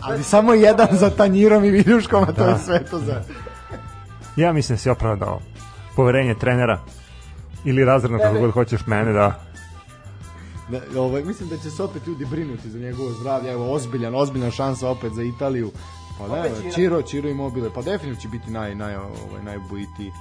[0.00, 2.50] Ali samo jedan za tanjirom i viljuškom, a to Da.
[2.50, 3.22] je sve to za...
[4.36, 5.40] Ja mislim da si opravdao
[5.94, 6.80] poverenje trenera
[7.64, 9.45] ili razredno kako god hoćeš mene da
[10.68, 13.50] Da, ovaj, mislim da će se opet ljudi brinuti za njegovo zdravlje.
[13.50, 15.70] Evo, ozbiljan, ozbiljna šansa opet za Italiju.
[16.18, 17.70] Pa ne, Čiro, Čiro i Mobile.
[17.74, 20.12] Pa definitivno će biti naj, naj, ovaj, najbojitiji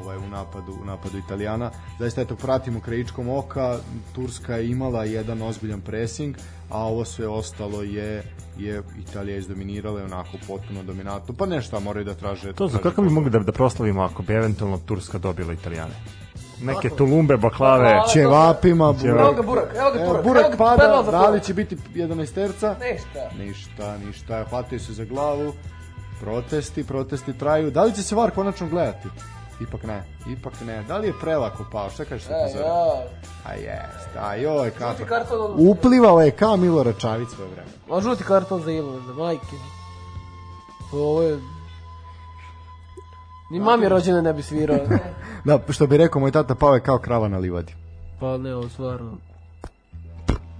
[0.00, 1.70] ovaj, u napadu, u napadu Italijana.
[1.98, 3.78] Zaista, eto, pratimo krajičkom oka.
[4.14, 6.36] Turska je imala jedan ozbiljan pressing,
[6.70, 8.22] a ovo sve ostalo je
[8.58, 11.34] je Italija izdominirala je onako potpuno dominantno.
[11.34, 12.52] Pa nešto, moraju da traže...
[12.52, 15.94] To za kako bi mogli da, da proslavimo ako bi eventualno Turska dobila Italijane?
[16.60, 18.00] Neke tulumbe, baklave.
[18.12, 19.20] Ćevapima, burak.
[19.20, 20.24] Evo ga burak, evo ga burak.
[20.24, 22.76] burak evo pada, da li će biti 11 terca?
[22.92, 23.20] Ništa.
[23.38, 24.44] Ništa, ništa.
[24.50, 25.52] Hvataju se za glavu.
[26.20, 27.70] Protesti, protesti traju.
[27.70, 29.08] Da li će se VAR konačno gledati?
[29.60, 30.82] Ipak ne, ipak ne.
[30.88, 31.90] Da li je prelako pao?
[31.90, 33.02] Šta kažeš E, ti ja.
[33.44, 35.04] A jest, a joj kako.
[35.04, 35.54] Karton.
[35.56, 37.68] Uplivao je kao Milorad Čavić svoje vreme.
[37.90, 39.56] A žuti karton za Ilu, za majke.
[40.92, 41.38] Ovo je...
[43.50, 44.78] Ni mami rođene ne bi svirao.
[45.44, 47.74] Da, što bi rekao moj tata, pao je kao krava na livadi.
[48.20, 49.12] pa ne, ovo stvarno.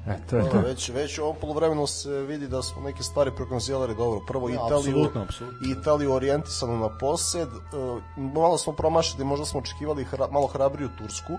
[0.07, 0.61] E, to je to.
[0.61, 4.21] Već, već u ovom polovremenu se vidi da smo neke stvari prokonzilali dobro.
[4.27, 5.59] Prvo Italiju, apsolutno, apsolutno.
[5.81, 7.49] Italiju orijentisanu na posed.
[7.49, 8.01] e,
[8.35, 11.33] Malo smo promašili, možda smo očekivali hra, malo hrabriju Tursku,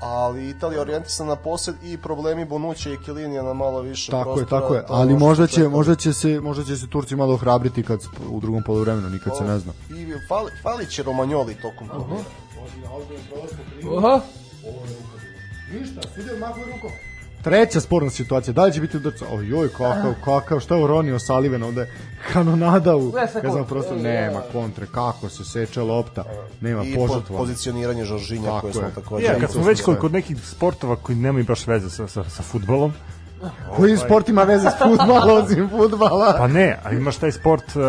[0.00, 4.36] ali Italija orijentisana na posed i problemi Bonuća i Kilinija na malo više Tako je,
[4.36, 4.60] prostora.
[4.60, 4.86] tako je.
[4.86, 7.82] to Ali ono što možda će, možda će se, možda će se Turci malo hrabriti
[7.82, 9.72] kad u drugom poluvremenu, nikad se ne zna.
[9.90, 12.24] I fali, fali će Romagnoli tokom turnira.
[13.96, 14.20] Oha,
[15.72, 16.90] Ništa, sudija mahuje rukom.
[17.42, 19.24] Treća sporna situacija, da li će biti udarca?
[19.32, 21.90] Ojoj, kakav, kakav, šta je uronio Saliven ovde?
[22.32, 23.12] Kanonada u,
[23.42, 26.24] Ne, znam, prosto, nema kontre, kako se seče lopta,
[26.60, 27.38] nema I po, požrtva.
[27.38, 29.26] pozicioniranje Žoržinja Tako koje smo takođe...
[29.26, 32.24] Ja, i kad smo već kod, kod nekih sportova koji nemaju baš veze sa, sa,
[32.24, 32.92] sa futbolom,
[33.76, 36.34] Koji sport ima veze s futbala, osim futbala?
[36.38, 37.82] pa ne, a imaš taj sport uh,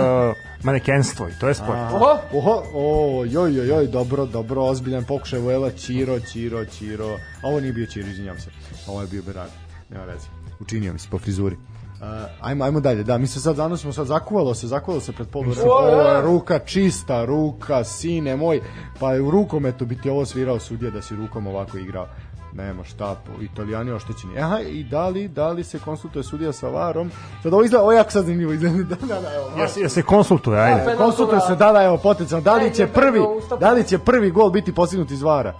[0.64, 1.69] manekenstvo i to je sport.
[1.93, 2.17] oha.
[2.33, 7.17] Oho, o, joj, joj, joj, dobro, dobro, ozbiljan pokušaj Vuela, Čiro, Čiro, Čiro.
[7.42, 8.50] Ovo nije bio Čiro, izvinjam se.
[8.88, 9.51] Ovo je bio Berard.
[9.90, 10.27] Nema veze.
[10.59, 11.56] Učinio mi se po frizuri.
[11.56, 12.09] Uh,
[12.42, 13.03] ajmo, ajmo dalje.
[13.03, 15.53] Da, mi se sad zanosimo, sad zakuvalo se, zakuvalo se pred polu.
[15.66, 18.61] Ovo je ruka, čista ruka, sine moj.
[19.00, 22.08] Pa je u rukometu bi ti ovo svirao sudija da si rukom ovako igrao.
[22.56, 24.40] Nema šta, po, italijani oštećeni.
[24.40, 27.11] Aha, i da li, da li se konsultuje sudija sa varom?
[27.43, 28.77] Sad ovo izgleda, ovo jako sad zanimljivo izgleda.
[28.98, 30.82] Da, da, da, evo, Ja, se- ja se konsultuje, ajde.
[30.82, 32.43] Penal Konsultuje tu se, da, da, evo, potencijalno.
[32.43, 33.19] Da li će ne, prvi,
[33.59, 35.53] da li će prvi gol biti postignut iz vara?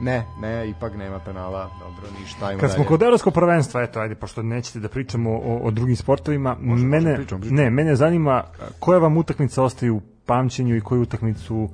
[0.00, 1.70] Ne, ne, ipak nema penala.
[1.80, 2.88] Dobro, ništa, ajmo Kad smo dalje.
[2.88, 7.40] kod evropskog prvenstva, eto, ajde, pošto nećete da pričamo o, o drugim sportovima, mene, pričamo,
[7.40, 7.62] pričamo.
[7.62, 8.44] ne, mene zanima
[8.78, 11.68] koja vam utakmica ostaje u pamćenju i koju utakmicu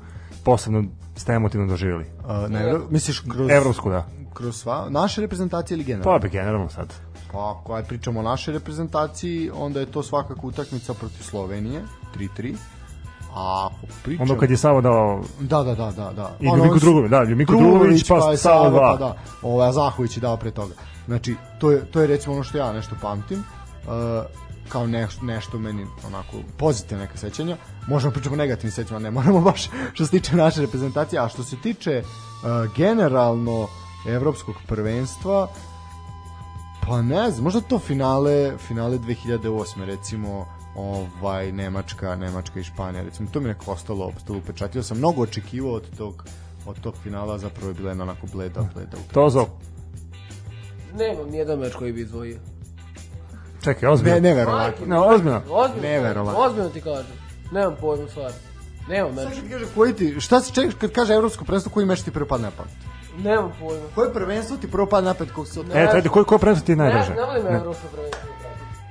[0.45, 0.85] posebno
[1.17, 2.05] ste emotivno doživjeli?
[2.27, 3.51] A, ne, misliš kroz...
[3.51, 4.07] Evropsku, da.
[4.35, 6.13] Kroz sva, naše reprezentacije ili generalno?
[6.13, 6.95] Pa bi generalno sad.
[7.33, 11.83] Pa ako aj pričamo o našoj reprezentaciji, onda je to svakako utakmica protiv Slovenije,
[12.17, 12.55] 3-3.
[13.35, 14.31] A ako pričamo...
[14.31, 16.37] Ono kad je Savo dao Da, da, da, da, da.
[16.41, 18.93] I Ljubinko Drugović, da, Ljubinko Drugović, pa je Savo dva.
[18.93, 20.75] Pa da, ovaj, Zahović je dao pre toga.
[21.07, 23.93] Znači, to je, to je recimo ono što ja nešto pamtim, uh,
[24.69, 27.57] kao nešto, nešto meni onako pozitivne neka sećanja.
[27.89, 31.43] Možemo pričamo o negativnim sećanjima, ne moramo baš što se tiče naše reprezentacije, a što
[31.43, 33.69] se tiče uh, generalno
[34.07, 35.49] evropskog prvenstva,
[36.87, 39.85] pa ne znam, možda to finale, finale 2008.
[39.85, 44.99] recimo, ovaj Nemačka, Nemačka i Španija, recimo to mi je neko ostalo, ostalo upečatio sam
[44.99, 46.25] mnogo očekivao od tog
[46.67, 49.13] od tog finala zapravo je bila jedna onako bleda, bleda utakmica.
[49.13, 49.47] Tozo.
[50.95, 52.39] Nemam nijedan meč koji bi izdvojio.
[53.65, 54.15] Čekaj, ozbiljno.
[54.15, 54.87] Ne, neverovatno.
[54.87, 55.43] Ne, ozbiljno.
[55.51, 55.89] Ozbiljno.
[55.89, 56.41] Neverovatno.
[56.41, 57.17] Ozbiljno ti kažem.
[57.53, 58.37] Nemam pojma stvarno.
[58.89, 59.35] Nemam meč.
[59.35, 62.27] Sad kaže koji ti, šta se čekaš kad kaže evropsko prvenstvo, koji meč ti prvo
[62.27, 62.92] padne na pamet?
[63.19, 63.85] Nemam pojma.
[63.95, 65.67] Koje prvenstvo ti prvo padne na pamet kog se od...
[65.71, 67.15] E, ajde, koji, koji prvenstvo ti je Ne, najdraže?
[67.15, 67.55] ne volim Ne.
[67.55, 68.21] evropsko prvenstvo.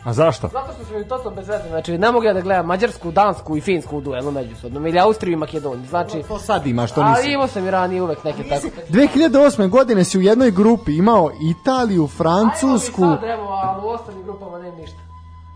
[0.04, 0.48] A zašto?
[0.48, 1.64] Zato što su mi totalno bez veze.
[1.68, 4.88] Znači, ne mogu ja da gledam Mađarsku, Dansku i Finsku u duelu međusobno.
[4.88, 5.88] Ili Austriju i Makedoniju.
[5.88, 7.32] Znači, To sad imaš, to a nisi.
[7.32, 8.68] imao sam i ranije uvek neke tako.
[8.90, 9.70] 2008.
[9.70, 14.24] godine si u jednoj grupi imao Italiju, Francusku, Ajmo mi sad, evo, ali u ostalim
[14.24, 14.98] grupama nema ništa.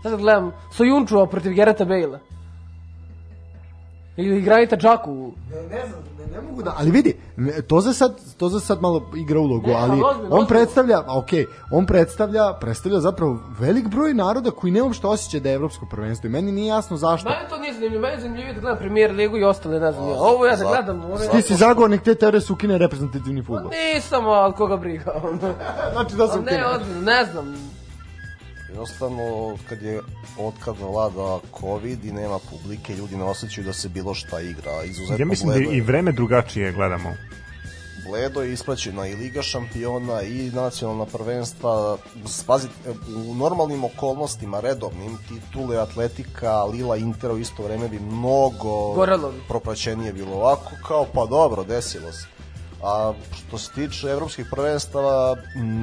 [0.02, 2.18] Sad gledam Sojunčua protiv Gerata Bejla.
[4.16, 5.32] Ili Granita Džaku.
[5.70, 6.00] ne znam,
[6.36, 7.16] ne, mogu da, ali vidi,
[7.66, 10.46] to za sad, to za sad malo igra ulogu, Ne, ali ozbiljno, on ozbiljno.
[10.46, 15.48] predstavlja, a okej, on predstavlja, predstavlja zapravo velik broj naroda koji ne uopšte osjeća da
[15.48, 17.28] je evropsko prvenstvo i meni nije jasno zašto.
[17.28, 20.08] Mene to nije zanimljivo, meni je zanimljivo da gledam premijer ligu i ostale, ne znam.
[20.08, 20.14] ja.
[20.14, 23.70] Ovo ja da gledam, ovo Ti si zagovornik te teorije se ukine reprezentativni fudbal.
[23.94, 25.12] Nisam, ali koga briga.
[25.92, 26.56] Znači da se A ukine.
[26.58, 27.54] ne, ozbiljno, ne znam.
[28.68, 30.00] Jednostavno, kad je
[30.38, 34.84] otkad vlada COVID i nema publike, ljudi ne osjećaju da se bilo šta igra.
[34.84, 35.82] Izuzetno Ja mislim da bledo i je.
[35.82, 37.14] vreme drugačije gledamo.
[38.08, 41.98] Bledo je ispraćena i Liga šampiona i nacionalna prvenstva.
[42.26, 42.74] Spazite,
[43.28, 49.38] u normalnim okolnostima, redovnim, titule Atletika, Lila Inter u isto vreme bi mnogo Gorelo bi.
[49.48, 52.35] propraćenije bilo ovako, kao pa dobro, desilo se.
[52.82, 55.36] A što se tiče evropskih prvenstava,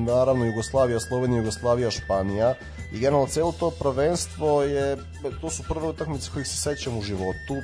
[0.05, 2.55] naravno Jugoslavija, Slovenija, Jugoslavija, Španija
[2.91, 4.97] i generalno celo to prvenstvo je,
[5.41, 7.55] to su prve utakmice kojih se sećam u životu,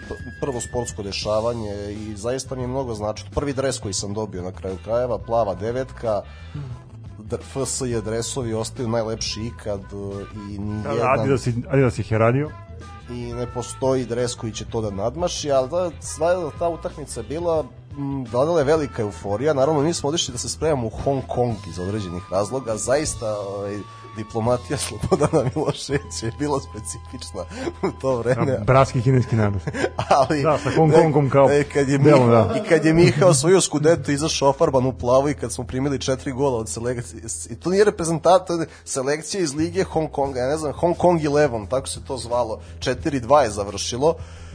[0.41, 3.23] prvo sportsko dešavanje i zaista mi je mnogo znači.
[3.35, 6.21] Prvi dres koji sam dobio na kraju krajeva, plava devetka,
[7.37, 9.95] FSJ dresovi ostaju najlepši ikad e,
[10.51, 12.49] i Da, nijedan Adidas, Adidas ih je radio.
[13.09, 17.27] i ne postoji dres koji će to da nadmaši, ali da, sva ta utakmica je
[17.27, 17.65] bila
[18.31, 19.53] dodala je velika euforija.
[19.53, 22.77] Naravno, mi smo odišli da se spremamo u Hong Kong iz određenih razloga.
[22.77, 23.79] Zaista ovaj,
[24.17, 27.43] diplomatija Slobodana Miloševića je bila specifična
[27.81, 28.45] u to vreme.
[28.45, 29.61] Da, Bratski kineski narod.
[30.19, 32.59] ali Da, sa Hong Kongom kao e, kad je delom, Miha, da.
[32.59, 36.31] i kad je Miha osvojio skudeto izašao ofarban u plavu i kad smo primili četiri
[36.31, 40.47] gola od selekcije i to nije reprezentant to je selekcija iz lige Hong Konga ja
[40.47, 44.48] ne znam Hong Kong 11 tako se to zvalo 4-2 je završilo Uh,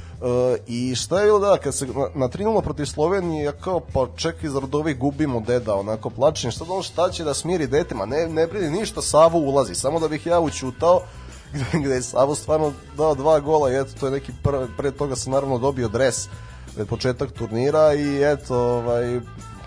[0.67, 4.07] I šta je bilo da, kad se na, na 3 protiv Slovenije, ja kao, pa
[4.17, 7.95] čekaj, zarad ovih gubimo deda, onako plačem, šta da on šta će da smiri dete,
[7.95, 11.01] ma ne, ne brini ništa, Savo ulazi, samo da bih ja učutao,
[11.83, 15.17] gde, je Savo stvarno dao dva gola i eto, to je neki prvi, pre toga
[15.17, 16.29] sam naravno dobio dres
[16.75, 19.21] pred početak turnira i eto, ovaj,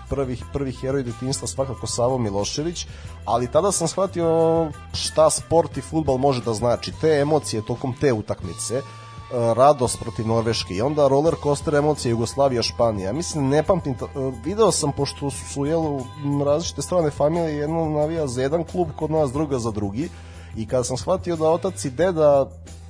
[0.08, 2.86] prvi, prvi heroj detinjstva svakako Savo Milošević,
[3.24, 6.92] ali tada sam shvatio šta sport i futbal može da znači.
[7.00, 8.82] Te emocije tokom te utakmice,
[9.30, 13.12] radost protiv Norveške i onda roller coaster emocije Jugoslavija Španija.
[13.12, 13.96] Mislim ne pamtim e,
[14.44, 15.82] video sam pošto su jel
[16.24, 20.08] m, različite strane familije jedno navija za jedan klub kod nas druga za drugi
[20.56, 22.46] i kada sam shvatio da otac i deda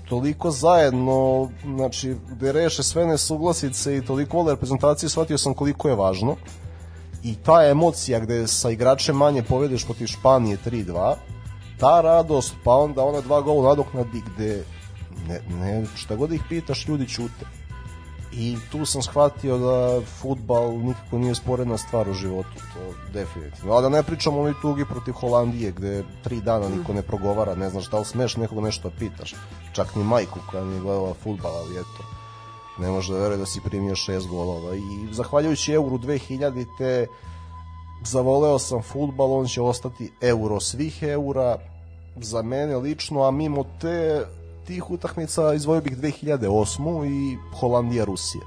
[0.08, 5.94] toliko zajedno, znači, gde reše sve nesuglasice i toliko vole reprezentacije, shvatio sam koliko je
[5.94, 6.36] važno.
[7.22, 11.14] I ta emocija gde sa igračem manje povedeš protiv Španije 3-2,
[11.78, 14.64] ta radost, pa onda ona dva gola nadoknadi gde
[15.28, 17.46] ne, ne, šta god ih pitaš, ljudi ćute.
[18.32, 23.74] I tu sam shvatio da futbal nikako nije sporedna stvar u životu, to definitivno.
[23.74, 27.70] A da ne pričamo onoj tugi protiv Holandije, gde tri dana niko ne progovara, ne
[27.70, 29.34] znaš da li smeš nekoga nešto da pitaš.
[29.72, 32.04] Čak ni majku koja nije gledala futbal, ali eto,
[32.78, 34.74] ne može da veruje da si primio šest golova.
[34.74, 37.06] I zahvaljujući Euro 2000 te
[38.04, 41.58] zavoleo sam futbal, on će ostati euro svih eura
[42.16, 44.26] za mene lično, a mimo te
[44.68, 47.06] tih utakmica izvojio bih 2008.
[47.06, 48.44] i Holandija Rusija.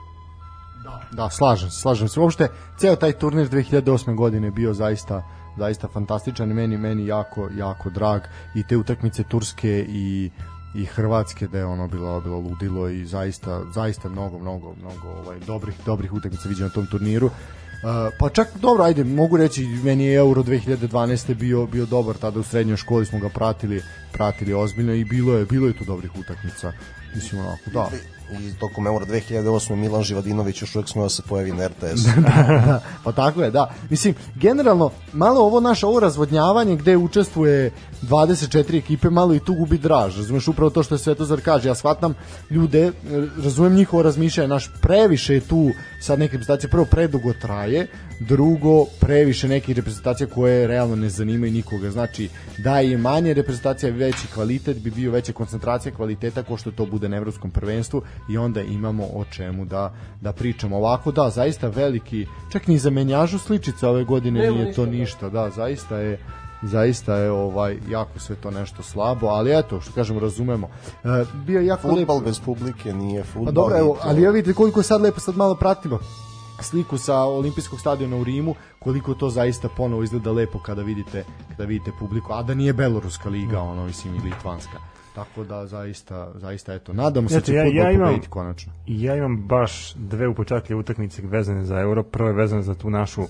[1.11, 2.19] Da, slažem se, slažem se.
[2.19, 4.15] Uopšte, ceo taj turnir 2008.
[4.15, 5.23] godine je bio zaista
[5.57, 8.21] zaista fantastičan i meni meni jako jako drag
[8.55, 10.31] i te utakmice turske i
[10.75, 15.39] i hrvatske da je ono bilo bilo ludilo i zaista zaista mnogo mnogo mnogo ovaj
[15.39, 17.29] dobrih dobrih utakmica viđeno na tom turniru.
[18.17, 22.43] Pa čak dobro, ajde, mogu reći meni je Euro 2012 bio bio dobar tada u
[22.43, 26.71] srednjoj školi smo ga pratili, pratili ozbiljno i bilo je bilo je tu dobrih utakmica.
[27.15, 27.89] Mislim onako, da.
[28.39, 29.75] I tokom Eura 2008.
[29.75, 32.03] Milan Živadinović još uvijek smeo da se pojavi na RTS.
[32.65, 33.73] da, pa tako je, da.
[33.89, 39.77] Mislim, generalno, malo ovo naše ovo razvodnjavanje gde učestvuje 24 ekipe, malo i tu gubi
[39.77, 40.17] draž.
[40.17, 41.67] Razumeš, upravo to što je Svetozar kaže.
[41.67, 42.13] Ja shvatam
[42.49, 42.91] ljude, e,
[43.43, 45.71] razumem njihovo razmišljanje, naš previše je tu
[46.01, 47.87] sad neke reprezentacije, prvo predugo traje,
[48.19, 51.91] drugo previše nekih reprezentacija koje realno ne zanimaju nikoga.
[51.91, 56.85] Znači, da je manje reprezentacija veći kvalitet, bi bio veća koncentracija kvaliteta ko što to
[56.85, 60.77] bude na evropskom prvenstvu i onda imamo o čemu da, da pričamo.
[60.77, 64.85] Ovako, da, zaista veliki, čak ni za menjažu sličice ove godine Nema nije ništa, to
[64.85, 64.91] da.
[64.91, 66.19] ništa, da, zaista je
[66.63, 70.67] zaista je ovaj jako sve to nešto slabo, ali eto, što kažemo, razumemo.
[71.03, 72.19] E, bio je jako Futbal lepo.
[72.19, 73.45] bez publike nije futbal.
[73.45, 75.99] Pa dobro, evo, to- ali ja vidite koliko sad lepo sad malo pratimo
[76.61, 81.63] sliku sa olimpijskog stadiona u Rimu, koliko to zaista ponovo izgleda lepo kada vidite kada
[81.65, 84.77] vidite publiku, a da nije beloruska liga, ono mislim i litvanska.
[85.15, 88.73] Tako da zaista zaista eto, nadamo se da će ja- fudbal ja imam- pobediti konačno.
[88.87, 92.03] I ja imam baš dve upečatljive utakmice vezane za Euro.
[92.03, 93.21] Prvo je vezano za tu našu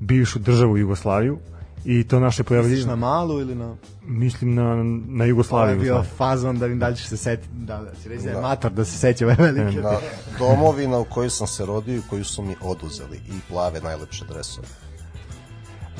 [0.00, 1.38] bivšu državu Jugoslaviju
[1.84, 4.74] i to naše Misliš pojavljivanje, na malu ili na mislim na, na
[5.14, 5.78] Ovo je Jugoslaviju.
[5.78, 6.16] bio Jugoslaviju.
[6.16, 8.40] fazon da vidim da li će se setiti, da, da će reći da je Da.
[8.40, 9.80] mator da se seća ove velike.
[9.80, 9.92] na
[10.38, 14.66] domovina u kojoj sam se rodio i koju su mi oduzeli i plave najlepše dresove.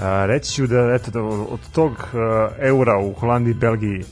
[0.00, 4.04] A, reći ću da, eto, da od tog a, eura u Holandiji i Belgiji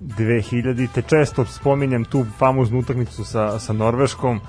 [0.00, 4.40] 2000 te često spominjem tu famoznu utakmicu sa, sa Norveškom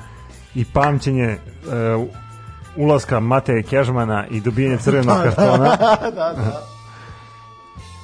[0.55, 1.37] i pamćenje e,
[2.77, 5.75] ulaska Mateje Kežmana i dobijanje crvenog kartona.
[6.01, 6.61] da, da.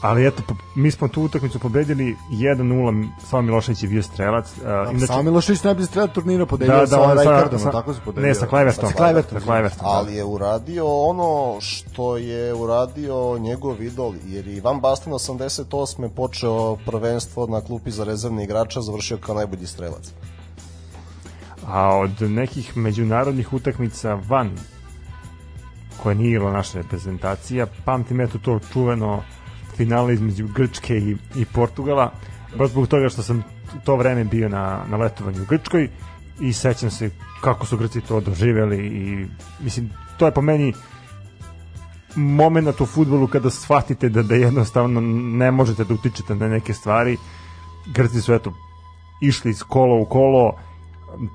[0.02, 0.42] Ali eto,
[0.76, 4.46] mi smo tu utakmicu pobedili 1-0, Sava Milošević je bio strelac.
[4.60, 8.00] A, Inače, Sami Milošević najbolji strelac turnira podelio Da, da, da, sa sa- tako se
[8.06, 8.28] podelio.
[8.28, 8.90] ne, sa Kluivertom.
[8.90, 9.40] Sa Kluivertom.
[9.40, 9.88] Sa Kluivertom.
[9.88, 16.10] Ali je uradio ono što je uradio njegov idol, jer je Ivan Bastin 88.
[16.10, 20.12] počeo prvenstvo na klupi za rezervne igrača, završio kao najbolji strelac.
[21.68, 24.52] A od nekih međunarodnih utakmica van
[26.04, 29.24] koja nije igrala naša reprezentacija, pamtim eto to čuveno
[29.78, 32.12] finale između Grčke i, i Portugala,
[32.58, 33.44] baš zbog toga što sam
[33.84, 35.90] to vreme bio na, na letovanju u Grčkoj
[36.40, 37.10] i sećam se
[37.42, 39.26] kako su Grci to doživeli i
[39.64, 40.74] mislim, to je po meni
[42.16, 45.02] moment u futbolu kada shvatite da, da jednostavno
[45.38, 47.18] ne možete da utičete na neke stvari.
[47.94, 48.54] Grci su eto
[49.22, 50.54] išli iz kola u kolo,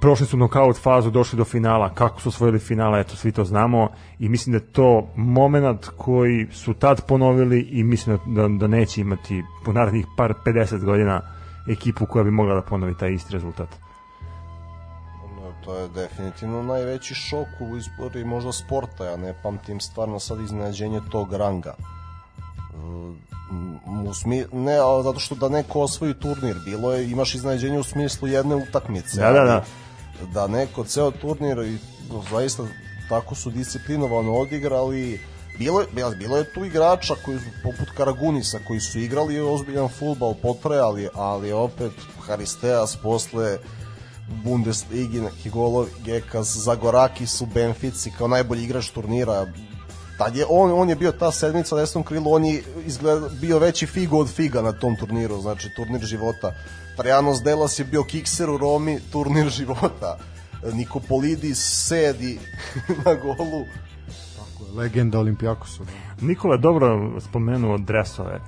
[0.00, 3.88] prošli su nokaut fazu, došli do finala, kako su osvojili finala, eto, svi to znamo
[4.18, 9.00] i mislim da je to moment koji su tad ponovili i mislim da, da neće
[9.00, 11.20] imati po narednih par 50 godina
[11.68, 13.68] ekipu koja bi mogla da ponovi taj isti rezultat.
[15.22, 20.40] No, to je definitivno najveći šok u istoriji možda sporta, ja ne pamtim stvarno sad
[20.40, 21.74] iznenađenje tog ranga.
[22.76, 27.78] Mm, u smi, ne, a zato što da neko osvoji turnir, bilo je, imaš iznenađenje
[27.78, 29.20] u smislu jedne utakmice.
[29.20, 29.64] Da, da, da.
[30.32, 31.78] Da neko ceo turnir i
[32.12, 32.62] no, zaista
[33.08, 35.20] tako su disciplinovano odigrali,
[35.58, 40.34] Bilo je, bilo- je tu igrača koji su poput Karagunisa koji su igrali ozbiljan futbal,
[40.34, 41.92] potrajali, ali opet
[42.26, 43.58] Haristeas posle
[44.44, 49.46] Bundesligi, neki golovi, Gekas, Zagorakis u Benfici kao najbolji igrač turnira.
[50.18, 53.58] Tad je, on, on je bio ta sedmica na desnom krilu, on je izgleda, bio
[53.58, 56.52] veći figo od figa na tom turniru, znači turnir života.
[56.96, 60.18] Trajanos Delas je bio kikser u Romi, turnir života.
[60.72, 62.38] Nikopolidis sedi
[63.04, 63.64] na golu.
[64.76, 65.82] Legenda Olimpijakosa.
[66.20, 68.40] Nikola je dobro spomenuo dresove.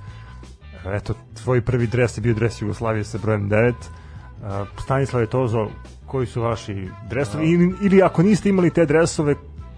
[0.85, 3.73] Eto, tvoj prvi dres je bio dres Jugoslavije sa brojem 9.
[3.73, 5.67] Uh, Stanislav je Tozo,
[6.05, 7.51] koji su vaši dresovi?
[7.51, 9.35] Ili, ili ako niste imali te dresove,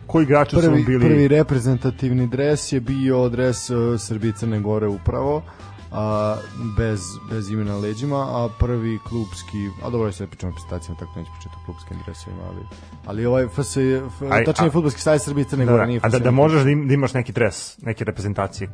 [0.08, 1.00] koji igrači su Prvi, vam bili?
[1.02, 5.44] prvi reprezentativni dres je bio dres uh, Srbije Crne Gore upravo
[5.94, 6.38] a,
[6.78, 11.20] bez, bez imena na leđima, a prvi klubski, a dobro se pričamo o reprezentacijama, tako
[11.20, 12.62] neću pričati o klubskim dresovima, ali,
[13.06, 15.88] ali ovaj FS, je- f, Aj, tačnije a- Fudbalski savez Srbije Crne Da, Gore, da,
[15.88, 18.70] nije a da, da možeš da, im, da imaš neki dres, neke reprezentacije.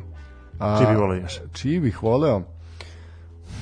[0.60, 1.40] A, Čiji bi volio još?
[1.54, 2.42] Čiji bih voleo?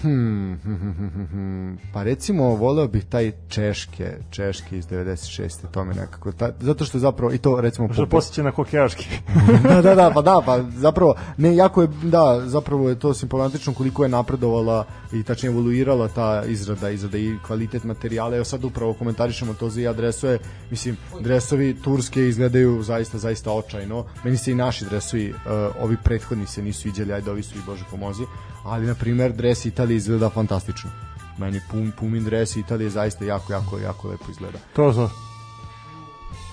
[0.06, 1.78] Hmm, hm, hm, hm, hm, hm.
[1.94, 5.66] pa recimo voleo bih taj Češke, Češke iz 96.
[5.72, 8.52] To mi nekako, ta, zato što je zapravo, i to recimo Što po- posjeća na
[8.52, 9.08] hokejaški.
[9.64, 13.74] da, da, da, pa da, pa zapravo, ne, jako je, da, zapravo je to simptomatično
[13.74, 18.36] koliko je napredovala i tačnije evoluirala ta izrada, izrada i kvalitet materijala.
[18.36, 20.40] Evo sad upravo komentarišemo to za i adresuje,
[20.72, 24.06] mislim, dresovi turske izgledaju zaista, zaista očajno.
[24.24, 25.38] Meni se i naši dresovi, uh,
[25.84, 28.24] ovi prethodni se nisu iđali, ajde, ovi su i Bože pomozi,
[28.66, 30.90] ali, na primer, dres Italije izgleda fantastično.
[31.38, 34.58] Meni pum, pumin dres Italije zaista jako, jako, jako lepo izgleda.
[34.76, 35.10] to za...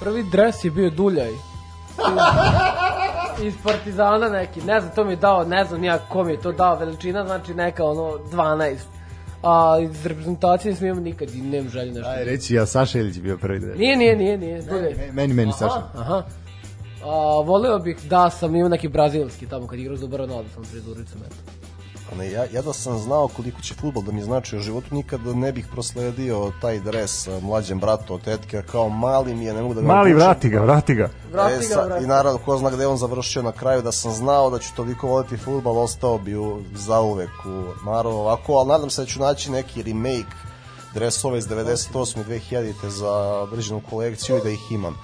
[0.00, 1.31] Prvi dres je bio Duljaj.
[3.39, 6.41] iz, iz Partizana neki, ne znam, to mi je dao, ne znam ko mi je
[6.41, 8.76] to dao, veličina, znači neka ono 12.
[9.42, 12.10] A iz reprezentacije nisam imao nikad i nemam želju nešto.
[12.10, 13.78] Aj, reći ja, Saša Ilić bio prvi dres.
[13.78, 14.62] Nije, nije, nije, nije.
[14.62, 14.94] Drugi.
[15.12, 15.82] Meni, meni Saša.
[15.94, 16.23] Aha.
[17.05, 20.89] A, voleo bih da sam imao neki brazilski tamo kad igrao za Ronaldo sam pred
[20.89, 21.61] Uricom, eto.
[22.15, 25.20] Ne, ja, ja da sam znao koliko će futbol da mi znači u životu, nikad
[25.26, 29.62] ne bih prosledio taj dres a, mlađem bratu od tetke, kao mali mi je, ne
[29.62, 30.16] mogu da ga Mali, opišem.
[30.18, 31.10] vrati ga, vrati ga.
[31.32, 32.05] Vrati E, ga, sa- vrati.
[32.05, 35.07] I naravno, ko zna gde on završio na kraju, da sam znao da ću toliko
[35.07, 39.50] voleti futbal, ostao bi u, zauvek u Maro ovako, ali nadam se da ću naći
[39.50, 40.36] neki remake
[40.94, 42.20] dresova iz 98.
[42.20, 42.89] i 2000.
[42.89, 44.97] za određenu kolekciju i da ih imam.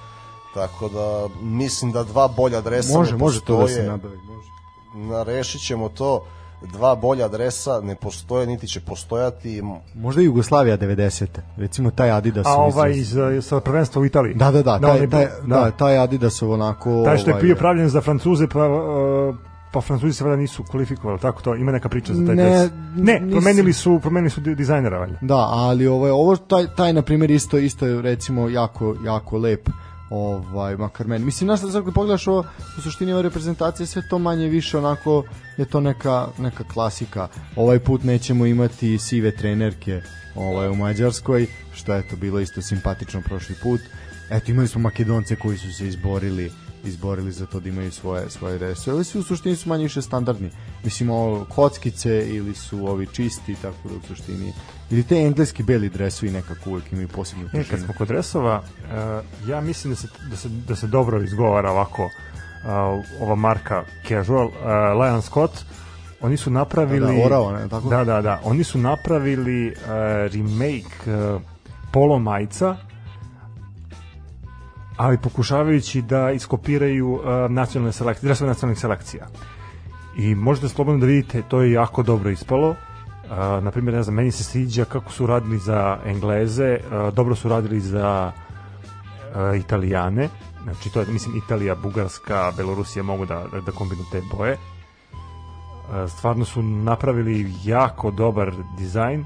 [0.53, 4.49] Tako da mislim da dva bolja dresa Može, ne može to da se nabavi, može.
[4.93, 6.25] Na, rešit ćemo to.
[6.63, 9.61] Dva bolja adresa ne postoje, niti će postojati.
[9.95, 11.25] Možda Jugoslavija 90.
[11.57, 12.47] Recimo taj Adidas.
[12.47, 14.33] A ovaj iz, sa prvenstva u Italiji.
[14.33, 17.03] Da, da, da, taj, taj, da, taj Adidas onako...
[17.05, 19.35] Taj što je ovaj, bio pravljen za Francuze, pa, uh,
[19.71, 22.71] pa Francuzi se valjda nisu kvalifikovali, tako to, ima neka priča za taj Ne, dres.
[22.95, 25.17] Ne, nisam- promenili su, promenili su di- dizajnera, valjda.
[25.21, 29.69] Da, ali ovaj ovo taj taj na primjer isto isto je recimo jako jako lep
[30.09, 31.25] ovaj makar meni.
[31.25, 32.45] Mislim znaš sad kad pogledaš ovo
[32.77, 35.23] u suštini ove reprezentacije sve to manje više onako
[35.57, 37.27] je to neka neka klasika.
[37.55, 40.01] Ovaj put nećemo imati sive trenerke
[40.35, 43.81] ovaj u Mađarskoj, što je to bilo isto simpatično prošli put.
[44.29, 46.51] Eto imali smo Makedonce koji su se izborili
[46.83, 48.95] izborili za to da imaju svoje svoje dresove.
[48.95, 50.49] Ovi svi u suštini su manje više standardni.
[50.83, 54.53] Mislim ovo kockice ili su ovi čisti tako da u suštini
[54.91, 57.85] ili te engleski beli dresovi nekako uvek imaju posebnu E, kad težinu.
[57.85, 62.03] smo kod dresova, uh, ja mislim da se, da se, da se dobro izgovara ovako
[62.03, 64.53] uh, ova marka Casual, uh,
[65.01, 65.65] Lion Scott,
[66.21, 67.05] oni su napravili...
[67.15, 67.89] Da, da, Orao, ne, tako?
[67.89, 68.41] Da, da, da.
[68.43, 69.75] Oni su napravili uh,
[70.33, 71.41] remake uh,
[71.91, 72.75] polo majica,
[74.97, 79.27] ali pokušavajući da iskopiraju uh, nacionalne selekcije, dresove nacionalnih selekcija.
[80.17, 82.75] I možete slobodno da vidite, to je jako dobro ispalo.
[83.29, 87.35] Uh, na primjer, ne znam, meni se sviđa kako su radili za Engleze, uh, dobro
[87.35, 90.29] su radili za uh, Italijane,
[90.63, 94.53] znači to je, mislim, Italija, Bugarska, Belorusija mogu da, da, da kombinu te boje.
[94.53, 99.25] Uh, stvarno su napravili jako dobar dizajn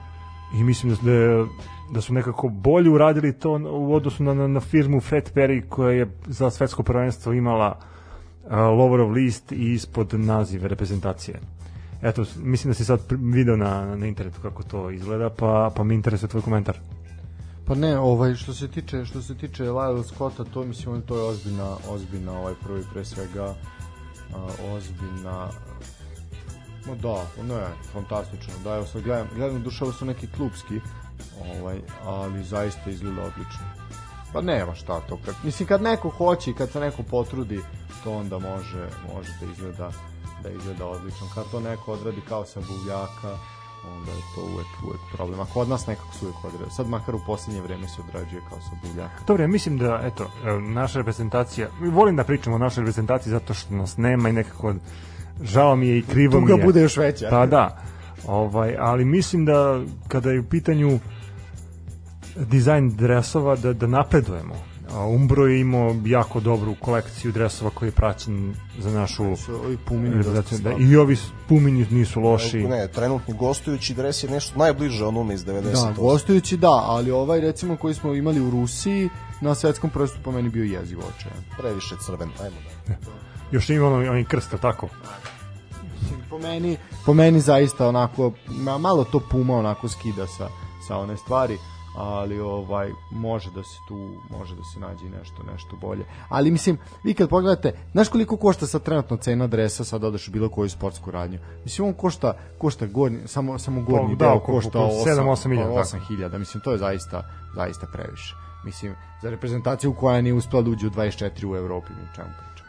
[0.53, 1.45] i mislim da, da,
[1.91, 5.91] da su nekako bolje uradili to u odnosu na, na, na firmu Fat Perry koja
[5.91, 11.39] je za svetsko prvenstvo imala uh, Loverov list i ispod naziv reprezentacije.
[12.03, 15.95] Eto, mislim da si sad video na, na internetu kako to izgleda, pa, pa mi
[15.95, 16.77] interesuje tvoj komentar.
[17.65, 21.23] Pa ne, ovaj što se tiče što se tiče Lyle Scotta, to mislim to je
[21.23, 23.55] ozbiljna ozbiljna ovaj prvi pre svega
[24.35, 25.49] a, ozbiljna
[26.85, 28.53] No da, ono je fantastično.
[28.63, 30.79] Da, evo sad gledam, gledam dušavo su neki klubski,
[31.59, 33.65] ovaj, ali zaista izgleda odlično.
[34.33, 35.19] Pa nema šta to.
[35.25, 37.61] Kad, mislim, kad neko hoće i kad se neko potrudi,
[38.03, 39.91] to onda može, može da izgleda
[40.43, 41.27] da izgleda odlično.
[41.35, 43.37] Kad to neko odradi kao sa buvljaka,
[43.87, 45.39] onda je to uvek, uvek problem.
[45.39, 46.71] A kod nas nekako se uvek odradi.
[46.71, 49.23] Sad makar u poslednje vreme se odrađuje kao sa buvljaka.
[49.27, 53.53] Dobro, ja mislim da, eto, e, naša reprezentacija, volim da pričamo o našoj reprezentaciji zato
[53.53, 54.73] što nas nema i nekako
[55.41, 56.65] žao mi je i krivo mi Tuga je.
[56.65, 57.27] bude još veća.
[57.29, 57.81] Pa da,
[58.27, 60.99] ovaj, ali mislim da kada je u pitanju
[62.35, 64.72] dizajn dresova da, da napredujemo.
[64.91, 69.23] A Umbro je imao jako dobru kolekciju dresova koji je praćen za našu
[69.63, 70.23] ovi pumini.
[70.63, 70.73] Da.
[70.79, 71.17] I ovi
[71.49, 72.57] pumini nisu loši.
[72.63, 75.71] Ne, trenutni gostujući dres je nešto najbliže onome iz 90.
[75.71, 79.09] Da, gostujući da, ali ovaj recimo koji smo imali u Rusiji
[79.41, 81.43] na svetskom prvenstvu po meni bio jezivo očajan.
[81.57, 82.93] Previše crven, ajmo da.
[83.51, 84.89] Još ima ono, onaj krst, tako?
[86.29, 90.49] Po meni, po meni zaista onako ma- malo to puma onako skida sa
[90.87, 91.57] sa one stvari
[91.95, 96.05] ali ovaj može da se tu može da se nađe nešto nešto bolje.
[96.29, 100.31] Ali mislim, vi kad pogledate, znaš koliko košta sad trenutno cena dresa sad odeš u
[100.31, 101.39] bilo koju sportsku radnju.
[101.63, 105.97] Mislim on košta košta gornji samo samo gornji da, deo košta oko 7-8 hiljada, tako.
[106.13, 106.37] 8000.
[106.37, 107.23] Mislim to je zaista
[107.55, 108.35] zaista previše.
[108.65, 112.67] Mislim za reprezentaciju koja nije uspela da uđe u 24 u Evropi, mi čemu pričam.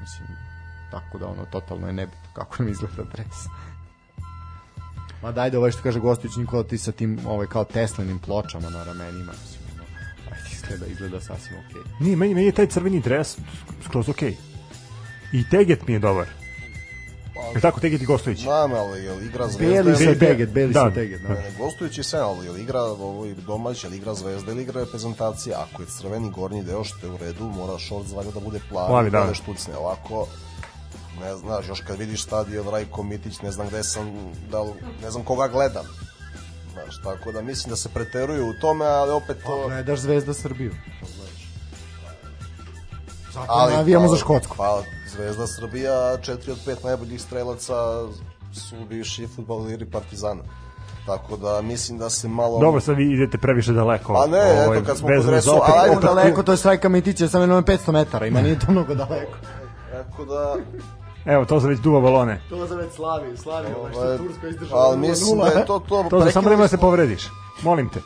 [0.00, 0.28] Mislim
[0.90, 3.46] tako da ono totalno je nebitno kako nam izgleda dres.
[5.22, 8.70] Ma daj da ovaj što kaže Gostić Nikola ti sa tim ovaj kao Teslinim pločama
[8.70, 9.32] na ramenima
[10.30, 11.82] ajde izgleda izgleda sasvim okej.
[12.00, 13.36] Nije, meni, meni je taj crveni dres
[13.84, 14.36] skroz okej.
[15.32, 16.26] I Teget mi je dobar.
[17.54, 18.40] Je tako Teget i Gostović?
[18.40, 19.82] Znam, ali jel igra zvezda?
[19.82, 20.80] Beli Be- teget, beli da.
[20.80, 21.28] sa teget, da.
[21.28, 25.66] Ne, ne, gostujući se, ali jel igra ovo domaća, ili igra zvezda ili igra reprezentacija.
[25.70, 28.88] Ako je crveni gornji deo što je u redu, mora šort zvaga da bude plavi,
[28.88, 29.24] Plavi, da.
[29.26, 29.34] da.
[29.34, 29.76] štucne.
[29.76, 30.26] Ovako,
[31.18, 34.10] ne znaš, još kad vidiš stadion Rajko Mitić, ne znam gde sam,
[34.50, 34.72] da, li-
[35.02, 35.84] ne znam koga gledam.
[36.72, 39.64] Znaš, tako da mislim da se preteruju u tome, ali opet to...
[39.66, 40.72] Gledaš Zvezda Srbiju.
[43.48, 44.56] Ali, navijamo za Škotsku.
[44.56, 47.74] Pa, Zvezda Srbija, 4 od 5 najboljih strelaca
[48.54, 50.42] su bivši futbaleri Partizana.
[51.06, 52.58] Tako da mislim da se malo...
[52.60, 54.12] Dobro, sad vi idete previše daleko.
[54.14, 56.88] Pa ne, Ovaj, eto, kad smo kod resu- opet- ajmo opet- Daleko, to je strajka
[56.88, 59.32] Mitića, samo jedno 500 metara, ima nije to mnogo daleko.
[59.92, 60.56] Tako da...
[61.26, 62.40] Evo, to se već duva balone.
[62.48, 65.78] To za već slavi, slavi, ovaj, što je Tursko izdržalo ali mislim da je to
[65.78, 66.06] to...
[66.10, 67.30] To za samo vreme da se povrediš.
[67.62, 68.00] Molim te.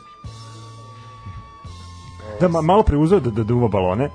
[2.39, 4.09] Da, ma, malo pre uzeo da, da duva balone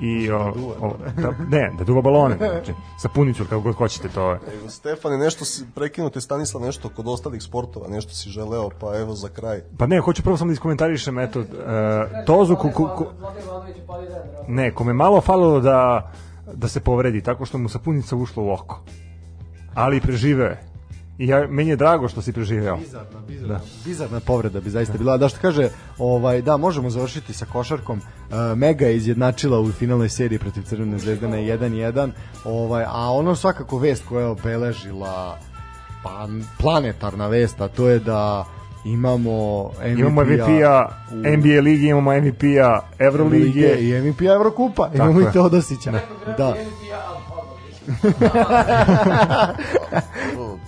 [0.00, 4.30] i o, o, da, ne, da duva balone, znači, sapunicu, ili kako god hoćete, to
[4.30, 4.38] je.
[4.68, 9.28] Stefane, nešto si prekinuti Stanislav, nešto kod ostalih sportova, nešto si želeo, pa evo za
[9.28, 9.60] kraj.
[9.78, 11.46] Pa ne, hoću prvo samo da iskomentarišem, eto, uh,
[12.26, 13.06] Tozu, ku, ku, ku,
[14.48, 16.10] ne, kome malo falilo da,
[16.54, 18.80] da se povredi, tako što mu sapunica ušla u oko.
[19.74, 20.68] Ali preživeo je.
[21.18, 22.76] I ja, meni je drago što si preživeo.
[22.76, 23.60] Bizarna, bizarna, da.
[23.84, 25.16] bizarna povreda bi zaista bila.
[25.16, 25.68] Da što kaže,
[25.98, 27.98] ovaj, da, možemo završiti sa košarkom.
[27.98, 32.10] Uh, Mega je izjednačila u finalnoj seriji protiv Crvene zvezde na 1-1.
[32.44, 35.38] Ovaj, a ono svakako vest koja je obeležila
[36.02, 36.28] pa,
[36.58, 38.44] planetarna vest, a to je da
[38.84, 43.74] imamo MVP-a, Imamo MVP-a u NBA ligi, imamo MVP-a Evrolige.
[43.74, 44.90] Lige i MVP-a Evrokupa.
[44.94, 45.28] Imamo je.
[45.28, 45.92] i Teodosića.
[46.38, 46.54] Da.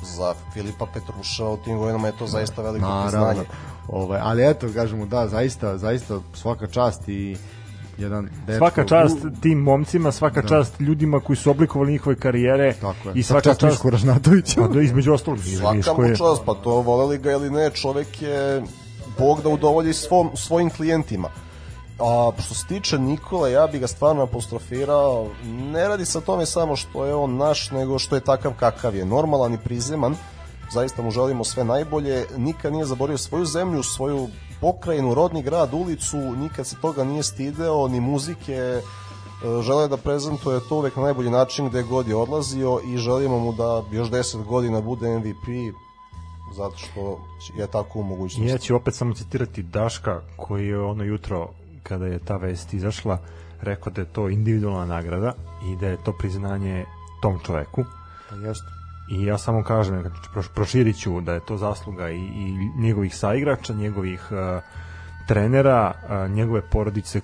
[0.03, 3.09] Za Filipa Petruša u tim godinama je to zaista veliko Naravno.
[3.09, 3.49] priznanje.
[3.89, 7.37] Ovaj, ali eto, kažemo, da, zaista, zaista svaka čast i
[8.01, 8.59] jedan dečko.
[8.59, 13.13] Svaka čast u- tim momcima, svaka čast ljudima koji su oblikovali njihove karijere Tako je.
[13.15, 14.61] i svaka čast Mišku Ražnatoviću.
[14.61, 17.71] Pa da, između ostalog Svaka Miško mu je čast, pa to voleli ga ili ne,
[17.71, 18.63] čovek je
[19.19, 21.29] Bog da udovolji svom, svojim klijentima.
[21.99, 26.47] A što se tiče Nikola, ja bi ga stvarno apostrofirao, ne radi se o tome
[26.47, 30.17] samo što je on naš, nego što je takav kakav je, normalan i prizeman,
[30.73, 34.29] zaista mu želimo sve najbolje, nikad nije zaboravio svoju zemlju, svoju
[34.61, 38.83] pokrajinu, rodni grad, ulicu, nikad se toga nije stideo, ni muzike, e,
[39.63, 43.53] žele da prezentuje to uvek na najbolji način gde god je odlazio i želimo mu
[43.53, 45.75] da još 10 godina bude MVP
[46.57, 47.21] zato što
[47.57, 48.51] je tako u mogućnosti.
[48.51, 51.49] Ja ću opet samo citirati Daška koji je ono jutro
[51.83, 53.19] kada je ta vest izašla
[53.61, 55.33] rekao da je to individualna nagrada
[55.65, 56.85] i da je to priznanje
[57.23, 57.85] tom čoveku
[58.31, 58.80] Pa jeste.
[59.11, 63.73] I ja samo kažem proš- proširit ću da je to zasluga i, i njegovih saigrača
[63.75, 64.63] njegovih uh,
[65.27, 65.93] trenera
[66.25, 67.21] uh, njegove porodice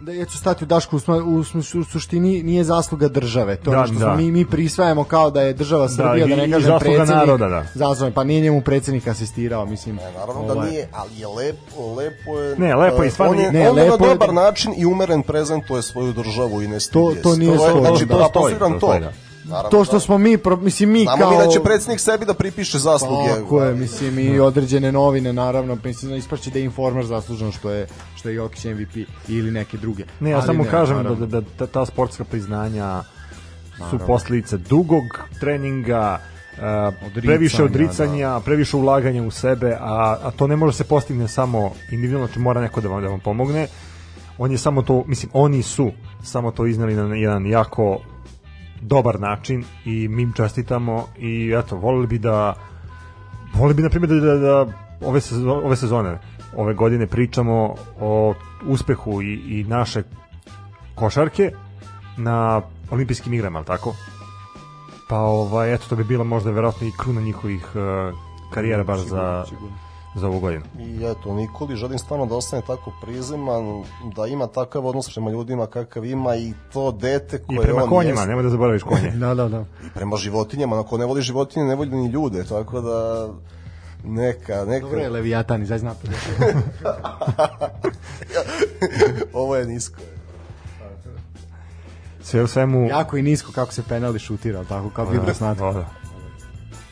[0.00, 1.38] Da, ja ću stati u Dašku, u, u,
[1.74, 3.56] u suštini nije zasluga države.
[3.56, 4.14] To je Da, ono što da.
[4.14, 7.16] mi, mi prisvajamo kao da je država Srbija, da, i- ne kažem zasluga predsednik.
[7.16, 7.64] naroda, da.
[7.76, 9.96] Zasluga, pa nije njemu predsednik asistirao, mislim.
[9.96, 12.56] Ne, naravno da ovaj, nije, ali je lepo, lepo je...
[12.56, 14.08] Ne, lepo je i e, stvarno on je, je- ne, on je na lepo je
[14.08, 17.58] dobar da- način i umeren prezentuje svoju državu i ne stidje To- to nije je,
[17.58, 18.14] sporno, znači, da.
[18.14, 18.86] to To stoji, apostriram to to.
[18.86, 19.27] stoji, da.
[19.48, 20.00] Naravno, to što da.
[20.00, 21.30] smo mi, pro, mislim mi Znamo kao...
[21.30, 23.28] mi da će predsednik sebi da pripiše zasluge.
[23.40, 27.86] Tako je, mislim i određene novine naravno, mislim ispašće da je informar zaslužen što je
[28.16, 30.04] što je Jokić MVP ili neke druge.
[30.20, 31.26] Ne, ja samo kažem da, naravno.
[31.26, 33.02] da, da, da ta sportska priznanja
[33.90, 35.04] su posledica dugog
[35.40, 36.18] treninga,
[36.56, 36.62] uh,
[37.06, 41.72] Odricanja, previše odricanja, previše ulaganja u sebe, a, a to ne može se postigne samo
[41.90, 43.66] individualno, znači mora neko da vam, da vam pomogne.
[44.38, 45.90] On je samo to, mislim, oni su
[46.22, 47.98] samo to iznali na jedan jako
[48.80, 52.54] dobar način i mi im čestitamo i eto, volili bi da
[53.54, 54.66] volili bi na primjer da, da, da
[55.00, 56.18] ove, sezo, ove sezone
[56.56, 58.34] ove godine pričamo o
[58.66, 60.02] uspehu i, i naše
[60.94, 61.52] košarke
[62.16, 63.94] na olimpijskim igrama, ali tako?
[65.08, 68.18] Pa ovaj, eto, to bi bila možda verovatno i kruna njihovih uh,
[68.50, 69.44] karijera bar za,
[70.18, 70.64] za ovu godinu.
[70.78, 73.84] I eto, Nikoli želim stvarno da ostane tako prizeman,
[74.16, 77.88] da ima takav odnos prema ljudima kakav ima i to dete I koje prema on
[77.88, 79.10] konjima, jest, nemoj da zaboraviš konje.
[79.28, 79.64] Da, da, da.
[79.86, 83.28] i prema životinjama, ako ne voli životinje, ne voli ni ljude, tako da
[84.04, 86.08] neka, neka, Dobro je Leviatan, izaj znate.
[89.32, 90.00] ovo je nisko.
[92.22, 92.88] Sve u svemu...
[92.88, 95.56] jako i nisko kako se penali šutira, tako kao vibra snad.
[95.56, 95.86] Da, da.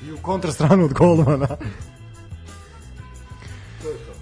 [0.09, 1.49] I u kontrastranu od golmana.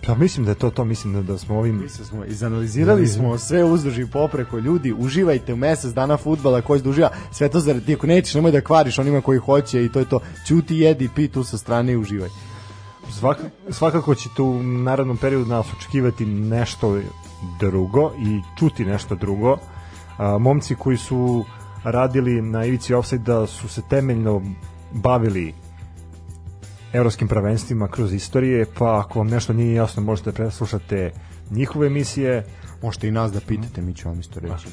[0.07, 1.83] Pa mislim da je to to, mislim da, da smo ovim...
[1.83, 6.60] Mi se smo izanalizirali smo sve uzduž i popreko ljudi, uživajte u mesec dana fudbala
[6.60, 9.89] koji se uživa, sve to zaradi, ako nećeš nemoj da kvariš onima koji hoće i
[9.89, 12.28] to je to, ćuti, jedi, pi tu sa strane i uživaj.
[13.10, 13.39] Svak,
[13.70, 17.00] svakako ćete u narednom periodu nas očekivati nešto
[17.60, 19.57] drugo i čuti nešto drugo.
[20.16, 21.44] A, momci koji su
[21.84, 24.42] radili na ivici offside su se temeljno
[24.92, 25.55] bavili
[26.94, 31.12] evropskim prvenstvima kroz istorije, pa ako vam nešto nije jasno možete da preslušate
[31.50, 32.44] njihove emisije.
[32.82, 34.68] Možete i nas da pitate, mi ću vam isto reći.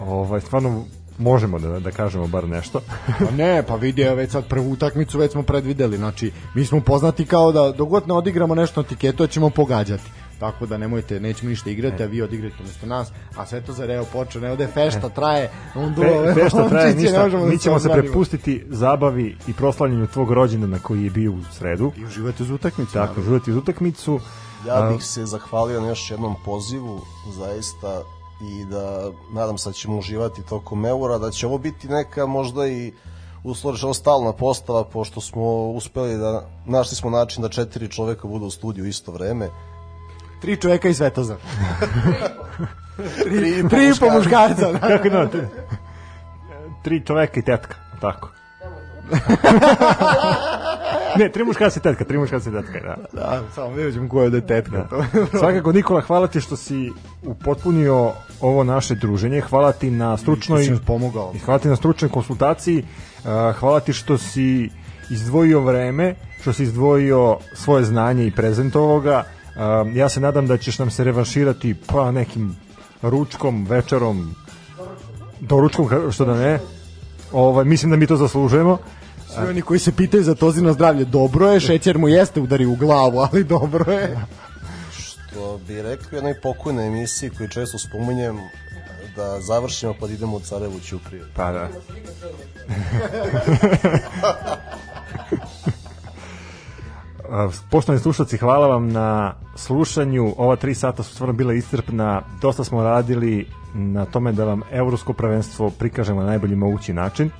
[0.00, 0.84] Ovaj, stvarno
[1.18, 2.80] možemo da, da kažemo bar nešto.
[3.18, 6.80] Pa ne, pa vidi, evo već sad prvu utakmicu već smo predvideli, znači mi smo
[6.80, 10.10] poznati kao da dogod ne odigramo nešto na tiketu, da ćemo pogađati.
[10.44, 13.86] Tako da nemojte, nećemo ništa igrati, a vi odigrajte umesto nas, a sve to za
[13.86, 17.50] Reo počeo, ne ode fešta traje, on duo, Fe, fešta traje ne ništa, možemo da
[17.50, 21.92] mi ćemo se prepustiti zabavi i proslavljanju tvog rođendana koji je bio u sredu.
[21.96, 22.92] I uživajte uz utakmicu.
[22.92, 24.20] Tako, živjeti uz utakmicu.
[24.66, 27.00] Ja bih se zahvalio na još jednom pozivu,
[27.38, 28.02] zaista,
[28.42, 32.66] i da nadam se da ćemo uživati tokom eura, da će ovo biti neka možda
[32.66, 32.92] i
[33.44, 38.50] uslovno stalna postava, pošto smo uspeli da, našli smo način da četiri čoveka budu u
[38.50, 39.50] studiju isto vreme.
[40.44, 41.36] Tri čoveka i Svetozar.
[43.24, 44.72] Tri, i Tri i po muškarca.
[44.72, 44.78] da.
[44.78, 45.40] Kako da, tri,
[46.82, 48.30] tri čoveka i tetka, tako.
[51.18, 52.96] ne, tri muškarca i tetka, tri muškarca i tetka, da.
[53.12, 54.86] Da, samo vidjet ko je ovde tetka.
[54.90, 55.04] To.
[55.38, 56.92] Svakako Nikola, hvala ti što si
[57.22, 61.32] upotpunio ovo naše druženje, hvala ti na stručnoj nam pomogao.
[61.34, 62.84] i hvala ti na stručnoj konsultaciji,
[63.24, 64.70] uh, hvala ti što si
[65.10, 69.00] izdvojio vreme, što si izdvojio svoje znanje i prezentovao
[69.54, 69.60] Uh,
[69.96, 72.56] ja se nadam da ćeš nam se revanširati pa nekim
[73.02, 74.34] ručkom, večerom,
[75.40, 76.58] doručkom, što da ne.
[77.32, 78.78] Ovaj, mislim da mi to zaslužujemo.
[79.34, 82.76] Svi oni koji se pitaju za tozino zdravlje, dobro je, šećer mu jeste udari u
[82.76, 84.16] glavu, ali dobro je.
[84.92, 88.38] Što bi rekli u jednoj pokojnoj emisiji koju često spominjem,
[89.16, 91.24] da završimo pa da idemo u Carevu Ćupriju.
[91.36, 91.68] Pa da.
[97.70, 100.34] Poštovani slušalci, hvala vam na slušanju.
[100.38, 102.22] Ova tri sata su stvarno bila iscrpna.
[102.40, 107.30] Dosta smo radili na tome da vam evropsko prvenstvo prikažemo na najbolji mogući način.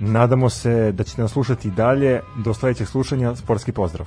[0.00, 2.20] Nadamo se da ćete nas slušati i dalje.
[2.44, 4.06] Do sledećeg slušanja, sportski pozdrav.